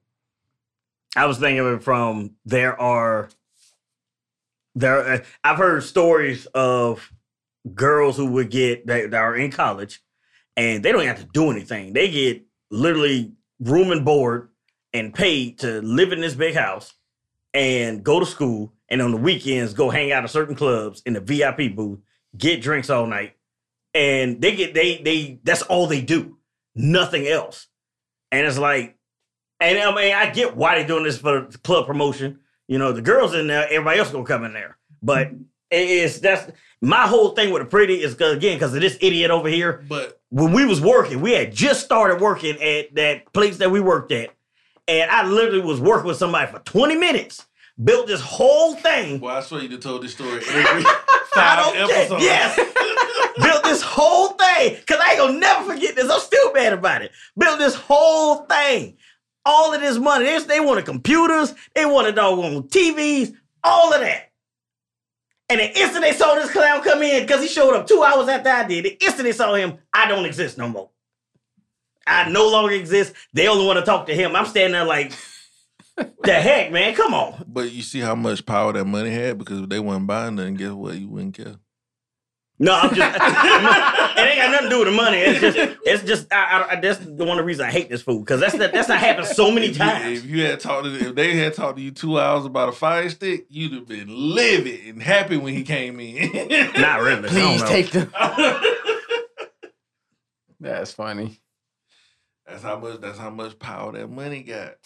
I 1.16 1.26
was 1.26 1.38
thinking 1.38 1.60
of 1.60 1.66
it 1.74 1.82
from 1.82 2.32
there 2.44 2.80
are 2.80 3.28
there. 4.74 5.06
Uh, 5.06 5.18
I've 5.42 5.58
heard 5.58 5.82
stories 5.82 6.46
of 6.46 7.12
girls 7.74 8.16
who 8.16 8.26
would 8.26 8.50
get 8.50 8.86
that, 8.86 9.10
that 9.10 9.20
are 9.20 9.36
in 9.36 9.50
college 9.50 10.00
and 10.56 10.84
they 10.84 10.92
don't 10.92 11.06
have 11.06 11.20
to 11.20 11.28
do 11.32 11.50
anything. 11.50 11.92
They 11.92 12.10
get 12.10 12.42
literally 12.70 13.32
room 13.60 13.90
and 13.90 14.04
board 14.04 14.50
and 14.92 15.14
paid 15.14 15.58
to 15.60 15.80
live 15.82 16.12
in 16.12 16.20
this 16.20 16.34
big 16.34 16.54
house 16.54 16.94
and 17.52 18.04
go 18.04 18.20
to 18.20 18.26
school 18.26 18.72
and 18.88 19.00
on 19.00 19.10
the 19.10 19.16
weekends 19.16 19.74
go 19.74 19.90
hang 19.90 20.12
out 20.12 20.24
at 20.24 20.30
certain 20.30 20.54
clubs 20.54 21.02
in 21.06 21.14
the 21.14 21.20
VIP 21.20 21.74
booth, 21.74 22.00
get 22.36 22.62
drinks 22.62 22.90
all 22.90 23.06
night, 23.06 23.34
and 23.94 24.40
they 24.40 24.54
get 24.54 24.74
they 24.74 24.98
they 24.98 25.40
that's 25.42 25.62
all 25.62 25.86
they 25.86 26.00
do, 26.00 26.36
nothing 26.74 27.26
else. 27.26 27.68
And 28.30 28.46
it's 28.46 28.58
like, 28.58 28.96
and 29.60 29.78
I 29.78 29.94
mean, 29.94 30.14
I 30.14 30.30
get 30.30 30.56
why 30.56 30.78
they're 30.78 30.86
doing 30.86 31.04
this 31.04 31.18
for 31.18 31.46
club 31.62 31.86
promotion. 31.86 32.40
You 32.68 32.78
know, 32.78 32.92
the 32.92 33.02
girls 33.02 33.34
in 33.34 33.46
there, 33.46 33.64
everybody 33.64 33.98
else 33.98 34.10
gonna 34.10 34.24
come 34.24 34.44
in 34.44 34.52
there. 34.52 34.76
But 35.02 35.28
it 35.70 35.88
is 35.90 36.20
that's 36.20 36.50
my 36.80 37.06
whole 37.06 37.30
thing 37.30 37.52
with 37.52 37.62
the 37.62 37.66
pretty 37.68 38.02
is 38.02 38.14
because 38.14 38.36
again, 38.36 38.56
because 38.56 38.74
of 38.74 38.80
this 38.80 38.96
idiot 39.00 39.30
over 39.30 39.48
here. 39.48 39.84
But 39.88 40.20
When 40.30 40.52
we 40.52 40.64
was 40.64 40.80
working, 40.80 41.20
we 41.20 41.32
had 41.32 41.52
just 41.54 41.84
started 41.84 42.20
working 42.20 42.60
at 42.62 42.94
that 42.94 43.32
place 43.32 43.58
that 43.58 43.70
we 43.70 43.80
worked 43.80 44.12
at, 44.12 44.30
and 44.88 45.10
I 45.10 45.24
literally 45.26 45.60
was 45.60 45.80
working 45.80 46.06
with 46.08 46.16
somebody 46.16 46.50
for 46.50 46.58
20 46.60 46.96
minutes, 46.96 47.44
built 47.82 48.06
this 48.06 48.20
whole 48.20 48.74
thing. 48.74 49.20
Well, 49.20 49.36
I 49.36 49.40
swear 49.40 49.62
you 49.62 49.76
told 49.78 50.02
this 50.02 50.12
story 50.12 50.42
every 50.48 50.84
five 51.34 51.74
episodes. 51.76 52.24
Yes. 52.24 52.56
Built 53.42 53.64
this 53.64 53.82
whole 53.82 54.28
thing. 54.28 54.76
Cause 54.86 54.98
I 55.02 55.10
ain't 55.10 55.18
gonna 55.18 55.38
never 55.38 55.72
forget 55.74 55.96
this. 55.96 56.08
I'm 56.08 56.20
still 56.20 56.52
mad 56.52 56.72
about 56.72 57.02
it. 57.02 57.10
Built 57.36 57.58
this 57.58 57.74
whole 57.74 58.46
thing. 58.46 58.96
All 59.44 59.74
of 59.74 59.80
this 59.80 59.98
money. 59.98 60.24
They, 60.24 60.38
they 60.38 60.60
wanted 60.60 60.84
computers. 60.84 61.54
They 61.74 61.84
wanted 61.84 62.14
doggone 62.14 62.64
TVs. 62.64 63.34
All 63.62 63.92
of 63.92 64.00
that. 64.00 64.30
And 65.50 65.60
the 65.60 65.78
instant 65.78 66.02
they 66.02 66.12
saw 66.12 66.34
this 66.34 66.50
clown 66.50 66.82
come 66.82 67.02
in, 67.02 67.22
because 67.22 67.42
he 67.42 67.48
showed 67.48 67.74
up 67.74 67.86
two 67.86 68.02
hours 68.02 68.28
after 68.28 68.48
I 68.48 68.66
did, 68.66 68.84
the 68.86 69.04
instant 69.04 69.24
they 69.24 69.32
saw 69.32 69.54
him, 69.54 69.78
I 69.92 70.08
don't 70.08 70.24
exist 70.24 70.56
no 70.56 70.68
more. 70.68 70.90
I 72.06 72.28
no 72.30 72.48
longer 72.48 72.72
exist. 72.72 73.12
They 73.32 73.48
only 73.48 73.66
want 73.66 73.78
to 73.78 73.84
talk 73.84 74.06
to 74.06 74.14
him. 74.14 74.34
I'm 74.34 74.46
standing 74.46 74.72
there 74.72 74.84
like, 74.84 75.12
the 75.96 76.32
heck, 76.32 76.72
man? 76.72 76.94
Come 76.94 77.14
on. 77.14 77.44
But 77.46 77.72
you 77.72 77.82
see 77.82 78.00
how 78.00 78.14
much 78.14 78.44
power 78.44 78.72
that 78.72 78.84
money 78.84 79.10
had 79.10 79.38
because 79.38 79.60
if 79.60 79.68
they 79.68 79.80
weren't 79.80 80.06
buying 80.06 80.36
nothing, 80.36 80.54
guess 80.54 80.72
what? 80.72 80.96
You 80.96 81.08
wouldn't 81.08 81.36
care. 81.36 81.56
No, 82.60 82.72
I'm 82.72 82.94
just. 82.94 83.14
it 83.16 84.20
ain't 84.20 84.36
got 84.38 84.50
nothing 84.52 84.68
to 84.68 84.70
do 84.70 84.78
with 84.78 84.88
the 84.88 84.94
money. 84.94 85.18
It's 85.18 85.40
just. 85.40 85.56
It's 85.84 86.02
just. 86.04 86.32
I, 86.32 86.66
I, 86.70 86.76
that's 86.80 87.00
the 87.00 87.24
one 87.24 87.30
of 87.30 87.38
the 87.38 87.44
reasons 87.44 87.68
I 87.68 87.72
hate 87.72 87.88
this 87.88 88.02
food 88.02 88.20
because 88.20 88.38
that's 88.40 88.54
not, 88.54 88.72
that's 88.72 88.88
not 88.88 88.98
happened 88.98 89.26
so 89.26 89.50
many 89.50 89.66
If 89.66 89.72
you, 89.72 89.78
times. 89.78 90.18
if 90.20 90.24
you 90.26 90.44
had 90.46 90.60
talked 90.60 90.84
to 90.84 90.94
if 90.94 91.14
they 91.16 91.36
had 91.36 91.54
talked 91.54 91.78
to 91.78 91.82
you 91.82 91.90
two 91.90 92.18
hours 92.20 92.44
about 92.44 92.68
a 92.68 92.72
fire 92.72 93.10
stick, 93.10 93.46
you'd 93.48 93.72
have 93.72 93.88
been 93.88 94.06
livid 94.08 94.86
and 94.86 95.02
happy 95.02 95.36
when 95.36 95.52
he 95.52 95.64
came 95.64 95.98
in. 95.98 96.30
Not 96.80 97.00
really. 97.00 97.28
I 97.28 97.32
don't 97.32 97.58
Please 97.58 97.60
know. 97.62 97.66
take 97.68 97.90
them. 97.90 98.12
That's 100.60 100.92
funny. 100.92 101.40
That's 102.46 102.62
how 102.62 102.78
much. 102.78 103.00
That's 103.00 103.18
how 103.18 103.30
much 103.30 103.58
power 103.58 103.92
that 103.92 104.08
money 104.08 104.42
got. 104.42 104.76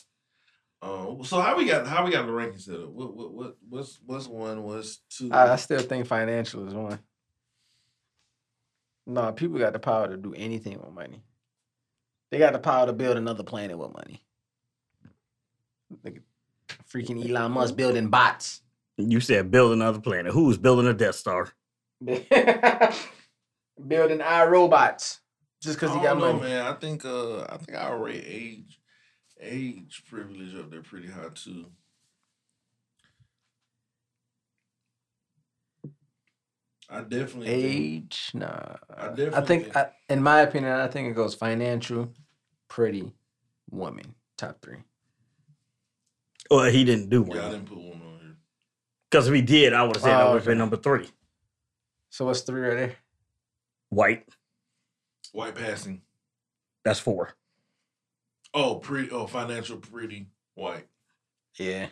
Um, 0.81 1.23
so 1.25 1.41
how 1.41 1.57
we 1.57 1.67
got 1.67 1.87
how 1.87 2.05
we 2.05 2.13
got 2.13 2.25
the 2.27 2.33
rankings 2.33 2.63
set 2.63 2.77
up? 2.77 2.89
What 2.89 3.15
what 3.15 3.33
what 3.33 3.57
what's 3.69 3.99
what's 4.07 4.27
one? 4.27 4.63
What's 4.63 5.01
two? 5.11 5.31
I, 5.33 5.53
I 5.53 5.57
still 5.57 5.81
think 5.81 6.07
financial 6.07 6.67
is 6.67 6.75
one. 6.75 6.99
No, 9.09 9.33
people 9.33 9.59
got 9.59 9.73
the 9.73 9.79
power 9.79 10.07
to 10.07 10.17
do 10.19 10.35
anything 10.35 10.79
with 10.79 10.93
money. 10.93 11.23
They 12.31 12.39
got 12.39 12.53
the 12.53 12.59
power 12.59 12.87
to 12.87 12.93
build 12.93 13.17
another 13.17 13.43
planet 13.43 13.79
with 13.79 13.93
money. 13.95 14.23
Look 16.05 16.17
at 16.17 16.23
freaking 16.93 17.27
Elon 17.29 17.53
Musk 17.53 17.75
building 17.75 18.09
bots. 18.09 18.61
You 18.99 19.21
said 19.21 19.51
build 19.51 19.73
another 19.73 20.01
planet. 20.01 20.33
Who's 20.33 20.59
building 20.59 20.87
a 20.87 20.93
Death 20.93 21.15
Star? 21.15 21.49
building 23.87 24.21
our 24.21 24.51
robots 24.51 25.21
just 25.63 25.79
because 25.81 25.91
I 25.91 25.99
he 25.99 26.03
got 26.03 26.19
don't 26.19 26.21
know, 26.21 26.33
money. 26.35 26.51
man. 26.51 26.67
I 26.67 26.75
think 26.75 27.05
uh 27.05 27.43
I 27.45 27.57
think 27.57 27.79
I 27.79 27.91
rate 27.93 28.25
age 28.27 28.79
age 29.41 30.03
privilege 30.11 30.55
up 30.55 30.71
there 30.71 30.83
pretty 30.83 31.09
high 31.09 31.29
too. 31.35 31.67
I 36.91 37.01
definitely 37.03 37.47
think- 37.49 38.05
Age, 38.05 38.31
nah. 38.35 38.47
I 38.97 39.07
I, 39.07 39.09
definitely 39.09 39.47
think, 39.47 39.65
think- 39.65 39.77
I, 39.77 39.91
in 40.09 40.23
my 40.23 40.41
opinion, 40.41 40.73
I 40.73 40.89
think 40.89 41.09
it 41.11 41.15
goes 41.15 41.35
financial, 41.35 42.13
pretty, 42.69 43.13
woman, 43.71 44.15
top 44.37 44.61
three. 44.63 44.79
Well, 46.51 46.71
he 46.71 46.85
didn't 46.85 47.11
do 47.11 47.23
one. 47.23 47.37
Yeah, 47.37 47.43
I 47.43 47.47
one. 47.49 47.53
didn't 47.53 47.69
put 47.69 47.77
one 47.79 47.87
on 48.03 48.19
here. 48.23 48.37
Because 49.11 49.29
if 49.29 49.35
he 49.35 49.43
did, 49.43 49.75
I 49.75 49.83
would 49.83 49.97
have 49.97 50.03
said 50.03 50.11
that 50.13 50.23
Oh, 50.23 50.33
would 50.33 50.37
have 50.39 50.47
been 50.47 50.59
number 50.59 50.77
three. 50.79 51.11
So 52.11 52.25
what's 52.25 52.41
three 52.41 52.63
right 52.63 52.75
there? 52.77 52.97
White. 53.91 54.27
White 55.33 55.55
passing. 55.55 56.01
That's 56.85 57.01
four. 57.01 57.35
Oh, 58.55 58.77
pretty. 58.77 59.11
Oh, 59.11 59.27
financial 59.27 59.77
pretty 59.77 60.29
white. 60.55 60.87
Yeah. 61.57 61.89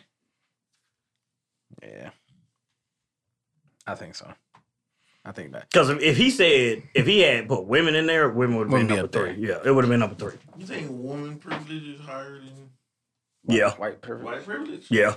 Yeah. 1.83 2.09
I 3.85 3.93
think 3.93 4.15
so. 4.15 4.33
I 5.27 5.31
think 5.33 5.51
that. 5.51 5.69
Because 5.69 5.89
if, 5.89 6.01
if 6.01 6.15
he 6.17 6.29
said 6.31 6.83
if 6.93 7.05
he 7.05 7.19
had 7.19 7.47
put 7.49 7.65
women 7.65 7.95
in 7.95 8.05
there, 8.05 8.29
women 8.29 8.55
would 8.57 8.67
have 8.67 8.71
been 8.71 8.87
Women 8.87 8.87
be 8.87 8.93
number 8.95 9.05
up 9.05 9.11
there. 9.11 9.33
three. 9.35 9.47
Yeah, 9.49 9.57
it 9.65 9.71
would 9.71 9.83
have 9.83 9.89
been 9.89 9.99
number 9.99 10.15
three. 10.15 10.35
You 10.57 10.65
think 10.65 10.89
woman 10.89 11.37
privilege 11.37 11.83
is 11.83 11.99
higher 11.99 12.39
than 12.39 12.69
Yeah, 13.45 13.71
White 13.75 14.01
privilege. 14.01 14.25
white 14.25 14.45
privilege? 14.45 14.87
yeah. 14.89 15.15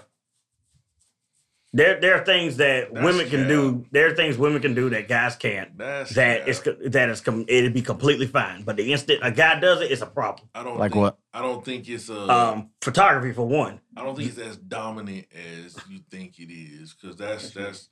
There, 1.73 2.01
there 2.01 2.21
are 2.21 2.25
things 2.25 2.57
that 2.57 2.93
That's 2.93 3.05
women 3.05 3.31
can 3.31 3.43
cap. 3.43 3.49
do. 3.49 3.87
There 3.93 4.09
are 4.09 4.15
things 4.17 4.37
women 4.37 4.61
can 4.61 4.75
do 4.75 4.91
that 4.91 5.07
guys 5.07 5.37
can't. 5.37 5.79
That's 5.79 6.13
That 6.17 6.41
cap. 6.41 6.49
is 6.49 6.59
co- 6.59 6.77
that 6.87 7.09
is 7.11 7.21
com- 7.21 7.45
it'd 7.47 7.73
be 7.73 7.83
completely 7.83 8.27
fine. 8.27 8.65
But 8.65 8.77
the 8.77 8.93
instant 8.93 9.21
a 9.23 9.31
guy 9.31 9.61
does 9.61 9.81
it, 9.81 9.93
it's 9.93 10.03
a 10.03 10.07
problem. 10.07 10.49
I 10.53 10.65
don't 10.65 10.79
Like 10.79 10.91
think, 10.91 11.01
what? 11.05 11.19
I 11.33 11.41
don't 11.43 11.65
think 11.65 11.89
it's 11.89 12.11
uh 12.11 12.27
Um, 12.27 12.71
photography 12.83 13.33
for 13.33 13.47
one. 13.47 13.81
I 13.97 14.03
don't 14.03 14.17
think 14.17 14.31
it's 14.31 14.39
as 14.39 14.57
dominant 14.57 15.27
as 15.63 15.77
you 15.89 16.01
think 16.11 16.41
it 16.41 16.53
is 16.53 16.93
because 17.01 17.15
that's 17.15 17.51
that's 17.53 17.89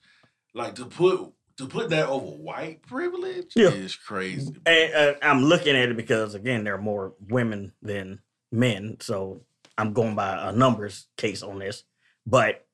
like 0.55 0.75
to 0.75 0.87
put 0.87 1.33
to 1.59 1.67
put 1.67 1.91
that 1.91 2.09
over 2.09 2.27
white 2.27 2.83
privilege 2.83 3.53
Yeah. 3.55 3.69
is 3.69 3.95
crazy. 3.97 4.55
And 4.65 4.95
uh, 4.95 5.15
I'm 5.23 5.43
looking 5.45 5.77
at 5.77 5.89
it 5.89 5.97
because 5.97 6.35
again, 6.35 6.65
there 6.65 6.75
are 6.75 6.81
more 6.81 7.15
women 7.29 7.73
than 7.83 8.21
men, 8.51 8.97
so 9.01 9.43
I'm 9.77 9.93
going 9.93 10.15
by 10.15 10.49
a 10.49 10.53
numbers 10.53 11.07
case 11.17 11.43
on 11.43 11.59
this. 11.59 11.85
But 12.27 12.67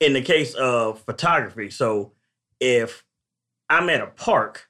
in 0.00 0.12
the 0.12 0.22
case 0.22 0.54
of 0.54 1.00
photography, 1.00 1.70
so 1.70 2.12
if 2.60 3.04
I'm 3.68 3.88
at 3.90 4.00
a 4.02 4.06
park 4.06 4.68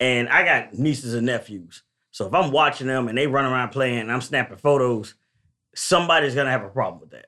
and 0.00 0.28
I 0.28 0.44
got 0.44 0.74
nieces 0.74 1.14
and 1.14 1.26
nephews, 1.26 1.82
so 2.10 2.26
if 2.26 2.34
I'm 2.34 2.50
watching 2.50 2.86
them 2.86 3.08
and 3.08 3.16
they 3.16 3.26
run 3.26 3.44
around 3.44 3.70
playing 3.70 3.98
and 4.00 4.10
I'm 4.12 4.22
snapping 4.22 4.56
photos, 4.56 5.14
somebody's 5.74 6.34
gonna 6.34 6.50
have 6.50 6.64
a 6.64 6.68
problem 6.70 7.00
with 7.00 7.10
that. 7.10 7.26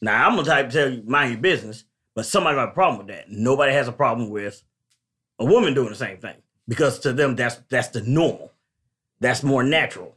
Now 0.00 0.26
I'm 0.26 0.36
the 0.36 0.42
type 0.44 0.70
to 0.70 0.72
tell 0.72 0.90
you 0.90 1.02
mind 1.06 1.32
your 1.32 1.40
business, 1.40 1.84
but 2.16 2.26
somebody 2.26 2.56
got 2.56 2.70
a 2.70 2.72
problem 2.72 2.98
with 2.98 3.14
that. 3.14 3.30
Nobody 3.30 3.72
has 3.72 3.86
a 3.86 3.92
problem 3.92 4.30
with 4.30 4.64
a 5.38 5.44
woman 5.44 5.74
doing 5.74 5.90
the 5.90 5.94
same 5.94 6.16
thing 6.16 6.34
because 6.66 6.98
to 7.00 7.12
them 7.12 7.36
that's 7.36 7.56
that's 7.70 7.88
the 7.88 8.00
normal. 8.00 8.50
That's 9.20 9.44
more 9.44 9.62
natural. 9.62 10.16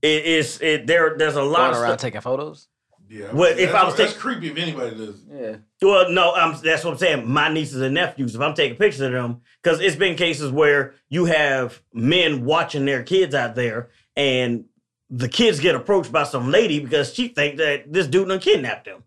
It 0.00 0.24
is 0.24 0.58
it 0.62 0.86
there. 0.86 1.16
There's 1.18 1.36
a 1.36 1.42
lot 1.42 1.58
Going 1.58 1.74
of 1.74 1.82
around 1.82 1.90
stuff. 1.90 2.00
taking 2.00 2.20
photos. 2.22 2.68
Yeah, 3.08 3.30
Well, 3.30 3.52
if 3.58 3.74
I 3.74 3.84
was 3.84 3.94
that's 3.94 4.14
creepy 4.14 4.48
if 4.50 4.56
anybody 4.56 4.96
does. 4.96 5.20
Yeah. 5.30 5.56
Well, 5.82 6.10
no, 6.10 6.34
um, 6.34 6.58
that's 6.64 6.82
what 6.82 6.92
I'm 6.92 6.98
saying. 6.98 7.28
My 7.30 7.52
nieces 7.52 7.82
and 7.82 7.92
nephews, 7.94 8.34
if 8.34 8.40
I'm 8.40 8.54
taking 8.54 8.78
pictures 8.78 9.02
of 9.02 9.12
them, 9.12 9.42
because 9.62 9.80
it's 9.80 9.96
been 9.96 10.16
cases 10.16 10.50
where 10.50 10.94
you 11.10 11.26
have 11.26 11.82
men 11.92 12.42
watching 12.46 12.86
their 12.86 13.02
kids 13.02 13.34
out 13.34 13.54
there, 13.54 13.90
and 14.16 14.64
the 15.10 15.28
kids 15.28 15.60
get 15.60 15.74
approached 15.74 16.10
by 16.10 16.24
some 16.24 16.50
lady 16.50 16.80
because 16.80 17.12
she 17.12 17.28
think 17.28 17.58
that 17.58 17.92
this 17.92 18.06
dude 18.06 18.28
done 18.28 18.40
kidnapped 18.40 18.86
them. 18.86 19.04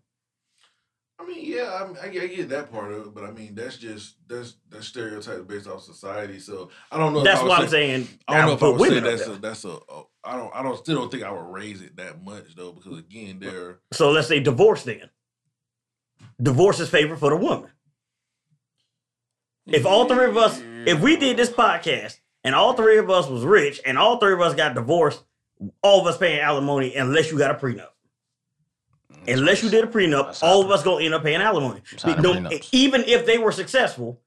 I 1.26 1.28
mean, 1.28 1.44
yeah, 1.44 1.78
I, 1.80 1.86
mean, 1.86 1.96
I, 2.00 2.08
get- 2.08 2.22
I 2.22 2.26
get 2.28 2.48
that 2.50 2.70
part 2.70 2.92
of 2.92 3.06
it, 3.06 3.14
but 3.14 3.24
I 3.24 3.32
mean, 3.32 3.54
that's 3.54 3.76
just 3.76 4.16
that's 4.28 4.56
that's 4.70 4.86
stereotypes 4.86 5.42
based 5.42 5.66
off 5.66 5.82
society. 5.82 6.38
So 6.38 6.70
I 6.92 6.98
don't 6.98 7.12
know. 7.12 7.24
That's 7.24 7.42
why 7.42 7.56
I'm 7.56 7.64
say- 7.64 7.96
saying 7.96 8.08
I 8.28 8.38
don't 8.38 8.46
know 8.46 8.52
if 8.54 8.62
I 8.62 8.68
would 8.68 8.90
say 8.90 9.00
that's 9.00 9.26
a, 9.26 9.30
that's 9.32 9.64
a, 9.64 9.70
a 9.70 10.02
I 10.24 10.36
don't 10.36 10.54
I 10.54 10.62
don't 10.62 10.78
still 10.78 10.96
don't 11.00 11.10
think 11.10 11.24
I 11.24 11.30
would 11.32 11.52
raise 11.52 11.82
it 11.82 11.96
that 11.96 12.22
much 12.22 12.54
though 12.54 12.72
because 12.72 12.98
again 12.98 13.38
they're 13.40 13.78
So 13.92 14.10
let's 14.10 14.28
say 14.28 14.40
divorce 14.40 14.84
then. 14.84 15.10
Divorce 16.40 16.80
is 16.80 16.88
favor 16.90 17.16
for 17.16 17.30
the 17.30 17.36
woman. 17.36 17.70
If 19.66 19.84
all 19.84 20.06
three 20.06 20.26
of 20.26 20.36
us, 20.36 20.62
if 20.86 21.00
we 21.00 21.16
did 21.16 21.36
this 21.36 21.50
podcast 21.50 22.18
and 22.44 22.54
all 22.54 22.74
three 22.74 22.98
of 22.98 23.10
us 23.10 23.26
was 23.28 23.42
rich 23.44 23.80
and 23.84 23.98
all 23.98 24.18
three 24.18 24.32
of 24.34 24.40
us 24.40 24.54
got 24.54 24.74
divorced, 24.74 25.24
all 25.82 26.00
of 26.00 26.06
us 26.06 26.18
paying 26.18 26.38
alimony 26.38 26.94
unless 26.94 27.32
you 27.32 27.38
got 27.38 27.50
a 27.50 27.54
prenup. 27.54 27.88
Unless 29.28 29.62
you 29.62 29.70
did 29.70 29.84
a 29.84 29.86
prenup, 29.86 30.42
all 30.42 30.62
of 30.62 30.70
us 30.70 30.82
gonna 30.82 31.04
end 31.04 31.14
up 31.14 31.22
paying 31.22 31.40
alimony. 31.40 31.82
Signing 31.96 32.22
even 32.72 33.04
if 33.04 33.26
they 33.26 33.38
were 33.38 33.52
successful 33.52 34.20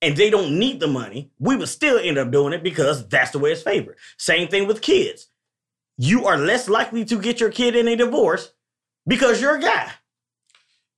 and 0.00 0.16
they 0.16 0.30
don't 0.30 0.58
need 0.58 0.80
the 0.80 0.86
money, 0.86 1.30
we 1.38 1.56
would 1.56 1.68
still 1.68 1.98
end 1.98 2.18
up 2.18 2.30
doing 2.30 2.52
it 2.52 2.62
because 2.62 3.06
that's 3.08 3.30
the 3.30 3.38
way 3.38 3.52
it's 3.52 3.62
favored. 3.62 3.96
Same 4.18 4.48
thing 4.48 4.66
with 4.66 4.80
kids. 4.80 5.28
You 5.98 6.26
are 6.26 6.36
less 6.38 6.68
likely 6.68 7.04
to 7.06 7.20
get 7.20 7.40
your 7.40 7.50
kid 7.50 7.76
in 7.76 7.86
a 7.86 7.96
divorce 7.96 8.52
because 9.06 9.40
you're 9.40 9.56
a 9.56 9.60
guy. 9.60 9.90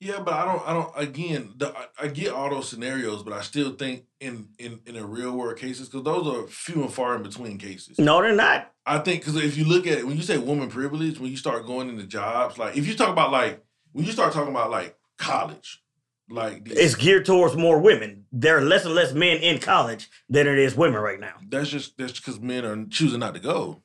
Yeah, 0.05 0.21
but 0.21 0.35
I 0.35 0.45
don't. 0.45 0.69
I 0.69 0.73
don't. 0.75 0.93
Again, 0.97 1.55
the, 1.57 1.75
I, 1.75 1.87
I 2.03 2.09
get 2.09 2.31
all 2.33 2.51
those 2.51 2.69
scenarios, 2.69 3.23
but 3.23 3.33
I 3.33 3.41
still 3.41 3.73
think 3.73 4.05
in 4.21 4.49
in 4.59 4.81
in 4.85 4.97
the 4.97 5.05
real 5.07 5.33
world 5.33 5.57
cases, 5.59 5.89
because 5.89 6.05
those 6.05 6.27
are 6.27 6.47
few 6.47 6.83
and 6.83 6.93
far 6.93 7.17
in 7.17 7.23
between 7.23 7.57
cases. 7.57 7.99
No, 7.99 8.21
they're 8.21 8.35
not. 8.35 8.71
I 8.85 8.99
think 8.99 9.23
because 9.25 9.37
if 9.37 9.57
you 9.57 9.65
look 9.65 9.87
at 9.87 9.97
it, 9.99 10.07
when 10.07 10.17
you 10.19 10.23
say 10.23 10.37
woman 10.37 10.69
privilege, 10.69 11.19
when 11.19 11.31
you 11.31 11.39
start 11.39 11.65
going 11.67 11.89
into 11.89 12.05
jobs, 12.05 12.59
like 12.59 12.77
if 12.77 12.87
you 12.87 12.95
talk 12.95 13.09
about 13.09 13.33
like 13.33 13.65
when 13.93 14.05
you 14.05 14.13
start 14.13 14.35
talking 14.35 14.51
about 14.51 14.71
like 14.71 14.95
college, 15.17 15.83
like 16.29 16.67
these- 16.67 16.77
It's 16.77 16.95
geared 16.97 17.25
towards 17.25 17.57
more 17.57 17.79
women. 17.81 18.27
There 18.31 18.59
are 18.59 18.63
less 18.63 18.85
and 18.85 18.95
less 18.95 19.15
men 19.15 19.39
in 19.39 19.59
college 19.59 20.11
than 20.29 20.47
it 20.47 20.59
is 20.59 20.75
women 20.77 21.01
right 21.01 21.19
now 21.21 21.35
that's 21.49 21.71
just 21.71 21.97
that's 21.97 22.13
because 22.21 22.41
men 22.41 22.67
are 22.67 22.85
choosing 22.91 23.21
not 23.21 23.33
to 23.35 23.41
go. 23.41 23.83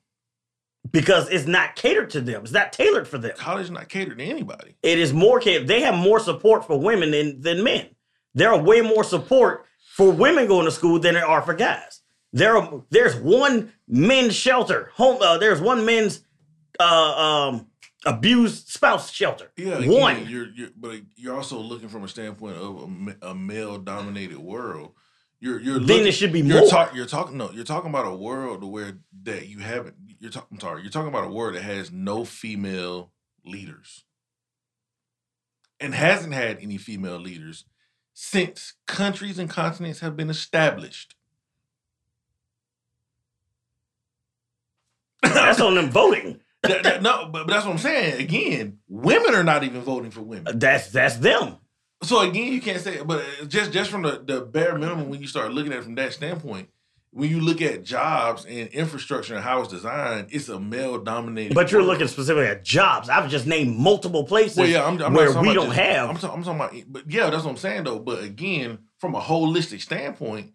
Because 0.91 1.29
it's 1.29 1.47
not 1.47 1.75
catered 1.75 2.09
to 2.11 2.21
them. 2.21 2.43
It's 2.43 2.51
not 2.51 2.73
tailored 2.73 3.07
for 3.07 3.17
them. 3.17 3.31
College 3.37 3.65
is 3.65 3.71
not 3.71 3.89
catered 3.89 4.17
to 4.19 4.23
anybody. 4.23 4.75
It 4.81 4.99
is 4.99 5.13
more 5.13 5.39
catered. 5.39 5.67
They 5.67 5.81
have 5.81 5.95
more 5.95 6.19
support 6.19 6.65
for 6.65 6.79
women 6.79 7.11
than 7.11 7.41
than 7.41 7.63
men. 7.63 7.89
There 8.33 8.51
are 8.51 8.59
way 8.61 8.81
more 8.81 9.03
support 9.03 9.65
for 9.95 10.11
women 10.11 10.47
going 10.47 10.65
to 10.65 10.71
school 10.71 10.99
than 10.99 11.15
there 11.15 11.27
are 11.27 11.41
for 11.41 11.53
guys. 11.53 12.01
There 12.31 12.57
are 12.57 12.83
there's 12.89 13.15
one 13.15 13.73
men's 13.87 14.35
shelter. 14.35 14.91
Home 14.95 15.21
uh, 15.21 15.37
there's 15.37 15.59
one 15.61 15.85
men's 15.85 16.21
uh, 16.79 16.83
um, 17.53 17.67
abused 18.05 18.69
spouse 18.69 19.11
shelter. 19.11 19.51
Yeah, 19.57 19.79
one. 19.85 20.27
You're, 20.29 20.47
you're, 20.49 20.69
but 20.77 21.01
you're 21.15 21.35
also 21.35 21.57
looking 21.59 21.89
from 21.89 22.03
a 22.03 22.07
standpoint 22.07 22.55
of 22.55 22.89
a, 23.21 23.27
a 23.29 23.35
male-dominated 23.35 24.37
world. 24.37 24.93
You're, 25.41 25.59
you're 25.59 25.79
Then 25.79 25.87
looking, 25.87 26.07
it 26.07 26.11
should 26.13 26.33
be 26.33 26.39
you're 26.41 26.61
more. 26.61 26.69
talk- 26.69 26.95
you're 26.95 27.05
talking. 27.05 27.37
No, 27.37 27.49
you're 27.51 27.63
talking 27.65 27.89
about 27.89 28.05
a 28.05 28.15
world 28.15 28.63
where 28.63 28.97
that 29.23 29.47
you 29.47 29.59
haven't. 29.59 29.95
You're 30.19 30.31
talking. 30.31 30.49
I'm 30.53 30.59
sorry. 30.59 30.81
You're 30.81 30.91
talking 30.91 31.09
about 31.09 31.25
a 31.25 31.31
world 31.31 31.55
that 31.55 31.61
has 31.63 31.91
no 31.91 32.25
female 32.25 33.11
leaders, 33.45 34.03
and 35.79 35.93
hasn't 35.93 36.33
had 36.33 36.59
any 36.61 36.77
female 36.77 37.17
leaders 37.19 37.65
since 38.13 38.73
countries 38.85 39.39
and 39.39 39.49
continents 39.49 40.01
have 40.01 40.17
been 40.17 40.29
established. 40.29 41.15
That's 45.21 45.59
on 45.61 45.75
them 45.75 45.89
voting. 45.91 46.41
That- 46.63 46.83
that- 46.83 47.01
no, 47.01 47.29
but, 47.31 47.47
but 47.47 47.53
that's 47.53 47.65
what 47.65 47.71
I'm 47.73 47.77
saying. 47.77 48.21
Again, 48.21 48.79
women 48.87 49.33
are 49.35 49.43
not 49.43 49.63
even 49.63 49.81
voting 49.81 50.11
for 50.11 50.21
women. 50.21 50.59
That's 50.59 50.89
that's 50.91 51.17
them. 51.17 51.57
So 52.03 52.21
again, 52.21 52.51
you 52.53 52.61
can't 52.61 52.81
say, 52.81 53.01
but 53.03 53.23
just 53.47 53.71
just 53.71 53.89
from 53.91 54.03
the, 54.03 54.21
the 54.25 54.41
bare 54.41 54.77
minimum, 54.77 55.09
when 55.09 55.21
you 55.21 55.27
start 55.27 55.51
looking 55.53 55.71
at 55.73 55.79
it 55.79 55.83
from 55.83 55.95
that 55.95 56.13
standpoint, 56.13 56.69
when 57.11 57.29
you 57.29 57.39
look 57.39 57.61
at 57.61 57.83
jobs 57.83 58.45
and 58.45 58.67
infrastructure 58.69 59.33
and 59.35 59.43
how 59.43 59.61
it's 59.61 59.69
designed, 59.71 60.27
it's 60.31 60.47
a 60.49 60.59
male 60.59 60.99
dominated. 60.99 61.55
But 61.55 61.71
you're 61.71 61.81
looking 61.83 62.07
specifically 62.07 62.45
at 62.47 62.63
jobs. 62.63 63.09
I've 63.09 63.29
just 63.29 63.47
named 63.47 63.75
multiple 63.77 64.23
places 64.25 64.57
well, 64.57 64.67
yeah, 64.67 64.85
I'm, 64.85 65.01
I'm 65.01 65.13
where 65.13 65.39
we 65.41 65.53
don't 65.53 65.67
just- 65.67 65.79
have. 65.79 66.09
I'm, 66.09 66.17
talking, 66.17 66.37
I'm 66.37 66.43
talking 66.43 66.59
about, 66.61 66.75
eh, 66.75 66.83
but 66.87 67.09
yeah, 67.11 67.29
that's 67.29 67.43
what 67.43 67.51
I'm 67.51 67.57
saying 67.57 67.85
though. 67.85 67.99
But 67.99 68.23
again, 68.23 68.79
from 68.99 69.15
a 69.15 69.19
holistic 69.21 69.81
standpoint, 69.81 70.53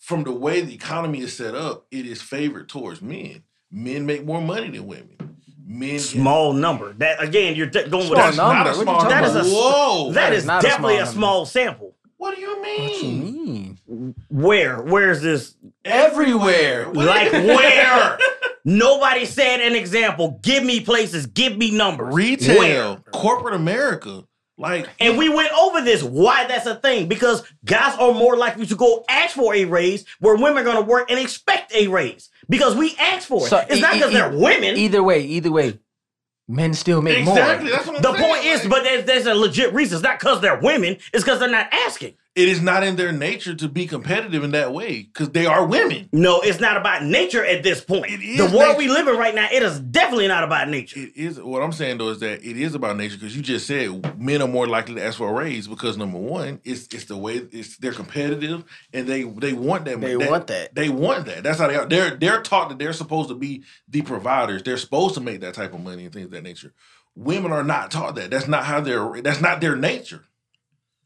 from 0.00 0.24
the 0.24 0.32
way 0.32 0.60
the 0.62 0.74
economy 0.74 1.20
is 1.20 1.36
set 1.36 1.54
up, 1.54 1.86
it 1.90 2.06
is 2.06 2.20
favored 2.22 2.68
towards 2.68 3.00
men. 3.02 3.44
Men 3.70 4.06
make 4.06 4.24
more 4.24 4.40
money 4.42 4.70
than 4.70 4.86
women. 4.86 5.36
Men 5.64 5.90
get- 5.90 6.00
small 6.00 6.52
number. 6.52 6.94
That 6.94 7.22
again, 7.22 7.54
you're 7.54 7.68
t- 7.70 7.88
going 7.88 8.08
with 8.10 8.18
Small 8.18 8.24
That's 8.24 8.36
that. 8.36 8.42
number. 8.42 8.64
not 8.64 8.66
a 8.66 8.74
small 8.74 8.94
talking 9.00 9.08
That 9.10 9.24
is 9.24 9.36
a- 9.36 9.54
Whoa! 9.54 10.06
that 10.08 10.14
that 10.14 10.32
is, 10.32 10.40
is 10.40 10.46
not 10.46 10.64
a 10.64 10.66
definitely 10.66 10.96
small 10.96 11.04
a 11.04 11.12
small 11.12 11.46
sample. 11.46 11.96
What 12.20 12.34
do 12.34 12.40
you 12.42 12.62
mean? 12.62 12.80
What 12.82 13.02
you 13.02 13.12
mean? 13.12 14.14
Where? 14.28 14.82
Where's 14.82 15.22
this? 15.22 15.56
Everywhere. 15.86 16.84
What 16.90 17.06
Like 17.06 17.32
where? 17.32 18.18
Nobody 18.64 19.24
said 19.24 19.60
an 19.60 19.74
example. 19.74 20.38
Give 20.42 20.62
me 20.62 20.80
places. 20.80 21.24
Give 21.26 21.56
me 21.56 21.70
numbers. 21.70 22.14
Retail, 22.14 22.58
Where? 22.58 22.96
corporate 23.12 23.54
America, 23.54 24.24
like 24.58 24.86
And 25.00 25.16
we 25.16 25.30
went 25.30 25.50
over 25.58 25.80
this. 25.80 26.02
Why 26.02 26.46
that's 26.46 26.66
a 26.66 26.74
thing? 26.74 27.08
Because 27.08 27.42
guys 27.64 27.96
are 27.98 28.12
more 28.12 28.36
likely 28.36 28.66
to 28.66 28.76
go 28.76 29.02
ask 29.08 29.34
for 29.34 29.54
a 29.54 29.64
raise, 29.64 30.04
where 30.18 30.36
women 30.36 30.58
are 30.58 30.64
going 30.64 30.76
to 30.76 30.82
work 30.90 31.10
and 31.10 31.18
expect 31.18 31.74
a 31.74 31.86
raise 31.88 32.28
because 32.50 32.76
we 32.76 32.94
ask 32.98 33.26
for 33.26 33.46
it. 33.46 33.48
So, 33.48 33.56
it's 33.66 33.78
e- 33.78 33.80
not 33.80 33.94
because 33.94 34.10
e- 34.10 34.14
they're 34.14 34.36
women. 34.36 34.76
Either 34.76 35.02
way, 35.02 35.22
either 35.22 35.50
way, 35.50 35.78
men 36.50 36.74
still 36.74 37.00
make 37.00 37.18
exactly. 37.18 37.68
more. 37.68 37.76
That's 37.76 37.86
what 37.86 37.96
I'm 37.96 38.02
the 38.02 38.16
saying. 38.16 38.30
point 38.30 38.44
is, 38.44 38.66
but 38.66 38.82
there's, 38.82 39.04
there's 39.04 39.26
a 39.26 39.34
legit 39.34 39.72
reason. 39.72 39.96
It's 39.96 40.02
not 40.02 40.18
because 40.18 40.40
they're 40.40 40.58
women. 40.60 40.96
It's 41.12 41.24
because 41.24 41.38
they're 41.38 41.50
not 41.50 41.68
asking. 41.72 42.14
It 42.36 42.48
is 42.48 42.62
not 42.62 42.84
in 42.84 42.94
their 42.94 43.10
nature 43.10 43.56
to 43.56 43.68
be 43.68 43.88
competitive 43.88 44.44
in 44.44 44.52
that 44.52 44.72
way 44.72 45.02
because 45.02 45.30
they 45.30 45.46
are 45.46 45.66
women. 45.66 46.08
No, 46.12 46.40
it's 46.40 46.60
not 46.60 46.76
about 46.76 47.02
nature 47.04 47.44
at 47.44 47.64
this 47.64 47.80
point. 47.80 48.06
It 48.06 48.22
is 48.22 48.38
the 48.38 48.44
world 48.56 48.78
nature. 48.78 48.78
we 48.78 48.88
live 48.88 49.08
in 49.08 49.16
right 49.16 49.34
now, 49.34 49.48
it 49.50 49.64
is 49.64 49.80
definitely 49.80 50.28
not 50.28 50.44
about 50.44 50.68
nature. 50.68 51.00
It 51.00 51.12
is 51.16 51.40
what 51.40 51.60
I'm 51.60 51.72
saying 51.72 51.98
though 51.98 52.10
is 52.10 52.20
that 52.20 52.44
it 52.44 52.56
is 52.56 52.76
about 52.76 52.96
nature 52.96 53.16
because 53.16 53.34
you 53.36 53.42
just 53.42 53.66
said 53.66 54.16
men 54.16 54.40
are 54.42 54.48
more 54.48 54.68
likely 54.68 54.94
to 54.94 55.04
ask 55.04 55.18
for 55.18 55.28
a 55.28 55.32
raise 55.32 55.66
because 55.66 55.96
number 55.96 56.18
one, 56.18 56.60
it's 56.62 56.86
it's 56.94 57.06
the 57.06 57.16
way 57.16 57.34
it's 57.50 57.76
they're 57.78 57.92
competitive 57.92 58.64
and 58.92 59.08
they 59.08 59.24
they 59.24 59.52
want 59.52 59.84
that. 59.86 60.00
They 60.00 60.16
want 60.16 60.46
that. 60.46 60.72
They 60.72 60.88
want 60.88 61.26
that. 61.26 61.42
That's 61.42 61.58
how 61.58 61.66
they 61.66 61.74
are. 61.76 61.86
They're 61.86 62.14
they're 62.14 62.42
taught 62.42 62.68
that 62.68 62.78
they're 62.78 62.92
supposed 62.92 63.30
to 63.30 63.34
be 63.34 63.64
the 63.88 64.02
providers. 64.02 64.62
They're 64.62 64.76
supposed 64.76 65.14
to 65.16 65.20
make 65.20 65.40
that 65.40 65.54
type 65.54 65.74
of 65.74 65.80
money 65.80 66.04
and 66.04 66.12
things 66.12 66.26
of 66.26 66.30
that 66.30 66.44
nature. 66.44 66.72
Women 67.16 67.50
are 67.50 67.64
not 67.64 67.90
taught 67.90 68.14
that. 68.14 68.30
That's 68.30 68.46
not 68.46 68.64
how 68.64 68.80
they're. 68.80 69.20
That's 69.20 69.40
not 69.40 69.60
their 69.60 69.74
nature. 69.74 70.26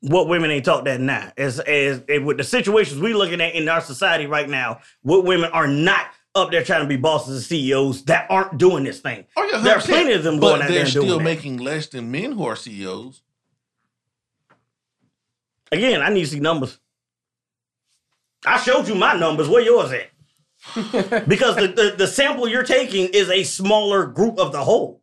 What 0.07 0.29
women 0.29 0.51
ain't 0.51 0.67
taught 0.67 0.85
that 0.85 1.01
now. 1.01 1.33
As, 1.39 1.61
as, 1.61 2.03
as 2.09 2.21
with 2.23 2.37
the 2.37 2.45
situations 2.45 3.01
we 3.01 3.15
looking 3.15 3.41
at 3.41 3.55
in 3.55 3.69
our 3.69 3.81
society 3.81 4.27
right 4.27 4.49
now, 4.49 4.81
what 5.03 5.25
women 5.25 5.51
are 5.53 5.67
not 5.67 6.07
up 6.35 6.51
there 6.51 6.63
trying 6.63 6.83
to 6.83 6.87
be 6.89 6.97
bosses 6.97 7.37
and 7.37 7.43
CEOs 7.45 8.05
that 8.05 8.27
aren't 8.29 8.59
doing 8.59 8.85
this 8.85 9.01
thing. 9.01 9.25
Oh 9.37 9.49
yeah, 9.51 9.59
There 9.61 9.77
are 9.77 9.81
plenty 9.81 10.13
of 10.13 10.23
them 10.23 10.39
going 10.41 10.57
but 10.59 10.63
out 10.63 10.69
there 10.69 10.77
they're 10.79 10.85
and 10.85 10.93
doing 10.93 11.07
still 11.07 11.19
that. 11.19 11.25
making 11.25 11.57
less 11.59 11.87
than 11.87 12.11
men 12.11 12.33
who 12.33 12.45
are 12.45 12.57
CEOs. 12.57 13.23
Again, 15.73 16.03
I 16.03 16.11
need 16.11 16.25
to 16.25 16.31
see 16.31 16.41
numbers. 16.41 16.79
I 18.45 18.59
showed 18.61 18.89
you 18.89 18.95
my 18.95 19.15
numbers. 19.19 19.49
Where 19.49 19.63
yours 19.63 19.93
at? 19.93 20.11
because 21.29 21.57
the, 21.57 21.69
the, 21.69 21.95
the 21.97 22.07
sample 22.07 22.49
you're 22.49 22.63
taking 22.63 23.09
is 23.13 23.31
a 23.31 23.43
smaller 23.45 24.07
group 24.07 24.39
of 24.39 24.53
the 24.53 24.63
whole. 24.63 25.03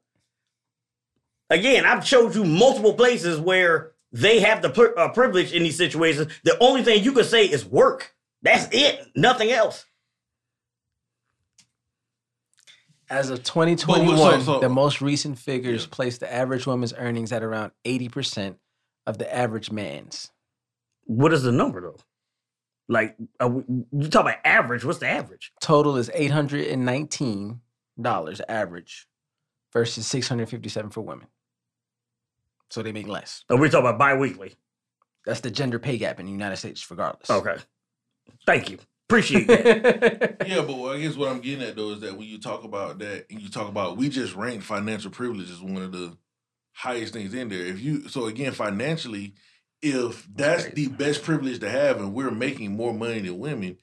Again, 1.49 1.85
I've 1.85 2.05
showed 2.05 2.35
you 2.35 2.43
multiple 2.45 2.93
places 2.93 3.39
where 3.39 3.90
they 4.11 4.39
have 4.41 4.61
the 4.61 4.69
pri- 4.69 4.93
uh, 4.97 5.09
privilege 5.09 5.51
in 5.53 5.63
these 5.63 5.77
situations. 5.77 6.31
The 6.43 6.57
only 6.59 6.83
thing 6.83 7.03
you 7.03 7.13
can 7.13 7.23
say 7.23 7.45
is 7.45 7.65
work. 7.65 8.13
That's 8.41 8.67
it. 8.71 9.07
Nothing 9.15 9.51
else. 9.51 9.85
As 13.09 13.29
of 13.29 13.43
2021, 13.43 14.17
so- 14.17 14.39
so- 14.39 14.59
the 14.59 14.69
most 14.69 15.01
recent 15.01 15.37
figures 15.37 15.85
place 15.85 16.17
the 16.17 16.31
average 16.33 16.65
woman's 16.65 16.93
earnings 16.93 17.31
at 17.33 17.43
around 17.43 17.71
80% 17.85 18.55
of 19.05 19.17
the 19.17 19.33
average 19.33 19.69
man's. 19.71 20.31
What 21.05 21.33
is 21.33 21.43
the 21.43 21.51
number 21.51 21.81
though? 21.81 21.97
Like 22.87 23.17
we, 23.39 23.63
you 23.91 24.07
talk 24.09 24.21
about 24.21 24.37
average. 24.45 24.85
What's 24.85 24.99
the 24.99 25.07
average? 25.09 25.51
Total 25.61 25.97
is 25.97 26.09
$819 26.09 27.59
average 28.47 29.07
versus 29.73 30.07
657 30.07 30.91
for 30.91 31.01
women. 31.01 31.27
So 32.71 32.81
they 32.81 32.91
make 32.91 33.07
less. 33.07 33.43
Oh, 33.49 33.55
Are 33.55 33.59
we 33.59 33.69
talking 33.69 33.85
about 33.85 33.99
biweekly? 33.99 34.55
That's 35.25 35.41
the 35.41 35.51
gender 35.51 35.77
pay 35.77 35.97
gap 35.97 36.19
in 36.19 36.25
the 36.25 36.31
United 36.31 36.55
States, 36.57 36.89
regardless. 36.89 37.29
Okay. 37.29 37.57
Thank 38.45 38.69
you. 38.69 38.79
Appreciate 39.09 39.47
that. 39.47 40.37
Yeah, 40.47 40.61
but 40.61 40.81
I 40.85 40.99
guess 40.99 41.15
what 41.15 41.29
I'm 41.29 41.41
getting 41.41 41.67
at 41.67 41.75
though 41.75 41.91
is 41.91 41.99
that 41.99 42.17
when 42.17 42.27
you 42.27 42.39
talk 42.39 42.63
about 42.63 42.99
that 42.99 43.25
and 43.29 43.41
you 43.41 43.49
talk 43.49 43.67
about 43.67 43.97
we 43.97 44.09
just 44.09 44.35
rank 44.35 44.63
financial 44.63 45.11
privilege 45.11 45.51
as 45.51 45.61
one 45.61 45.81
of 45.83 45.91
the 45.91 46.17
highest 46.73 47.13
things 47.13 47.33
in 47.33 47.49
there. 47.49 47.65
If 47.65 47.81
you 47.81 48.07
so 48.07 48.25
again 48.25 48.53
financially, 48.53 49.33
if 49.81 50.27
that's 50.33 50.65
the 50.71 50.87
best 50.87 51.23
privilege 51.23 51.59
to 51.59 51.69
have 51.69 51.97
and 51.99 52.13
we're 52.13 52.31
making 52.31 52.71
more 52.75 52.93
money 52.93 53.19
than 53.19 53.37
women, 53.37 53.77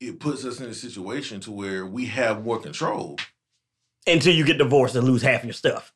it 0.00 0.18
puts 0.18 0.44
us 0.44 0.60
in 0.60 0.70
a 0.70 0.74
situation 0.74 1.40
to 1.40 1.52
where 1.52 1.84
we 1.84 2.06
have 2.06 2.42
more 2.44 2.58
control. 2.58 3.18
Until 4.06 4.34
you 4.34 4.44
get 4.46 4.58
divorced 4.58 4.96
and 4.96 5.06
lose 5.06 5.22
half 5.22 5.44
your 5.44 5.52
stuff. 5.52 5.92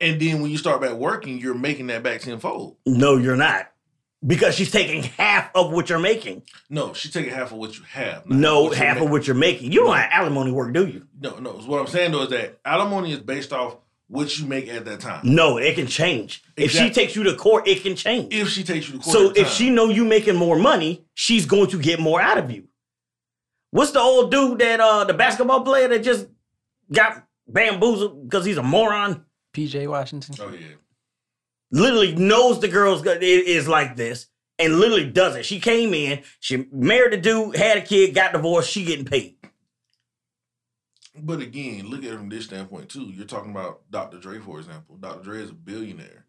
And 0.00 0.20
then 0.20 0.42
when 0.42 0.50
you 0.50 0.58
start 0.58 0.80
back 0.80 0.92
working, 0.92 1.38
you're 1.38 1.54
making 1.54 1.88
that 1.88 2.02
back 2.02 2.20
tenfold. 2.20 2.76
No, 2.86 3.16
you're 3.16 3.36
not. 3.36 3.70
Because 4.26 4.54
she's 4.54 4.70
taking 4.70 5.02
half 5.02 5.50
of 5.54 5.70
what 5.70 5.90
you're 5.90 5.98
making. 5.98 6.42
No, 6.70 6.94
she's 6.94 7.12
taking 7.12 7.32
half 7.32 7.52
of 7.52 7.58
what 7.58 7.76
you 7.76 7.84
have. 7.84 8.26
No, 8.26 8.70
half 8.70 9.00
of 9.00 9.10
what 9.10 9.26
you're 9.26 9.36
making. 9.36 9.70
You 9.70 9.80
don't 9.80 9.96
have 9.96 10.10
alimony 10.10 10.50
work, 10.50 10.72
do 10.72 10.86
you? 10.86 11.06
No, 11.20 11.38
no. 11.38 11.50
What 11.50 11.80
I'm 11.80 11.86
saying 11.86 12.12
though 12.12 12.22
is 12.22 12.30
that 12.30 12.58
alimony 12.64 13.12
is 13.12 13.20
based 13.20 13.52
off 13.52 13.76
what 14.08 14.38
you 14.38 14.46
make 14.46 14.68
at 14.68 14.84
that 14.86 15.00
time. 15.00 15.20
No, 15.24 15.58
it 15.58 15.74
can 15.74 15.86
change. 15.86 16.42
If 16.56 16.70
she 16.70 16.90
takes 16.90 17.16
you 17.16 17.22
to 17.24 17.34
court, 17.34 17.68
it 17.68 17.82
can 17.82 17.96
change. 17.96 18.32
If 18.32 18.48
she 18.48 18.62
takes 18.62 18.86
you 18.88 18.98
to 18.98 19.04
court, 19.04 19.14
so 19.14 19.30
if 19.30 19.46
time. 19.46 19.54
she 19.54 19.70
know 19.70 19.88
you 19.88 20.04
making 20.04 20.36
more 20.36 20.58
money, 20.58 21.04
she's 21.14 21.44
going 21.44 21.68
to 21.70 21.78
get 21.78 22.00
more 22.00 22.20
out 22.20 22.38
of 22.38 22.50
you. 22.50 22.68
What's 23.70 23.90
the 23.90 24.00
old 24.00 24.30
dude 24.30 24.58
that 24.60 24.80
uh 24.80 25.04
the 25.04 25.14
basketball 25.14 25.62
player 25.62 25.88
that 25.88 25.98
just 25.98 26.28
got 26.92 27.26
bamboozled 27.48 28.24
because 28.28 28.44
he's 28.44 28.56
a 28.56 28.62
moron? 28.62 29.23
PJ 29.54 29.88
Washington. 29.88 30.34
Oh 30.40 30.50
yeah. 30.52 30.74
literally 31.70 32.14
knows 32.14 32.60
the 32.60 32.68
girl's 32.68 33.02
go- 33.02 33.12
it 33.12 33.22
is 33.22 33.66
like 33.66 33.96
this 33.96 34.26
and 34.58 34.78
literally 34.78 35.10
does 35.10 35.36
it. 35.36 35.44
She 35.46 35.60
came 35.60 35.94
in, 35.94 36.22
she 36.40 36.66
married 36.70 37.14
a 37.14 37.20
dude, 37.20 37.56
had 37.56 37.78
a 37.78 37.82
kid, 37.82 38.14
got 38.14 38.32
divorced, 38.32 38.70
she 38.70 38.84
getting 38.84 39.04
paid. 39.04 39.36
But 41.16 41.40
again, 41.40 41.88
look 41.88 42.04
at 42.04 42.12
it 42.12 42.16
from 42.16 42.28
this 42.28 42.46
standpoint 42.46 42.88
too. 42.88 43.04
You're 43.04 43.26
talking 43.26 43.52
about 43.52 43.82
Dr. 43.90 44.18
Dre, 44.18 44.40
for 44.40 44.58
example. 44.58 44.96
Dr. 44.96 45.22
Dre 45.22 45.42
is 45.42 45.50
a 45.50 45.54
billionaire. 45.54 46.26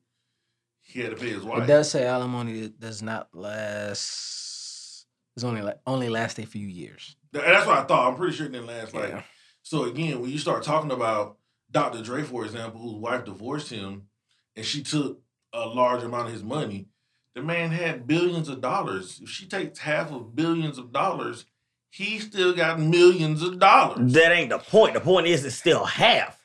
He 0.83 0.99
had 1.01 1.09
to 1.09 1.17
pay 1.17 1.29
his 1.29 1.43
wife. 1.43 1.63
It 1.63 1.67
does 1.67 1.89
say 1.89 2.05
alimony 2.05 2.67
does 2.79 3.01
not 3.01 3.29
last. 3.33 5.07
It's 5.35 5.43
only 5.43 5.61
like 5.63 5.79
only 5.87 6.09
last 6.09 6.37
a 6.37 6.45
few 6.45 6.67
years. 6.67 7.15
That's 7.31 7.65
what 7.65 7.77
I 7.77 7.83
thought. 7.83 8.07
I'm 8.11 8.15
pretty 8.15 8.35
sure 8.35 8.45
it 8.45 8.51
didn't 8.51 8.67
last 8.67 8.93
like. 8.93 9.09
Yeah. 9.09 9.23
So 9.63 9.85
again, 9.85 10.21
when 10.21 10.29
you 10.29 10.37
start 10.37 10.63
talking 10.63 10.91
about 10.91 11.37
Dr. 11.75 12.01
Dre, 12.01 12.23
for 12.23 12.45
example, 12.45 12.79
whose 12.79 12.93
wife 12.95 13.25
divorced 13.25 13.69
him, 13.69 14.03
and 14.55 14.65
she 14.65 14.81
took 14.81 15.19
a 15.51 15.67
large 15.67 16.03
amount 16.03 16.27
of 16.27 16.33
his 16.33 16.41
money, 16.41 16.85
the 17.33 17.41
man 17.41 17.71
had 17.71 18.07
billions 18.07 18.47
of 18.47 18.61
dollars. 18.61 19.19
If 19.21 19.29
she 19.29 19.45
takes 19.45 19.79
half 19.79 20.09
of 20.09 20.37
billions 20.37 20.77
of 20.77 20.93
dollars, 20.93 21.45
he 21.89 22.17
still 22.19 22.55
got 22.55 22.79
millions 22.79 23.41
of 23.43 23.59
dollars. 23.59 24.13
That 24.13 24.31
ain't 24.31 24.51
the 24.51 24.57
point. 24.59 24.93
The 24.93 25.01
point 25.01 25.27
is 25.27 25.43
it's 25.43 25.57
still 25.57 25.83
half. 25.83 26.39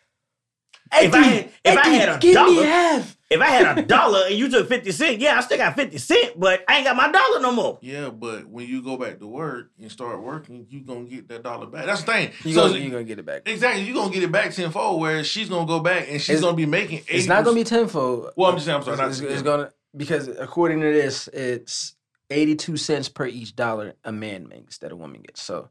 If 0.92 1.14
I 1.14 1.18
had- 1.22 1.52
if 1.64 1.78
I 1.78 1.88
had 1.88 2.08
a 2.08 2.18
give 2.18 2.30
me 2.30 2.34
dollar- 2.34 2.64
half. 2.66 3.16
If 3.30 3.40
I 3.40 3.46
had 3.46 3.78
a 3.78 3.82
dollar 3.82 4.22
and 4.26 4.34
you 4.34 4.50
took 4.50 4.68
50 4.68 4.90
cent, 4.90 5.20
yeah, 5.20 5.36
I 5.36 5.40
still 5.40 5.56
got 5.56 5.76
50 5.76 5.98
cent, 5.98 6.40
but 6.40 6.64
I 6.68 6.78
ain't 6.78 6.84
got 6.84 6.96
my 6.96 7.12
dollar 7.12 7.40
no 7.40 7.52
more. 7.52 7.78
Yeah, 7.80 8.10
but 8.10 8.46
when 8.46 8.66
you 8.66 8.82
go 8.82 8.96
back 8.96 9.20
to 9.20 9.26
work 9.28 9.70
and 9.80 9.88
start 9.90 10.20
working, 10.20 10.66
you 10.68 10.80
gonna 10.80 11.04
get 11.04 11.28
that 11.28 11.44
dollar 11.44 11.66
back. 11.66 11.86
That's 11.86 12.02
the 12.02 12.10
thing. 12.12 12.32
You 12.42 12.54
so 12.54 12.66
gonna, 12.66 12.80
you 12.80 12.90
gonna 12.90 13.04
get 13.04 13.20
it 13.20 13.24
back. 13.26 13.42
exactly, 13.46 13.84
You're 13.84 13.94
gonna 13.94 14.12
get 14.12 14.24
it 14.24 14.32
back 14.32 14.52
tenfold. 14.52 15.00
Whereas 15.00 15.28
she's 15.28 15.48
gonna 15.48 15.66
go 15.66 15.78
back 15.78 16.08
and 16.10 16.20
she's 16.20 16.30
It's- 16.30 16.40
gonna 16.42 16.56
be 16.56 16.66
making. 16.66 16.98
80 17.08 17.14
It's 17.14 17.28
not 17.28 17.44
gonna 17.44 17.54
be 17.54 17.62
tenfold. 17.64 18.32
Well, 18.34 18.50
I'm 18.50 18.56
just 18.56 18.66
saying. 18.66 18.78
I'm 18.78 18.82
sorry. 18.84 18.96
Not, 18.96 19.10
It's, 19.10 19.20
it's 19.20 19.42
gonna 19.42 19.70
because 19.96 20.26
according 20.26 20.80
to 20.80 20.92
this, 20.92 21.28
it's 21.28 21.94
eighty-two 22.30 22.76
cents 22.76 23.08
per 23.08 23.26
each 23.26 23.54
dollar 23.54 23.94
a 24.04 24.10
man 24.12 24.48
makes 24.48 24.78
that 24.78 24.90
a 24.90 24.96
woman 24.96 25.20
gets. 25.22 25.40
So 25.42 25.68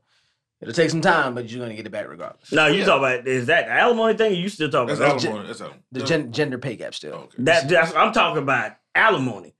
it'll 0.61 0.73
take 0.73 0.89
some 0.89 1.01
time, 1.01 1.35
but 1.35 1.49
you're 1.49 1.61
gonna 1.61 1.75
get 1.75 1.85
it 1.85 1.89
back 1.91 2.07
regardless. 2.09 2.51
No, 2.51 2.67
you 2.67 2.79
Yeah. 2.79 2.85
talk 2.85 2.97
about 2.99 3.27
is 3.27 3.47
that 3.47 3.65
the 3.67 3.71
alimony 3.73 4.15
thing 4.17 4.31
or 4.31 4.35
you 4.35 4.49
still 4.49 4.69
talking 4.69 4.87
That's 4.95 4.99
about 4.99 5.23
alimony. 5.25 5.47
That's 5.47 5.61
alimony. 5.61 5.81
The 5.91 6.03
gen- 6.03 6.31
gender 6.31 6.57
pay 6.57 6.75
gap 6.75 6.93
still. 6.93 7.13
Okay. 7.13 7.35
that 7.39 7.69
that's 7.69 7.93
I'm 7.95 8.11
talking 8.13 8.43
about 8.43 8.73
alimony. 8.95 9.55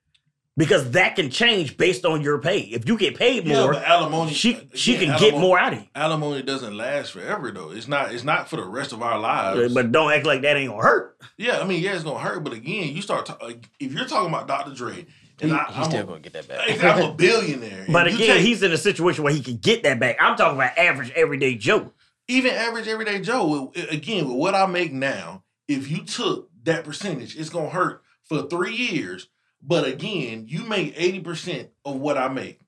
Because 0.57 0.91
that 0.91 1.15
can 1.15 1.29
change 1.29 1.77
based 1.77 2.03
on 2.03 2.19
your 2.21 2.37
pay. 2.39 2.59
If 2.59 2.85
you 2.85 2.97
get 2.97 3.15
paid 3.15 3.47
more, 3.47 3.71
but 3.71 3.81
alimony. 3.85 4.33
she 4.33 4.55
uh, 4.57 4.59
she 4.73 4.95
again, 4.97 5.11
can 5.11 5.19
get 5.19 5.39
more 5.39 5.57
out 5.57 5.71
of 5.71 5.79
you. 5.79 5.85
Alimony 5.95 6.41
doesn't 6.41 6.75
last 6.75 7.13
forever 7.13 7.49
though. 7.51 7.71
It's 7.71 7.87
not. 7.87 8.13
It's 8.13 8.25
not 8.25 8.49
for 8.49 8.57
the 8.57 8.65
rest 8.65 8.91
of 8.91 9.01
our 9.01 9.17
lives. 9.17 9.73
But 9.73 9.93
don't 9.93 10.11
act 10.11 10.25
like 10.25 10.41
that 10.41 10.57
ain't 10.57 10.69
gonna 10.69 10.81
hurt. 10.83 11.15
yeah, 11.37 11.59
I 11.61 11.63
mean, 11.63 11.81
yeah, 11.81 11.93
it's 11.93 12.03
gonna 12.03 12.19
hurt. 12.19 12.43
But 12.43 12.51
again, 12.51 12.93
you 12.93 13.01
start. 13.01 13.27
ta- 13.27 13.37
like, 13.41 13.69
if 13.79 13.93
you're 13.93 14.03
talking 14.05 14.27
about 14.27 14.49
Dr. 14.49 14.73
Dre, 14.73 15.05
and 15.41 15.51
He, 15.51 15.57
I, 15.57 15.63
he's 15.69 15.77
I'm 15.77 15.83
still 15.85 15.99
a, 16.01 16.03
gonna 16.03 16.19
get 16.19 16.33
that 16.33 16.47
back. 16.47 16.83
I'm 16.83 17.11
a 17.11 17.13
billionaire. 17.15 17.85
But 17.89 18.07
again, 18.07 18.19
take- 18.19 18.41
he's 18.45 18.61
in 18.63 18.71
a 18.71 18.77
situation 18.77 19.23
where 19.23 19.33
he 19.33 19.41
can 19.41 19.57
get 19.57 19.83
that 19.83 19.99
back. 19.99 20.17
I'm 20.19 20.35
talking 20.35 20.57
about 20.57 20.77
average 20.77 21.11
everyday 21.11 21.55
Joe. 21.55 21.91
even 22.27 22.51
average 22.53 22.87
everyday 22.87 23.19
Joe, 23.21 23.71
again, 23.89 24.27
with 24.27 24.37
what 24.37 24.55
I 24.55 24.65
make 24.65 24.91
now, 24.93 25.43
if 25.67 25.89
you 25.89 26.03
took 26.03 26.49
that 26.63 26.83
percentage, 26.83 27.37
it's 27.37 27.49
gonna 27.49 27.69
hurt 27.69 28.03
for 28.25 28.43
three 28.43 28.75
years. 28.75 29.27
But 29.61 29.85
again, 29.85 30.45
you 30.47 30.63
make 30.63 30.95
80% 30.95 31.67
of 31.83 31.95
what 31.97 32.17
I 32.17 32.29
make 32.29 32.61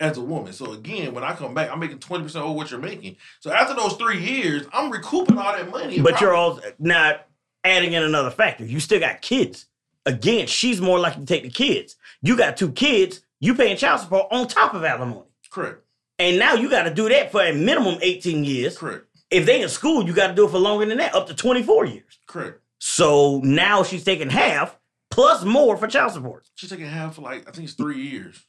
as 0.00 0.16
a 0.16 0.22
woman. 0.22 0.52
So 0.52 0.72
again, 0.72 1.12
when 1.14 1.22
I 1.22 1.34
come 1.34 1.52
back, 1.54 1.70
I'm 1.70 1.78
making 1.80 1.98
20% 1.98 2.34
over 2.36 2.52
what 2.54 2.70
you're 2.70 2.80
making. 2.80 3.16
So 3.40 3.52
after 3.52 3.74
those 3.74 3.94
three 3.94 4.18
years, 4.18 4.66
I'm 4.72 4.90
recouping 4.90 5.36
all 5.38 5.52
that 5.52 5.70
money. 5.70 5.96
and 5.96 6.02
But 6.04 6.20
you're 6.20 6.30
probably- 6.30 6.64
all 6.64 6.70
not 6.78 7.26
adding 7.62 7.92
in 7.92 8.02
another 8.02 8.30
factor. 8.30 8.64
You 8.64 8.80
still 8.80 9.00
got 9.00 9.20
kids. 9.22 9.66
Again, 10.06 10.46
she's 10.46 10.80
more 10.80 10.98
likely 10.98 11.20
to 11.22 11.26
take 11.26 11.42
the 11.44 11.50
kids. 11.50 11.96
You 12.22 12.36
got 12.36 12.56
two 12.56 12.72
kids, 12.72 13.20
you 13.40 13.54
paying 13.54 13.76
child 13.76 14.00
support 14.00 14.26
on 14.30 14.48
top 14.48 14.74
of 14.74 14.84
alimony. 14.84 15.22
correct. 15.50 15.80
And 16.18 16.38
now 16.38 16.54
you 16.54 16.68
got 16.70 16.84
to 16.84 16.94
do 16.94 17.08
that 17.08 17.32
for 17.32 17.42
a 17.42 17.52
minimum 17.52 17.98
18 18.00 18.44
years. 18.44 18.78
Correct. 18.78 19.06
If 19.30 19.46
they 19.46 19.62
in 19.62 19.68
school, 19.68 20.04
you 20.06 20.12
got 20.12 20.28
to 20.28 20.34
do 20.34 20.46
it 20.46 20.50
for 20.50 20.58
longer 20.58 20.86
than 20.86 20.98
that, 20.98 21.14
up 21.14 21.26
to 21.28 21.34
24 21.34 21.86
years. 21.86 22.18
Correct. 22.26 22.60
So 22.78 23.40
now 23.42 23.82
she's 23.82 24.04
taking 24.04 24.28
half 24.30 24.78
plus 25.10 25.44
more 25.44 25.76
for 25.76 25.86
child 25.88 26.12
support. 26.12 26.48
She's 26.54 26.70
taking 26.70 26.86
half 26.86 27.14
for 27.16 27.22
like 27.22 27.48
I 27.48 27.52
think 27.52 27.64
it's 27.64 27.74
three 27.74 28.00
years. 28.00 28.44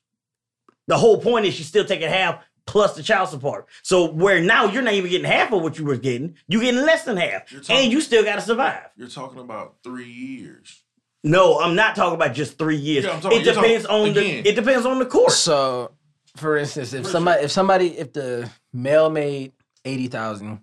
The 0.88 0.98
whole 0.98 1.20
point 1.22 1.46
is 1.46 1.54
she's 1.54 1.68
still 1.68 1.86
taking 1.86 2.10
half 2.10 2.44
plus 2.66 2.96
the 2.96 3.04
child 3.04 3.30
support. 3.30 3.68
So 3.82 4.12
where 4.12 4.42
now 4.42 4.66
you're 4.66 4.82
not 4.82 4.94
even 4.94 5.10
getting 5.10 5.26
half 5.30 5.52
of 5.54 5.62
what 5.62 5.80
you 5.80 5.86
were 5.86 5.98
getting, 5.98 6.36
you're 6.48 6.62
getting 6.62 6.82
less 6.82 7.04
than 7.06 7.18
half, 7.18 7.50
talking- 7.50 7.76
and 7.78 7.92
you 7.92 8.02
still 8.02 8.24
got 8.24 8.36
to 8.36 8.42
survive. 8.42 8.90
You're 8.96 9.08
talking 9.08 9.40
about 9.40 9.76
three 9.84 10.10
years. 10.10 10.83
No, 11.24 11.60
I'm 11.60 11.76
not 11.76 11.96
talking 11.96 12.16
about 12.16 12.34
just 12.34 12.58
three 12.58 12.76
years. 12.76 13.06
Yeah, 13.06 13.12
I'm 13.12 13.22
talking- 13.22 13.40
it 13.42 13.44
depends 13.46 13.86
talking- 13.86 14.08
on 14.08 14.14
the. 14.14 14.20
again. 14.20 14.46
It 14.46 14.56
depends 14.56 14.86
on 14.86 15.00
the 15.00 15.06
court. 15.06 15.32
So, 15.32 15.92
for 16.36 16.58
instance, 16.58 16.94
if 16.94 17.04
For 17.06 17.10
somebody, 17.12 17.44
if 17.44 17.52
somebody, 17.52 17.98
if 17.98 18.12
the 18.14 18.50
male 18.74 19.10
made 19.10 19.54
eighty 19.86 20.08
thousand 20.08 20.62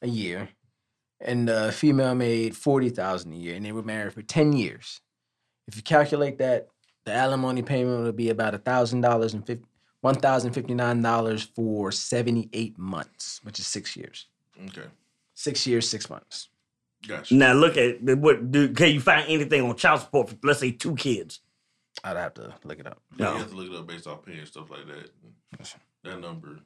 a 0.00 0.08
year, 0.08 0.48
and 1.20 1.46
the 1.48 1.70
female 1.72 2.14
made 2.16 2.56
forty 2.56 2.88
thousand 2.90 3.32
a 3.32 3.36
year, 3.36 3.54
and 3.54 3.64
they 3.64 3.70
were 3.72 3.82
married 3.82 4.12
for 4.12 4.22
ten 4.22 4.52
years, 4.52 5.00
if 5.68 5.76
you 5.76 5.82
calculate 5.82 6.38
that, 6.38 6.68
the 7.04 7.12
alimony 7.12 7.62
payment 7.62 8.02
would 8.02 8.16
be 8.16 8.28
about 8.30 8.54
a 8.54 8.58
thousand 8.58 9.02
dollars 9.02 9.34
and 9.34 9.46
fifty. 9.46 9.66
One 10.00 10.16
thousand 10.16 10.52
fifty 10.52 10.74
nine 10.74 11.00
dollars 11.00 11.44
for 11.44 11.92
seventy 11.92 12.48
eight 12.52 12.76
months, 12.76 13.38
which 13.44 13.60
is 13.60 13.68
six 13.68 13.96
years. 13.96 14.26
Okay, 14.66 14.88
Six 15.34 15.64
years, 15.66 15.88
six 15.88 16.10
months. 16.10 16.48
Gotcha. 17.06 17.34
Now 17.34 17.52
look 17.52 17.76
at 17.76 18.02
what. 18.02 18.50
Do, 18.50 18.72
can 18.72 18.90
you 18.92 19.00
find 19.00 19.26
anything 19.28 19.62
on 19.62 19.76
child 19.76 20.00
support 20.00 20.30
for 20.30 20.36
let's 20.42 20.60
say 20.60 20.70
two 20.72 20.94
kids? 20.94 21.40
I'd 22.04 22.16
have 22.16 22.34
to 22.34 22.54
look 22.64 22.78
it 22.80 22.86
up. 22.86 23.00
Yeah, 23.16 23.26
No. 23.26 23.32
You 23.34 23.38
have 23.40 23.50
to 23.50 23.54
look 23.56 23.70
it 23.70 23.76
up 23.78 23.86
based 23.86 24.06
off 24.06 24.24
pay 24.24 24.38
and 24.38 24.46
stuff 24.48 24.70
like 24.70 24.86
that. 24.86 25.10
Yes. 25.58 25.76
That 26.04 26.20
number 26.20 26.58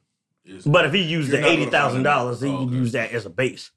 is. 0.45 0.63
But 0.65 0.85
if 0.85 0.93
he 0.93 1.01
used 1.03 1.29
You're 1.29 1.37
the 1.37 1.41
not 1.41 1.49
eighty 1.51 1.65
gonna 1.65 1.71
find 1.71 1.83
thousand 1.83 2.03
dollars, 2.03 2.39
that. 2.39 2.47
he 2.47 2.53
Oh, 2.53 2.57
can 2.65 2.73
use 2.73 2.91
that 2.93 3.11
as 3.11 3.25
a 3.25 3.29
base. 3.29 3.71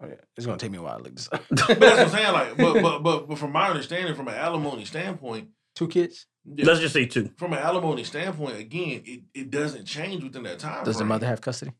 Oh, 0.00 0.06
yeah. 0.06 0.14
It's 0.36 0.46
gonna 0.46 0.58
take 0.58 0.70
me 0.70 0.78
a 0.78 0.82
while 0.82 0.98
to 0.98 1.04
look 1.04 1.14
this 1.16 1.28
up. 1.32 1.42
but 1.50 1.58
that's 1.66 1.80
what 1.80 1.98
I'm 1.98 2.08
saying. 2.10 2.32
Like, 2.32 2.56
but, 2.56 2.82
but 2.82 2.98
but 3.02 3.28
but 3.28 3.38
from 3.38 3.52
my 3.52 3.68
understanding, 3.68 4.14
from 4.14 4.28
an 4.28 4.34
alimony 4.34 4.84
standpoint, 4.84 5.48
Two 5.74 5.88
kids. 5.88 6.26
yeah, 6.44 6.64
Let's 6.64 6.80
just 6.80 6.92
say 6.92 7.06
two. 7.06 7.30
from 7.36 7.52
an 7.52 7.58
alimony 7.60 8.04
standpoint, 8.04 8.58
again, 8.58 9.02
it, 9.04 9.20
it 9.34 9.50
doesn't 9.50 9.86
change 9.86 10.22
within 10.24 10.42
that 10.44 10.58
time. 10.58 10.84
Does 10.84 10.98
the 10.98 11.04
mother 11.04 11.26
have 11.26 11.40
custody? 11.40 11.72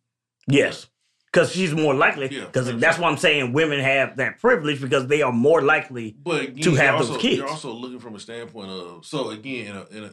Yes. 0.47 0.87
Because 1.33 1.53
she's 1.53 1.75
more 1.75 1.95
likely. 1.95 2.29
Yeah, 2.35 2.47
Because 2.47 2.67
that's 2.67 2.81
that's 2.81 2.99
why 2.99 3.09
I'm 3.11 3.19
saying 3.19 3.53
women 3.53 3.81
have 3.81 4.17
that 4.17 4.41
privilege 4.41 4.81
because 4.81 5.07
they 5.09 5.21
are 5.23 5.33
more 5.33 5.61
likely. 5.61 6.17
But 6.23 6.43
again, 6.45 6.63
to 6.63 6.71
you're 6.71 6.81
have 6.81 7.07
those 7.07 7.19
kids. 7.19 7.37
You're 7.39 7.49
also 7.49 7.71
looking 7.73 8.01
from 8.01 8.15
a 8.15 8.21
standpoint 8.21 8.71
of 8.71 9.05
so 9.05 9.31
again, 9.31 9.67
in 9.67 9.77
a, 9.77 9.87
in 9.99 10.05
a, 10.05 10.11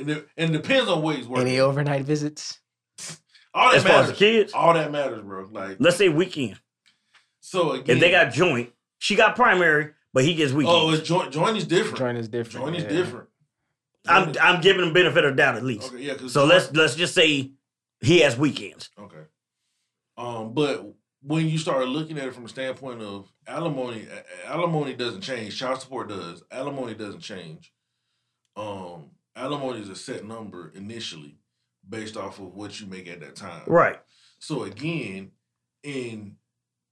and 0.00 0.10
it, 0.10 0.28
and 0.36 0.54
it 0.54 0.62
depends 0.62 0.88
on 0.90 1.00
where 1.02 1.14
he's 1.16 1.28
working. 1.28 1.46
Any 1.46 1.60
overnight 1.60 2.04
visits? 2.04 2.58
all 3.54 3.70
that 3.70 3.76
As 3.76 3.82
far 3.84 3.92
as 3.92 4.06
the 4.06 4.12
matters. 4.12 4.18
kids, 4.18 4.52
all 4.52 4.74
that 4.74 4.90
matters, 4.90 5.22
bro. 5.22 5.46
Like 5.50 5.76
let's 5.78 5.96
say 5.96 6.08
weekend. 6.08 6.58
so 7.40 7.72
again, 7.72 7.96
If 7.96 8.00
they 8.00 8.10
got 8.10 8.32
joint, 8.32 8.70
she 8.98 9.14
got 9.14 9.36
primary, 9.36 9.92
but 10.12 10.24
he 10.24 10.34
gets 10.34 10.52
weekend. 10.52 10.76
oh, 10.76 10.90
it's 10.90 11.06
joint. 11.06 11.32
Joint 11.32 11.56
is 11.56 11.66
different. 11.66 11.98
Joint 11.98 12.18
is 12.18 12.28
different. 12.28 12.66
Joint 12.66 12.76
is 12.76 12.82
yeah. 12.82 12.88
different. 12.90 13.28
I'm 14.08 14.30
is- 14.30 14.38
I'm 14.42 14.60
giving 14.60 14.82
him 14.84 14.92
benefit 14.92 15.24
of 15.24 15.36
doubt 15.36 15.54
at 15.56 15.62
least. 15.64 15.92
okay, 15.92 16.02
yeah. 16.02 16.14
'cause 16.14 16.32
So 16.32 16.40
joint- 16.40 16.50
let's 16.50 16.72
let's 16.72 16.94
just 16.96 17.14
say 17.14 17.52
he 18.00 18.20
has 18.20 18.36
weekends. 18.36 18.90
Okay. 18.98 19.16
Um, 20.18 20.52
but 20.52 20.84
when 21.22 21.48
you 21.48 21.56
start 21.58 21.88
looking 21.88 22.18
at 22.18 22.26
it 22.26 22.34
from 22.34 22.44
a 22.44 22.48
standpoint 22.48 23.00
of 23.00 23.32
alimony, 23.46 24.06
alimony 24.44 24.94
doesn't 24.94 25.20
change. 25.22 25.58
Child 25.58 25.80
support 25.80 26.08
does. 26.08 26.42
Alimony 26.50 26.94
doesn't 26.94 27.20
change. 27.20 27.72
Um, 28.56 29.10
alimony 29.36 29.80
is 29.80 29.88
a 29.88 29.96
set 29.96 30.24
number 30.26 30.72
initially, 30.74 31.38
based 31.88 32.16
off 32.16 32.40
of 32.40 32.54
what 32.54 32.80
you 32.80 32.86
make 32.88 33.08
at 33.08 33.20
that 33.20 33.36
time. 33.36 33.62
Right. 33.66 33.98
So 34.40 34.64
again, 34.64 35.30
in 35.84 36.36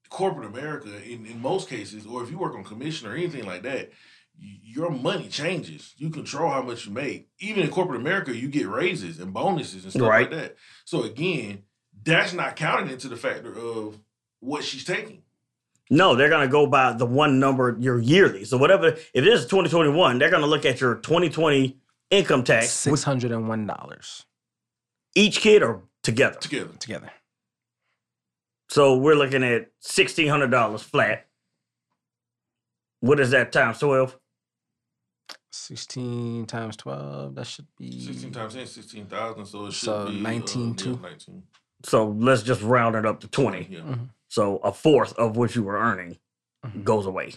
corporate 0.08 0.46
America, 0.48 0.90
in, 1.04 1.26
in 1.26 1.42
most 1.42 1.68
cases, 1.68 2.06
or 2.06 2.22
if 2.22 2.30
you 2.30 2.38
work 2.38 2.54
on 2.54 2.62
commission 2.62 3.08
or 3.08 3.14
anything 3.14 3.44
like 3.44 3.62
that, 3.62 3.90
your 4.38 4.90
money 4.90 5.28
changes. 5.28 5.94
You 5.96 6.10
control 6.10 6.50
how 6.50 6.62
much 6.62 6.86
you 6.86 6.92
make. 6.92 7.28
Even 7.40 7.64
in 7.64 7.70
corporate 7.70 8.00
America, 8.00 8.36
you 8.36 8.48
get 8.48 8.68
raises 8.68 9.18
and 9.18 9.32
bonuses 9.32 9.82
and 9.84 9.92
stuff 9.92 10.08
Right. 10.08 10.30
like 10.30 10.38
that. 10.38 10.56
So 10.84 11.02
again, 11.04 11.62
that's 12.06 12.32
not 12.32 12.56
counted 12.56 12.90
into 12.92 13.08
the 13.08 13.16
factor 13.16 13.52
of 13.56 13.98
what 14.40 14.64
she's 14.64 14.84
taking. 14.84 15.22
No, 15.90 16.16
they're 16.16 16.28
gonna 16.28 16.48
go 16.48 16.66
by 16.66 16.92
the 16.92 17.06
one 17.06 17.38
number 17.38 17.76
your 17.78 18.00
yearly. 18.00 18.44
So 18.44 18.56
whatever, 18.56 18.88
if 18.88 19.06
it 19.14 19.26
is 19.26 19.42
2021, 19.44 20.18
they're 20.18 20.30
gonna 20.30 20.46
look 20.46 20.64
at 20.64 20.80
your 20.80 20.96
2020 20.96 21.78
income 22.10 22.44
tax 22.44 22.70
Six 22.70 22.90
with 22.90 23.04
hundred 23.04 23.32
and 23.32 23.48
one 23.48 23.66
dollars 23.66 24.24
each 25.14 25.40
kid 25.40 25.62
or 25.62 25.82
together. 26.02 26.38
Together. 26.38 26.72
together. 26.78 27.10
So 28.68 28.96
we're 28.96 29.14
looking 29.14 29.44
at 29.44 29.70
sixteen 29.80 30.28
hundred 30.28 30.50
dollars 30.50 30.82
flat. 30.82 31.26
What 33.00 33.20
is 33.20 33.30
that 33.30 33.52
times 33.52 33.78
twelve? 33.78 34.18
Sixteen 35.52 36.46
times 36.46 36.76
twelve. 36.76 37.34
That 37.34 37.46
should 37.46 37.66
be 37.78 38.00
16 38.04 38.32
times 38.32 38.54
10, 38.54 38.66
16,000. 38.66 39.46
So 39.46 39.66
it 39.66 39.72
should 39.72 39.84
So 39.86 40.06
be 40.08 40.20
19 40.20 40.72
uh, 40.72 40.74
too? 40.74 40.90
Yeah, 40.90 41.08
19. 41.08 41.42
So 41.86 42.08
let's 42.18 42.42
just 42.42 42.62
round 42.62 42.96
it 42.96 43.06
up 43.06 43.20
to 43.20 43.28
twenty. 43.28 43.68
Yeah. 43.70 43.78
Mhm. 43.80 44.08
So 44.28 44.56
a 44.58 44.72
fourth 44.72 45.12
of 45.14 45.36
what 45.36 45.54
you 45.54 45.62
were 45.62 45.78
earning 45.78 46.18
Mhm. 46.64 46.82
goes 46.84 47.06
away 47.06 47.34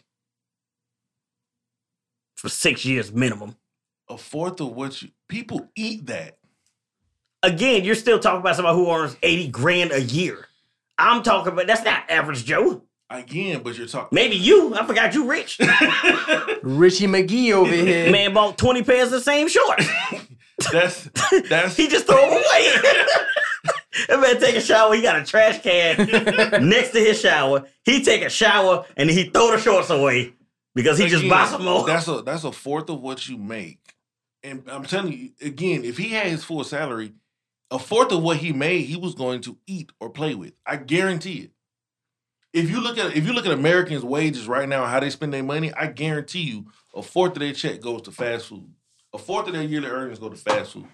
for 2.36 2.50
six 2.50 2.86
years 2.86 3.12
minimum. 3.12 3.56
A 4.10 4.18
fourth 4.18 4.60
of 4.60 4.70
what 4.70 5.02
you 5.02 5.10
people 5.28 5.70
eat 5.76 6.08
that. 6.08 6.38
Again, 7.44 7.84
you're 7.86 7.96
still 7.96 8.20
talking 8.20 8.40
about 8.42 8.56
somebody 8.56 8.76
who 8.78 8.92
earns 8.92 9.16
eighty 9.22 9.48
grand 9.48 9.92
a 9.92 10.02
year. 10.02 10.48
I'm 10.98 11.22
talking 11.24 11.54
about 11.54 11.68
that's 11.68 11.84
not 11.84 12.10
average 12.10 12.44
Joe. 12.46 12.84
Again, 13.12 13.64
but 13.64 13.76
you're 13.78 13.88
talking. 13.88 14.10
Maybe 14.12 14.36
you. 14.36 14.76
I 14.76 14.86
forgot 14.86 15.14
you 15.16 15.26
rich. 15.26 15.58
Richie 16.62 17.08
McGee 17.08 17.52
over 17.54 17.72
here. 17.74 18.12
Man 18.12 18.34
bought 18.36 18.58
20 18.58 18.84
pairs 18.84 19.06
of 19.06 19.12
the 19.14 19.22
same 19.22 19.48
shorts. 19.48 19.88
that's 20.72 21.10
that's 21.50 21.76
he 21.76 21.88
just 21.88 22.06
threw 22.06 22.18
them 22.18 22.32
away. 22.34 22.74
That 24.08 24.20
man 24.20 24.40
take 24.40 24.56
a 24.56 24.62
shower, 24.62 24.94
he 24.94 25.02
got 25.02 25.20
a 25.20 25.26
trash 25.26 25.62
can 25.62 25.98
next 26.70 26.92
to 26.92 27.00
his 27.00 27.20
shower. 27.20 27.66
He 27.84 28.04
take 28.04 28.22
a 28.22 28.30
shower 28.30 28.86
and 28.96 29.10
he 29.10 29.30
throw 29.30 29.52
the 29.52 29.60
shorts 29.60 29.90
away 29.90 30.34
because 30.76 30.98
he 30.98 31.08
just 31.08 31.24
Again, 31.24 31.30
buy 31.30 31.46
some 31.46 31.66
more. 31.66 31.86
That's 31.86 32.08
a 32.08 32.22
that's 32.22 32.44
a 32.44 32.52
fourth 32.52 32.90
of 32.90 33.02
what 33.02 33.28
you 33.28 33.38
make. 33.38 33.96
And 34.44 34.64
I'm 34.68 34.86
telling 34.86 35.14
you 35.14 35.30
again, 35.42 35.84
if 35.84 35.98
he 35.98 36.10
had 36.10 36.28
his 36.28 36.44
full 36.44 36.64
salary, 36.64 37.14
a 37.72 37.80
fourth 37.80 38.12
of 38.12 38.22
what 38.22 38.38
he 38.38 38.54
made, 38.54 38.86
he 38.86 38.96
was 38.96 39.16
going 39.16 39.42
to 39.42 39.58
eat 39.68 39.92
or 40.00 40.10
play 40.10 40.36
with. 40.36 40.54
I 40.66 40.78
guarantee 40.78 41.40
it. 41.40 41.52
If 42.52 42.70
you 42.70 42.82
look 42.82 42.98
at 42.98 43.16
if 43.16 43.26
you 43.26 43.34
look 43.34 43.46
at 43.46 43.52
Americans' 43.52 44.04
wages 44.04 44.48
right 44.48 44.68
now, 44.70 44.86
how 44.86 45.00
they 45.00 45.10
spend 45.10 45.34
their 45.34 45.44
money, 45.44 45.74
I 45.74 45.88
guarantee 45.88 46.42
you 46.42 46.68
a 46.94 47.02
fourth 47.02 47.34
of 47.34 47.40
their 47.40 47.54
check 47.54 47.82
goes 47.82 48.04
to 48.04 48.12
fast 48.12 48.48
food. 48.48 48.72
A 49.14 49.18
fourth 49.18 49.48
of 49.48 49.54
their 49.54 49.64
yearly 49.64 49.88
earnings 49.88 50.20
go 50.20 50.30
to 50.30 50.36
fast 50.36 50.74
food. 50.74 50.88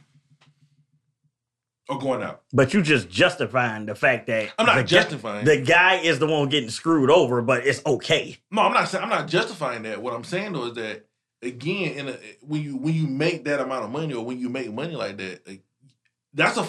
Or 1.87 1.99
going 1.99 2.23
out. 2.23 2.41
But 2.51 2.73
you 2.73 2.81
just 2.81 3.09
justifying 3.09 3.85
the 3.85 3.93
fact 3.93 4.25
that 4.27 4.51
I'm 4.57 4.65
not 4.65 4.77
the 4.77 4.81
guy- 4.81 4.87
justifying. 4.87 5.45
the 5.45 5.61
guy 5.61 5.97
is 5.97 6.17
the 6.17 6.25
one 6.25 6.49
getting 6.49 6.71
screwed 6.71 7.11
over, 7.11 7.43
but 7.43 7.67
it's 7.67 7.85
okay. 7.85 8.37
No, 8.49 8.63
I'm 8.63 8.73
not 8.73 8.93
I'm 8.95 9.09
not 9.09 9.27
justifying 9.27 9.83
that. 9.83 10.01
What 10.01 10.13
I'm 10.15 10.23
saying 10.23 10.53
though 10.53 10.65
is 10.65 10.73
that 10.75 11.05
again, 11.43 11.91
in 11.93 12.07
a, 12.09 12.17
when 12.41 12.63
you 12.63 12.75
when 12.77 12.95
you 12.95 13.05
make 13.05 13.43
that 13.45 13.59
amount 13.59 13.85
of 13.85 13.91
money 13.91 14.15
or 14.15 14.25
when 14.25 14.39
you 14.39 14.49
make 14.49 14.73
money 14.73 14.95
like 14.95 15.17
that, 15.17 15.59
that's 16.33 16.57
a 16.57 16.65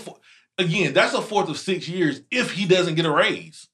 again 0.59 0.93
that's 0.93 1.14
a 1.14 1.22
fourth 1.22 1.48
of 1.48 1.56
six 1.59 1.88
years 1.88 2.20
if 2.30 2.51
he 2.52 2.66
doesn't 2.66 2.94
get 2.97 3.06
a 3.06 3.10
raise. 3.10 3.68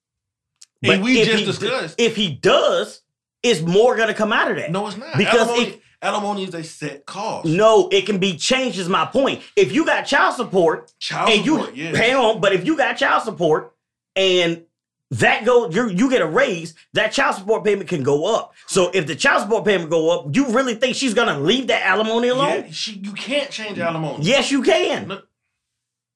But 0.81 0.97
and 0.97 1.02
we 1.02 1.20
if 1.23 1.27
just 1.28 1.44
discussed. 1.60 1.97
If 2.01 2.14
he 2.14 2.31
does, 2.32 3.02
it's 3.43 3.60
more 3.62 3.97
gonna 3.97 4.14
come 4.14 4.32
out 4.32 4.48
of 4.48 4.59
that. 4.59 4.70
no, 4.70 4.86
it's 4.86 4.97
not 4.97 5.16
Because 5.19 5.48
if- 5.59 5.78
alimony 6.02 6.44
is 6.44 6.54
a 6.54 6.64
set 6.64 7.06
cost. 7.06 7.46
No, 7.46 7.88
it 7.90 8.04
can 8.04 8.18
be 8.18 8.36
changed. 8.36 8.78
Is 8.78 8.88
my 8.88 9.06
point. 9.06 9.42
If 9.56 9.72
you 9.72 9.86
got 9.86 10.02
child 10.02 10.34
support 10.34 10.92
child 10.98 11.30
and 11.30 11.46
you 11.46 11.56
support, 11.58 11.76
yes. 11.76 11.96
hang 11.96 12.16
on, 12.16 12.40
but 12.40 12.52
if 12.52 12.66
you 12.66 12.76
got 12.76 12.96
child 12.96 13.22
support 13.22 13.74
and 14.16 14.64
that 15.12 15.44
go 15.44 15.70
you 15.70 15.88
you 15.88 16.10
get 16.10 16.20
a 16.20 16.26
raise, 16.26 16.74
that 16.94 17.12
child 17.12 17.36
support 17.36 17.64
payment 17.64 17.88
can 17.88 18.02
go 18.02 18.34
up. 18.34 18.54
So 18.66 18.90
if 18.92 19.06
the 19.06 19.14
child 19.14 19.42
support 19.42 19.64
payment 19.64 19.90
go 19.90 20.10
up, 20.10 20.34
you 20.34 20.48
really 20.48 20.74
think 20.74 20.96
she's 20.96 21.14
gonna 21.14 21.38
leave 21.38 21.68
that 21.68 21.84
alimony 21.86 22.28
alone? 22.28 22.64
Yeah, 22.64 22.70
she, 22.70 22.92
you 22.92 23.12
can't 23.12 23.50
change 23.50 23.78
alimony. 23.78 24.24
Yes, 24.24 24.50
you 24.50 24.62
can. 24.62 25.08
No, 25.08 25.20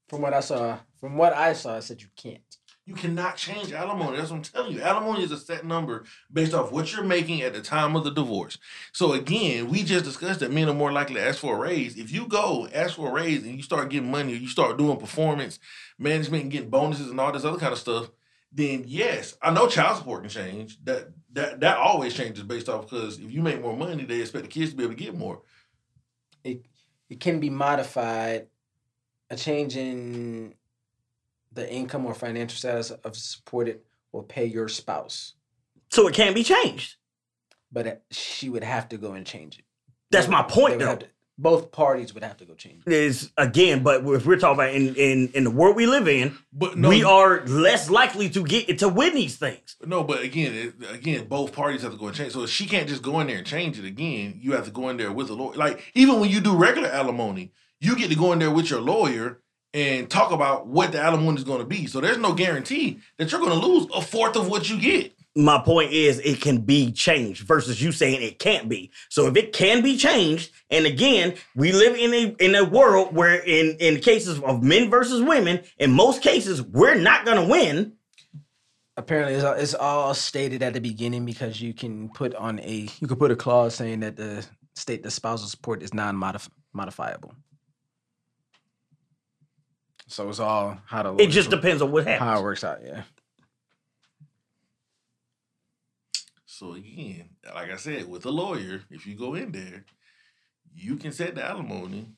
From 0.08 0.22
what 0.22 0.34
I 0.34 0.40
saw, 0.40 0.78
from 1.00 1.16
what 1.16 1.32
I 1.34 1.52
saw, 1.52 1.76
I 1.76 1.80
said 1.80 2.02
you 2.02 2.08
can't. 2.16 2.40
You 2.86 2.94
cannot 2.94 3.36
change 3.36 3.72
alimony. 3.72 4.16
That's 4.16 4.30
what 4.30 4.36
I'm 4.36 4.42
telling 4.42 4.72
you. 4.72 4.80
Alimony 4.80 5.24
is 5.24 5.32
a 5.32 5.36
set 5.36 5.66
number 5.66 6.04
based 6.32 6.54
off 6.54 6.70
what 6.70 6.94
you're 6.94 7.04
making 7.04 7.42
at 7.42 7.52
the 7.52 7.60
time 7.60 7.96
of 7.96 8.04
the 8.04 8.12
divorce. 8.12 8.58
So 8.92 9.12
again, 9.12 9.68
we 9.68 9.82
just 9.82 10.04
discussed 10.04 10.38
that 10.38 10.52
men 10.52 10.68
are 10.68 10.74
more 10.74 10.92
likely 10.92 11.16
to 11.16 11.26
ask 11.26 11.40
for 11.40 11.56
a 11.56 11.58
raise. 11.58 11.98
If 11.98 12.12
you 12.12 12.28
go 12.28 12.68
ask 12.72 12.94
for 12.94 13.08
a 13.08 13.12
raise 13.12 13.42
and 13.42 13.56
you 13.56 13.62
start 13.64 13.90
getting 13.90 14.10
money, 14.10 14.36
you 14.36 14.46
start 14.46 14.78
doing 14.78 14.98
performance 14.98 15.58
management 15.98 16.44
and 16.44 16.52
getting 16.52 16.70
bonuses 16.70 17.10
and 17.10 17.18
all 17.18 17.32
this 17.32 17.44
other 17.44 17.58
kind 17.58 17.72
of 17.72 17.78
stuff, 17.80 18.08
then 18.52 18.84
yes, 18.86 19.36
I 19.42 19.50
know 19.50 19.66
child 19.66 19.98
support 19.98 20.22
can 20.22 20.30
change. 20.30 20.78
That 20.84 21.08
that 21.32 21.58
that 21.60 21.78
always 21.78 22.14
changes 22.14 22.44
based 22.44 22.68
off 22.68 22.88
because 22.88 23.18
if 23.18 23.32
you 23.32 23.42
make 23.42 23.60
more 23.60 23.76
money, 23.76 24.04
they 24.04 24.20
expect 24.20 24.44
the 24.44 24.50
kids 24.50 24.70
to 24.70 24.76
be 24.76 24.84
able 24.84 24.94
to 24.94 25.04
get 25.04 25.18
more. 25.18 25.42
It 26.44 26.62
it 27.10 27.18
can 27.18 27.40
be 27.40 27.50
modified. 27.50 28.46
A 29.28 29.34
change 29.34 29.76
in 29.76 30.54
the 31.57 31.70
income 31.73 32.07
or 32.07 32.15
financial 32.15 32.57
status 32.57 32.91
of 32.93 33.16
supported 33.16 33.81
will 34.12 34.23
pay 34.23 34.47
your 34.47 34.69
spouse, 34.69 35.35
So 35.91 36.07
it 36.09 36.15
can't 36.15 36.35
be 36.35 36.45
changed. 36.45 36.97
but 37.73 37.87
uh, 37.87 37.95
she 38.11 38.49
would 38.49 38.65
have 38.65 38.89
to 38.91 38.97
go 38.97 39.12
and 39.12 39.27
change 39.27 39.59
it. 39.59 39.65
That's 40.11 40.28
my 40.28 40.43
point 40.43 40.78
though. 40.78 40.97
to- 40.97 41.09
Both 41.39 41.70
parties 41.70 42.15
would 42.15 42.23
have 42.23 42.39
to 42.39 42.47
go 42.47 42.55
change. 42.55 42.83
it. 42.87 42.93
Is 42.93 43.31
again, 43.37 43.83
but 43.83 43.97
if 44.07 44.24
we're 44.24 44.39
talking 44.39 44.55
about 44.61 44.73
in 44.74 44.95
in 44.95 45.28
in 45.35 45.45
the 45.45 45.51
world 45.51 45.77
we 45.77 45.85
live 45.85 46.09
in, 46.09 46.39
But 46.53 46.78
no, 46.78 46.89
we 46.89 47.05
are 47.05 47.45
less 47.47 47.91
likely 47.91 48.31
to 48.31 48.43
get 48.45 48.78
to 48.78 48.89
win 48.89 49.12
these 49.15 49.37
things. 49.37 49.77
No, 49.85 50.03
but 50.05 50.23
again, 50.23 50.55
it, 50.55 50.91
again, 50.99 51.27
both 51.28 51.53
parties 51.53 51.83
have 51.83 51.93
to 51.93 51.99
go 51.99 52.07
and 52.07 52.16
change. 52.16 52.33
So 52.33 52.47
she 52.47 52.65
can't 52.66 52.89
just 52.89 53.03
go 53.03 53.20
in 53.20 53.27
there 53.27 53.39
and 53.39 53.47
change 53.47 53.78
it 53.78 53.85
again. 53.85 54.39
You 54.41 54.53
have 54.57 54.65
to 54.65 54.70
go 54.70 54.89
in 54.89 54.97
there 54.97 55.12
with 55.12 55.28
a 55.28 55.35
lawyer. 55.35 55.57
Like 55.57 55.77
even 55.95 56.20
when 56.20 56.31
you 56.31 56.41
do 56.41 56.57
regular 56.57 56.89
alimony, 56.89 57.53
you 57.81 57.97
get 57.97 58.09
to 58.11 58.16
go 58.16 58.33
in 58.33 58.39
there 58.39 58.51
with 58.59 58.70
your 58.70 58.81
lawyer 58.81 59.43
and 59.77 60.09
talk 60.09 60.32
about 60.32 60.66
what 60.66 60.90
the 60.90 60.98
alimony 60.98 61.36
is 61.36 61.44
going 61.44 61.59
to 61.59 61.66
be. 61.66 61.86
So 61.86 62.01
there's 62.01 62.16
no 62.16 62.32
guarantee 62.32 62.98
that 63.19 63.31
you're 63.31 63.40
going 63.43 63.61
to 63.61 63.66
lose 63.66 63.86
a 63.94 64.01
fourth 64.01 64.35
of 64.35 64.48
what 64.48 64.70
you 64.70 64.81
get. 64.81 65.12
My 65.36 65.61
point 65.61 65.93
is, 65.93 66.19
it 66.20 66.40
can 66.40 66.62
be 66.62 66.90
changed 66.90 67.43
versus 67.43 67.82
you 67.82 67.93
saying 67.93 68.23
it 68.23 68.39
can't 68.39 68.70
be. 68.70 68.90
So 69.11 69.27
if 69.27 69.36
it 69.36 69.53
can 69.53 69.82
be 69.82 69.98
changed, 69.98 70.51
and 70.70 70.86
again, 70.86 71.35
we 71.55 71.73
live 71.73 71.94
in 71.94 72.15
a 72.15 72.35
in 72.43 72.55
a 72.55 72.65
world 72.65 73.15
where 73.15 73.43
in 73.44 73.77
in 73.78 74.01
cases 74.01 74.40
of 74.40 74.62
men 74.62 74.89
versus 74.89 75.20
women, 75.20 75.61
in 75.78 75.93
most 75.93 76.23
cases, 76.23 76.62
we're 76.62 76.94
not 76.94 77.27
gonna 77.27 77.44
win. 77.44 77.93
Apparently, 78.97 79.35
it's 79.35 79.44
all, 79.44 79.53
it's 79.53 79.74
all 79.74 80.15
stated 80.15 80.62
at 80.62 80.73
the 80.73 80.81
beginning 80.81 81.27
because 81.27 81.61
you 81.61 81.74
can 81.74 82.09
put 82.09 82.35
on 82.35 82.59
a 82.61 82.89
you 82.98 83.07
can 83.07 83.19
put 83.19 83.31
a 83.31 83.36
clause 83.36 83.74
saying 83.74 84.01
that 84.01 84.16
the 84.16 84.43
state 84.74 85.03
the 85.03 85.11
spousal 85.11 85.48
support 85.48 85.82
is 85.82 85.93
non 85.93 86.16
modifiable. 86.73 87.35
So 90.09 90.28
it's 90.28 90.39
all 90.39 90.78
how 90.87 91.03
the 91.03 91.23
It 91.23 91.28
just 91.28 91.51
depends 91.51 91.83
on 91.83 91.91
what 91.91 92.07
happens. 92.07 92.28
how 92.28 92.39
it 92.39 92.43
works 92.43 92.65
out. 92.65 92.78
Yeah. 92.85 93.03
So 96.47 96.73
again, 96.74 97.31
like 97.55 97.70
I 97.70 97.77
said, 97.77 98.09
with 98.09 98.24
a 98.24 98.31
lawyer, 98.31 98.81
if 98.91 99.07
you 99.07 99.15
go 99.15 99.35
in 99.35 99.53
there, 99.53 99.85
you 100.74 100.97
can 100.97 101.12
set 101.12 101.35
the 101.35 101.45
alimony 101.45 102.09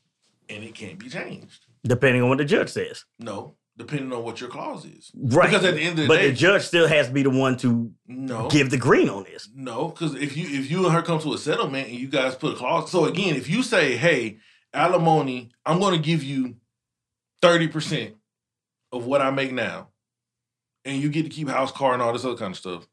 and 0.49 0.63
it 0.63 0.75
can't 0.75 0.99
be 0.99 1.09
changed. 1.09 1.67
Depending 1.85 2.23
on 2.23 2.29
what 2.29 2.39
the 2.39 2.45
judge 2.45 2.69
says. 2.69 3.05
No, 3.19 3.57
depending 3.77 4.13
on 4.13 4.23
what 4.23 4.41
your 4.41 4.51
clause 4.51 4.85
is. 4.85 5.11
Right. 5.15 5.51
Because 5.51 5.65
at 5.65 5.75
the 5.75 5.81
end 5.81 5.99
of 5.99 6.05
the 6.05 6.09
but 6.09 6.17
day, 6.17 6.27
but 6.29 6.31
the 6.31 6.37
judge 6.37 6.63
still 6.63 6.87
has 6.87 7.09
to 7.09 7.13
be 7.13 7.23
the 7.23 7.31
one 7.31 7.57
to 7.59 7.91
no, 8.07 8.49
give 8.49 8.71
the 8.71 8.77
green 8.77 9.09
on 9.09 9.25
this. 9.25 9.49
No, 9.55 9.89
because 9.89 10.15
if 10.15 10.37
you 10.37 10.45
if 10.61 10.71
you 10.71 10.85
and 10.85 10.95
her 10.95 11.03
come 11.03 11.19
to 11.21 11.33
a 11.35 11.39
settlement 11.39 11.89
and 11.89 11.97
you 11.99 12.09
guys 12.09 12.35
put 12.35 12.53
a 12.55 12.57
clause, 12.57 12.91
so 12.91 13.07
again, 13.07 13.35
if 13.35 13.49
you 13.49 13.63
say, 13.63 13.97
"Hey, 13.97 14.39
alimony, 14.73 15.51
I'm 15.67 15.81
going 15.81 15.95
to 15.95 16.01
give 16.03 16.23
you 16.23 16.57
thirty 17.43 17.69
percent 17.69 18.15
of 18.93 19.07
what 19.07 19.21
I 19.21 19.31
make 19.31 19.53
now, 19.53 19.89
and 20.85 21.01
you 21.01 21.09
get 21.09 21.25
to 21.25 21.29
keep 21.29 21.49
house, 21.49 21.73
car, 21.73 21.93
and 21.93 22.03
all 22.03 22.13
this 22.13 22.25
other 22.25 22.37
kind 22.37 22.53
of 22.53 22.59
stuff, 22.59 22.89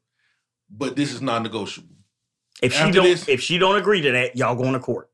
but 0.70 0.96
this 0.96 1.12
is 1.12 1.20
non-negotiable." 1.22 1.96
If 2.62 2.72
she 2.72 2.90
don't 2.90 3.04
this- 3.04 3.28
if 3.28 3.40
she 3.42 3.58
don't 3.58 3.76
agree 3.76 4.00
to 4.02 4.12
that, 4.12 4.36
y'all 4.36 4.54
going 4.56 4.72
to 4.72 4.80
court. 4.80 5.10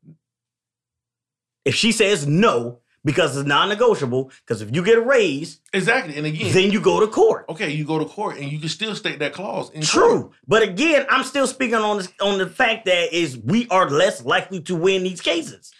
If 1.64 1.74
she 1.74 1.92
says 1.92 2.26
no 2.26 2.78
because 3.04 3.36
it's 3.36 3.46
non-negotiable, 3.48 4.30
because 4.46 4.62
if 4.62 4.74
you 4.74 4.82
get 4.84 4.96
a 4.96 5.00
raise, 5.00 5.60
Exactly, 5.72 6.16
and 6.16 6.24
again, 6.24 6.52
then 6.52 6.70
you 6.70 6.80
go 6.80 7.00
to 7.00 7.08
court. 7.08 7.46
okay, 7.48 7.70
you 7.70 7.84
go 7.84 7.98
to 7.98 8.04
court 8.04 8.36
and 8.38 8.50
you 8.50 8.60
can 8.60 8.68
still 8.68 8.94
state 8.94 9.18
that 9.18 9.32
clause. 9.32 9.70
In 9.70 9.82
court. 9.82 9.88
True, 9.88 10.32
but 10.46 10.62
again, 10.62 11.04
I'm 11.10 11.24
still 11.24 11.48
speaking 11.48 11.74
on 11.76 11.98
this, 11.98 12.08
on 12.20 12.38
the 12.38 12.48
fact 12.48 12.84
that 12.86 13.12
is 13.12 13.36
we 13.38 13.66
are 13.68 13.90
less 13.90 14.24
likely 14.24 14.60
to 14.62 14.76
win 14.76 15.02
these 15.02 15.20
cases. 15.20 15.72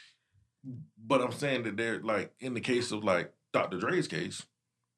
but 1.05 1.21
I'm 1.21 1.33
saying 1.33 1.65
that 1.65 1.77
they're 1.77 2.01
like 2.01 2.33
in 2.41 2.55
the 2.55 2.61
case 2.61 2.91
of 2.91 3.05
like 3.05 3.33
Dr. 3.53 3.79
Dre's 3.79 4.09
case. 4.09 4.45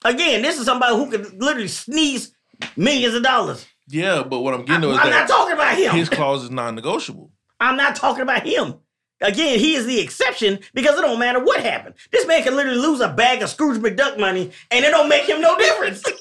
Again, 0.05 0.43
this 0.43 0.59
is 0.59 0.67
somebody 0.67 0.95
who 0.95 1.11
could 1.11 1.43
literally 1.43 1.69
sneeze 1.69 2.35
millions 2.77 3.15
of 3.15 3.23
dollars. 3.23 3.67
Yeah, 3.89 4.23
but 4.23 4.41
what 4.41 4.55
I'm 4.55 4.61
I, 4.61 4.65
getting 4.65 4.91
am 4.91 4.91
at 4.91 5.07
is 5.07 5.11
not 5.11 5.11
that 5.11 5.29
talking 5.29 5.55
about 5.55 5.77
him. 5.79 5.95
his 5.95 6.09
clause 6.09 6.45
is 6.45 6.51
non-negotiable. 6.51 7.31
I'm 7.61 7.77
not 7.77 7.97
talking 7.97 8.23
about 8.23 8.47
him. 8.47 8.75
Again, 9.21 9.59
he 9.59 9.75
is 9.75 9.87
the 9.87 10.01
exception 10.01 10.59
because 10.75 10.99
it 10.99 11.03
don't 11.03 11.19
matter 11.19 11.43
what 11.43 11.61
happened. 11.63 11.95
This 12.11 12.27
man 12.27 12.43
can 12.43 12.57
literally 12.57 12.79
lose 12.79 13.01
a 13.01 13.09
bag 13.09 13.43
of 13.43 13.49
Scrooge 13.49 13.81
McDuck 13.81 14.19
money 14.19 14.51
and 14.71 14.85
it 14.85 14.91
don't 14.91 15.09
make 15.09 15.29
him 15.29 15.41
no 15.41 15.57
difference. 15.57 16.03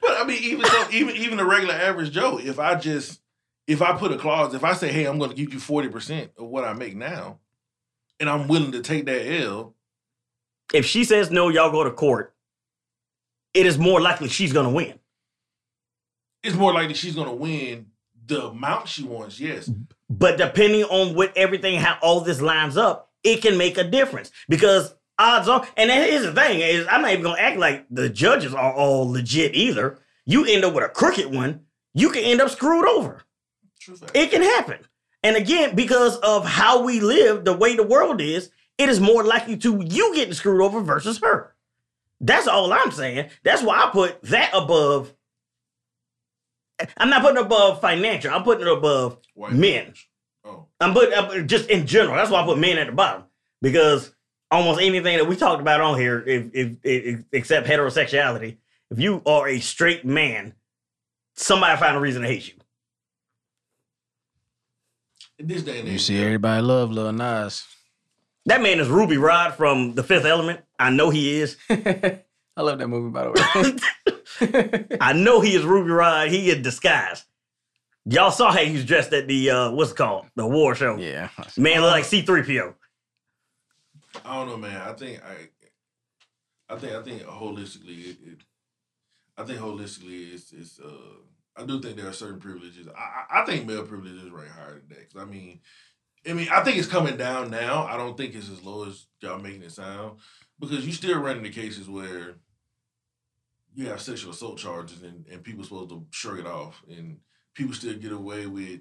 But 0.00 0.16
I 0.18 0.24
mean, 0.24 0.42
even 0.42 0.64
so, 0.64 0.88
even 0.90 1.14
even 1.16 1.36
the 1.36 1.44
regular 1.44 1.74
average 1.74 2.12
Joe, 2.12 2.38
if 2.42 2.58
I 2.58 2.74
just 2.74 3.20
if 3.66 3.82
I 3.82 3.96
put 3.96 4.12
a 4.12 4.16
clause, 4.16 4.54
if 4.54 4.64
I 4.64 4.72
say, 4.72 4.90
"Hey, 4.90 5.04
I'm 5.04 5.18
going 5.18 5.30
to 5.30 5.36
give 5.36 5.52
you 5.52 5.60
forty 5.60 5.88
percent 5.88 6.30
of 6.38 6.46
what 6.46 6.64
I 6.64 6.72
make 6.72 6.96
now," 6.96 7.38
and 8.18 8.28
I'm 8.28 8.48
willing 8.48 8.72
to 8.72 8.80
take 8.80 9.04
that 9.06 9.30
L, 9.42 9.74
if 10.72 10.86
she 10.86 11.04
says 11.04 11.30
no, 11.30 11.48
y'all 11.48 11.70
go 11.70 11.84
to 11.84 11.90
court. 11.90 12.34
It 13.54 13.66
is 13.66 13.78
more 13.78 14.00
likely 14.00 14.28
she's 14.28 14.52
gonna 14.52 14.70
win. 14.70 14.98
it's 16.42 16.56
more 16.56 16.72
likely 16.72 16.94
she's 16.94 17.14
to 17.14 17.30
win 17.32 17.86
the 18.26 18.46
amount 18.46 18.88
she 18.88 19.02
wants. 19.02 19.40
Yes, 19.40 19.70
But 20.08 20.38
depending 20.38 20.84
on 20.84 21.14
what 21.14 21.36
everything, 21.36 21.80
how 21.80 21.98
all 22.00 22.20
this 22.20 22.40
lines 22.40 22.76
up, 22.76 23.10
it 23.24 23.42
can 23.42 23.58
make 23.58 23.76
a 23.76 23.84
difference 23.84 24.30
because 24.48 24.94
odds 25.18 25.48
are. 25.48 25.66
And 25.76 25.90
is 25.90 26.22
the 26.24 26.32
thing 26.32 26.60
is, 26.60 26.86
I'm 26.88 27.02
not 27.02 27.10
even 27.10 27.24
gonna 27.24 27.40
act 27.40 27.58
like 27.58 27.86
the 27.90 28.08
judges 28.08 28.54
are 28.54 28.72
all 28.72 29.10
legit 29.10 29.54
either. 29.54 29.98
You 30.26 30.44
end 30.46 30.64
up 30.64 30.74
with 30.74 30.84
a 30.84 30.88
crooked 30.88 31.26
one, 31.34 31.62
you 31.92 32.10
can 32.10 32.22
end 32.22 32.40
up 32.40 32.50
screwed 32.50 32.86
over. 32.86 33.22
true 33.80 33.96
fact. 33.96 34.16
It 34.16 34.30
can 34.30 34.42
happen. 34.42 34.78
And 35.22 35.36
again, 35.36 35.74
because 35.74 36.16
of 36.18 36.46
how 36.46 36.82
we 36.82 37.00
live, 37.00 37.44
the 37.44 37.52
way 37.52 37.74
the 37.74 37.82
world 37.82 38.20
is, 38.20 38.50
it 38.80 38.88
is 38.88 38.98
more 38.98 39.22
likely 39.22 39.58
to 39.58 39.84
you 39.86 40.14
getting 40.14 40.32
screwed 40.32 40.62
over 40.62 40.80
versus 40.80 41.18
her. 41.18 41.54
That's 42.18 42.48
all 42.48 42.72
I'm 42.72 42.90
saying. 42.90 43.28
That's 43.42 43.62
why 43.62 43.82
I 43.82 43.90
put 43.90 44.22
that 44.22 44.50
above. 44.54 45.12
I'm 46.96 47.10
not 47.10 47.20
putting 47.20 47.36
it 47.36 47.44
above 47.44 47.82
financial. 47.82 48.32
I'm 48.32 48.42
putting 48.42 48.66
it 48.66 48.72
above 48.72 49.18
White 49.34 49.52
men. 49.52 49.92
Oh, 50.46 50.64
I'm 50.80 50.94
putting 50.94 51.12
uh, 51.12 51.42
just 51.42 51.68
in 51.68 51.86
general. 51.86 52.16
That's 52.16 52.30
why 52.30 52.40
I 52.40 52.46
put 52.46 52.58
men 52.58 52.78
at 52.78 52.86
the 52.86 52.92
bottom 52.94 53.24
because 53.60 54.14
almost 54.50 54.80
anything 54.80 55.18
that 55.18 55.28
we 55.28 55.36
talked 55.36 55.60
about 55.60 55.82
on 55.82 55.98
here, 55.98 56.24
if, 56.26 56.46
if, 56.54 56.76
if 56.82 57.20
except 57.32 57.66
heterosexuality, 57.66 58.56
if 58.90 58.98
you 58.98 59.20
are 59.26 59.46
a 59.46 59.60
straight 59.60 60.06
man, 60.06 60.54
somebody 61.34 61.78
find 61.78 61.98
a 61.98 62.00
reason 62.00 62.22
to 62.22 62.28
hate 62.28 62.48
you. 62.48 62.54
in 65.38 65.48
this 65.48 65.62
day 65.62 65.80
and 65.80 65.86
age, 65.88 65.92
You 65.92 65.98
see, 65.98 66.22
everybody 66.22 66.62
love 66.62 66.90
Lil 66.90 67.12
Nas. 67.12 67.62
That 68.46 68.62
man 68.62 68.80
is 68.80 68.88
Ruby 68.88 69.16
Rhod 69.18 69.54
from 69.54 69.94
The 69.94 70.02
Fifth 70.02 70.24
Element. 70.24 70.60
I 70.78 70.90
know 70.90 71.10
he 71.10 71.40
is. 71.40 71.56
I 71.70 72.62
love 72.62 72.78
that 72.78 72.88
movie, 72.88 73.10
by 73.10 73.24
the 73.24 73.78
way. 74.90 74.96
I 75.00 75.12
know 75.12 75.40
he 75.40 75.54
is 75.54 75.64
Ruby 75.64 75.90
Rhod. 75.90 76.28
He 76.28 76.50
in 76.50 76.62
disguise. 76.62 77.24
Y'all 78.06 78.30
saw 78.30 78.50
how 78.50 78.58
he 78.60 78.72
was 78.72 78.84
dressed 78.84 79.12
at 79.12 79.28
the 79.28 79.50
uh, 79.50 79.70
what's 79.72 79.92
it 79.92 79.96
called 79.96 80.26
the 80.34 80.46
war 80.46 80.74
show. 80.74 80.96
yeah. 80.96 81.28
Man 81.56 81.82
look 81.82 81.90
like 81.90 82.04
C 82.04 82.22
three 82.22 82.42
PO. 82.42 82.74
I 84.24 84.34
don't 84.36 84.48
know, 84.48 84.56
man. 84.56 84.80
I 84.80 84.92
think 84.94 85.20
I, 85.22 86.74
I 86.74 86.78
think 86.78 86.92
I 86.94 87.02
think 87.02 87.22
holistically, 87.22 88.10
it, 88.10 88.16
it 88.24 88.38
I 89.36 89.44
think 89.44 89.60
holistically, 89.60 90.32
it's 90.34 90.52
it's. 90.52 90.80
Uh, 90.80 90.88
I 91.56 91.64
do 91.66 91.80
think 91.80 91.96
there 91.96 92.08
are 92.08 92.12
certain 92.12 92.40
privileges. 92.40 92.88
I 92.88 93.24
I 93.36 93.42
I 93.42 93.44
think 93.44 93.66
male 93.66 93.84
privileges 93.84 94.30
rank 94.30 94.50
higher 94.50 94.80
than 94.88 94.98
because 94.98 95.20
I 95.20 95.26
mean, 95.26 95.60
I 96.28 96.32
mean, 96.34 96.48
I 96.50 96.62
think 96.62 96.76
it's 96.76 96.86
coming 96.88 97.16
down 97.16 97.50
now. 97.50 97.84
I 97.86 97.96
don't 97.96 98.16
think 98.16 98.34
it's 98.34 98.50
as 98.50 98.62
low 98.62 98.86
as 98.86 99.06
y'all 99.20 99.38
making 99.38 99.62
it 99.62 99.72
sound 99.72 100.18
because 100.58 100.84
you 100.86 100.92
still 100.92 101.18
run 101.18 101.38
into 101.38 101.50
cases 101.50 101.88
where 101.88 102.34
you 103.74 103.86
have 103.86 104.00
sexual 104.00 104.32
assault 104.32 104.58
charges 104.58 105.02
and, 105.02 105.24
and 105.30 105.42
people 105.42 105.64
supposed 105.64 105.90
to 105.90 106.04
shrug 106.10 106.40
it 106.40 106.46
off 106.46 106.82
and 106.90 107.18
people 107.54 107.72
still 107.74 107.94
get 107.94 108.12
away 108.12 108.46
with. 108.46 108.80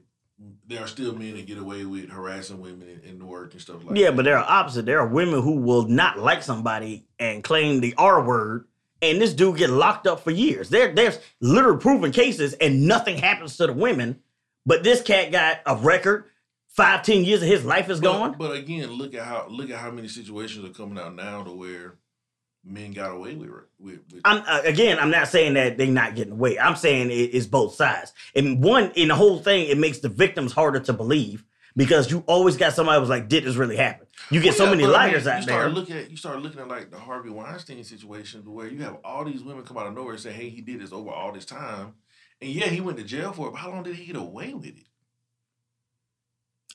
There 0.68 0.82
are 0.82 0.88
still 0.88 1.14
men 1.14 1.36
that 1.36 1.46
get 1.48 1.58
away 1.58 1.84
with 1.86 2.10
harassing 2.10 2.62
women 2.62 2.88
in, 3.04 3.10
in 3.18 3.28
work 3.28 3.52
and 3.54 3.62
stuff 3.62 3.84
like 3.84 3.98
Yeah, 3.98 4.08
that. 4.08 4.16
but 4.16 4.24
there 4.26 4.38
are 4.38 4.46
opposite. 4.50 4.86
There 4.86 5.00
are 5.00 5.08
women 5.08 5.42
who 5.42 5.58
will 5.58 5.84
not 5.88 6.18
like 6.18 6.44
somebody 6.44 7.06
and 7.20 7.44
claim 7.44 7.82
the 7.82 7.94
R 7.98 8.24
word, 8.24 8.66
and 9.02 9.22
this 9.22 9.34
dude 9.34 9.58
get 9.58 9.70
locked 9.70 10.08
up 10.08 10.22
for 10.22 10.32
years. 10.32 10.70
There, 10.70 10.94
there's 10.94 11.20
literal 11.42 11.78
proven 11.78 12.12
cases, 12.12 12.54
and 12.54 12.88
nothing 12.88 13.18
happens 13.18 13.58
to 13.58 13.68
the 13.68 13.74
women. 13.74 14.22
But 14.66 14.84
this 14.84 15.02
cat 15.02 15.32
got 15.32 15.60
a 15.66 15.76
record. 15.76 16.26
Five, 16.80 17.04
ten 17.04 17.26
years 17.26 17.42
of 17.42 17.48
his 17.50 17.66
life 17.66 17.90
is 17.90 18.00
But- 18.00 18.12
gone. 18.12 18.36
But, 18.38 18.56
again, 18.56 18.90
look 18.92 19.14
at 19.14 19.26
how 19.26 19.48
look 19.50 19.70
at 19.70 19.80
how 19.80 19.92
many 19.92 20.08
situations 20.08 20.64
are 20.64 20.74
coming 20.74 20.98
out 20.98 21.14
now 21.14 21.44
to 21.44 21.52
where 21.52 21.96
men 22.64 22.94
got 22.94 23.12
away 23.12 23.36
with 23.36 23.50
it. 23.50 23.56
With, 23.80 24.00
with 24.12 24.22
I'm 24.24 24.44
uh, 24.48 24.62
again. 24.64 24.98
I'm 24.98 25.12
not 25.12 25.28
saying 25.28 25.56
that 25.56 25.78
they're 25.78 25.88
not 25.88 26.16
getting 26.16 26.34
away. 26.34 26.58
I'm 26.58 26.76
saying 26.78 27.12
it, 27.12 27.14
it's 27.36 27.48
both 27.48 27.76
sides. 27.76 28.14
And 28.34 28.64
one 28.64 28.92
in 28.96 29.10
the 29.10 29.16
whole 29.16 29.40
thing, 29.40 29.68
it 29.68 29.78
makes 29.78 30.00
the 30.00 30.10
victims 30.10 30.54
harder 30.54 30.80
to 30.80 30.94
believe 30.94 31.44
because 31.76 32.10
you 32.12 32.24
always 32.28 32.56
got 32.56 32.74
somebody 32.74 33.00
who's 33.00 33.10
like, 33.10 33.28
"Did 33.28 33.44
this 33.44 33.56
really 33.56 33.76
happen?" 33.78 34.08
You 34.32 34.40
get 34.40 34.52
Well, 34.52 34.58
so 34.58 34.64
yeah, 34.66 34.70
many 34.72 34.84
but 34.84 34.96
I 34.96 35.06
mean, 35.06 35.12
liars 35.12 35.26
you 35.26 35.32
out 35.32 35.44
start 35.44 35.62
there. 35.64 35.70
Looking 35.70 35.98
at, 35.98 36.10
you 36.12 36.16
start 36.18 36.42
looking 36.42 36.60
at 36.62 36.68
like 36.70 36.92
the 36.92 37.00
Harvey 37.00 37.30
Weinstein 37.30 37.84
situation 37.84 38.42
where 38.46 38.68
you 38.68 38.84
have 38.84 38.98
all 39.04 39.26
these 39.26 39.44
women 39.44 39.64
come 39.66 39.78
out 39.78 39.88
of 39.88 39.96
nowhere 39.96 40.14
and 40.14 40.22
say, 40.22 40.32
"Hey, 40.32 40.50
he 40.50 40.62
did 40.62 40.80
this 40.82 40.92
over 40.94 41.10
all 41.10 41.32
this 41.32 41.46
time," 41.46 41.96
and 42.42 42.50
yeah, 42.50 42.68
he 42.68 42.82
went 42.82 42.98
to 42.98 43.04
jail 43.04 43.34
for 43.34 43.48
it. 43.48 43.52
But 43.52 43.58
how 43.60 43.70
long 43.70 43.84
did 43.84 43.96
he 43.96 44.06
get 44.06 44.16
away 44.16 44.54
with 44.54 44.66
it? 44.68 44.86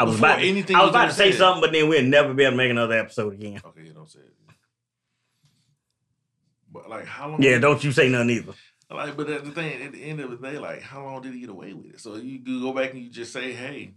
I 0.00 0.04
was 0.04 0.16
before 0.16 0.28
about, 0.30 0.40
anything 0.40 0.76
I 0.76 0.80
was 0.80 0.90
about 0.90 1.06
to 1.06 1.12
say 1.14 1.30
said. 1.30 1.38
something, 1.38 1.60
but 1.60 1.72
then 1.72 1.88
we'll 1.88 2.02
never 2.02 2.34
be 2.34 2.42
able 2.42 2.52
to 2.52 2.56
make 2.56 2.70
another 2.70 2.98
episode 2.98 3.34
again. 3.34 3.60
Okay, 3.64 3.82
you 3.82 3.92
don't 3.92 4.08
say 4.10 4.20
it. 4.20 4.34
But 6.72 6.90
like, 6.90 7.06
how 7.06 7.28
long? 7.30 7.42
Yeah, 7.42 7.58
don't 7.58 7.82
you 7.84 7.92
say 7.92 8.08
nothing 8.08 8.30
either. 8.30 8.52
Like, 8.90 9.16
but 9.16 9.26
that's 9.28 9.44
the 9.44 9.52
thing. 9.52 9.82
At 9.82 9.92
the 9.92 10.02
end 10.04 10.20
of 10.20 10.30
the 10.30 10.36
day, 10.36 10.58
like, 10.58 10.82
how 10.82 11.04
long 11.04 11.22
did 11.22 11.32
he 11.32 11.40
get 11.40 11.48
away 11.48 11.72
with 11.72 11.86
it? 11.94 12.00
So 12.00 12.16
you 12.16 12.40
go 12.60 12.72
back 12.72 12.92
and 12.92 13.00
you 13.02 13.08
just 13.10 13.32
say, 13.32 13.52
"Hey, 13.52 13.94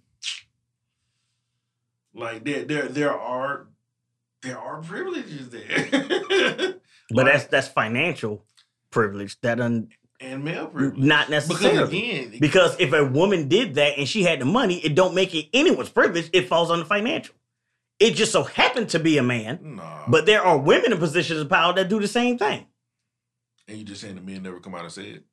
Like 2.14 2.44
there, 2.44 2.64
there, 2.64 2.88
there 2.88 3.14
are, 3.14 3.68
there 4.41 4.57
are 4.57 4.82
privileges 4.82 5.49
there, 5.49 6.74
But 7.11 7.26
that's 7.26 7.45
that's 7.45 7.68
financial 7.68 8.45
privilege. 8.91 9.40
That 9.41 9.60
un, 9.60 9.90
and 10.19 10.44
male 10.44 10.68
privilege. 10.68 10.98
not 10.98 11.27
because 11.27 11.49
necessarily. 11.49 12.11
again, 12.11 12.39
Because 12.39 12.76
if 12.80 12.91
a 12.94 13.06
woman 13.06 13.48
did 13.48 13.76
that 13.76 13.98
and 13.98 14.07
she 14.07 14.23
had 14.23 14.39
the 14.41 14.45
money, 14.45 14.77
it 14.80 14.95
don't 14.95 15.14
make 15.15 15.35
it 15.35 15.48
anyone's 15.53 15.89
privilege. 15.89 16.30
It 16.34 16.48
falls 16.48 16.72
under 16.72 16.85
financial. 16.85 17.35
It 17.99 18.11
just 18.15 18.31
so 18.31 18.44
happened 18.44 18.89
to 18.89 18.99
be 18.99 19.18
a 19.18 19.23
man, 19.23 19.60
nah. 19.76 20.03
but 20.07 20.26
there 20.27 20.41
are 20.44 20.57
women 20.57 20.91
in 20.91 20.98
positions 20.99 21.39
of 21.41 21.49
power 21.49 21.73
that 21.73 21.89
do 21.89 21.99
the 21.99 22.07
same 22.07 22.38
thing. 22.38 22.65
and 23.68 23.77
you 23.77 23.84
just 23.84 24.02
saying 24.02 24.15
the 24.15 24.22
men 24.22 24.44
never 24.44 24.60
come 24.60 24.76
out 24.76 24.84
and 24.84 24.91
say 24.91 25.03
it. 25.10 25.23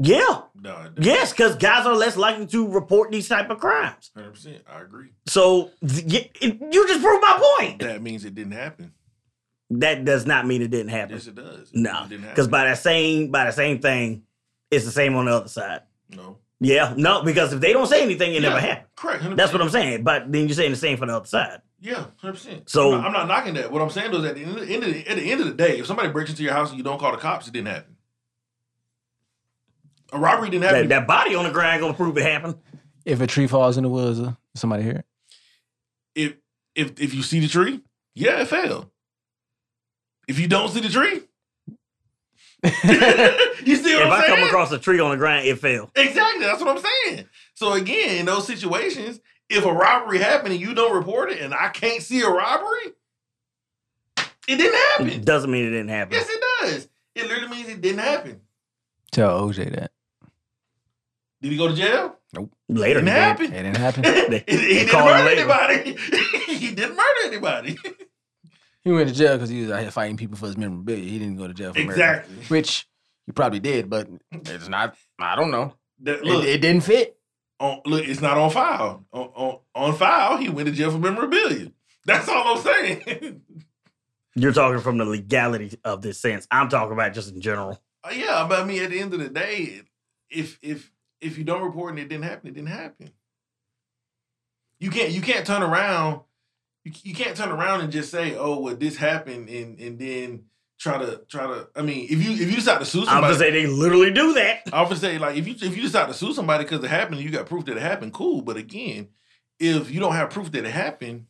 Yeah, 0.00 0.42
No, 0.60 0.90
yes, 0.98 1.30
because 1.32 1.54
guys 1.54 1.86
are 1.86 1.94
less 1.94 2.16
likely 2.16 2.46
to 2.46 2.66
report 2.66 3.12
these 3.12 3.28
type 3.28 3.48
of 3.48 3.60
crimes. 3.60 4.10
hundred 4.12 4.32
percent. 4.32 4.62
I 4.68 4.80
agree. 4.80 5.10
So 5.28 5.70
you 5.82 6.88
just 6.88 7.00
proved 7.00 7.22
my 7.22 7.56
point. 7.58 7.78
That 7.80 8.02
means 8.02 8.24
it 8.24 8.34
didn't 8.34 8.52
happen. 8.54 8.92
That 9.70 10.04
does 10.04 10.26
not 10.26 10.46
mean 10.46 10.62
it 10.62 10.70
didn't 10.70 10.90
happen. 10.90 11.16
Yes, 11.16 11.26
it 11.26 11.34
does. 11.34 11.70
It 11.72 11.76
No, 11.80 12.06
because 12.08 12.48
by 12.48 12.64
that 12.64 12.78
same 12.78 13.30
by 13.30 13.46
the 13.46 13.52
same 13.52 13.80
thing, 13.80 14.22
it's 14.70 14.84
the 14.84 14.90
same 14.90 15.14
on 15.16 15.24
the 15.26 15.32
other 15.32 15.48
side. 15.48 15.82
no, 16.10 16.38
Yeah, 16.60 16.94
no, 16.96 17.22
because 17.22 17.52
if 17.52 17.60
they 17.60 17.72
don't 17.72 17.86
say 17.86 18.02
anything, 18.02 18.34
it 18.34 18.40
never 18.42 18.60
happened. 18.60 18.88
correct. 18.96 19.22
100%. 19.22 19.36
That's 19.36 19.52
what 19.52 19.62
I'm 19.62 19.70
saying. 19.70 20.04
But 20.04 20.30
then 20.30 20.46
you're 20.46 20.54
saying 20.54 20.70
the 20.70 20.76
same 20.76 20.96
for 20.98 21.06
the 21.06 21.16
other 21.16 21.26
side. 21.26 21.60
Yeah, 21.80 22.06
hundred 22.16 22.34
percent. 22.34 22.70
So- 22.70 22.94
I'm 22.94 23.00
not, 23.02 23.06
I'm 23.06 23.12
not 23.12 23.28
knocking 23.28 23.54
that. 23.54 23.70
What 23.72 23.82
I'm 23.82 23.90
saying 23.90 24.12
is, 24.14 24.24
at 24.24 24.34
the 24.36 24.42
end, 24.42 24.56
of 24.58 24.66
the, 24.66 24.74
end 24.74 24.84
of 24.84 24.92
the, 24.94 25.06
at 25.08 25.16
the 25.16 25.30
end 25.32 25.40
of 25.40 25.46
the 25.48 25.54
day, 25.54 25.78
if 25.78 25.86
somebody 25.86 26.08
breaks 26.10 26.30
into 26.30 26.42
your 26.42 26.52
house 26.54 26.70
and 26.70 26.78
you 26.78 26.84
don't 26.84 26.98
call 26.98 27.12
the 27.12 27.18
cops, 27.18 27.46
it 27.46 27.52
didn't 27.52 27.68
happen. 27.68 27.96
A 30.12 30.18
robbery 30.18 30.50
didn't 30.50 30.64
happen. 30.64 30.88
That, 30.88 31.00
that 31.00 31.06
body 31.06 31.34
on 31.34 31.44
the 31.44 31.50
ground 31.50 31.80
gonna 31.80 31.94
prove 31.94 32.16
it 32.18 32.22
happened. 32.22 32.56
If 33.04 33.20
a 33.20 33.26
tree 33.26 33.46
falls 33.46 33.76
in 33.76 33.82
the 33.82 33.88
woods, 33.90 34.20
uh, 34.20 34.32
somebody 34.54 34.82
hear 34.84 34.96
it. 34.96 35.04
if 36.14 36.34
if 36.74 37.00
if 37.00 37.14
you 37.14 37.22
see 37.22 37.40
the 37.40 37.48
tree, 37.48 37.82
yeah, 38.14 38.40
it 38.40 38.48
fell. 38.48 38.90
If 40.28 40.38
you 40.38 40.46
don't 40.48 40.68
see 40.70 40.80
the 40.80 40.88
tree, 40.88 41.22
you 42.64 43.76
see 43.76 43.94
what 43.94 44.02
if 44.02 44.06
I'm 44.06 44.12
I 44.12 44.26
saying? 44.26 44.38
come 44.38 44.48
across 44.48 44.72
a 44.72 44.78
tree 44.78 44.98
on 45.00 45.10
the 45.10 45.16
ground, 45.16 45.46
it 45.46 45.58
fell. 45.58 45.90
exactly, 45.94 46.44
that's 46.46 46.62
what 46.62 46.76
I'm 46.76 46.82
saying. 47.06 47.26
So 47.54 47.72
again, 47.74 48.20
in 48.20 48.26
those 48.26 48.46
situations, 48.46 49.20
if 49.50 49.64
a 49.66 49.72
robbery 49.72 50.18
happened 50.18 50.52
and 50.52 50.60
you 50.60 50.74
don't 50.74 50.94
report 50.94 51.30
it, 51.30 51.40
and 51.42 51.52
I 51.52 51.68
can't 51.68 52.02
see 52.02 52.22
a 52.22 52.28
robbery, 52.28 52.92
it 54.48 54.56
didn't 54.56 54.74
happen. 54.90 55.08
It 55.10 55.24
doesn't 55.24 55.50
mean 55.50 55.66
it 55.66 55.70
didn't 55.70 55.88
happen. 55.88 56.14
Yes, 56.14 56.28
it 56.30 56.42
does. 56.62 56.88
It 57.14 57.28
literally 57.28 57.48
means 57.56 57.68
it 57.68 57.80
didn't 57.80 58.00
happen. 58.00 58.40
Tell 59.12 59.42
OJ 59.48 59.74
that. 59.76 59.90
Did 61.42 61.52
he 61.52 61.58
go 61.58 61.68
to 61.68 61.74
jail? 61.74 62.16
Nope. 62.32 62.50
Later, 62.68 63.00
It 63.00 63.02
didn't 63.04 63.06
he 63.06 63.12
did. 63.12 63.20
happen. 63.20 63.46
It 63.46 63.62
didn't 63.62 63.76
happen. 63.76 64.04
he, 64.48 64.56
he 64.56 64.74
didn't 64.86 64.92
murder 65.04 65.24
later. 65.24 65.40
anybody. 65.40 65.96
he 66.54 66.70
didn't 66.74 66.96
murder 66.96 67.20
anybody. 67.26 67.78
He 68.84 68.92
went 68.92 69.08
to 69.08 69.14
jail 69.14 69.34
because 69.36 69.48
he 69.48 69.62
was 69.62 69.70
out 69.70 69.80
here 69.80 69.90
fighting 69.90 70.16
people 70.16 70.36
for 70.36 70.46
his 70.46 70.56
memorabilia. 70.56 71.08
He 71.08 71.18
didn't 71.18 71.36
go 71.36 71.48
to 71.48 71.54
jail 71.54 71.72
for 71.72 71.78
murder. 71.80 71.92
exactly. 71.92 72.36
Which 72.48 72.86
he 73.26 73.32
probably 73.32 73.60
did, 73.60 73.88
but 73.88 74.08
it's 74.30 74.68
not. 74.68 74.94
I 75.18 75.34
don't 75.36 75.50
know. 75.50 75.74
That- 76.00 76.18
It, 76.20 76.24
look, 76.24 76.44
it 76.44 76.58
didn't 76.60 76.82
fit. 76.82 77.16
on, 77.60 77.80
look, 77.86 78.06
it's 78.06 78.20
not 78.20 78.36
on 78.36 78.50
file. 78.50 79.04
On, 79.12 79.22
on 79.34 79.58
on 79.74 79.94
file, 79.96 80.36
he 80.36 80.50
went 80.50 80.68
to 80.68 80.74
jail 80.74 80.90
for 80.90 80.98
memorabilia. 80.98 81.72
That's 82.04 82.28
all 82.28 82.56
I'm 82.58 82.62
saying. 82.62 83.40
You're 84.36 84.52
talking 84.52 84.80
from 84.80 84.98
the 84.98 85.04
legality 85.04 85.78
of 85.84 86.02
this 86.02 86.18
sense. 86.18 86.46
I'm 86.50 86.68
talking 86.68 86.92
about 86.92 87.14
just 87.14 87.32
in 87.32 87.40
general. 87.40 87.80
Uh, 88.02 88.10
yeah, 88.14 88.44
but 88.48 88.60
I 88.60 88.64
mean, 88.64 88.82
at 88.82 88.90
the 88.90 88.98
end 89.00 89.14
of 89.14 89.20
the 89.20 89.28
day, 89.30 89.82
if 90.28 90.58
if 90.60 90.90
if 91.22 91.38
you 91.38 91.44
don't 91.44 91.62
report 91.62 91.90
and 91.90 92.00
it 92.00 92.08
didn't 92.08 92.24
happen, 92.24 92.48
it 92.48 92.54
didn't 92.54 92.68
happen. 92.68 93.10
You 94.80 94.90
can't 94.90 95.10
you 95.12 95.22
can't 95.22 95.46
turn 95.46 95.62
around. 95.62 96.20
You, 96.84 96.92
you 97.02 97.14
can't 97.14 97.36
turn 97.36 97.50
around 97.50 97.80
and 97.80 97.92
just 97.92 98.10
say, 98.10 98.36
"Oh, 98.36 98.60
well, 98.60 98.76
this 98.76 98.96
happened," 98.96 99.48
and 99.48 99.78
and 99.80 99.98
then 99.98 100.44
try 100.78 100.98
to 100.98 101.22
try 101.28 101.46
to. 101.46 101.68
I 101.74 101.82
mean, 101.82 102.06
if 102.10 102.22
you 102.24 102.32
if 102.32 102.40
you 102.50 102.56
decide 102.56 102.78
to 102.80 102.84
sue 102.84 103.04
somebody 103.06 103.26
I'm 103.26 103.32
somebody, 103.32 103.38
gonna 103.38 103.38
say 103.38 103.50
they 103.50 103.66
literally 103.66 104.12
do 104.12 104.34
that. 104.34 104.62
I 104.72 104.82
would 104.82 104.98
say 104.98 105.18
like 105.18 105.36
if 105.36 105.46
you 105.48 105.54
if 105.54 105.76
you 105.76 105.82
decide 105.82 106.08
to 106.08 106.14
sue 106.14 106.32
somebody 106.34 106.64
because 106.64 106.84
it 106.84 106.88
happened, 106.90 107.16
and 107.16 107.24
you 107.24 107.30
got 107.30 107.46
proof 107.46 107.64
that 107.66 107.76
it 107.76 107.82
happened. 107.82 108.12
Cool, 108.12 108.42
but 108.42 108.56
again, 108.56 109.08
if 109.58 109.90
you 109.90 109.98
don't 110.00 110.12
have 110.14 110.30
proof 110.30 110.52
that 110.52 110.64
it 110.64 110.70
happened, 110.72 111.26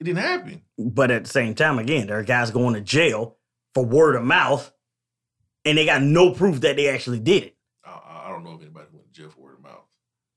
it 0.00 0.04
didn't 0.04 0.18
happen. 0.18 0.62
But 0.76 1.10
at 1.12 1.24
the 1.24 1.30
same 1.30 1.54
time, 1.54 1.78
again, 1.78 2.08
there 2.08 2.18
are 2.18 2.24
guys 2.24 2.50
going 2.50 2.74
to 2.74 2.80
jail 2.80 3.36
for 3.74 3.84
word 3.84 4.16
of 4.16 4.24
mouth, 4.24 4.72
and 5.64 5.78
they 5.78 5.84
got 5.86 6.02
no 6.02 6.32
proof 6.32 6.60
that 6.62 6.74
they 6.76 6.88
actually 6.88 7.20
did 7.20 7.44
it. 7.44 7.56
I- 7.84 7.90
I, 7.90 8.26
I 8.26 8.32
don't 8.32 8.42
know 8.44 8.54
if 8.54 8.60
anybody 8.62 8.86
went 8.92 9.06
to 9.12 9.20
jail 9.20 9.30
for 9.30 9.40
word 9.42 9.54
of 9.54 9.62
mouth. 9.62 9.84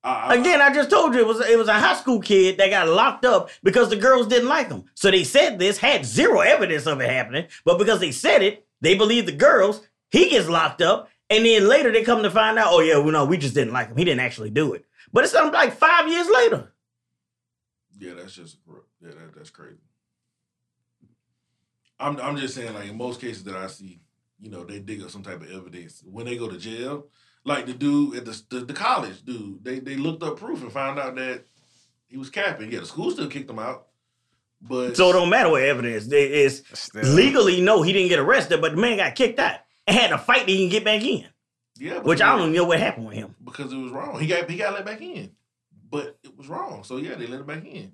I, 0.04 0.12
I, 0.12 0.36
Again, 0.36 0.62
I 0.62 0.74
just 0.74 0.90
told 0.90 1.14
you 1.14 1.22
it 1.22 1.28
was 1.28 1.40
it 1.40 1.58
was 1.58 1.68
a 1.68 1.74
high 1.74 1.96
school 1.96 2.20
kid 2.20 2.58
that 2.58 2.70
got 2.70 2.88
locked 2.88 3.26
up 3.26 3.50
because 3.64 3.90
the 3.90 3.96
girls 3.96 4.28
didn't 4.28 4.50
like 4.50 4.70
him. 4.70 4.84
So 4.96 5.10
they 5.10 5.24
said 5.24 5.60
this 5.60 5.78
had 5.78 6.06
zero 6.06 6.42
evidence 6.42 6.86
of 6.86 7.00
it 7.00 7.10
happening, 7.10 7.48
but 7.64 7.78
because 7.78 8.00
they 8.00 8.12
said 8.12 8.42
it, 8.42 8.66
they 8.82 8.96
believe 8.96 9.26
the 9.26 9.32
girls. 9.32 9.88
He 10.12 10.30
gets 10.30 10.48
locked 10.48 10.82
up, 10.82 11.10
and 11.30 11.46
then 11.46 11.68
later 11.68 11.92
they 11.92 12.04
come 12.04 12.22
to 12.22 12.30
find 12.30 12.60
out, 12.60 12.68
oh 12.70 12.82
yeah, 12.82 12.98
well 12.98 13.12
no, 13.12 13.26
we 13.26 13.38
just 13.38 13.56
didn't 13.56 13.74
like 13.74 13.88
him. 13.88 13.98
He 13.98 14.04
didn't 14.04 14.20
actually 14.20 14.52
do 14.52 14.74
it. 14.74 14.86
But 15.12 15.24
it's 15.24 15.34
something 15.34 15.54
like 15.54 15.74
five 15.74 16.08
years 16.08 16.30
later. 16.30 16.74
Yeah, 17.98 18.14
that's 18.16 18.36
just 18.36 18.58
yeah, 19.02 19.12
that, 19.12 19.36
that's 19.36 19.50
crazy. 19.50 19.78
I'm 22.00 22.20
I'm 22.20 22.36
just 22.36 22.56
saying, 22.56 22.74
like 22.74 22.90
in 22.90 22.98
most 22.98 23.22
cases 23.22 23.44
that 23.46 23.56
I 23.56 23.68
see, 23.68 24.02
you 24.40 24.50
know, 24.50 24.66
they 24.66 24.80
dig 24.80 25.02
up 25.02 25.10
some 25.10 25.24
type 25.24 25.42
of 25.42 25.50
evidence 25.50 26.04
when 26.06 26.26
they 26.26 26.38
go 26.38 26.50
to 26.50 26.58
jail. 26.58 27.08
Like 27.46 27.66
the 27.66 27.74
dude 27.74 28.16
at 28.16 28.26
the 28.26 28.42
the, 28.50 28.60
the 28.66 28.74
college 28.74 29.24
dude, 29.26 29.64
they 29.64 29.80
they 29.80 29.96
looked 29.96 30.24
up 30.24 30.38
proof 30.38 30.62
and 30.62 30.72
found 30.72 30.98
out 31.00 31.16
that 31.16 31.44
he 32.08 32.18
was 32.18 32.30
capping. 32.30 32.72
Yeah, 32.72 32.80
the 32.80 32.86
school 32.86 33.12
still 33.12 33.28
kicked 33.28 33.50
him 33.50 33.60
out, 33.60 33.88
but 34.62 34.96
So 34.96 35.10
it 35.10 35.14
don't 35.14 35.30
matter 35.30 35.50
what 35.50 35.62
evidence 35.62 36.06
it 36.08 36.14
is. 36.14 36.64
Still. 36.74 37.04
Legally, 37.04 37.60
no, 37.62 37.82
he 37.82 37.92
didn't 37.92 38.10
get 38.10 38.20
arrested, 38.20 38.62
but 38.62 38.72
the 38.76 38.78
man 38.82 38.98
got 38.98 39.16
kicked 39.16 39.40
out 39.40 39.60
and 39.88 39.98
had 39.98 40.10
to 40.12 40.18
fight 40.18 40.46
to 40.48 40.52
even 40.54 40.70
get 40.70 40.86
back 40.86 41.02
in. 41.04 41.26
yeah, 41.78 42.00
Which 42.00 42.22
I 42.22 42.32
don't 42.32 42.42
even 42.42 42.54
know 42.54 42.64
what 42.66 42.80
happened 42.80 43.08
with 43.08 43.16
him. 43.18 43.36
because 43.44 43.74
it 43.74 43.78
was 43.78 43.92
wrong. 43.92 44.20
He 44.22 44.28
got 44.28 44.50
he 44.50 44.56
got 44.58 44.74
let 44.74 44.86
back 44.86 45.02
in, 45.02 45.32
but 45.90 46.18
it 46.24 46.38
was 46.38 46.48
wrong. 46.48 46.86
So 46.86 46.96
yeah, 46.98 47.16
they 47.16 47.28
let 47.28 47.42
him 47.42 47.46
back 47.46 47.66
in. 47.66 47.92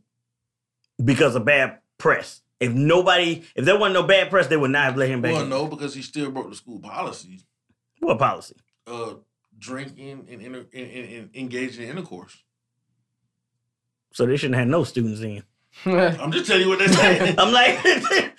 because 1.04 1.36
of 1.36 1.44
bad 1.46 1.80
press. 1.98 2.42
If 2.60 2.74
nobody, 2.74 3.46
if 3.56 3.64
there 3.66 3.80
wasn't 3.80 3.94
no 3.94 4.04
bad 4.04 4.30
press, 4.30 4.48
they 4.48 4.58
would 4.58 4.70
not 4.72 4.84
have 4.84 4.98
let 4.98 5.10
him 5.10 5.22
back. 5.22 5.32
Well, 5.34 5.44
in. 5.44 5.50
no, 5.50 5.66
because 5.66 5.96
he 5.96 6.02
still 6.04 6.30
broke 6.30 6.50
the 6.50 6.56
school 6.56 6.80
policies. 6.80 7.46
What 8.00 8.20
policy? 8.20 8.56
Uh, 8.86 9.14
drinking 9.60 10.28
and, 10.30 10.42
inter- 10.42 10.66
and, 10.74 10.92
and, 10.92 11.14
and 11.14 11.30
engaging 11.36 11.84
in 11.84 11.90
intercourse. 11.92 12.36
So 14.14 14.26
they 14.26 14.38
shouldn't 14.38 14.58
have 14.58 14.68
no 14.68 14.84
students 14.84 15.22
in. 15.22 15.44
I'm 15.86 16.32
just 16.32 16.48
telling 16.48 16.64
you 16.64 16.70
what 16.70 16.80
they're 16.80 16.88
saying. 16.88 17.36
I'm 17.40 17.54
like, 17.54 17.80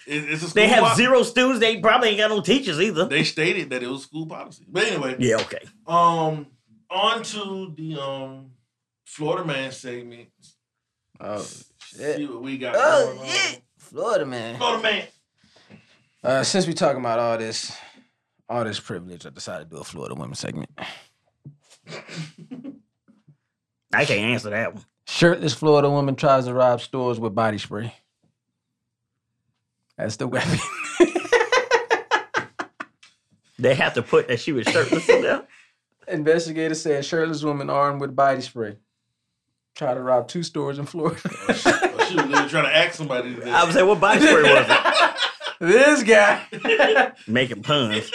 it's 0.07 0.51
a 0.51 0.55
they 0.55 0.69
have 0.69 0.85
pol- 0.85 0.97
zero 0.97 1.23
students. 1.23 1.61
They 1.61 1.81
probably 1.81 2.11
ain't 2.11 2.19
got 2.19 2.31
no 2.31 2.41
teachers 2.41 2.81
either. 2.81 3.07
They 3.07 3.25
stated 3.25 3.71
that 3.71 3.83
it 3.83 3.89
was 3.89 4.03
school 4.03 4.27
policy. 4.27 4.65
But 4.69 4.85
anyway, 4.85 5.17
yeah, 5.19 5.37
okay. 5.37 5.65
um, 5.87 6.47
on 6.91 7.23
to 7.23 7.73
the 7.77 8.01
um 8.01 8.51
Florida 9.05 9.45
man 9.47 9.71
segment. 9.71 10.29
oh 11.21 11.47
shit! 11.79 12.17
See 12.17 12.27
what 12.27 12.43
we 12.43 12.59
got. 12.59 12.75
Oh 12.77 13.07
going 13.07 13.19
on. 13.21 13.27
yeah. 13.27 13.53
Florida 13.79 14.27
man. 14.27 14.57
Florida 14.57 14.83
man. 14.83 15.05
Uh, 16.23 16.43
since 16.43 16.67
we 16.67 16.75
talking 16.75 17.01
about 17.01 17.19
all 17.19 17.39
this, 17.39 17.73
all 18.49 18.65
this 18.65 18.79
privilege, 18.79 19.25
I 19.25 19.31
decided 19.31 19.71
to 19.71 19.77
do 19.77 19.81
a 19.81 19.85
Florida 19.85 20.15
women 20.15 20.35
segment. 20.35 20.69
I 23.93 24.05
can't 24.05 24.21
answer 24.21 24.51
that 24.51 24.75
one. 24.75 24.85
Shirtless 25.07 25.55
Florida 25.55 25.91
woman 25.91 26.15
tries 26.15 26.45
to 26.47 26.55
rob 26.55 26.81
stores 26.81 27.19
with 27.19 27.35
body 27.35 27.59
spray. 27.59 27.95
That's 29.97 30.17
the 30.17 30.29
weapon. 30.29 30.59
They 33.61 33.75
have 33.75 33.93
to 33.95 34.03
put 34.03 34.29
that 34.29 34.41
she 34.41 34.53
was 34.53 34.67
shirtless 34.67 35.07
in 35.09 35.23
there. 35.23 35.43
Investigators 36.09 36.81
said 36.81 37.05
shirtless 37.05 37.45
woman 37.45 37.69
armed 37.69 38.01
with 38.01 38.17
body 38.17 38.41
spray 38.41 38.77
tried 39.75 39.95
to 39.95 40.01
rob 40.01 40.29
two 40.29 40.43
stores 40.43 40.79
in 40.79 40.87
Florida. 40.87 41.21
Or 41.49 41.55
she, 41.55 41.69
or 41.71 42.05
she 42.07 42.15
was 42.17 42.25
literally 42.27 42.49
trying 42.49 42.65
to 42.65 42.77
ask 42.77 42.95
somebody. 42.95 43.35
To 43.35 43.45
do 43.45 43.51
I 43.51 43.65
was 43.65 43.75
saying, 43.75 43.87
what 43.87 44.01
body 44.01 44.21
spray 44.21 44.43
was 44.43 44.67
it? 44.69 45.17
this 45.61 46.03
guy 46.03 47.13
Making 47.27 47.63
puns. 47.63 48.11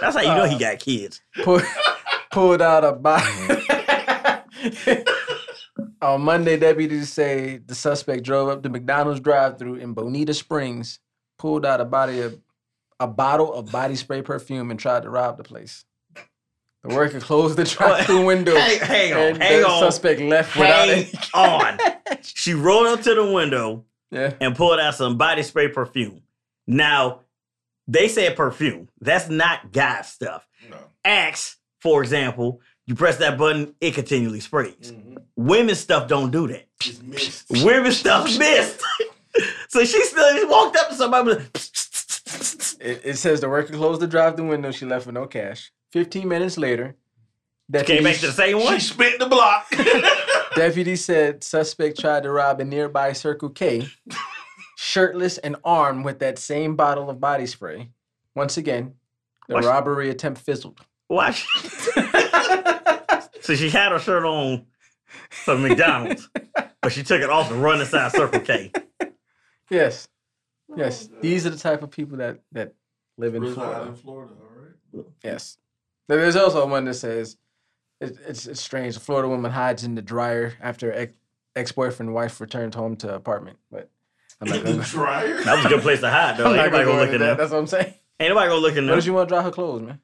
That's 0.00 0.14
how 0.16 0.22
you 0.22 0.28
know 0.28 0.44
he 0.44 0.56
uh, 0.56 0.58
got 0.58 0.78
kids. 0.78 1.22
pulled, 1.42 1.62
pulled 2.32 2.60
out 2.62 2.84
a 2.84 2.92
body. 2.92 3.24
Mm-hmm. 3.24 5.02
On 6.02 6.20
Monday, 6.22 6.56
deputies 6.56 7.12
say 7.12 7.58
the 7.58 7.74
suspect 7.74 8.24
drove 8.24 8.48
up 8.48 8.62
to 8.64 8.68
McDonald's 8.68 9.20
drive-through 9.20 9.76
in 9.76 9.92
Bonita 9.94 10.34
Springs, 10.34 10.98
pulled 11.38 11.64
out 11.64 11.80
a 11.80 11.84
body 11.84 12.20
of 12.20 12.38
a 12.98 13.06
bottle 13.06 13.52
of 13.52 13.70
body 13.70 13.94
spray 13.96 14.22
perfume, 14.22 14.70
and 14.70 14.78
tried 14.80 15.02
to 15.04 15.10
rob 15.10 15.36
the 15.36 15.44
place. 15.44 15.84
The 16.84 16.94
worker 16.94 17.20
closed 17.20 17.56
the 17.56 17.64
drive-through 17.64 18.24
window. 18.26 18.56
Hang, 18.56 18.78
hang 18.80 19.12
on, 19.12 19.18
and 19.34 19.42
hang 19.42 19.60
the 19.60 19.68
on. 19.68 19.80
suspect 19.80 20.20
left 20.20 20.56
without 20.56 20.88
Hang 20.88 21.04
any. 21.04 21.12
on. 21.34 21.78
She 22.22 22.54
rolled 22.54 22.86
up 22.88 23.02
to 23.02 23.14
the 23.14 23.24
window 23.32 23.84
Yeah. 24.10 24.34
and 24.40 24.56
pulled 24.56 24.80
out 24.80 24.94
some 24.96 25.16
body 25.16 25.42
spray 25.44 25.68
perfume. 25.68 26.22
Now, 26.66 27.20
they 27.86 28.08
said 28.08 28.36
perfume. 28.36 28.88
That's 29.00 29.28
not 29.28 29.70
guy 29.72 30.02
stuff. 30.02 30.46
No. 30.68 30.76
Axe, 31.04 31.56
for 31.82 32.02
example, 32.02 32.60
you 32.86 32.94
press 32.94 33.16
that 33.18 33.36
button, 33.38 33.74
it 33.80 33.94
continually 33.94 34.40
sprays. 34.40 34.92
Mhm. 34.92 35.18
women's 35.36 35.78
stuff 35.80 36.08
don't 36.08 36.30
do 36.30 36.46
that. 36.48 36.66
Women's 37.50 37.96
stuff 37.98 38.24
missed. 38.38 38.80
so 39.68 39.84
she 39.84 40.02
still 40.04 40.34
just 40.34 40.48
walked 40.48 40.76
up 40.76 40.88
to 40.88 40.94
somebody. 40.94 41.30
It, 42.80 43.00
it 43.04 43.16
says 43.18 43.40
the 43.40 43.48
worker 43.48 43.72
closed 43.74 44.00
the 44.00 44.06
drive-through 44.06 44.48
window. 44.48 44.70
She 44.72 44.84
left 44.86 45.06
with 45.06 45.14
no 45.14 45.26
cash. 45.26 45.70
Fifteen 45.92 46.28
minutes 46.28 46.58
later, 46.58 46.96
like, 47.72 47.86
Came 47.86 48.02
back 48.04 48.16
to 48.16 48.26
the 48.26 48.32
same 48.32 48.58
She 48.58 48.64
one. 48.64 48.80
spent 48.80 49.18
the 49.20 49.26
block. 49.26 49.66
Deputy 50.56 50.96
said 50.96 51.42
suspect 51.44 51.98
tried 52.00 52.24
to 52.24 52.30
rob 52.30 52.60
a 52.60 52.64
nearby 52.64 53.12
Circle 53.12 53.50
K, 53.50 53.88
shirtless 54.76 55.38
and 55.38 55.56
armed 55.64 56.04
with 56.04 56.18
that 56.20 56.38
same 56.38 56.74
bottle 56.76 57.08
of 57.10 57.20
body 57.20 57.46
spray. 57.46 57.88
Once 58.34 58.56
again, 58.56 58.94
the 59.48 59.60
she- 59.60 59.66
robbery 59.68 60.10
attempt 60.10 60.40
fizzled. 60.40 60.80
Why? 61.12 61.30
She... 61.32 61.46
so 63.42 63.54
she 63.54 63.68
had 63.68 63.92
her 63.92 63.98
shirt 63.98 64.24
on 64.24 64.64
from 65.28 65.62
McDonald's, 65.62 66.28
but 66.80 66.90
she 66.92 67.02
took 67.02 67.20
it 67.20 67.28
off 67.28 67.48
to 67.48 67.54
run 67.54 67.80
inside 67.80 68.12
Circle 68.12 68.40
K. 68.40 68.72
Yes, 69.70 70.08
oh, 70.70 70.74
yes. 70.76 71.08
These 71.20 71.46
are 71.46 71.50
the 71.50 71.58
type 71.58 71.82
of 71.82 71.90
people 71.90 72.18
that 72.18 72.38
that 72.52 72.74
live 73.18 73.34
in 73.34 73.52
Florida. 73.52 73.88
in 73.88 73.94
Florida, 73.94 74.32
all 74.40 74.62
right. 75.00 75.06
Yes. 75.22 75.58
There- 76.08 76.18
There's 76.18 76.36
also 76.36 76.66
one 76.66 76.84
that 76.86 76.94
says 76.94 77.36
it, 78.00 78.16
it's 78.26 78.46
it's 78.46 78.60
strange. 78.62 78.96
A 78.96 79.00
Florida 79.00 79.28
woman 79.28 79.50
hides 79.50 79.84
in 79.84 79.94
the 79.94 80.02
dryer 80.02 80.54
after 80.62 80.92
ex 80.92 81.12
ex 81.54 81.72
boyfriend 81.72 82.14
wife 82.14 82.40
returned 82.40 82.74
home 82.74 82.96
to 82.96 83.14
apartment. 83.14 83.58
But 83.70 83.90
I'm 84.40 84.48
not 84.48 84.58
In 84.58 84.64
the 84.64 84.72
gonna, 84.72 84.84
dryer. 84.84 85.42
That 85.44 85.56
was 85.56 85.66
a 85.66 85.68
good 85.68 85.82
place 85.82 86.00
to 86.00 86.08
hide, 86.10 86.38
though. 86.38 86.46
I'm 86.46 86.54
Ain't 86.58 86.72
nobody 86.72 86.84
gonna 86.84 86.84
gonna 86.84 86.94
go 86.96 87.00
look 87.00 87.04
into 87.12 87.14
in 87.16 87.20
that. 87.20 87.26
there. 87.26 87.36
That's 87.36 87.52
what 87.52 87.58
I'm 87.58 87.66
saying. 87.66 87.94
Ain't 88.20 88.30
nobody 88.30 88.48
gonna 88.48 88.60
look 88.60 88.76
in 88.76 88.84
What 88.84 88.88
there. 88.88 88.96
does 88.96 89.06
you 89.06 89.12
want 89.14 89.28
to 89.28 89.34
dry 89.34 89.42
her 89.42 89.50
clothes, 89.50 89.82
man? 89.82 90.00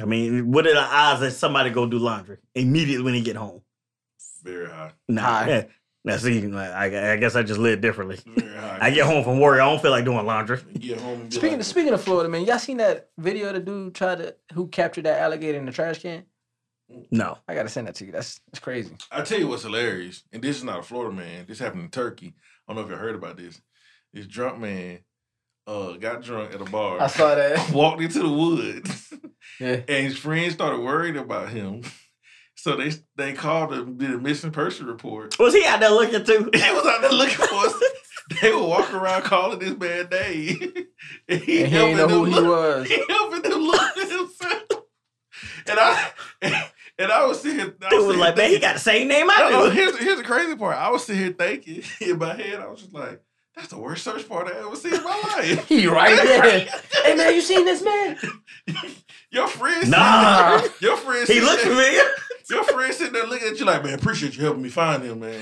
I 0.00 0.04
mean, 0.04 0.50
what 0.50 0.66
are 0.66 0.74
the 0.74 0.80
odds 0.80 1.20
that 1.20 1.32
somebody 1.32 1.70
go 1.70 1.86
do 1.86 1.98
laundry 1.98 2.38
immediately 2.54 3.04
when 3.04 3.14
he 3.14 3.20
get 3.22 3.36
home? 3.36 3.62
Very 4.42 4.66
high. 4.68 4.92
Nah, 5.08 5.22
High. 5.22 5.48
yeah. 5.48 5.62
Now 6.02 6.16
see, 6.16 6.50
I, 6.54 7.12
I 7.12 7.16
guess 7.16 7.36
I 7.36 7.42
just 7.42 7.60
live 7.60 7.82
differently. 7.82 8.18
Very 8.24 8.56
high. 8.56 8.78
I 8.80 8.90
get 8.90 9.04
home 9.04 9.22
from 9.22 9.38
work, 9.38 9.60
I 9.60 9.68
don't 9.68 9.82
feel 9.82 9.90
like 9.90 10.06
doing 10.06 10.24
laundry. 10.24 10.58
Get 10.78 10.98
home 10.98 11.20
and 11.22 11.32
Speaking 11.34 11.58
like, 11.58 11.66
speaking 11.66 11.92
of 11.92 12.00
Florida, 12.00 12.28
man, 12.30 12.46
y'all 12.46 12.58
seen 12.58 12.78
that 12.78 13.10
video 13.18 13.48
of 13.48 13.54
the 13.54 13.60
dude 13.60 13.94
tried 13.94 14.18
to 14.18 14.34
who 14.54 14.68
captured 14.68 15.04
that 15.04 15.20
alligator 15.20 15.58
in 15.58 15.66
the 15.66 15.72
trash 15.72 16.00
can? 16.00 16.24
No, 17.10 17.38
I 17.46 17.54
gotta 17.54 17.68
send 17.68 17.86
that 17.86 17.94
to 17.96 18.06
you. 18.06 18.12
That's 18.12 18.40
that's 18.50 18.58
crazy. 18.60 18.96
I 19.12 19.22
tell 19.22 19.38
you 19.38 19.46
what's 19.46 19.62
hilarious, 19.62 20.24
and 20.32 20.42
this 20.42 20.56
is 20.56 20.64
not 20.64 20.80
a 20.80 20.82
Florida 20.82 21.14
man. 21.14 21.44
This 21.46 21.58
happened 21.58 21.82
in 21.82 21.90
Turkey. 21.90 22.34
I 22.66 22.72
don't 22.72 22.76
know 22.76 22.86
if 22.86 22.90
you 22.90 22.96
heard 22.96 23.14
about 23.14 23.36
this. 23.36 23.60
This 24.12 24.26
drunk 24.26 24.58
man 24.58 25.00
uh 25.66 25.92
got 25.92 26.22
drunk 26.22 26.54
at 26.54 26.60
a 26.60 26.64
bar, 26.64 27.00
I 27.00 27.06
saw 27.08 27.34
that. 27.34 27.70
walked 27.74 28.00
into 28.02 28.20
the 28.20 28.28
woods, 28.28 29.12
Yeah. 29.60 29.80
and 29.88 30.06
his 30.06 30.16
friends 30.18 30.54
started 30.54 30.80
worrying 30.80 31.16
about 31.16 31.50
him. 31.50 31.82
So 32.56 32.76
they 32.76 32.92
they 33.16 33.32
called 33.34 33.72
him, 33.72 33.96
did 33.96 34.10
a 34.10 34.18
missing 34.18 34.50
person 34.52 34.86
report. 34.86 35.38
was 35.38 35.54
he 35.54 35.64
out 35.64 35.80
there 35.80 35.90
looking 35.90 36.24
too? 36.24 36.50
They 36.52 36.72
was 36.72 36.86
out 36.86 37.00
there 37.02 37.12
looking 37.12 37.36
for 37.36 37.54
us. 37.54 37.74
They 38.42 38.52
were 38.52 38.62
walking 38.62 38.96
around 38.96 39.22
calling 39.22 39.58
this 39.58 39.76
man 39.76 40.08
name. 40.10 40.72
and 41.28 41.40
he, 41.40 41.62
And 41.64 41.72
he 41.72 41.78
didn't 41.78 41.96
know 41.96 42.08
who 42.08 42.24
them 42.30 42.44
he 42.44 42.48
was. 42.48 42.88
He 42.88 43.02
helping 43.08 43.42
them 43.42 43.60
look 43.62 43.96
at 43.96 44.08
himself. 44.10 44.62
And 45.66 45.78
I 45.80 46.10
and 46.98 47.10
I 47.12 47.24
was 47.26 47.40
sitting. 47.40 47.72
I 47.82 47.94
It 47.94 48.06
was 48.06 48.16
like, 48.16 48.36
man, 48.36 48.50
he 48.50 48.58
got 48.58 48.74
the 48.74 48.80
same 48.80 49.08
name 49.08 49.28
I 49.30 49.48
no, 49.50 49.64
do. 49.66 49.70
here's, 49.70 49.96
here's 49.98 50.18
the 50.18 50.24
crazy 50.24 50.54
part. 50.54 50.76
I 50.76 50.90
was 50.90 51.04
sitting 51.04 51.22
here 51.22 51.32
thinking 51.32 51.82
in 52.08 52.18
my 52.18 52.34
head, 52.34 52.60
I 52.60 52.66
was 52.68 52.80
just 52.80 52.92
like, 52.92 53.20
that's 53.60 53.68
the 53.72 53.78
worst 53.78 54.02
search 54.04 54.26
part 54.28 54.48
I 54.48 54.58
ever 54.58 54.74
seen 54.76 54.94
in 54.94 55.04
my 55.04 55.20
life. 55.36 55.68
He 55.68 55.86
right 55.86 56.16
there. 56.16 56.66
hey 57.04 57.14
man, 57.14 57.34
you 57.34 57.40
seen 57.42 57.64
this 57.64 57.82
man? 57.82 58.16
Your 59.30 59.46
friend 59.48 59.90
Nah. 59.90 60.58
sitting- 60.58 60.76
your 60.80 60.96
friend 60.96 61.28
He 61.28 61.40
looked 61.40 61.62
there- 61.62 61.72
familiar. 61.72 62.02
Your 62.50 62.64
friend 62.64 62.92
sitting 62.92 63.12
there 63.12 63.26
looking 63.26 63.46
at 63.48 63.60
you 63.60 63.64
like, 63.64 63.84
man, 63.84 63.94
appreciate 63.94 64.36
you 64.36 64.42
helping 64.42 64.62
me 64.62 64.70
find 64.70 65.04
him, 65.04 65.20
man. 65.20 65.40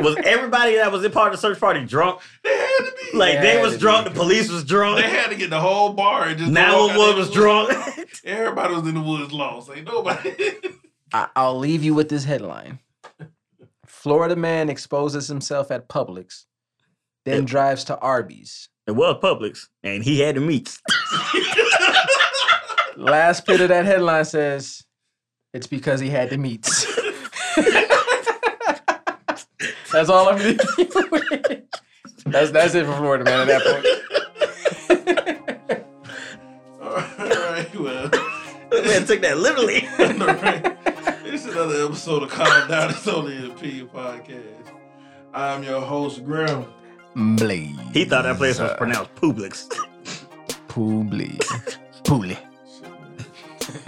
Was 0.00 0.16
everybody 0.24 0.76
that 0.76 0.90
was 0.92 1.04
in 1.04 1.12
part 1.12 1.28
of 1.34 1.40
the 1.40 1.46
search 1.46 1.58
party 1.60 1.84
drunk? 1.84 2.20
they 2.42 2.50
had 2.56 2.78
to 2.78 2.92
be. 3.12 3.18
Like 3.18 3.40
They 3.40 3.56
they 3.56 3.62
was 3.62 3.76
drunk, 3.76 4.06
be. 4.06 4.12
the 4.14 4.18
police 4.18 4.50
was 4.50 4.64
drunk. 4.64 4.96
they 5.02 5.10
had 5.10 5.28
to 5.30 5.36
get 5.36 5.50
the 5.50 5.60
whole 5.60 5.92
bar 5.92 6.24
and 6.28 6.38
just 6.38 6.50
Now 6.52 6.78
walk 6.86 6.90
out 6.92 6.98
one 6.98 7.06
there 7.08 7.16
was 7.18 7.26
in 7.28 7.34
the 7.34 7.40
drunk. 7.40 7.96
woods. 7.96 8.22
Everybody 8.24 8.74
was 8.74 8.88
in 8.88 8.94
the 8.94 9.00
woods 9.02 9.32
lost. 9.32 9.70
Ain't 9.74 9.86
nobody. 9.86 10.34
I, 11.12 11.28
I'll 11.36 11.58
leave 11.58 11.82
you 11.84 11.94
with 11.94 12.08
this 12.08 12.24
headline. 12.24 12.78
Florida 14.02 14.36
man 14.36 14.68
exposes 14.68 15.26
himself 15.26 15.70
at 15.70 15.88
Publix, 15.88 16.44
then 17.24 17.40
Yeah. 17.40 17.46
drives 17.46 17.82
to 17.84 17.98
Arby's. 17.98 18.68
It 18.86 18.92
was 18.92 19.16
Publix, 19.22 19.66
and 19.82 20.04
he 20.04 20.20
had 20.20 20.36
the 20.36 20.40
meats. 20.40 20.80
Last 22.96 23.46
bit 23.46 23.60
of 23.62 23.68
that 23.70 23.84
headline 23.84 24.24
says 24.26 24.84
it's 25.52 25.66
because 25.66 25.98
he 26.00 26.08
had 26.10 26.30
the 26.30 26.36
meats. 26.38 26.86
that's 29.92 30.08
all 30.10 30.28
I'm 30.28 30.38
leaving 30.38 30.58
you 30.78 31.08
with. 31.10 31.62
That's 32.26 32.50
that's 32.52 32.74
it 32.74 32.84
for 32.86 32.96
Florida 32.96 33.24
man 33.24 33.40
at 33.40 33.46
that 33.48 33.62
point. 33.64 33.86
All 36.80 37.28
right, 37.50 37.80
well. 37.80 38.10
Man 38.84 39.06
took 39.06 39.20
that 39.22 39.38
literally. 39.38 39.88
This 41.36 41.44
is 41.44 41.52
another 41.52 41.84
episode 41.84 42.22
of 42.22 42.30
Calm 42.30 42.66
Down. 42.66 42.88
It's 42.88 43.06
only 43.06 43.36
an 43.36 43.50
opinion 43.50 43.88
podcast. 43.88 44.70
I'm 45.34 45.62
your 45.62 45.82
host, 45.82 46.24
Graham. 46.24 46.64
Blaze. 47.14 47.76
he 47.92 48.06
thought 48.06 48.22
that 48.22 48.38
place 48.38 48.58
was 48.58 48.72
pronounced 48.78 49.14
Publix. 49.16 49.68
Publi. 50.68 51.36
Publi. 52.04 52.38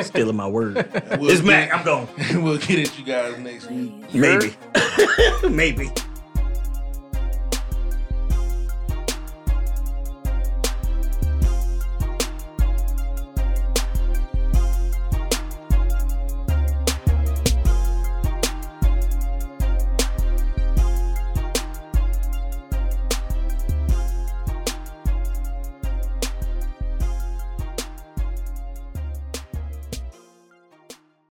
Stealing 0.05 0.37
my 0.37 0.47
word. 0.47 0.75
We'll 1.19 1.31
It's 1.31 1.41
get- 1.41 1.47
Mac. 1.47 1.75
I'm 1.75 1.85
going. 1.87 2.07
We'll 2.45 2.59
get 2.59 2.87
at 2.87 2.99
you 2.99 3.05
guys 3.07 3.39
next 3.39 3.71
week. 3.71 4.13
Maybe. 4.13 4.55
Maybe. 5.49 5.91